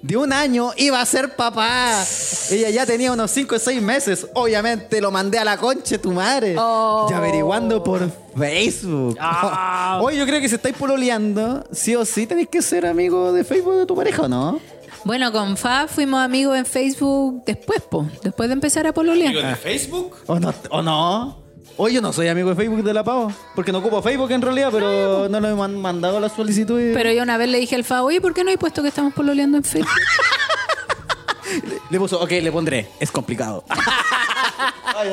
de 0.02 0.16
un 0.16 0.32
año 0.32 0.72
iba 0.76 1.00
a 1.00 1.06
ser 1.06 1.36
papá. 1.36 2.04
Ella 2.50 2.70
ya 2.70 2.86
tenía 2.86 3.12
unos 3.12 3.30
5 3.30 3.54
o 3.54 3.58
6 3.58 3.82
meses. 3.82 4.26
Obviamente 4.34 5.00
lo 5.00 5.10
mandé 5.10 5.38
a 5.38 5.44
la 5.44 5.56
concha 5.56 5.98
tu 5.98 6.12
madre. 6.12 6.56
Oh. 6.58 7.06
Y 7.10 7.12
averiguando 7.12 7.82
por 7.82 8.10
Facebook. 8.36 9.16
Ah. 9.20 10.00
Oye, 10.02 10.18
yo 10.18 10.26
creo 10.26 10.40
que 10.40 10.48
si 10.48 10.54
estáis 10.54 10.76
pololeando, 10.76 11.64
sí 11.72 11.94
o 11.94 12.04
sí 12.04 12.26
tenéis 12.26 12.48
que 12.48 12.62
ser 12.62 12.86
amigo 12.86 13.32
de 13.32 13.44
Facebook 13.44 13.76
de 13.76 13.86
tu 13.86 13.96
pareja, 13.96 14.22
¿o 14.22 14.28
no? 14.28 14.60
Bueno, 15.04 15.32
con 15.32 15.56
Fa 15.56 15.86
fuimos 15.88 16.20
amigos 16.20 16.56
en 16.58 16.66
Facebook 16.66 17.42
después, 17.46 17.80
po, 17.82 18.06
después 18.22 18.48
de 18.48 18.52
empezar 18.54 18.86
a 18.86 18.92
pololear. 18.92 19.32
¿Digo 19.32 19.46
de 19.46 19.56
Facebook? 19.56 20.16
¿O 20.26 20.38
no? 20.38 20.52
¿O 20.70 20.82
no? 20.82 21.47
Oye, 21.80 21.94
yo 21.94 22.00
no 22.00 22.12
soy 22.12 22.26
amigo 22.28 22.50
de 22.50 22.56
Facebook 22.56 22.82
de 22.82 22.92
la 22.92 23.04
Pavo. 23.04 23.32
Porque 23.54 23.70
no 23.72 23.78
ocupo 23.78 24.02
Facebook 24.02 24.30
en 24.32 24.42
realidad, 24.42 24.70
pero 24.72 25.28
no 25.28 25.40
nos 25.40 25.60
han 25.60 25.80
mandado 25.80 26.18
la 26.18 26.28
solicitud. 26.28 26.80
y- 26.80 26.92
Pero 26.92 27.12
yo 27.12 27.22
una 27.22 27.38
vez 27.38 27.48
le 27.48 27.58
dije 27.58 27.76
al 27.76 27.84
Fa, 27.84 28.02
oye, 28.02 28.20
¿por 28.20 28.34
qué 28.34 28.42
no 28.44 28.50
hay 28.50 28.56
puesto 28.56 28.82
que 28.82 28.88
estamos 28.88 29.14
pololeando 29.14 29.56
en 29.58 29.64
Facebook? 29.64 29.88
Le 31.90 31.98
puso, 31.98 32.20
ok, 32.20 32.30
le 32.30 32.52
pondré. 32.52 32.90
Es 33.00 33.10
complicado. 33.10 33.64
Ay, 34.94 35.08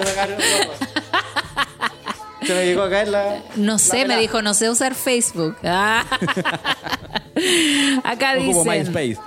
Se 2.46 2.54
me 2.54 2.66
llegó 2.66 2.82
a 2.84 2.90
caer 2.90 3.08
la. 3.08 3.42
No 3.56 3.80
sé, 3.80 4.06
me 4.06 4.18
dijo, 4.20 4.42
no 4.42 4.54
sé 4.54 4.70
usar 4.70 4.96
Facebook. 4.96 5.56
Ah. 5.64 6.04
Acá 8.04 8.34
Ocupo 8.38 8.64
dice, 8.64 8.84
MySpace. 8.86 9.18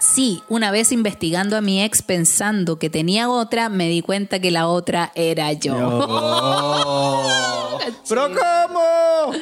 Sí, 0.00 0.42
una 0.48 0.72
vez 0.72 0.90
investigando 0.90 1.56
a 1.56 1.60
mi 1.60 1.82
ex 1.82 2.02
pensando 2.02 2.78
que 2.78 2.90
tenía 2.90 3.28
otra, 3.30 3.68
me 3.68 3.88
di 3.88 4.02
cuenta 4.02 4.40
que 4.40 4.50
la 4.50 4.66
otra 4.66 5.12
era 5.14 5.52
yo. 5.52 5.74
¿Pero 8.08 8.28
cómo? 8.28 9.32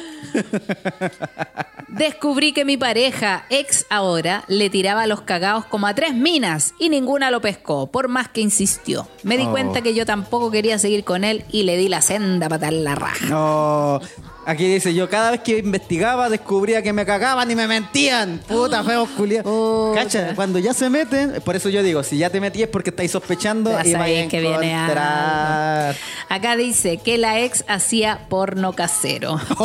Descubrí 1.87 2.53
que 2.53 2.65
mi 2.65 2.77
pareja, 2.77 3.45
ex 3.49 3.85
ahora, 3.89 4.43
le 4.47 4.69
tiraba 4.69 5.07
los 5.07 5.21
cagados 5.21 5.65
como 5.65 5.87
a 5.87 5.95
tres 5.95 6.13
minas 6.13 6.73
y 6.79 6.89
ninguna 6.89 7.31
lo 7.31 7.41
pescó, 7.41 7.87
por 7.87 8.07
más 8.07 8.29
que 8.29 8.41
insistió. 8.41 9.07
Me 9.23 9.37
di 9.37 9.45
Oh. 9.47 9.51
cuenta 9.51 9.81
que 9.81 9.95
yo 9.95 10.05
tampoco 10.05 10.51
quería 10.51 10.77
seguir 10.77 11.03
con 11.03 11.23
él 11.23 11.43
y 11.51 11.63
le 11.63 11.77
di 11.77 11.89
la 11.89 12.01
senda 12.01 12.47
para 12.47 12.59
dar 12.59 12.73
la 12.73 12.93
raja. 12.93 13.25
No. 13.25 13.99
Aquí 14.45 14.65
dice, 14.67 14.93
yo 14.93 15.09
cada 15.09 15.31
vez 15.31 15.41
que 15.41 15.59
investigaba 15.59 16.29
descubría 16.29 16.81
que 16.81 16.93
me 16.93 17.05
cagaban 17.05 17.51
y 17.51 17.55
me 17.55 17.67
mentían. 17.67 18.39
Puta, 18.47 18.83
feos 18.83 19.09
culiados. 19.09 19.51
Oh, 19.51 19.91
Cacha, 19.93 20.33
cuando 20.35 20.57
ya 20.59 20.73
se 20.73 20.89
meten, 20.89 21.41
por 21.45 21.55
eso 21.55 21.69
yo 21.69 21.83
digo, 21.83 22.01
si 22.03 22.17
ya 22.17 22.29
te 22.29 22.41
metí 22.41 22.63
es 22.63 22.67
porque 22.67 22.89
estáis 22.89 23.11
sospechando 23.11 23.71
y 23.83 23.93
vais 23.93 24.25
a 24.25 24.29
que 24.29 24.41
viene 24.41 24.71
encontrar. 24.71 25.95
Acá 26.29 26.55
dice 26.55 26.97
que 26.97 27.17
la 27.17 27.39
ex 27.41 27.63
hacía 27.67 28.25
porno 28.29 28.73
casero. 28.73 29.39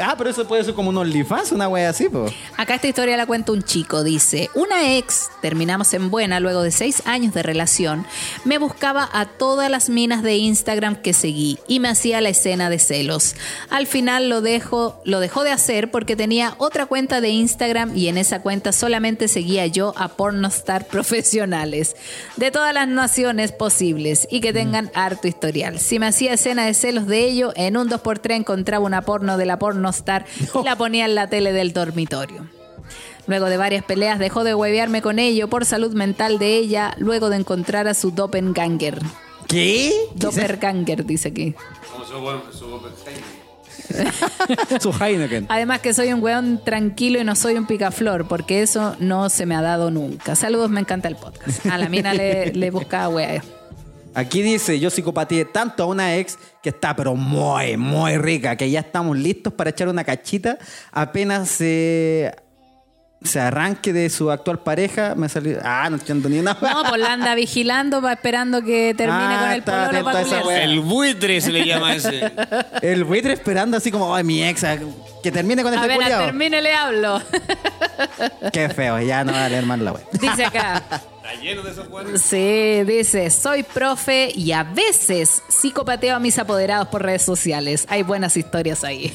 ah, 0.00 0.14
pero 0.16 0.30
eso 0.30 0.46
puede 0.46 0.64
ser 0.64 0.74
como 0.74 0.90
un 0.90 0.98
OnlyFans, 0.98 1.52
una 1.52 1.68
wea 1.68 1.90
así, 1.90 2.08
po. 2.08 2.26
Acá 2.56 2.74
esta 2.76 2.88
historia 2.88 3.16
la 3.16 3.26
cuenta 3.26 3.52
un 3.52 3.62
chico. 3.62 4.04
Dice, 4.04 4.50
una 4.54 4.96
ex, 4.96 5.30
terminamos 5.40 5.92
en 5.94 6.10
buena 6.10 6.40
luego 6.40 6.62
de 6.62 6.70
seis 6.70 7.02
años 7.06 7.34
de 7.34 7.42
relación, 7.42 8.06
me 8.44 8.58
buscaba 8.58 9.08
a 9.12 9.26
todas 9.26 9.70
las 9.70 9.88
minas 9.88 10.22
de 10.22 10.36
Instagram 10.36 10.96
que 10.96 11.12
seguí 11.12 11.58
y 11.66 11.80
me 11.80 11.88
hacía 11.88 12.20
la 12.20 12.28
escena 12.28 12.65
de 12.70 12.78
celos. 12.78 13.34
Al 13.70 13.86
final 13.86 14.28
lo, 14.28 14.40
dejo, 14.40 15.00
lo 15.04 15.20
dejó 15.20 15.44
de 15.44 15.50
hacer 15.50 15.90
porque 15.90 16.16
tenía 16.16 16.54
otra 16.58 16.86
cuenta 16.86 17.20
de 17.20 17.28
Instagram 17.28 17.96
y 17.96 18.08
en 18.08 18.18
esa 18.18 18.42
cuenta 18.42 18.72
solamente 18.72 19.28
seguía 19.28 19.66
yo 19.66 19.94
a 19.96 20.08
pornostar 20.08 20.86
profesionales 20.90 21.96
de 22.36 22.50
todas 22.50 22.74
las 22.74 22.88
naciones 22.88 23.52
posibles 23.52 24.26
y 24.30 24.40
que 24.40 24.52
tengan 24.52 24.90
harto 24.94 25.28
historial. 25.28 25.78
Si 25.78 25.98
me 25.98 26.06
hacía 26.06 26.34
escena 26.34 26.66
de 26.66 26.74
celos 26.74 27.06
de 27.06 27.24
ello, 27.24 27.52
en 27.56 27.76
un 27.76 27.88
2x3 27.88 28.34
encontraba 28.34 28.84
una 28.84 29.02
porno 29.02 29.36
de 29.36 29.46
la 29.46 29.58
pornostar 29.58 30.26
y 30.60 30.64
la 30.64 30.76
ponía 30.76 31.04
en 31.04 31.14
la 31.14 31.28
tele 31.28 31.52
del 31.52 31.72
dormitorio. 31.72 32.48
Luego 33.26 33.46
de 33.46 33.56
varias 33.56 33.84
peleas 33.84 34.18
dejó 34.18 34.44
de 34.44 34.54
huevearme 34.54 35.02
con 35.02 35.18
ello 35.18 35.48
por 35.48 35.64
salud 35.64 35.92
mental 35.94 36.38
de 36.38 36.56
ella, 36.56 36.94
luego 36.98 37.28
de 37.28 37.36
encontrar 37.36 37.88
a 37.88 37.94
su 37.94 38.12
doppelganger. 38.12 39.00
¿Qué? 39.48 39.92
Doppelganger, 40.14 41.04
dice 41.04 41.28
aquí. 41.28 41.54
Como 41.92 42.04
su, 42.04 42.18
buen- 42.20 42.52
su 42.52 42.66
Su 44.80 44.92
Heineken. 44.92 45.46
Además 45.48 45.80
que 45.80 45.94
soy 45.94 46.12
un 46.12 46.22
weón 46.22 46.60
tranquilo 46.64 47.20
y 47.20 47.24
no 47.24 47.36
soy 47.36 47.54
un 47.54 47.66
picaflor, 47.66 48.26
porque 48.26 48.62
eso 48.62 48.96
no 48.98 49.28
se 49.28 49.46
me 49.46 49.54
ha 49.54 49.62
dado 49.62 49.90
nunca. 49.90 50.34
Saludos, 50.34 50.70
me 50.70 50.80
encanta 50.80 51.08
el 51.08 51.16
podcast. 51.16 51.66
A 51.66 51.78
la 51.78 51.88
mina 51.88 52.12
le, 52.14 52.52
le 52.52 52.70
buscaba 52.70 53.08
wea. 53.08 53.42
Aquí 54.14 54.40
dice, 54.40 54.80
yo 54.80 54.88
psicopatié 54.88 55.44
tanto 55.44 55.82
a 55.82 55.86
una 55.86 56.16
ex 56.16 56.38
que 56.62 56.70
está 56.70 56.96
pero 56.96 57.14
muy, 57.14 57.76
muy 57.76 58.16
rica, 58.16 58.56
que 58.56 58.70
ya 58.70 58.80
estamos 58.80 59.16
listos 59.16 59.52
para 59.52 59.70
echar 59.70 59.88
una 59.88 60.04
cachita. 60.04 60.56
Apenas 60.90 61.50
se, 61.50 62.34
se 63.22 63.40
arranque 63.40 63.92
de 63.92 64.08
su 64.10 64.30
actual 64.30 64.60
pareja, 64.60 65.14
me 65.14 65.28
salió... 65.28 65.58
Ah, 65.64 65.88
no 65.90 65.96
entiendo 65.96 66.28
ni 66.28 66.38
una... 66.38 66.56
No, 66.60 66.84
pues 66.88 67.00
la 67.00 67.12
anda 67.12 67.34
vigilando, 67.34 68.00
va 68.00 68.12
esperando 68.12 68.62
que 68.62 68.94
termine 68.96 69.34
Ah, 69.34 69.38
con 69.40 69.50
el 69.50 69.58
está 69.58 69.86
pololo 69.86 70.04
para 70.04 70.46
wea. 70.46 70.62
El 70.62 70.80
buitre 70.80 71.40
se 71.40 71.50
le 71.50 71.66
llama 71.66 71.94
ese. 71.94 72.30
El 72.82 73.04
buitre 73.04 73.32
esperando 73.32 73.76
así 73.76 73.90
como, 73.90 74.14
ay, 74.14 74.22
mi 74.22 74.44
ex, 74.44 74.64
que 75.22 75.32
termine 75.32 75.62
con 75.62 75.74
este 75.74 75.94
culiao. 75.94 76.24
termine 76.24 76.62
le 76.62 76.72
hablo. 76.72 77.20
Qué 78.52 78.68
feo, 78.68 79.00
ya 79.00 79.24
no 79.24 79.32
va 79.32 79.46
a 79.46 79.48
leer 79.48 79.66
más 79.66 79.78
la 79.80 79.92
wea. 79.92 80.04
Dice 80.12 80.44
acá. 80.44 80.82
Está 81.26 81.42
lleno 81.42 81.62
de 81.62 81.72
esos. 81.72 81.86
Sí, 82.22 82.84
dice, 82.84 83.30
soy 83.30 83.64
profe 83.64 84.30
y 84.32 84.52
a 84.52 84.62
veces 84.62 85.42
psicopateo 85.48 86.14
a 86.14 86.20
mis 86.20 86.38
apoderados 86.38 86.86
por 86.86 87.02
redes 87.02 87.22
sociales. 87.22 87.84
Hay 87.88 88.04
buenas 88.04 88.36
historias 88.36 88.84
ahí. 88.84 89.12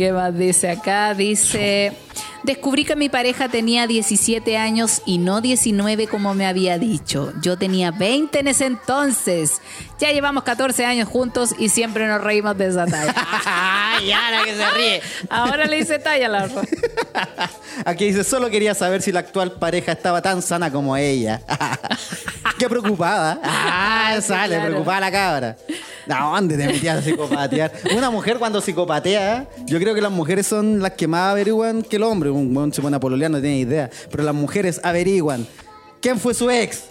¿Qué 0.00 0.14
más 0.14 0.34
dice 0.34 0.70
acá? 0.70 1.12
Dice, 1.12 1.92
Descubrí 2.42 2.86
que 2.86 2.96
mi 2.96 3.10
pareja 3.10 3.50
tenía 3.50 3.86
17 3.86 4.56
años 4.56 5.02
y 5.04 5.18
no 5.18 5.42
19 5.42 6.06
como 6.06 6.32
me 6.32 6.46
había 6.46 6.78
dicho. 6.78 7.34
Yo 7.42 7.58
tenía 7.58 7.90
20 7.90 8.38
en 8.40 8.48
ese 8.48 8.64
entonces. 8.64 9.60
Ya 9.98 10.10
llevamos 10.10 10.44
14 10.44 10.86
años 10.86 11.06
juntos 11.06 11.54
y 11.58 11.68
siempre 11.68 12.06
nos 12.06 12.22
reímos 12.22 12.56
de 12.56 12.68
esa 12.68 12.86
talla. 12.86 13.14
Ay, 13.44 14.10
ahora 14.10 14.44
que 14.44 14.54
se 14.54 14.70
ríe. 14.70 15.02
Ahora 15.28 15.66
le 15.66 15.78
hice 15.80 15.98
talla 15.98 16.26
a 16.26 16.28
la. 16.30 16.48
Aquí 17.84 18.06
dice, 18.06 18.24
solo 18.24 18.48
quería 18.48 18.74
saber 18.74 19.02
si 19.02 19.12
la 19.12 19.20
actual 19.20 19.52
pareja 19.52 19.92
estaba 19.92 20.22
tan 20.22 20.40
sana 20.40 20.72
como 20.72 20.96
ella. 20.96 21.42
Qué 22.58 22.70
preocupada. 22.70 23.38
Ah, 23.44 24.14
Sí, 24.16 24.28
sale, 24.28 24.54
claro. 24.54 24.70
preocupada 24.70 25.00
la 25.00 25.12
cabra. 25.12 25.56
¿A 26.08 26.24
dónde 26.24 26.56
te 26.56 26.66
metías 26.66 26.98
a 26.98 27.02
psicopatear? 27.02 27.72
Una 27.96 28.10
mujer 28.10 28.38
cuando 28.38 28.60
psicopatea, 28.60 29.46
yo 29.66 29.78
creo 29.78 29.94
que 29.94 30.00
las 30.00 30.12
mujeres 30.12 30.46
son 30.46 30.80
las 30.80 30.92
que 30.92 31.06
más 31.06 31.32
averiguan 31.32 31.82
que 31.82 31.96
el 31.96 32.02
hombre. 32.02 32.30
Un 32.30 32.52
buen 32.54 32.72
se 32.72 32.80
pone 32.82 32.96
a 32.96 33.00
pololear, 33.00 33.30
no 33.30 33.40
tiene 33.40 33.58
idea. 33.58 33.90
Pero 34.10 34.24
las 34.24 34.34
mujeres 34.34 34.80
averiguan 34.82 35.46
quién 36.00 36.18
fue 36.18 36.34
su 36.34 36.50
ex. 36.50 36.84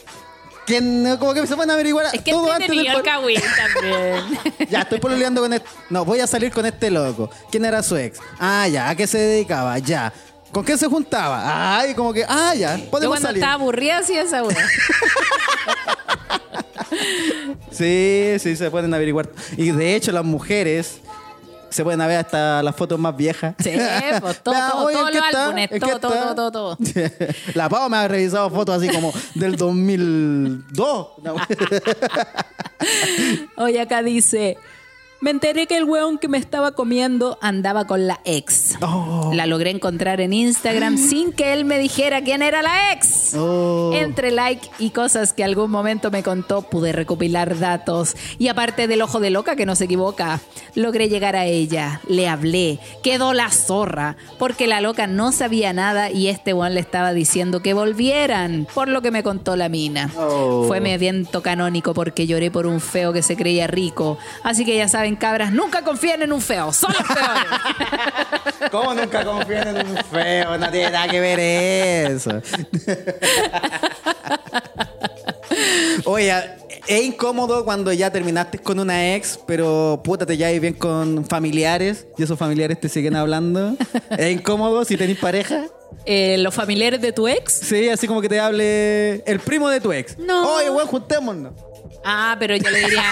¿Quién, 0.65 1.17
como 1.19 1.33
que 1.33 1.47
se 1.47 1.55
van 1.55 1.67
a 1.71 1.73
averiguar 1.73 2.05
Es 2.13 2.21
que 2.21 2.29
todo 2.31 2.51
antes 2.51 2.69
del 2.69 3.01
cagüín 3.01 3.41
también. 3.73 4.23
ya, 4.69 4.81
estoy 4.81 4.99
pololeando 4.99 5.41
con 5.41 5.51
este. 5.51 5.67
No, 5.89 6.05
voy 6.05 6.19
a 6.19 6.27
salir 6.27 6.51
con 6.51 6.63
este 6.63 6.91
loco. 6.91 7.27
¿Quién 7.49 7.65
era 7.65 7.81
su 7.81 7.97
ex? 7.97 8.19
Ah, 8.39 8.67
ya. 8.67 8.89
¿A 8.89 8.95
qué 8.95 9.07
se 9.07 9.17
dedicaba? 9.17 9.79
Ya. 9.79 10.13
¿Con 10.51 10.63
qué 10.63 10.77
se 10.77 10.85
juntaba? 10.87 11.79
Ay, 11.79 11.95
como 11.95 12.13
que. 12.13 12.23
Ah, 12.27 12.53
ya. 12.55 12.77
Yo 12.77 12.85
Podemos 12.91 13.15
cuando 13.15 13.27
salir. 13.29 13.41
estaba 13.41 13.53
aburrida 13.55 13.97
hacía 13.97 14.21
esa 14.21 14.43
weá. 14.43 14.57
Sí, 17.71 18.33
sí, 18.39 18.55
se 18.55 18.69
pueden 18.71 18.93
averiguar. 18.93 19.29
Y 19.57 19.71
de 19.71 19.95
hecho, 19.95 20.11
las 20.11 20.25
mujeres. 20.25 20.99
Se 21.69 21.83
pueden 21.83 21.99
ver 21.99 22.17
hasta 22.17 22.63
las 22.63 22.75
fotos 22.75 22.97
más 22.97 23.15
viejas. 23.15 23.53
Sí, 23.59 23.69
pues, 24.19 24.41
todo, 24.41 24.53
Vea, 24.55 24.69
todo, 24.71 24.85
oye, 24.87 24.95
todos 24.95 25.07
¿en 25.09 25.13
qué 25.13 25.19
los 25.19 25.27
está? 25.27 25.43
álbumes, 25.43 25.71
¿En 25.71 25.79
todo, 25.79 25.99
todo, 25.99 26.35
todo, 26.35 26.51
todo, 26.51 26.77
La 27.53 27.69
Pau 27.69 27.87
me 27.91 27.97
ha 27.97 28.07
revisado 28.07 28.49
fotos 28.49 28.81
así 28.81 28.89
como 28.91 29.13
del 29.35 29.55
2002. 29.55 31.07
No. 31.21 31.35
Oye, 33.57 33.79
acá 33.81 34.01
dice. 34.01 34.57
Me 35.21 35.31
enteré 35.31 35.67
que 35.67 35.75
el 35.75 35.83
weón 35.83 36.17
que 36.17 36.29
me 36.29 36.37
estaba 36.37 36.71
comiendo 36.71 37.37
andaba 37.41 37.85
con 37.85 38.07
la 38.07 38.21
ex. 38.23 38.77
Oh. 38.81 39.31
La 39.33 39.47
logré 39.47 39.69
encontrar 39.69 40.21
en 40.21 40.31
Instagram 40.31 40.97
sin 41.09 41.33
que 41.33 41.51
él 41.51 41.65
me 41.65 41.77
dijera 41.77 42.21
quién 42.21 42.41
era 42.41 42.61
la 42.61 42.93
ex. 42.93 43.33
Oh. 43.35 43.91
Entre 43.93 44.31
like 44.31 44.69
y 44.79 44.91
cosas 44.91 45.33
que 45.33 45.43
algún 45.43 45.71
momento 45.71 46.09
me 46.09 46.23
contó, 46.23 46.61
pude 46.61 46.93
recopilar 46.93 47.59
datos. 47.59 48.15
Y 48.37 48.47
aparte 48.47 48.87
del 48.87 49.01
ojo 49.01 49.19
de 49.19 49.29
loca 49.29 49.57
que 49.57 49.65
no 49.65 49.75
se 49.75 49.85
equivoca, 49.85 50.39
logré 50.73 51.09
llegar 51.09 51.35
a 51.35 51.45
ella. 51.45 51.99
Le 52.07 52.29
hablé. 52.29 52.79
Quedó 53.03 53.33
la 53.33 53.49
zorra. 53.49 54.15
Porque 54.37 54.67
la 54.67 54.79
loca 54.79 55.05
no 55.05 55.33
sabía 55.33 55.73
nada 55.73 56.11
y 56.11 56.29
este 56.29 56.53
weón 56.53 56.75
le 56.75 56.79
estaba 56.79 57.11
diciendo 57.11 57.61
que 57.61 57.73
volvieran. 57.73 58.67
Por 58.73 58.87
lo 58.87 59.01
que 59.01 59.11
me 59.11 59.23
contó 59.23 59.57
la 59.57 59.67
mina. 59.67 60.09
Oh. 60.17 60.63
Fue 60.65 60.79
mi 60.79 60.91
evento 60.91 61.41
canónico 61.41 61.93
porque 61.93 62.25
lloré 62.25 62.51
por 62.51 62.65
un 62.65 62.79
feo 62.79 63.11
que 63.11 63.21
se 63.21 63.35
creía 63.35 63.67
rico. 63.67 64.17
Así 64.43 64.63
que 64.63 64.77
ya 64.77 64.87
saben, 64.87 65.08
cabras, 65.15 65.51
nunca 65.51 65.83
confíen 65.83 66.21
en 66.21 66.31
un 66.31 66.41
feo. 66.41 66.71
Son 66.73 66.91
los 66.91 67.03
peores. 67.07 68.69
¿Cómo 68.71 68.93
nunca 68.93 69.23
confían 69.23 69.75
en 69.75 69.87
un 69.87 69.97
feo? 69.97 70.57
No 70.57 70.69
tiene 70.71 70.91
nada 70.91 71.07
que 71.07 71.19
ver 71.19 71.39
eso. 71.39 72.41
Oye, 76.05 76.33
es 76.87 77.03
incómodo 77.03 77.63
cuando 77.65 77.93
ya 77.93 78.11
terminaste 78.11 78.57
con 78.59 78.79
una 78.79 79.15
ex, 79.15 79.39
pero 79.45 80.01
puta, 80.03 80.25
te 80.25 80.37
llevas 80.37 80.59
bien 80.59 80.73
con 80.73 81.25
familiares 81.25 82.07
y 82.17 82.23
esos 82.23 82.37
familiares 82.39 82.79
te 82.79 82.89
siguen 82.89 83.15
hablando. 83.15 83.75
¿Es 84.17 84.31
incómodo 84.31 84.83
si 84.85 84.97
tenés 84.97 85.17
pareja? 85.17 85.65
Eh, 86.05 86.37
¿Los 86.39 86.55
familiares 86.55 87.01
de 87.01 87.11
tu 87.11 87.27
ex? 87.27 87.53
Sí, 87.53 87.89
así 87.89 88.07
como 88.07 88.21
que 88.21 88.29
te 88.29 88.39
hable 88.39 89.21
el 89.25 89.39
primo 89.39 89.69
de 89.69 89.81
tu 89.81 89.91
ex. 89.91 90.17
No. 90.17 90.55
Oye, 90.55 90.69
weón, 90.69 90.87
juntémonos. 90.87 91.53
Ah, 92.03 92.35
pero 92.39 92.55
yo 92.55 92.69
le 92.69 92.79
diría. 92.79 93.03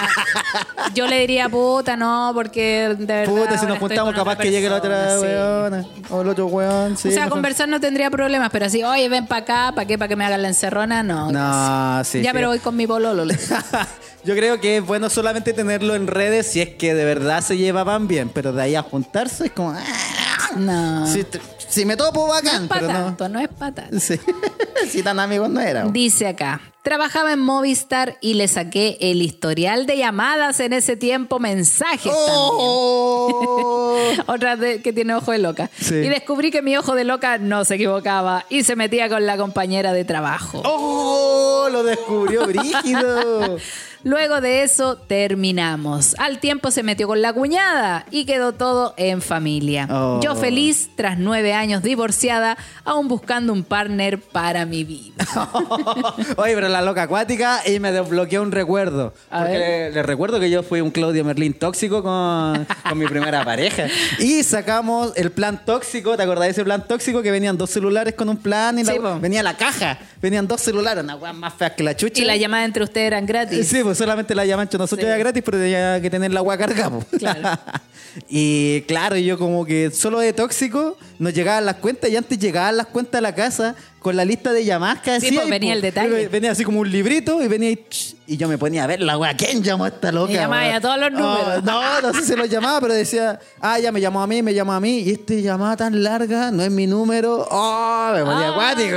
Yo 0.94 1.06
le 1.06 1.20
diría, 1.20 1.48
puta, 1.48 1.96
no, 1.96 2.30
porque 2.34 2.94
de 2.98 3.04
verdad. 3.06 3.34
Puta, 3.34 3.58
si 3.58 3.66
nos 3.66 3.78
juntamos, 3.78 4.14
capaz 4.14 4.36
que 4.36 4.50
llegue 4.50 4.68
la 4.68 4.76
otra 4.76 5.18
weona. 5.20 5.84
O 6.10 6.22
el 6.22 6.28
otro 6.28 6.46
weón, 6.46 6.96
sí. 6.96 7.08
o 7.08 7.12
sea, 7.12 7.28
conversar 7.28 7.68
no 7.68 7.78
tendría 7.78 8.10
problemas, 8.10 8.48
pero 8.50 8.66
así, 8.66 8.82
oye, 8.82 9.08
ven 9.08 9.26
para 9.26 9.42
acá, 9.42 9.72
¿para 9.74 9.86
qué? 9.86 9.98
¿Para 9.98 10.08
que 10.08 10.16
me 10.16 10.24
hagan 10.24 10.40
la 10.42 10.48
encerrona? 10.48 11.02
No. 11.02 11.30
No, 11.30 12.02
sí. 12.04 12.22
ya, 12.22 12.30
sí. 12.30 12.34
pero 12.34 12.48
voy 12.48 12.58
con 12.58 12.74
mi 12.74 12.86
digo. 12.86 13.24
Yo 14.24 14.34
creo 14.34 14.60
que 14.60 14.78
es 14.78 14.84
bueno 14.86 15.10
solamente 15.10 15.52
tenerlo 15.52 15.94
en 15.94 16.06
redes 16.06 16.46
si 16.50 16.60
es 16.60 16.70
que 16.70 16.94
de 16.94 17.04
verdad 17.04 17.42
se 17.42 17.56
llevaban 17.56 18.08
bien, 18.08 18.30
pero 18.30 18.52
de 18.52 18.62
ahí 18.62 18.74
a 18.74 18.82
juntarse 18.82 19.46
es 19.46 19.52
como. 19.52 19.70
ah, 19.72 20.50
No. 20.56 21.06
Si, 21.06 21.24
te- 21.24 21.40
si 21.68 21.84
me 21.84 21.96
topo 21.96 22.26
no 22.26 22.32
bacán, 22.32 22.62
es 22.64 22.68
para 22.68 22.80
pero 22.80 22.92
no. 22.92 23.28
no 23.28 23.40
es. 23.40 24.02
Sí. 24.02 24.18
si 24.90 25.02
tan 25.02 25.20
amigos 25.20 25.48
no 25.50 25.60
éramos. 25.60 25.92
Dice 25.92 26.26
acá, 26.26 26.60
trabajaba 26.88 27.34
en 27.34 27.40
Movistar 27.40 28.16
y 28.22 28.32
le 28.32 28.48
saqué 28.48 28.96
el 29.02 29.20
historial 29.20 29.84
de 29.84 29.98
llamadas 29.98 30.58
en 30.60 30.72
ese 30.72 30.96
tiempo, 30.96 31.38
mensajes 31.38 32.10
Oh. 32.16 33.98
también. 33.98 34.24
Otra 34.26 34.56
de- 34.56 34.80
que 34.80 34.94
tiene 34.94 35.14
ojo 35.14 35.32
de 35.32 35.38
loca. 35.38 35.68
Sí. 35.78 35.96
Y 35.96 36.08
descubrí 36.08 36.50
que 36.50 36.62
mi 36.62 36.78
ojo 36.78 36.94
de 36.94 37.04
loca 37.04 37.36
no 37.36 37.66
se 37.66 37.74
equivocaba 37.74 38.46
y 38.48 38.62
se 38.64 38.74
metía 38.74 39.10
con 39.10 39.26
la 39.26 39.36
compañera 39.36 39.92
de 39.92 40.06
trabajo. 40.06 40.62
¡Oh! 40.64 41.68
Lo 41.70 41.82
descubrió 41.82 42.46
Brígido. 42.46 43.58
Luego 44.04 44.40
de 44.40 44.62
eso 44.62 44.96
terminamos. 44.96 46.14
Al 46.18 46.38
tiempo 46.38 46.70
se 46.70 46.82
metió 46.82 47.06
con 47.08 47.20
la 47.20 47.32
cuñada 47.32 48.06
y 48.10 48.24
quedó 48.24 48.52
todo 48.52 48.94
en 48.96 49.20
familia. 49.22 49.88
Oh. 49.90 50.20
Yo 50.22 50.34
feliz, 50.36 50.90
tras 50.96 51.18
nueve 51.18 51.52
años 51.52 51.82
divorciada, 51.82 52.56
aún 52.84 53.08
buscando 53.08 53.52
un 53.52 53.64
partner 53.64 54.20
para 54.20 54.66
mi 54.66 54.84
vida. 54.84 55.26
Oye, 56.36 56.54
pero 56.54 56.68
la 56.68 56.82
loca 56.82 57.02
acuática 57.02 57.60
y 57.66 57.80
me 57.80 57.92
desbloqueó 57.92 58.42
un 58.42 58.52
recuerdo. 58.52 59.14
A 59.30 59.40
porque 59.40 59.90
les 59.92 60.06
recuerdo 60.06 60.40
que 60.40 60.50
yo 60.50 60.62
fui 60.62 60.80
un 60.80 60.90
Claudio 60.90 61.24
Merlín 61.24 61.54
tóxico 61.54 62.02
con, 62.02 62.66
con 62.88 62.98
mi 62.98 63.06
primera 63.06 63.44
pareja. 63.44 63.86
Y 64.18 64.42
sacamos 64.42 65.12
el 65.16 65.32
plan 65.32 65.64
tóxico. 65.64 66.16
¿Te 66.16 66.22
acordás 66.22 66.46
de 66.46 66.50
ese 66.50 66.64
plan 66.64 66.86
tóxico 66.86 67.22
que 67.22 67.30
venían 67.30 67.58
dos 67.58 67.70
celulares 67.70 68.14
con 68.14 68.28
un 68.28 68.36
plan 68.36 68.78
y 68.78 68.84
Sí, 68.84 68.94
venía 69.20 69.42
la 69.42 69.56
caja? 69.56 69.98
Venían 70.22 70.48
dos 70.48 70.60
celulares, 70.62 71.04
una 71.04 71.16
weá 71.16 71.32
más 71.32 71.54
fea 71.54 71.74
que 71.74 71.82
la 71.82 71.94
chucha. 71.96 72.22
Y 72.22 72.24
la 72.24 72.36
llamada 72.36 72.64
entre 72.64 72.82
ustedes 72.84 73.08
eran 73.08 73.26
gratis. 73.26 73.68
Sí, 73.68 73.82
pues 73.88 73.96
solamente 73.96 74.34
la 74.34 74.44
llaman 74.44 74.68
nosotros 74.70 75.00
Sí. 75.00 75.06
era 75.06 75.16
gratis, 75.16 75.42
pero 75.42 75.56
tenía 75.56 75.98
que 75.98 76.10
tener 76.10 76.30
la 76.30 76.40
agua 76.40 76.58
cargada. 76.58 76.98
Claro. 77.18 77.58
y 78.28 78.82
claro, 78.82 79.16
yo 79.16 79.38
como 79.38 79.64
que 79.64 79.90
solo 79.90 80.18
de 80.18 80.34
tóxico 80.34 80.98
nos 81.18 81.32
llegaban 81.32 81.64
las 81.64 81.76
cuentas 81.76 82.10
y 82.10 82.16
antes 82.16 82.38
llegaban 82.38 82.76
las 82.76 82.86
cuentas 82.88 83.18
a 83.18 83.22
la 83.22 83.34
casa 83.34 83.76
con 84.00 84.16
la 84.16 84.24
lista 84.24 84.52
de 84.52 84.64
llamadas 84.64 85.00
que 85.00 85.10
Sí, 85.20 85.26
hacía. 85.28 85.40
pues, 85.40 85.46
y, 85.48 85.50
venía 85.50 85.72
el 85.74 85.80
detalle. 85.82 86.22
y 86.22 86.26
Venía 86.28 86.52
así 86.52 86.64
como 86.64 86.80
un 86.80 86.90
librito 86.90 87.42
y 87.42 87.48
venía 87.48 87.70
y, 87.70 87.84
y 88.26 88.36
yo 88.36 88.46
me 88.48 88.56
ponía 88.58 88.84
a 88.84 88.86
ver 88.86 89.00
la 89.00 89.18
wea. 89.18 89.34
¿Quién 89.36 89.62
llamó 89.62 89.84
a 89.84 89.88
esta 89.88 90.12
loca? 90.12 90.32
Y 90.32 90.36
llamaba 90.36 90.74
a 90.76 90.80
todos 90.80 90.98
los 90.98 91.10
números. 91.12 91.64
No, 91.64 92.00
no, 92.00 92.12
no 92.12 92.14
sé 92.14 92.24
si 92.24 92.36
los 92.36 92.48
llamaba, 92.48 92.80
pero 92.80 92.94
decía, 92.94 93.38
ah, 93.60 93.78
ya 93.78 93.90
me 93.92 94.00
llamó 94.00 94.22
a 94.22 94.26
mí, 94.26 94.42
me 94.42 94.54
llamó 94.54 94.72
a 94.72 94.80
mí. 94.80 95.00
Y 95.00 95.10
este 95.12 95.42
llamada 95.42 95.76
tan 95.76 96.02
larga, 96.02 96.50
no 96.50 96.62
es 96.62 96.70
mi 96.70 96.86
número. 96.86 97.46
Oh, 97.50 98.10
me 98.14 98.20
ponía 98.24 98.48
Ah, 98.48 98.50
acuático. 98.52 98.96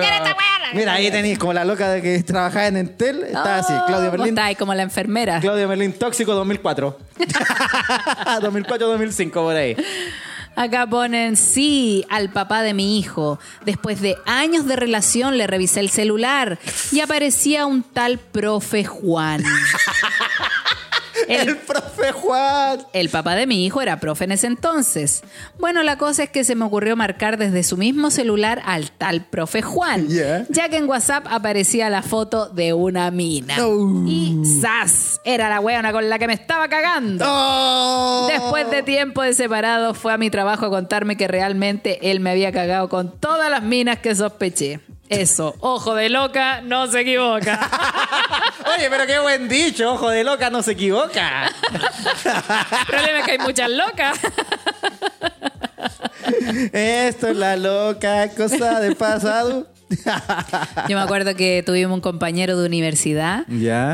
Mira, 0.73 0.93
ahí 0.93 1.11
tenéis 1.11 1.37
como 1.37 1.51
la 1.51 1.65
loca 1.65 1.89
de 1.89 2.01
que 2.01 2.21
trabajaba 2.23 2.67
en 2.67 2.77
Entel. 2.77 3.23
Estaba 3.23 3.57
así, 3.57 3.73
Claudia 3.87 4.09
Vos 4.09 4.11
Berlín. 4.19 4.37
estáis 4.37 4.57
como 4.57 4.73
la 4.73 4.83
enfermera. 4.83 5.39
Claudio 5.41 5.67
Merlín 5.67 5.91
Tóxico 5.93 6.33
2004. 6.33 6.97
2004-2005 8.41 9.31
por 9.33 9.55
ahí. 9.55 9.75
Acá 10.61 10.85
ponen, 10.85 11.37
sí, 11.37 12.05
al 12.07 12.29
papá 12.29 12.61
de 12.61 12.75
mi 12.75 12.99
hijo. 12.99 13.39
Después 13.65 13.99
de 13.99 14.15
años 14.27 14.67
de 14.67 14.75
relación 14.75 15.39
le 15.39 15.47
revisé 15.47 15.79
el 15.79 15.89
celular 15.89 16.59
y 16.91 16.99
aparecía 16.99 17.65
un 17.65 17.81
tal 17.81 18.19
profe 18.19 18.85
Juan. 18.85 19.43
El, 21.31 21.49
El, 21.49 21.57
profe 21.57 22.11
Juan. 22.11 22.79
el 22.93 23.09
papá 23.09 23.35
de 23.35 23.47
mi 23.47 23.65
hijo 23.65 23.81
era 23.81 23.99
profe 23.99 24.25
en 24.25 24.31
ese 24.33 24.47
entonces. 24.47 25.23
Bueno, 25.59 25.83
la 25.83 25.97
cosa 25.97 26.23
es 26.23 26.29
que 26.29 26.43
se 26.43 26.55
me 26.55 26.65
ocurrió 26.65 26.95
marcar 26.95 27.37
desde 27.37 27.63
su 27.63 27.77
mismo 27.77 28.11
celular 28.11 28.61
al 28.65 28.91
tal 28.91 29.21
profe 29.25 29.61
Juan, 29.61 30.07
Ya. 30.07 30.45
ya 30.49 30.69
que 30.69 30.77
en 30.77 30.87
WhatsApp 30.89 31.25
aparecía 31.29 31.89
la 31.89 32.01
foto 32.01 32.49
de 32.49 32.73
una 32.73 33.09
mina. 33.11 33.57
No. 33.57 34.03
Y 34.07 34.41
¡zas! 34.61 35.19
Era 35.23 35.49
la 35.49 35.59
weona 35.59 35.91
con 35.91 36.09
la 36.09 36.19
que 36.19 36.27
me 36.27 36.33
estaba 36.33 36.67
cagando. 36.67 37.25
¡Oh! 37.27 38.27
Después 38.29 38.69
de 38.69 38.83
tiempo 38.83 39.21
de 39.21 39.33
separado, 39.33 39.93
fue 39.93 40.13
a 40.13 40.17
mi 40.17 40.29
trabajo 40.29 40.65
a 40.65 40.69
contarme 40.69 41.17
que 41.17 41.27
realmente 41.27 42.11
él 42.11 42.19
me 42.19 42.31
había 42.31 42.51
cagado 42.51 42.89
con 42.89 43.11
todas 43.19 43.49
las 43.49 43.63
minas 43.63 43.99
que 43.99 44.15
sospeché. 44.15 44.79
Eso, 45.11 45.55
ojo 45.59 45.93
de 45.93 46.07
loca, 46.07 46.61
no 46.61 46.87
se 46.87 47.01
equivoca. 47.01 47.59
Oye, 48.77 48.89
pero 48.89 49.05
qué 49.05 49.19
buen 49.19 49.49
dicho. 49.49 49.91
Ojo 49.91 50.09
de 50.09 50.23
loca 50.23 50.49
no 50.49 50.63
se 50.63 50.71
equivoca. 50.71 51.47
El 51.49 52.85
problema 52.87 53.19
es 53.19 53.25
que 53.25 53.31
hay 53.33 53.37
muchas 53.39 53.69
locas. 53.69 54.17
Esto 56.71 57.27
es 57.27 57.35
la 57.35 57.57
loca 57.57 58.29
cosa 58.29 58.79
del 58.79 58.95
pasado. 58.95 59.67
Yo 60.89 60.97
me 60.97 61.03
acuerdo 61.03 61.35
que 61.35 61.63
tuvimos 61.65 61.95
un 61.95 62.01
compañero 62.01 62.57
de 62.57 62.65
universidad 62.65 63.45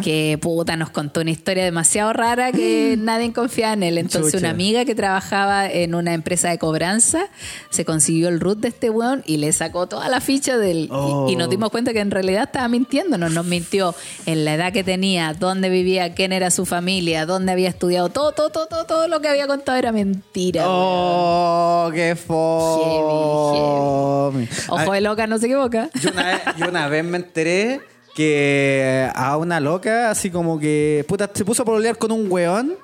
que 0.04 0.38
puta 0.42 0.76
nos 0.76 0.90
contó 0.90 1.22
una 1.22 1.32
historia 1.32 1.64
demasiado 1.64 2.14
rara 2.14 2.52
que 2.52 2.96
nadie 3.00 3.32
confiaba 3.34 3.74
en 3.74 3.84
él. 3.84 3.98
Entonces 3.98 4.32
Chucha. 4.34 4.46
una 4.46 4.50
amiga 4.52 4.86
que 4.86 4.96
trabajaba 4.96 5.70
en 5.70 5.96
una 5.96 6.14
empresa 6.14 6.50
de 6.50 6.58
cobranza 6.58 7.28
se 7.70 7.86
consiguió 7.86 8.30
el 8.30 8.40
root 8.40 8.60
de 8.60 8.70
este 8.70 8.90
weón 8.90 9.24
y 9.26 9.38
le 9.38 9.52
sacó 9.52 9.88
toda 9.88 10.10
la 10.10 10.22
ficha 10.22 10.58
del... 10.58 10.86
y- 10.86 10.90
Oh. 10.90 11.28
Y, 11.30 11.36
nos 11.36 11.50
dimos 11.50 11.70
cuenta 11.70 11.94
que 11.94 12.00
en 12.00 12.12
realidad 12.12 12.44
estaba 12.44 12.68
mintiéndonos. 12.68 13.32
Nos 13.32 13.46
mintió 13.46 13.94
en 14.26 14.46
la 14.46 14.54
edad 14.56 14.74
que 14.74 14.84
tenía, 14.84 15.34
dónde 15.34 15.70
vivía, 15.70 16.14
quién 16.16 16.32
era 16.34 16.50
su 16.52 16.66
familia, 16.66 17.26
dónde 17.26 17.52
había 17.52 17.70
estudiado. 17.70 18.10
Todo, 18.10 18.32
todo, 18.32 18.50
todo, 18.50 18.68
todo, 18.68 18.86
todo 18.86 19.08
lo 19.08 19.22
que 19.22 19.28
había 19.28 19.48
contado 19.48 19.78
era 19.78 19.92
mentira. 19.92 20.64
weón. 20.64 20.74
Oh, 20.76 21.92
qué 21.94 22.16
fome. 22.16 24.48
Ojo 24.70 24.92
de 24.92 25.02
loca, 25.02 25.28
no 25.28 25.38
se 25.38 25.46
equivoca. 25.48 25.87
Yo 26.02 26.10
una, 26.12 26.24
vez, 26.24 26.42
yo 26.58 26.68
una 26.70 26.88
vez 26.88 27.04
me 27.04 27.18
enteré 27.18 27.82
que 28.16 29.10
a 29.14 29.38
una 29.38 29.60
loca, 29.60 30.10
así 30.10 30.30
como 30.32 30.60
que, 30.60 31.06
puta, 31.08 31.30
se 31.34 31.46
puso 31.46 31.62
a 31.64 31.66
pololear 31.66 31.98
con 31.98 32.12
un 32.12 32.32
weón. 32.32 32.76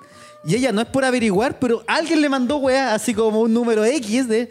Y 0.46 0.56
ella 0.56 0.72
no 0.74 0.82
es 0.82 0.88
por 0.88 1.06
averiguar, 1.06 1.58
pero 1.58 1.84
alguien 1.88 2.22
le 2.22 2.28
mandó 2.28 2.58
weá, 2.58 2.94
así 2.94 3.14
como 3.14 3.40
un 3.42 3.54
número 3.54 3.86
X 3.86 4.28
de. 4.28 4.50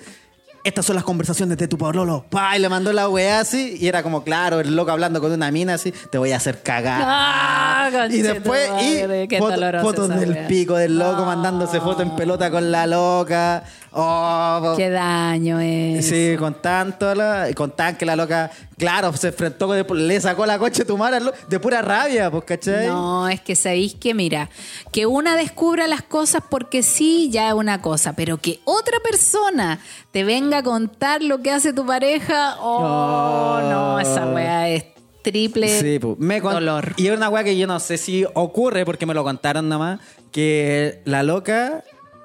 Estas 0.65 0.87
son 0.87 0.95
las 0.95 1.05
conversaciones 1.05 1.59
de 1.59 1.67
tu 1.69 1.77
pololo. 1.77 2.25
Pa, 2.31 2.57
y 2.57 2.61
le 2.61 2.69
mandó 2.69 2.93
la 2.93 3.09
weá 3.09 3.41
así. 3.41 3.77
Y 3.81 3.89
era 3.89 4.03
como, 4.03 4.23
claro, 4.23 4.61
el 4.61 4.75
loco 4.77 4.93
hablando 4.93 5.21
con 5.21 5.33
una 5.33 5.51
mina 5.51 5.75
así. 5.75 5.93
Te 6.11 6.19
voy 6.19 6.31
a 6.33 6.37
hacer 6.37 6.63
cagar. 6.63 7.03
Ah, 7.05 8.07
y 8.09 8.23
después, 8.23 8.71
y 8.81 9.37
foto- 9.39 9.81
fotos 9.83 10.09
del 10.09 10.47
pico 10.47 10.77
del 10.77 10.99
loco, 10.99 11.17
No. 11.23 11.27
mandándose 11.27 11.81
fotos 11.81 12.03
en 12.03 12.15
pelota 12.17 12.51
con 12.51 12.71
la 12.71 12.87
loca. 12.87 13.65
Oh, 13.95 14.75
Qué 14.77 14.89
daño 14.89 15.61
es. 15.61 16.07
Sí, 16.09 16.35
con 16.39 16.55
tanto, 16.63 17.15
la, 17.15 17.51
y 17.51 17.55
con 17.55 17.71
tan 17.73 17.97
que 17.97 18.07
la 18.07 18.17
loca, 18.17 18.51
claro, 18.79 19.13
se 19.15 19.29
enfrentó 19.29 19.69
con, 19.87 20.09
le 20.09 20.21
sacó 20.21 20.47
la 20.47 20.59
coche 20.59 20.83
a 20.83 20.87
tu 20.87 20.97
madre 20.97 21.21
de 21.49 21.61
pura 21.61 21.83
rabia, 21.83 22.31
pues, 22.31 22.45
¿cachai? 22.45 22.87
No, 22.87 23.29
es 23.29 23.41
que 23.43 23.55
sabéis 23.55 23.95
que, 23.95 24.15
mira, 24.15 24.49
que 24.93 25.05
una 25.05 25.37
descubra 25.37 25.87
las 25.87 26.01
cosas 26.03 26.43
porque 26.49 26.83
sí, 26.83 27.29
ya 27.31 27.49
es 27.49 27.55
una 27.55 27.83
cosa, 27.83 28.15
pero 28.15 28.39
que 28.39 28.61
otra 28.65 28.99
persona 29.01 29.79
te 30.11 30.25
venga 30.25 30.59
a 30.59 30.63
contar 30.63 31.23
lo 31.23 31.43
que 31.43 31.51
hace 31.51 31.75
tu 31.75 31.85
pareja, 31.85 32.57
oh, 32.61 33.61
no, 33.63 34.01
esa 34.01 34.27
weá 34.27 34.69
es 34.71 34.85
triple 35.23 35.69
Sí, 35.81 35.99
pues, 35.99 36.19
me 36.19 36.41
con- 36.41 36.55
dolor. 36.55 36.95
Y 36.97 37.09
es 37.09 37.17
una 37.17 37.29
weá 37.29 37.45
que 37.45 37.57
yo 37.59 37.67
no 37.67 37.79
sé 37.79 37.99
si 37.99 38.25
ocurre, 38.35 38.87
porque 38.87 39.05
me 39.05 39.13
lo 39.15 39.23
contaron 39.23 39.69
nada 39.69 39.79
más, 39.79 40.01
que 40.33 41.03
la 41.05 41.23
loca 41.23 41.85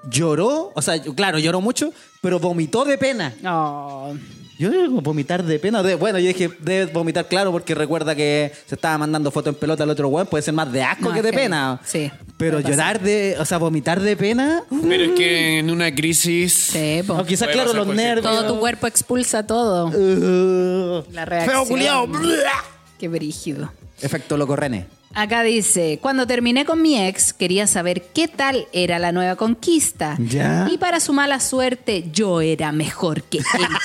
lloró, 0.10 0.72
o 0.76 0.82
sea, 0.82 1.02
claro, 1.02 1.40
lloró 1.40 1.62
mucho, 1.62 1.92
pero 2.22 2.40
vomitó 2.40 2.86
de 2.86 2.98
pena. 2.98 3.34
No. 3.42 4.18
Yo 4.60 4.72
digo, 4.72 5.02
vomitar 5.02 5.44
de 5.44 5.60
pena. 5.60 5.84
de- 5.84 5.94
bueno, 5.94 6.18
yo 6.18 6.30
dije, 6.30 6.50
debe 6.60 6.92
vomitar 6.92 7.28
claro 7.28 7.52
porque 7.52 7.76
recuerda 7.76 8.16
que 8.16 8.52
se 8.66 8.74
estaba 8.74 8.98
mandando 8.98 9.30
foto 9.30 9.50
en 9.50 9.56
pelota 9.56 9.84
al 9.84 9.92
otro 9.92 10.08
weón. 10.08 10.26
Puede 10.26 10.42
ser 10.42 10.56
más 10.56 10.72
de 10.72 10.82
asco 10.82 11.14
que 11.14 11.22
de 11.22 11.32
pena. 11.32 11.80
Sí, 11.86 12.12
Pero 12.40 12.60
llorar 12.60 13.00
de, 13.00 13.36
o 13.40 13.46
sea, 13.46 13.60
vomitar 13.60 14.00
de 14.02 14.18
pena. 14.18 14.64
Pero 14.90 15.04
es 15.04 15.12
que 15.12 15.60
en 15.60 15.70
una 15.70 15.94
crisis. 15.94 16.54
Sí, 16.72 17.02
po. 17.06 17.14
O 17.14 17.24
quizás, 17.26 17.50
claro, 17.50 17.72
los 17.72 17.88
nervios. 17.88 18.24
Todo 18.26 18.48
tu 18.56 18.60
cuerpo 18.60 18.88
expulsa 18.88 19.46
todo. 19.46 19.90
Uh, 19.90 21.04
La 21.14 21.26
reacción. 21.26 21.56
Feo 21.56 21.68
culiao. 21.68 22.08
Qué 22.98 23.08
brígido. 23.10 23.72
Efecto 24.02 24.38
loco 24.38 24.56
René. 24.56 24.88
Acá 25.18 25.42
dice, 25.42 25.98
cuando 26.00 26.28
terminé 26.28 26.64
con 26.64 26.80
mi 26.80 26.96
ex, 26.96 27.34
quería 27.34 27.66
saber 27.66 28.04
qué 28.14 28.28
tal 28.28 28.68
era 28.72 29.00
la 29.00 29.12
nueva 29.12 29.36
conquista. 29.36 30.16
Ya. 30.20 30.68
Y 30.72 30.78
para 30.78 31.00
su 31.00 31.12
mala 31.12 31.40
suerte, 31.40 32.06
yo 32.14 32.40
era 32.40 32.72
mejor 32.72 33.24
que 33.24 33.40
ella. 33.40 33.80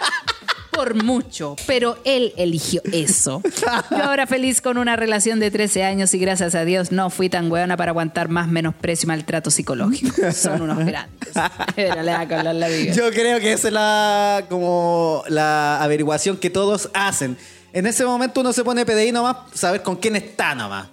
Por 0.70 0.94
mucho, 0.94 1.56
pero 1.66 1.98
él 2.06 2.32
eligió 2.38 2.80
eso. 2.94 3.42
Yo 3.90 4.02
ahora 4.02 4.26
feliz 4.26 4.62
con 4.62 4.78
una 4.78 4.96
relación 4.96 5.38
de 5.38 5.50
13 5.50 5.84
años 5.84 6.14
y 6.14 6.18
gracias 6.18 6.54
a 6.54 6.64
Dios 6.64 6.92
no 6.92 7.10
fui 7.10 7.28
tan 7.28 7.52
hueona 7.52 7.76
para 7.76 7.90
aguantar 7.90 8.30
más 8.30 8.48
menosprecio 8.48 9.06
y 9.06 9.08
maltrato 9.08 9.50
psicológico. 9.50 10.32
Son 10.32 10.62
unos 10.62 10.78
grandes. 10.78 11.34
Le 11.76 11.90
la 11.90 12.68
vida. 12.68 12.94
Yo 12.94 13.10
creo 13.10 13.38
que 13.38 13.52
esa 13.52 13.68
es 13.68 13.74
la 13.74 14.46
como 14.48 15.24
la 15.28 15.82
averiguación 15.82 16.38
que 16.38 16.48
todos 16.48 16.88
hacen. 16.94 17.36
En 17.72 17.86
ese 17.86 18.04
momento 18.04 18.40
uno 18.40 18.52
se 18.52 18.64
pone 18.64 18.84
PDI 18.84 19.12
nomás, 19.12 19.36
saber 19.54 19.82
con 19.82 19.96
quién 19.96 20.16
está 20.16 20.54
nomás. 20.54 20.88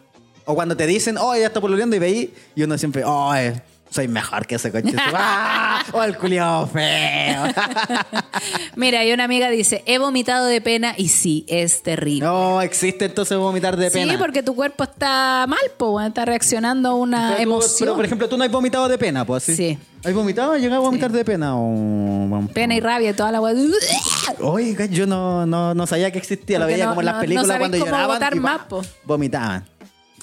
O 0.45 0.56
cuando 0.56 0.78
te 0.78 0.86
dicen, 0.86 1.18
oh, 1.18 1.36
ya 1.36 1.48
está 1.48 1.60
pololeando 1.60 1.95
y 1.95 1.99
veí, 1.99 2.34
y 2.56 2.64
uno 2.64 2.78
siempre, 2.78 3.04
oh, 3.04 3.36
eh, 3.36 3.62
soy 3.89 4.07
mejor 4.07 4.45
que 4.45 4.55
ese 4.55 4.72
coche. 4.72 4.95
¡Ah! 5.14 5.84
¡Oh, 5.93 6.03
el 6.03 6.18
culiao 6.18 6.68
feo! 6.68 7.43
Mira, 8.76 9.03
y 9.05 9.11
una 9.11 9.23
amiga 9.23 9.49
dice, 9.49 9.84
he 9.85 9.97
vomitado 9.97 10.45
de 10.45 10.61
pena 10.61 10.93
y 10.97 11.07
sí, 11.09 11.45
es 11.47 11.84
terrible. 11.84 12.26
no, 12.26 12.61
existe 12.61 13.05
entonces 13.05 13.38
vomitar 13.38 13.77
de 13.77 13.89
pena. 13.91 14.11
Sí, 14.14 14.18
porque 14.18 14.43
tu 14.43 14.55
cuerpo 14.55 14.84
está 14.84 15.45
mal, 15.47 15.59
po, 15.77 15.99
está 16.01 16.26
reaccionando 16.26 16.89
a 16.89 16.93
una 16.95 17.30
Pero 17.31 17.41
emoción. 17.43 17.76
Pero, 17.80 17.95
por 17.95 18.05
ejemplo, 18.05 18.30
tú 18.30 18.38
no 18.38 18.43
has 18.43 18.51
vomitado 18.51 18.88
de 18.88 18.97
pena, 18.97 19.26
pues, 19.26 19.43
¿sí? 19.43 19.55
Sí. 19.55 19.77
¿Has 20.05 20.14
vomitado? 20.14 20.53
¿Has 20.53 20.61
llegado 20.61 20.81
a 20.81 20.85
vomitar 20.85 21.11
de 21.11 21.26
pena? 21.26 21.55
O- 21.57 22.47
Pena 22.53 22.76
y 22.76 22.80
rabia 22.80 23.15
toda 23.15 23.31
la. 23.31 23.41
Oiga, 24.41 24.85
yo 24.85 25.07
no, 25.07 25.45
no, 25.45 25.73
no 25.73 25.88
sabía 25.88 26.11
que 26.11 26.19
existía. 26.19 26.59
Lo 26.59 26.65
Porque 26.65 26.73
veía 26.73 26.85
no- 26.85 26.91
como 26.91 27.01
en 27.01 27.05
las 27.05 27.15
no 27.15 27.22
películas 27.22 27.57
cuando 27.57 27.77
lloraban. 27.77 28.22
y 28.35 28.39
más, 28.39 28.57
¡pah! 28.59 28.68
po. 28.68 28.81
Vomitaban. 29.05 29.65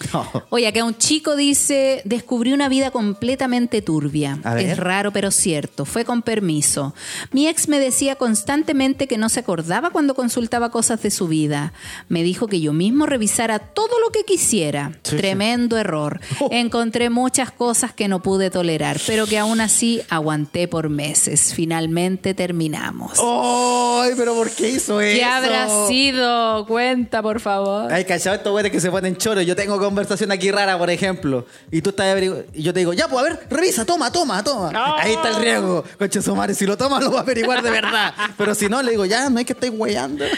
Oye, 0.51 0.67
acá 0.67 0.85
un 0.85 0.97
chico 0.97 1.37
dice, 1.37 2.03
descubrí 2.05 2.53
una 2.53 2.69
vida 2.69 2.91
completamente 2.91 3.83
turbia. 3.83 4.39
Es 4.59 4.77
raro, 4.77 5.13
pero 5.13 5.31
cierto. 5.31 5.85
Fue 5.85 6.05
con 6.05 6.23
permiso. 6.23 6.95
Mi 7.31 7.49
ex 7.49 7.69
me 7.69 7.79
decía 7.79 8.17
constantemente 8.17 9.07
que 9.07 9.19
no 9.19 9.29
se 9.29 9.41
acordaba 9.41 9.91
cuando 9.91 10.15
consultaba 10.15 10.71
cosas 10.71 11.03
de 11.03 11.11
su 11.11 11.29
vida. 11.29 11.73
Me 12.09 12.23
dijo 12.23 12.47
que 12.49 12.61
yo 12.61 12.73
mismo 12.73 13.07
revisara 13.07 13.59
todo 13.59 13.99
lo 14.01 14.11
que 14.11 14.25
quisiera. 14.25 14.93
Sí, 15.03 15.11
sí. 15.11 15.17
Tremendo 15.17 15.79
error. 15.79 16.21
Oh. 16.41 16.49
Encontré 16.51 17.11
muchas 17.11 17.51
cosas 17.53 17.93
que 17.93 18.09
no 18.09 18.21
pude 18.23 18.51
tolerar, 18.51 19.01
pero 19.07 19.27
que 19.27 19.39
aún 19.39 19.61
así 19.61 20.03
aguanté 20.11 20.69
por 20.69 20.89
meses. 20.89 21.55
Finalmente 21.55 22.35
terminamos. 22.35 23.19
¡Ay, 23.19 24.13
pero 24.17 24.35
por 24.35 24.51
qué 24.51 24.71
hizo 24.71 25.01
eso? 25.01 25.19
¿Qué 25.19 25.25
habrá 25.25 25.87
sido? 25.87 26.67
Cuenta, 26.67 27.23
por 27.23 27.41
favor. 27.41 27.93
Ay, 27.93 28.05
cachado 28.05 28.37
estos 28.37 28.53
güeyes 28.53 28.73
que 28.73 28.81
se 28.81 28.91
ponen 28.91 29.17
choros. 29.17 29.47
Yo 29.47 29.55
tengo 29.55 29.79
conversación 29.85 30.33
aquí 30.33 30.51
rara, 30.51 30.77
por 30.79 30.91
ejemplo. 30.91 31.47
Y 31.71 31.81
tú 31.83 31.91
estás 31.91 32.07
averigu- 32.17 32.45
y 32.53 32.63
yo 32.63 32.73
te 32.73 32.81
digo, 32.81 32.93
ya, 32.93 33.09
pues 33.09 33.21
a 33.21 33.29
ver, 33.29 33.47
revisa, 33.51 33.85
toma, 33.85 34.11
toma, 34.11 34.43
toma. 34.43 34.71
Ahí 34.99 35.13
está 35.13 35.29
el 35.31 35.37
riesgo. 35.37 35.85
Conche 35.99 36.21
su 36.23 36.35
madre, 36.35 36.55
si 36.55 36.67
lo 36.67 36.77
toma 36.77 37.01
lo 37.01 37.11
va 37.13 37.19
a 37.21 37.23
averiguar 37.23 37.63
de 37.63 37.71
verdad. 37.71 38.13
Pero 38.37 38.55
si 38.55 38.69
no, 38.69 38.83
le 38.83 38.91
digo, 38.93 39.05
ya, 39.05 39.29
no 39.31 39.39
hay 39.39 39.45
que 39.45 39.53
estar 39.53 39.71
weyando. 39.71 40.25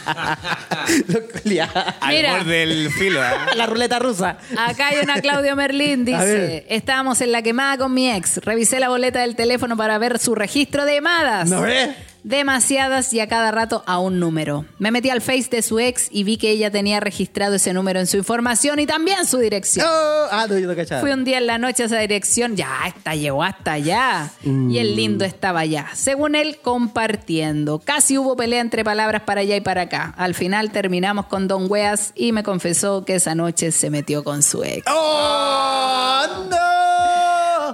Culiao. 1.42 1.68
Al 2.00 2.14
Mira. 2.14 2.36
borde 2.38 2.66
del 2.66 2.90
filo. 2.90 3.20
¿ah? 3.22 3.50
La 3.54 3.66
ruleta 3.66 3.98
rusa. 3.98 4.38
Acá 4.56 4.88
hay 4.88 4.98
una 5.02 5.20
Claudio 5.20 5.54
Merlín, 5.56 6.04
dice, 6.04 6.66
estábamos 6.68 7.20
en 7.20 7.32
la 7.32 7.42
quemada 7.42 7.78
con 7.78 7.92
mi 7.94 8.10
ex, 8.10 8.38
revisé 8.38 8.80
la 8.80 8.88
boleta 8.88 9.20
del 9.20 9.36
teléfono 9.36 9.76
para 9.76 9.98
ver 9.98 10.18
su 10.18 10.34
registro 10.34 10.84
de 10.84 10.94
llamadas. 10.94 11.48
¿No 11.48 11.62
ves? 11.62 11.90
Demasiadas 12.24 13.12
y 13.12 13.20
a 13.20 13.28
cada 13.28 13.50
rato 13.50 13.82
a 13.86 13.98
un 13.98 14.20
número. 14.20 14.64
Me 14.78 14.90
metí 14.90 15.10
al 15.10 15.20
face 15.20 15.48
de 15.50 15.62
su 15.62 15.78
ex 15.78 16.08
y 16.10 16.24
vi 16.24 16.36
que 16.36 16.50
ella 16.50 16.70
tenía 16.70 17.00
registrado 17.00 17.54
ese 17.54 17.72
número 17.72 18.00
en 18.00 18.06
su 18.06 18.16
información 18.16 18.78
y 18.78 18.86
también 18.86 19.26
su 19.26 19.38
dirección. 19.38 19.86
Oh, 19.88 20.26
ah, 20.30 20.46
no, 20.48 20.58
yo 20.58 20.68
no 20.68 20.76
cachaba. 20.76 21.00
Fui 21.00 21.10
un 21.10 21.24
día 21.24 21.38
en 21.38 21.46
la 21.46 21.58
noche 21.58 21.82
a 21.82 21.86
esa 21.86 21.98
dirección, 21.98 22.56
ya, 22.56 22.80
esta 22.86 23.14
llegó 23.14 23.42
hasta 23.42 23.72
allá. 23.72 24.30
Y 24.44 24.78
el 24.78 24.96
lindo 24.96 25.24
estaba 25.24 25.60
allá. 25.60 25.88
Según 25.94 26.34
él, 26.34 26.58
compartiendo. 26.62 27.78
Casi 27.78 28.18
hubo 28.18 28.36
pelea 28.36 28.60
entre 28.60 28.84
palabras 28.84 29.22
para 29.22 29.40
allá 29.40 29.56
y 29.56 29.60
para 29.60 29.82
acá. 29.82 30.14
Al 30.16 30.34
final 30.34 30.70
terminamos 30.70 31.26
con 31.26 31.48
Don 31.48 31.70
Weas 31.70 32.12
y 32.14 32.32
me 32.32 32.42
confesó 32.42 33.04
que 33.04 33.16
esa 33.16 33.34
noche 33.34 33.72
se 33.72 33.90
metió 33.90 34.24
con 34.24 34.42
su 34.42 34.62
ex. 34.64 34.84
¡Oh, 34.88 36.26
no! 36.50 36.89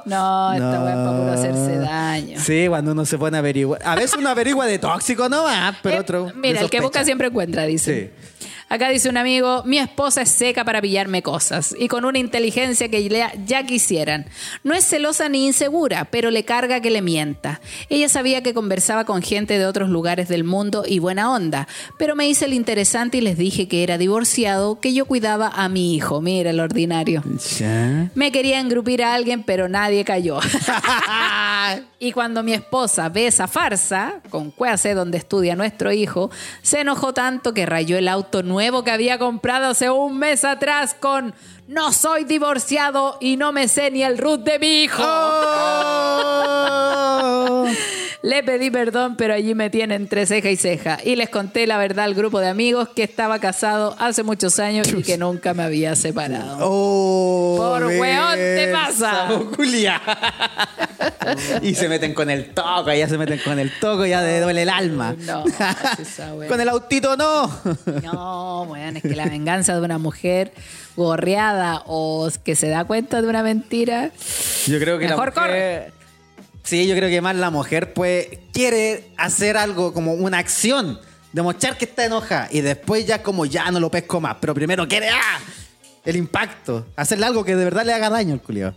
No, 0.05 0.53
esta 0.53 0.79
No. 0.79 0.85
weá 0.85 0.91
es 0.93 0.99
para 0.99 1.19
puro 1.19 1.33
hacerse 1.33 1.79
daño. 1.79 2.41
Sí, 2.41 2.67
cuando 2.69 2.93
uno 2.93 3.05
se 3.07 3.17
pone 3.19 3.37
a 3.37 3.41
averiguar. 3.41 3.81
A 3.85 3.95
veces 3.95 4.17
uno 4.19 4.29
averigua 4.29 4.67
de 4.67 4.79
tóxico 4.79 5.29
nomás, 5.29 5.77
pero 5.83 5.97
Eh, 5.97 6.01
otro. 6.01 6.33
Mira, 6.35 6.61
el 6.61 6.71
que 6.71 6.79
sospecha. 6.79 6.83
busca 6.83 7.05
siempre 7.05 7.29
encuentra, 7.29 7.65
dice. 7.65 8.13
Acá 8.69 8.89
dice 8.89 9.09
un 9.09 9.17
amigo, 9.17 9.63
mi 9.65 9.79
esposa 9.79 10.23
es 10.23 10.29
seca 10.29 10.65
para 10.65 10.83
pillarme 10.83 11.23
cosas 11.23 11.73
y 11.79 11.87
con 11.87 12.05
una 12.05 12.19
inteligencia 12.19 12.89
que 12.89 13.09
ya, 13.09 13.33
ya 13.47 13.65
quisieran. 13.65 14.27
No 14.65 14.75
es 14.75 14.85
celosa 14.85 15.29
ni 15.29 15.47
insegura, 15.47 16.07
pero 16.07 16.33
le 16.33 16.45
carga 16.45 16.81
que 16.81 16.91
le 16.91 17.01
mienta. 17.01 17.61
Ella 17.89 18.09
sabía 18.09 18.43
que 18.43 18.55
conversaba 18.55 19.05
con 19.05 19.23
gente 19.23 19.57
de 19.57 19.67
otros 19.67 19.89
lugares 19.89 20.27
del 20.27 20.43
mundo 20.43 20.83
y 20.85 20.99
buena 20.99 21.31
onda, 21.31 21.69
pero 21.97 22.17
me 22.17 22.29
hice 22.29 22.47
el 22.47 22.55
interesante 22.55 23.19
y 23.19 23.21
les 23.21 23.39
dije 23.39 23.69
que 23.69 23.85
era 23.85 23.99
divorciado, 23.99 24.81
que 24.81 24.93
yo 24.93 25.05
cuidaba 25.05 25.49
a 25.55 25.69
mi 25.69 25.95
hijo. 25.95 26.21
Mira 26.21 26.51
el 26.51 26.59
ordinario. 26.59 27.23
Ya. 27.59 28.11
Me 28.17 28.33
quería 28.33 28.59
engrupir 28.59 29.05
a 29.05 29.15
alguien, 29.15 29.45
pero 29.45 29.69
nadie 29.69 30.05
cayó. 30.05 30.41
y 32.01 32.11
cuando 32.11 32.43
mi 32.43 32.53
esposa 32.53 33.11
ve 33.11 33.29
esa 33.29 33.47
farsa, 33.47 34.21
con 34.29 34.51
Cuase, 34.51 34.95
donde 34.95 35.19
estudia 35.19 35.55
nuestro 35.55 35.93
hijo, 35.93 36.33
se 36.63 36.81
enojó 36.81 37.15
tanto 37.15 37.55
que 37.55 37.65
rayó 37.65 37.97
el 37.97 38.09
auto 38.09 38.43
nuevo 38.43 38.56
que 38.85 38.91
había 38.91 39.19
comprado 39.19 39.69
hace 39.69 39.91
un 39.91 40.19
mes 40.19 40.45
atrás 40.45 40.95
con 40.99 41.35
No 41.69 41.93
soy 41.93 42.23
divorciado 42.25 43.19
y 43.21 43.37
no 43.37 43.51
me 43.51 43.67
sé 43.67 43.91
ni 43.91 44.05
el 44.05 44.19
root 44.19 44.45
de 44.45 44.59
mi 44.61 44.85
hijo. 44.85 45.03
Oh. 45.05 46.47
Le 48.23 48.43
pedí 48.43 48.71
perdón, 48.71 49.17
pero 49.17 49.35
allí 49.35 49.55
me 49.55 49.69
tienen 49.71 50.03
entre 50.03 50.27
ceja 50.27 50.51
y 50.51 50.57
ceja. 50.57 50.99
Y 51.05 51.17
les 51.17 51.29
conté 51.29 51.67
la 51.67 51.79
verdad 51.79 52.05
al 52.07 52.15
grupo 52.15 52.39
de 52.41 52.49
amigos 52.49 52.89
que 52.89 53.03
estaba 53.03 53.39
casado 53.39 53.97
hace 53.99 54.23
muchos 54.23 54.59
años 54.59 54.93
y 54.93 55.03
que 55.03 55.19
nunca 55.19 55.55
me 55.55 55.63
había 55.65 55.95
separado. 55.97 56.59
Oh, 56.61 57.57
Por 57.59 57.87
weón 57.87 58.37
te 58.37 58.73
pasa. 58.73 59.29
Julia. 59.57 60.01
y 61.63 61.75
se 61.75 61.89
meten 61.89 62.15
con 62.15 62.31
el 62.31 62.53
toco, 62.53 62.93
ya 62.93 63.09
se 63.09 63.19
meten 63.19 63.41
con 63.45 63.59
el 63.59 63.71
toco, 63.81 64.07
ya 64.07 64.21
le 64.23 64.41
duele 64.41 64.63
el 64.63 64.71
alma. 64.71 65.15
No, 65.19 65.45
esa 66.01 66.31
con 66.49 66.61
el 66.61 66.69
autito 66.69 67.17
no. 67.17 67.49
No, 68.03 68.67
bueno, 68.67 68.99
es 68.99 69.03
que 69.03 69.15
la 69.17 69.27
venganza 69.27 69.75
de 69.75 69.81
una 69.83 69.99
mujer 69.99 70.53
gorreada 70.97 71.56
o 71.87 72.29
que 72.45 72.55
se 72.55 72.69
da 72.69 72.85
cuenta 72.85 73.23
de 73.23 73.29
una 73.29 73.43
mentira. 73.43 74.11
Yo 74.67 74.79
creo 74.79 74.99
que 74.99 75.09
Mejor 75.09 75.33
la 75.35 75.43
mujer... 75.43 75.93
Sí, 76.63 76.89
yo 76.89 76.97
creo 76.97 77.09
que 77.09 77.21
más 77.21 77.37
la 77.37 77.51
mujer 77.51 77.93
pues 77.93 78.27
quiere 78.53 79.11
hacer 79.17 79.57
algo 79.57 79.93
como 79.93 80.15
una 80.15 80.39
acción, 80.39 80.99
demostrar 81.33 81.79
que 81.79 81.85
está 81.85 82.05
enojada 82.05 82.49
y 82.51 82.61
después 82.61 83.07
ya 83.07 83.23
como 83.23 83.47
ya 83.47 83.71
no 83.71 83.79
lo 83.79 83.89
pesco 83.89 84.21
más, 84.21 84.39
pero 84.41 84.53
primero 84.53 84.89
quiere 84.89 85.09
¡ah! 85.11 85.39
el 86.05 86.17
impacto, 86.17 86.87
hacerle 86.97 87.27
algo 87.27 87.45
que 87.45 87.55
de 87.55 87.65
verdad 87.65 87.85
le 87.85 87.93
haga 87.93 88.11
daño 88.11 88.35
al 88.35 88.43
culiado. 88.43 88.75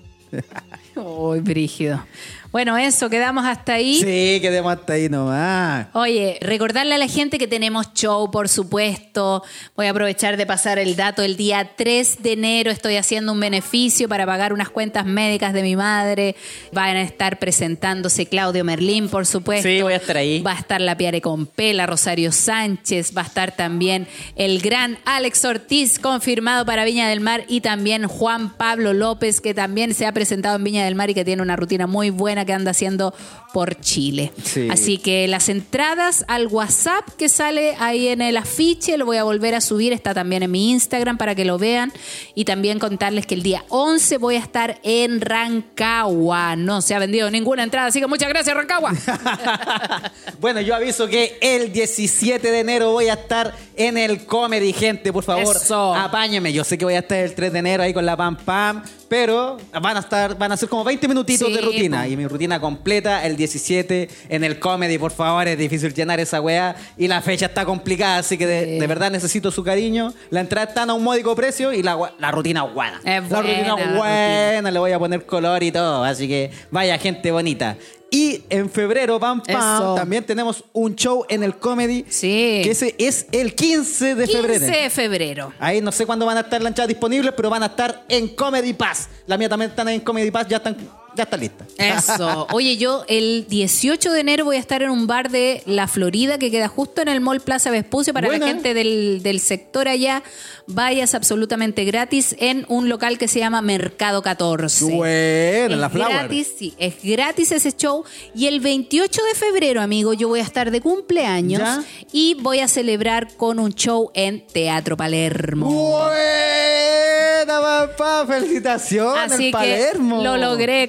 Uy, 0.96 1.40
brígido. 1.40 2.06
Bueno, 2.52 2.76
eso, 2.80 3.12
quedamos 3.12 3.46
hasta 3.46 3.74
ahí. 3.74 4.00
Sí, 4.00 4.40
quedemos 4.42 4.74
hasta 4.74 4.94
ahí 4.94 5.08
nomás. 5.08 5.86
Oye, 5.94 6.40
recordarle 6.42 6.96
a 6.96 6.98
la 6.98 7.08
gente 7.08 7.38
que 7.38 7.48
tenemos 7.48 7.94
show, 7.94 8.32
por 8.32 8.50
supuesto. 8.50 9.44
Voy 9.76 9.86
a 9.86 9.92
aprovechar 9.92 10.36
de 10.36 10.48
pasar 10.48 10.80
el 10.80 10.96
dato. 10.96 11.22
El 11.22 11.38
día 11.38 11.74
3 11.76 12.24
de 12.24 12.34
enero 12.34 12.72
estoy 12.72 12.96
haciendo 12.96 13.34
un 13.34 13.40
beneficio 13.40 14.10
para 14.10 14.26
pagar 14.26 14.52
unas 14.52 14.70
cuentas 14.70 15.06
médicas 15.06 15.54
de 15.54 15.62
mi 15.62 15.76
madre. 15.76 16.36
Van 16.74 16.96
a 16.96 17.04
estar 17.04 17.38
presentándose 17.38 18.26
Claudio 18.26 18.64
Merlín, 18.64 19.10
por 19.10 19.28
supuesto. 19.28 19.70
Sí, 19.70 19.84
voy 19.84 19.94
a 19.94 19.98
estar 19.98 20.18
ahí. 20.18 20.42
Va 20.42 20.54
a 20.54 20.60
estar 20.60 20.82
la 20.82 20.98
Piare 20.98 21.22
Compela, 21.22 21.86
Rosario 21.86 22.32
Sánchez. 22.32 23.16
Va 23.16 23.22
a 23.22 23.26
estar 23.26 23.56
también 23.56 24.08
el 24.36 24.60
gran 24.60 24.98
Alex 25.06 25.46
Ortiz, 25.46 26.00
confirmado 26.00 26.66
para 26.66 26.84
Viña 26.84 27.10
del 27.10 27.20
Mar. 27.20 27.44
Y 27.48 27.62
también 27.62 28.08
Juan 28.08 28.58
Pablo 28.58 28.94
López, 28.94 29.40
que 29.40 29.54
también 29.54 29.94
se 29.94 30.08
ha 30.08 30.14
presentado 30.14 30.56
en 30.56 30.64
Viña 30.64 30.86
del 30.86 30.96
Mar 30.96 31.12
y 31.12 31.14
que 31.14 31.24
tiene 31.24 31.44
una 31.44 31.56
rutina 31.56 31.86
muy 31.86 32.10
buena 32.10 32.39
que 32.46 32.54
anda 32.54 32.72
haciendo 32.72 33.14
por 33.54 33.80
Chile. 33.82 34.32
Sí. 34.44 34.68
Así 34.70 34.98
que 35.00 35.28
las 35.28 35.50
entradas 35.50 36.24
al 36.28 36.48
WhatsApp 36.48 37.08
que 37.18 37.30
sale 37.30 37.76
ahí 37.80 38.08
en 38.10 38.22
el 38.22 38.38
afiche, 38.38 38.98
lo 38.98 39.06
voy 39.06 39.18
a 39.18 39.24
volver 39.24 39.56
a 39.56 39.62
subir, 39.62 39.92
está 39.92 40.14
también 40.14 40.44
en 40.44 40.52
mi 40.52 40.70
Instagram 40.72 41.18
para 41.18 41.34
que 41.36 41.46
lo 41.46 41.58
vean. 41.58 41.92
Y 42.36 42.46
también 42.46 42.78
contarles 42.80 43.26
que 43.26 43.36
el 43.36 43.44
día 43.44 43.66
11 43.70 44.18
voy 44.18 44.36
a 44.36 44.40
estar 44.40 44.80
en 44.84 45.20
Rancagua. 45.22 46.56
No 46.56 46.82
se 46.82 46.94
ha 46.96 47.00
vendido 47.00 47.30
ninguna 47.32 47.64
entrada, 47.64 47.88
así 47.88 48.00
que 48.00 48.08
muchas 48.08 48.30
gracias, 48.30 48.56
Rancagua. 48.56 48.94
bueno, 50.40 50.62
yo 50.62 50.76
aviso 50.76 51.08
que 51.08 51.38
el 51.42 51.72
17 51.74 52.52
de 52.52 52.60
enero 52.60 52.92
voy 52.92 53.08
a 53.10 53.14
estar 53.14 53.56
en 53.76 53.98
el 53.98 54.26
Comedy, 54.26 54.74
gente, 54.74 55.12
por 55.12 55.24
favor, 55.24 55.56
Eso. 55.56 55.96
apáñenme. 55.96 56.54
Yo 56.54 56.64
sé 56.64 56.78
que 56.78 56.86
voy 56.86 56.94
a 56.96 57.00
estar 57.00 57.18
el 57.18 57.34
3 57.34 57.54
de 57.54 57.60
enero 57.60 57.84
ahí 57.84 57.94
con 57.94 58.06
la 58.06 58.16
Pam 58.18 58.38
Pam, 58.38 58.84
pero 59.08 59.58
van 59.82 59.98
a 59.98 60.02
estar, 60.02 60.38
van 60.38 60.52
a 60.52 60.58
ser 60.58 60.70
como 60.70 60.84
20 60.84 61.08
minutitos 61.08 61.48
Sí, 61.48 61.54
de 61.54 61.62
rutina. 61.62 62.08
Y 62.08 62.16
mi 62.16 62.28
rutina 62.30 62.60
completa 62.62 63.26
el 63.26 63.36
17 63.36 64.08
en 64.30 64.44
el 64.44 64.60
Comedy, 64.60 64.98
por 64.98 65.12
favor, 65.12 65.48
es 65.48 65.58
difícil 65.58 65.94
llenar 65.94 66.20
esa 66.20 66.40
weá. 66.40 66.76
Y 66.98 67.08
la 67.08 67.22
fecha 67.22 67.48
está 67.48 67.66
complicada, 67.66 68.18
así 68.20 68.38
que 68.38 68.48
de, 68.48 68.60
Sí. 68.66 68.80
de 68.80 68.88
verdad 68.88 69.12
necesito 69.12 69.52
su 69.52 69.64
cariño. 69.64 70.14
La 70.30 70.40
entrada 70.42 70.68
está 70.68 70.84
a 70.84 70.94
un 70.94 71.04
módico 71.04 71.36
precio 71.36 71.74
y 71.74 71.84
la, 71.84 71.98
la 72.20 72.32
rutina 72.32 72.66
es 72.66 72.74
buena. 72.74 72.98
Es 73.04 73.30
la 73.30 73.42
buena 73.42 73.42
rutina 73.42 73.76
la 73.76 73.98
buena, 73.98 74.72
le 74.72 74.80
voy 74.80 74.92
a 74.92 75.00
poner 75.00 75.26
color 75.26 75.64
y 75.64 75.72
todo. 75.72 76.04
Así 76.04 76.28
que 76.28 76.52
vaya 76.72 76.98
gente 76.98 77.32
bonita. 77.32 77.76
Y 78.12 78.44
en 78.50 78.72
febrero, 78.72 79.20
pam, 79.20 79.40
pam, 79.44 79.56
Eso. 79.82 79.94
también 79.96 80.24
tenemos 80.24 80.64
un 80.74 80.96
show 80.96 81.26
en 81.30 81.44
el 81.44 81.58
Comedy. 81.58 82.06
Sí. 82.10 82.62
Que 82.64 82.72
ese 82.72 82.96
es 82.98 83.28
el 83.32 83.54
15 83.54 84.16
de 84.16 84.26
15 84.26 84.42
febrero. 84.42 84.66
de 84.66 84.90
febrero. 84.90 85.54
Ahí 85.60 85.80
no 85.80 85.92
sé 85.92 86.08
cuándo 86.08 86.26
van 86.26 86.38
a 86.38 86.42
estar 86.42 86.60
las 86.60 86.74
disponibles, 86.88 87.32
pero 87.38 87.52
van 87.52 87.62
a 87.62 87.68
estar 87.68 88.04
en 88.10 88.30
Comedy 88.30 88.74
Pass. 88.74 89.10
La 89.28 89.38
mía 89.38 89.48
también 89.48 89.70
están 89.70 89.90
en 89.90 90.00
Comedy 90.00 90.32
Pass, 90.32 90.48
ya 90.48 90.58
están, 90.58 90.76
ya 91.20 91.24
están 91.24 91.40
listas. 91.40 91.68
Eso. 91.78 92.48
Oye, 92.54 92.78
yo 92.78 93.04
el 93.08 93.46
18 93.48 94.12
de 94.12 94.20
enero 94.20 94.46
voy 94.46 94.56
a 94.56 94.60
estar 94.60 94.82
en 94.82 94.90
un 94.90 95.06
bar 95.08 95.30
de 95.30 95.62
La 95.66 95.88
Florida 95.88 96.38
que 96.38 96.50
queda 96.52 96.68
justo 96.68 97.02
en 97.02 97.08
el 97.10 97.22
Mall 97.22 97.42
Plaza 97.42 97.72
Vespucio 97.72 98.14
para 98.14 98.28
Buena. 98.28 98.46
la 98.46 98.52
gente 98.54 98.74
del, 98.74 99.22
del 99.24 99.40
sector 99.40 99.88
allá. 99.88 100.24
Vayas 100.72 101.16
absolutamente 101.16 101.84
gratis 101.84 102.36
en 102.40 102.64
un 102.70 102.90
local 102.90 103.18
que 103.18 103.28
se 103.28 103.40
llama 103.40 103.62
Mercado 103.62 104.22
14. 104.22 104.86
Bueno, 104.86 105.74
es 105.74 105.80
la 105.80 105.90
Flower. 105.90 106.14
gratis, 106.14 106.48
sí, 106.58 106.74
es 106.78 106.96
gratis 107.04 107.52
ese 107.52 107.72
show. 107.72 108.04
Y 108.36 108.46
el 108.48 108.60
28 108.60 109.22
de 109.34 109.36
febrero, 109.40 109.82
amigo, 109.82 110.14
yo 110.14 110.28
voy 110.28 110.40
a 110.42 110.44
estar 110.44 110.70
de 110.70 110.80
cumpleaños 110.82 111.62
¿Ya? 111.62 111.84
y 112.12 112.36
voy 112.36 112.60
a 112.60 112.68
celebrar 112.68 113.36
con 113.36 113.58
un 113.60 113.74
show 113.74 114.12
en 114.14 114.46
Teatro 114.46 114.96
Palermo. 114.96 115.70
Buena, 115.70 117.60
papá, 117.62 118.26
felicitaciones, 118.28 119.32
Así 119.34 119.52
Palermo. 119.52 120.20
que 120.20 120.24
lo 120.24 120.38
logré, 120.38 120.88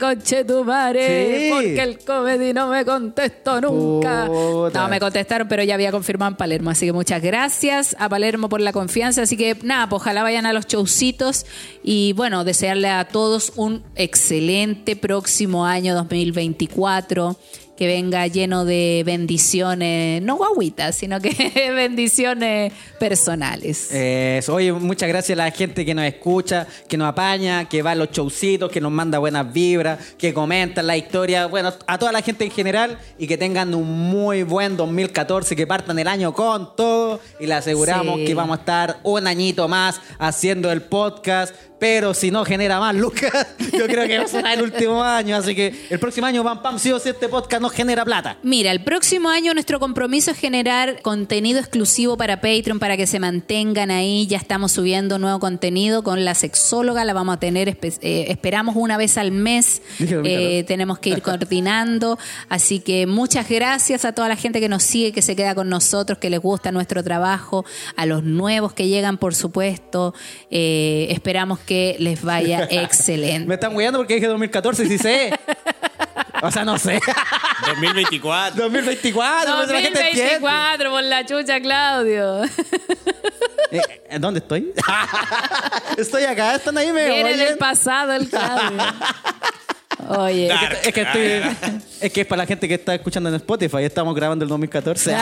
Sí. 1.06 1.50
porque 1.52 1.82
el 1.82 1.98
comedy 1.98 2.52
no 2.52 2.68
me 2.68 2.84
contestó 2.84 3.60
nunca. 3.60 4.26
Puta. 4.26 4.82
No, 4.82 4.88
me 4.88 5.00
contestaron, 5.00 5.48
pero 5.48 5.62
ya 5.62 5.74
había 5.74 5.90
confirmado 5.90 6.30
en 6.30 6.36
Palermo. 6.36 6.70
Así 6.70 6.86
que 6.86 6.92
muchas 6.92 7.22
gracias 7.22 7.96
a 7.98 8.08
Palermo 8.08 8.48
por 8.48 8.60
la 8.60 8.72
confianza. 8.72 9.22
Así 9.22 9.36
que 9.36 9.56
nada, 9.62 9.88
pues 9.88 10.02
ojalá 10.02 10.22
vayan 10.22 10.46
a 10.46 10.52
los 10.52 10.66
showcitos 10.66 11.46
y 11.82 12.12
bueno, 12.14 12.44
desearle 12.44 12.88
a 12.88 13.06
todos 13.08 13.52
un 13.56 13.82
excelente 13.96 14.96
próximo 14.96 15.66
año 15.66 15.94
2024. 15.94 17.36
Que 17.80 17.86
venga 17.86 18.26
lleno 18.26 18.66
de 18.66 19.02
bendiciones, 19.06 20.20
no 20.20 20.36
guaguitas, 20.36 20.94
sino 20.96 21.18
que 21.18 21.30
bendiciones 21.74 22.74
personales. 22.98 23.90
Eso. 23.90 24.56
Oye, 24.56 24.70
muchas 24.74 25.08
gracias 25.08 25.38
a 25.38 25.44
la 25.44 25.50
gente 25.50 25.86
que 25.86 25.94
nos 25.94 26.04
escucha, 26.04 26.66
que 26.86 26.98
nos 26.98 27.08
apaña, 27.08 27.70
que 27.70 27.80
va 27.80 27.92
a 27.92 27.94
los 27.94 28.10
showcitos, 28.10 28.70
que 28.70 28.82
nos 28.82 28.92
manda 28.92 29.18
buenas 29.18 29.50
vibras, 29.50 29.98
que 30.18 30.34
comentan 30.34 30.86
la 30.86 30.98
historia. 30.98 31.46
Bueno, 31.46 31.72
a 31.86 31.96
toda 31.98 32.12
la 32.12 32.20
gente 32.20 32.44
en 32.44 32.50
general 32.50 32.98
y 33.18 33.26
que 33.26 33.38
tengan 33.38 33.74
un 33.74 33.88
muy 34.10 34.42
buen 34.42 34.76
2014, 34.76 35.56
que 35.56 35.66
partan 35.66 35.98
el 35.98 36.06
año 36.08 36.34
con 36.34 36.76
todo 36.76 37.18
y 37.40 37.46
le 37.46 37.54
aseguramos 37.54 38.18
Sí. 38.18 38.24
que 38.26 38.34
vamos 38.34 38.58
a 38.58 38.60
estar 38.60 39.00
un 39.04 39.26
añito 39.26 39.68
más 39.68 40.02
haciendo 40.18 40.70
el 40.70 40.82
podcast. 40.82 41.54
Pero 41.80 42.12
si 42.12 42.30
no 42.30 42.44
genera 42.44 42.78
más, 42.78 42.94
Lucas, 42.94 43.46
yo 43.72 43.86
creo 43.86 44.06
que 44.06 44.18
va 44.18 44.24
a 44.24 44.28
ser 44.28 44.44
el 44.46 44.62
último 44.62 45.02
año. 45.02 45.34
Así 45.34 45.54
que 45.54 45.74
el 45.88 45.98
próximo 45.98 46.26
año, 46.26 46.44
pam, 46.44 46.60
pam, 46.62 46.78
sí 46.78 46.92
o 46.92 46.98
sí, 47.00 47.08
este 47.08 47.28
podcast 47.28 47.62
no 47.62 47.70
genera 47.70 48.04
plata. 48.04 48.36
Mira, 48.42 48.70
el 48.70 48.84
próximo 48.84 49.30
año 49.30 49.54
nuestro 49.54 49.80
compromiso 49.80 50.30
es 50.30 50.36
generar 50.36 51.00
contenido 51.00 51.58
exclusivo 51.58 52.18
para 52.18 52.42
Patreon 52.42 52.78
para 52.78 52.98
que 52.98 53.06
se 53.06 53.18
mantengan 53.18 53.90
ahí. 53.90 54.26
Ya 54.26 54.36
estamos 54.36 54.72
subiendo 54.72 55.18
nuevo 55.18 55.40
contenido 55.40 56.02
con 56.02 56.22
la 56.26 56.34
sexóloga, 56.34 57.06
la 57.06 57.14
vamos 57.14 57.36
a 57.36 57.40
tener, 57.40 57.78
eh, 57.80 58.26
esperamos 58.28 58.76
una 58.76 58.98
vez 58.98 59.16
al 59.16 59.32
mes. 59.32 59.80
Dije 59.98 60.16
2014. 60.16 60.58
Eh, 60.58 60.64
tenemos 60.64 60.98
que 60.98 61.10
ir 61.10 61.22
coordinando. 61.22 62.18
Así 62.50 62.80
que 62.80 63.06
muchas 63.06 63.48
gracias 63.48 64.04
a 64.04 64.12
toda 64.12 64.28
la 64.28 64.36
gente 64.36 64.60
que 64.60 64.68
nos 64.68 64.82
sigue, 64.82 65.12
que 65.12 65.22
se 65.22 65.34
queda 65.34 65.54
con 65.54 65.70
nosotros, 65.70 66.18
que 66.18 66.28
les 66.28 66.40
gusta 66.40 66.72
nuestro 66.72 67.02
trabajo, 67.02 67.64
a 67.96 68.04
los 68.04 68.22
nuevos 68.22 68.74
que 68.74 68.86
llegan, 68.88 69.16
por 69.16 69.34
supuesto. 69.34 70.12
Eh, 70.50 71.06
esperamos 71.10 71.58
que 71.58 71.69
les 71.98 72.22
vaya 72.22 72.66
excelente. 72.70 73.46
Me 73.46 73.54
están 73.54 73.76
guiando 73.76 73.98
porque 73.98 74.14
dije 74.14 74.26
2014, 74.26 74.86
sí 74.86 74.98
sé. 74.98 75.32
O 76.42 76.50
sea, 76.50 76.64
no 76.64 76.78
sé. 76.78 76.98
2024. 77.66 78.62
2024, 78.62 79.56
pues 79.56 79.68
la 79.68 79.80
gente 79.80 80.00
entiende. 80.08 80.38
2024 80.40 80.90
por 80.90 81.02
la 81.02 81.26
chucha, 81.26 81.60
Claudio. 81.60 82.42
Eh, 83.72 83.80
eh, 84.08 84.18
¿Dónde 84.18 84.40
estoy? 84.40 84.72
estoy 85.96 86.24
acá, 86.24 86.56
están 86.56 86.76
ahí, 86.76 86.90
me 86.92 87.04
Viene 87.04 87.34
oyen. 87.34 87.38
del 87.38 87.56
pasado 87.56 88.12
el 88.14 88.28
Claudio. 88.28 88.82
Oye. 90.08 90.48
Dark. 90.48 90.78
Es 90.82 90.92
que, 90.92 91.02
estoy, 91.02 91.80
es 92.00 92.12
que 92.12 92.20
es 92.22 92.26
para 92.26 92.42
la 92.42 92.46
gente 92.46 92.66
que 92.66 92.74
está 92.74 92.96
escuchando 92.96 93.28
en 93.28 93.36
Spotify. 93.36 93.84
Estamos 93.84 94.12
grabando 94.16 94.44
el 94.44 94.48
2014. 94.48 95.14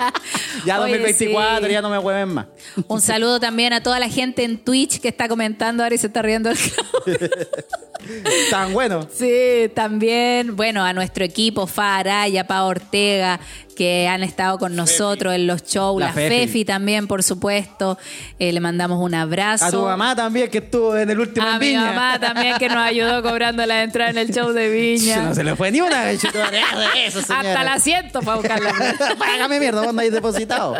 ya 0.66 0.80
Oye, 0.80 0.98
2024, 0.98 1.66
sí. 1.66 1.72
ya 1.72 1.82
no 1.82 1.90
me 1.90 1.98
hueven 1.98 2.28
más. 2.28 2.46
Un 2.88 3.00
saludo 3.00 3.40
también 3.40 3.72
a 3.72 3.82
toda 3.82 3.98
la 3.98 4.08
gente 4.08 4.44
en 4.44 4.58
Twitch 4.58 5.00
que 5.00 5.08
está 5.08 5.28
comentando 5.28 5.82
ahora 5.82 5.94
y 5.94 5.98
se 5.98 6.06
está 6.08 6.22
riendo 6.22 6.50
el. 6.50 6.58
Tan 8.50 8.72
bueno. 8.72 9.06
Sí, 9.12 9.70
también, 9.74 10.56
bueno, 10.56 10.82
a 10.84 10.92
nuestro 10.92 11.24
equipo, 11.24 11.66
Fa 11.66 11.98
Araya, 11.98 12.46
Pa 12.46 12.64
Ortega, 12.64 13.40
que 13.80 14.06
han 14.08 14.22
estado 14.22 14.58
con 14.58 14.76
nosotros 14.76 15.34
en 15.34 15.46
los 15.46 15.64
shows, 15.64 15.98
La 15.98 16.08
la, 16.08 16.12
Fefi. 16.12 16.36
Fefi. 16.40 16.64
también, 16.66 17.06
por 17.06 17.22
supuesto. 17.22 17.96
Eh, 18.38 18.52
le 18.52 18.60
mandamos 18.60 19.02
un 19.02 19.14
abrazo. 19.14 19.64
A 19.64 19.70
tu 19.70 19.80
mamá 19.80 20.14
también, 20.14 20.50
que 20.50 20.58
estuvo 20.58 20.94
en 20.98 21.08
el 21.08 21.18
último 21.18 21.46
A 21.46 21.54
en 21.54 21.58
mi 21.60 21.68
Viña. 21.68 21.86
mamá 21.86 22.18
también 22.20 22.58
que 22.58 22.68
nos 22.68 22.76
ayudó 22.76 23.22
cobrando 23.22 23.64
la 23.64 23.82
entrada 23.82 24.10
en 24.10 24.18
el 24.18 24.34
show 24.34 24.52
de 24.52 24.68
Viña. 24.68 25.22
No 25.30 25.34
se 25.34 25.42
le 25.44 25.56
fue 25.56 25.70
ni 25.70 25.80
una. 25.80 26.10
chito, 26.18 26.38
Eso. 26.94 27.20
Hasta 27.20 27.64
la 27.64 27.78
siento 27.78 28.20
para 28.20 28.36
buscarla. 28.36 28.70
Págame 29.18 29.58
mierda, 29.58 29.90
no 29.90 29.98
hay 29.98 30.10
depositado. 30.10 30.76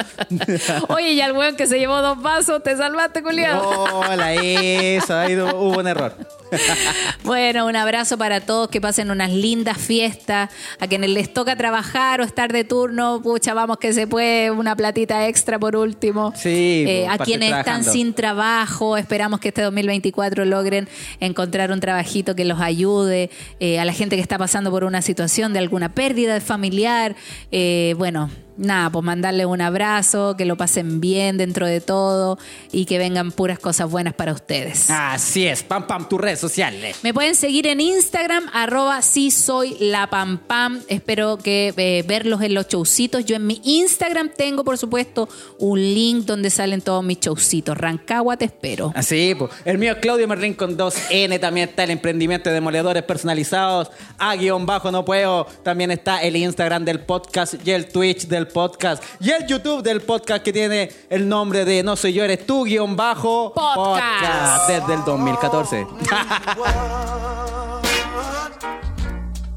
Oye, 0.89 1.12
y 1.12 1.22
al 1.22 1.32
weón 1.32 1.56
que 1.56 1.66
se 1.66 1.78
llevó 1.78 2.02
dos 2.02 2.20
vasos, 2.20 2.62
te 2.62 2.77
salvaste, 2.77 3.22
culiado. 3.22 3.66
Hola, 3.94 4.35
eso, 4.35 5.16
ahí 5.16 5.36
hubo 5.36 5.78
un 5.78 5.86
error. 5.86 6.14
Bueno, 7.24 7.66
un 7.66 7.77
abrazo 7.77 8.18
para 8.18 8.40
todos, 8.40 8.68
que 8.68 8.81
pasen 8.81 9.10
unas 9.10 9.31
lindas 9.31 9.78
fiestas. 9.78 10.51
A 10.78 10.86
quienes 10.86 11.10
les 11.10 11.32
toca 11.32 11.56
trabajar 11.56 12.20
o 12.20 12.24
estar 12.24 12.52
de 12.52 12.64
turno, 12.64 13.20
pucha, 13.22 13.55
vamos 13.55 13.78
que 13.78 13.93
se 13.93 14.06
puede, 14.06 14.51
una 14.51 14.74
platita 14.74 15.28
extra 15.28 15.59
por 15.59 15.77
último. 15.77 16.32
Sí, 16.35 16.85
Eh, 16.86 17.05
pues, 17.06 17.20
a 17.20 17.24
quienes 17.24 17.52
están 17.52 17.85
sin 17.85 18.14
trabajo, 18.14 18.97
esperamos 18.97 19.40
que 19.40 19.48
este 19.48 19.62
2024 19.62 20.44
logren 20.44 20.89
encontrar 21.20 21.72
un 21.72 21.81
trabajito 21.81 22.35
que 22.35 22.44
los 22.44 22.60
ayude. 22.60 23.31
Eh, 23.60 23.78
a 23.78 23.85
la 23.85 23.93
gente 23.93 24.16
que 24.16 24.22
está 24.22 24.39
pasando 24.39 24.70
por 24.70 24.85
una 24.85 25.02
situación 25.02 25.52
de 25.52 25.59
alguna 25.59 25.94
pérdida 25.94 26.40
familiar, 26.40 27.14
eh, 27.52 27.94
bueno. 27.98 28.31
Nada, 28.60 28.90
pues 28.90 29.02
mandarle 29.02 29.46
un 29.46 29.62
abrazo, 29.62 30.36
que 30.36 30.44
lo 30.44 30.54
pasen 30.56 31.00
bien 31.00 31.38
dentro 31.38 31.66
de 31.66 31.80
todo 31.80 32.38
y 32.70 32.84
que 32.84 32.98
vengan 32.98 33.32
puras 33.32 33.58
cosas 33.58 33.90
buenas 33.90 34.12
para 34.12 34.34
ustedes. 34.34 34.90
Así 34.90 35.46
es, 35.46 35.62
pam 35.62 35.86
pam, 35.86 36.06
tus 36.10 36.20
redes 36.20 36.40
sociales. 36.40 36.98
Me 37.02 37.14
pueden 37.14 37.34
seguir 37.36 37.66
en 37.66 37.80
Instagram, 37.80 38.50
arroba 38.52 39.00
si 39.00 39.30
soy 39.30 39.78
la 39.80 40.10
pam 40.10 40.36
pam. 40.36 40.82
Espero 40.88 41.38
que 41.38 41.72
eh, 41.74 42.04
verlos 42.06 42.42
en 42.42 42.52
los 42.52 42.68
showcitos. 42.68 43.24
Yo 43.24 43.36
en 43.36 43.46
mi 43.46 43.62
Instagram 43.64 44.30
tengo, 44.36 44.62
por 44.62 44.76
supuesto, 44.76 45.26
un 45.58 45.80
link 45.80 46.26
donde 46.26 46.50
salen 46.50 46.82
todos 46.82 47.02
mis 47.02 47.18
showcitos. 47.18 47.78
Rancagua, 47.78 48.36
te 48.36 48.44
espero. 48.44 48.92
Así, 48.94 49.34
pues. 49.38 49.52
El 49.64 49.78
mío 49.78 49.92
es 49.92 49.98
Claudio 50.00 50.28
Merlín 50.28 50.52
con 50.52 50.76
2N. 50.76 51.40
También 51.40 51.70
está 51.70 51.84
el 51.84 51.92
emprendimiento 51.92 52.50
de 52.50 52.56
demoledores 52.56 53.04
personalizados. 53.04 53.90
A 54.18 54.36
guion 54.36 54.66
bajo 54.66 54.90
no 54.90 55.02
puedo. 55.06 55.46
También 55.62 55.90
está 55.90 56.22
el 56.22 56.36
Instagram 56.36 56.84
del 56.84 57.00
podcast 57.00 57.54
y 57.64 57.70
el 57.70 57.86
Twitch 57.86 58.26
del 58.26 58.49
podcast. 58.52 59.02
Y 59.20 59.31
el 59.31 59.47
YouTube 59.47 59.82
del 59.82 60.01
podcast 60.02 60.43
que 60.43 60.52
tiene 60.52 60.90
el 61.09 61.28
nombre 61.28 61.64
de 61.64 61.82
No 61.82 61.97
soy 61.97 62.12
yo, 62.12 62.24
eres 62.24 62.47
tú, 62.47 62.64
guion 62.64 62.97
bajo 62.97 63.52
Podcast. 63.55 64.68
Desde 64.68 64.94
el 64.94 65.05
2014. 65.05 65.86
What 65.86 66.74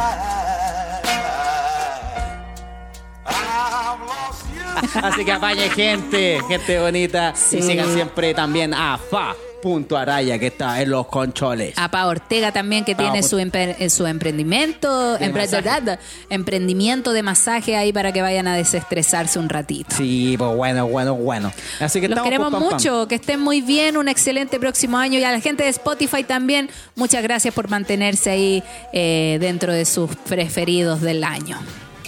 I, 3.27 3.31
I've 3.31 4.03
lost 4.07 4.47
you? 4.55 5.01
Así 5.03 5.25
que 5.25 5.33
apañe 5.33 5.71
gente, 5.71 6.41
gente 6.49 6.79
bonita. 6.81 7.35
Sí. 7.35 7.59
Y 7.59 7.63
sigan 7.63 7.93
siempre 7.93 8.35
también 8.35 8.75
a 8.75 8.99
fa. 8.99 9.35
Punto 9.63 9.97
Araya, 9.97 10.39
que 10.39 10.47
está 10.49 10.81
en 10.81 10.91
los 10.91 11.07
controles. 11.09 11.75
A 11.77 11.91
Pa 11.91 12.07
Ortega 12.07 12.53
también, 12.53 12.85
que 12.85 12.95
Pa 12.95 13.03
tiene 13.03 13.19
Ortega. 13.19 13.29
su, 13.29 13.39
empre- 13.39 13.77
eh, 13.79 13.91
su 13.91 14.07
emprendimiento, 14.07 15.19
De 15.19 15.27
empre- 15.33 15.99
emprendimiento 16.31 17.13
de 17.13 17.23
masaje 17.23 17.77
ahí 17.77 17.93
para 17.93 18.13
que 18.13 18.23
vayan 18.23 18.47
a 18.47 18.55
desestresarse 18.57 19.39
un 19.39 19.49
ratito. 19.49 19.97
Sí, 19.97 20.37
pues 20.39 20.55
bueno, 20.57 20.87
bueno, 20.87 21.15
bueno. 21.15 21.53
Así 21.81 22.01
que 22.01 22.09
Los 22.09 22.23
queremos 22.23 22.51
pam, 22.53 22.63
pam. 22.63 22.73
mucho, 22.73 23.09
que 23.09 23.17
estén 23.17 23.41
muy 23.41 23.61
bien, 23.61 23.97
un 23.97 24.09
excelente 24.09 24.59
próximo 24.61 24.97
año 24.99 25.19
y 25.19 25.25
a 25.25 25.33
la 25.33 25.41
gente 25.41 25.65
de 25.65 25.71
Spotify 25.71 26.23
también, 26.25 26.71
muchas 26.95 27.23
gracias 27.23 27.53
por 27.53 27.69
mantenerse 27.69 28.31
ahí 28.31 28.63
eh, 28.93 29.39
dentro 29.41 29.73
de 29.73 29.85
sus 29.85 30.15
preferidos 30.29 31.01
del 31.01 31.25
año. 31.25 31.59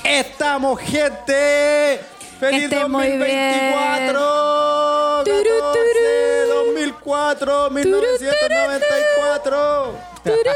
Estamos, 0.05 0.81
gente. 0.81 2.01
¡Feliz 2.41 2.71
muy 2.89 3.19
2024! 3.19 5.25
Turu, 5.25 5.61
14, 5.61 6.47
2004, 6.49 7.71
1994. 7.71 9.95
Turu, 10.25 10.51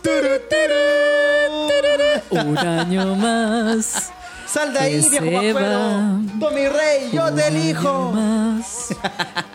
turu. 0.00 0.38
Un 2.30 2.58
año 2.58 3.16
más. 3.16 4.12
Sal 4.50 4.72
de 4.72 4.78
ahí, 4.78 5.04
viejo 5.20 5.58
va. 5.60 6.18
Tommy 6.40 6.66
Rey, 6.68 7.10
yo 7.12 7.32
te 7.34 7.46
elijo. 7.48 8.12
Más. 8.12 8.88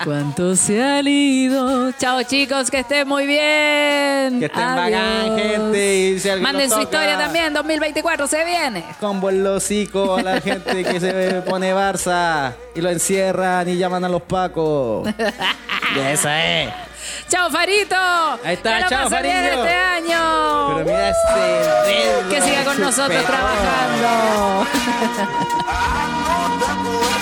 ¿Cuántos 0.05 0.59
se 0.59 0.81
han 0.83 1.07
ido? 1.07 1.91
Chao 1.93 2.21
chicos, 2.23 2.69
que 2.69 2.79
estén 2.79 3.07
muy 3.07 3.25
bien. 3.25 4.39
Que 4.39 4.45
estén 4.45 4.61
Adiós. 4.61 4.91
bacán, 4.91 5.37
gente. 5.39 5.95
Y 5.97 6.19
si 6.19 6.29
Manden 6.39 6.69
su 6.69 6.75
toca- 6.75 6.83
historia 6.83 7.17
también, 7.17 7.53
2024 7.53 8.27
se 8.27 8.45
viene. 8.45 8.83
Con 8.99 9.19
buen 9.19 9.45
hocico 9.47 10.15
a 10.17 10.21
la 10.21 10.41
gente 10.41 10.83
que 10.83 10.99
se 10.99 11.41
pone 11.47 11.73
Barça 11.73 12.53
y 12.75 12.81
lo 12.81 12.89
encierran 12.91 13.67
y 13.69 13.77
llaman 13.77 14.03
a 14.05 14.09
los 14.09 14.21
pacos. 14.21 15.09
Y 15.95 15.99
esa 15.99 16.61
es. 16.63 16.69
Chao 17.33 17.49
Farito. 17.49 17.95
Ahí 17.95 18.53
está, 18.53 18.87
chao, 18.87 19.09
Farillo. 19.09 19.33
este 19.33 19.73
año. 19.73 20.75
Pero 20.75 20.85
mira 20.85 21.09
este 21.09 21.39
dedo 21.89 22.29
que 22.29 22.41
siga 22.43 22.63
con 22.63 22.79
nosotros 22.79 23.25
trabajando. 23.25 24.67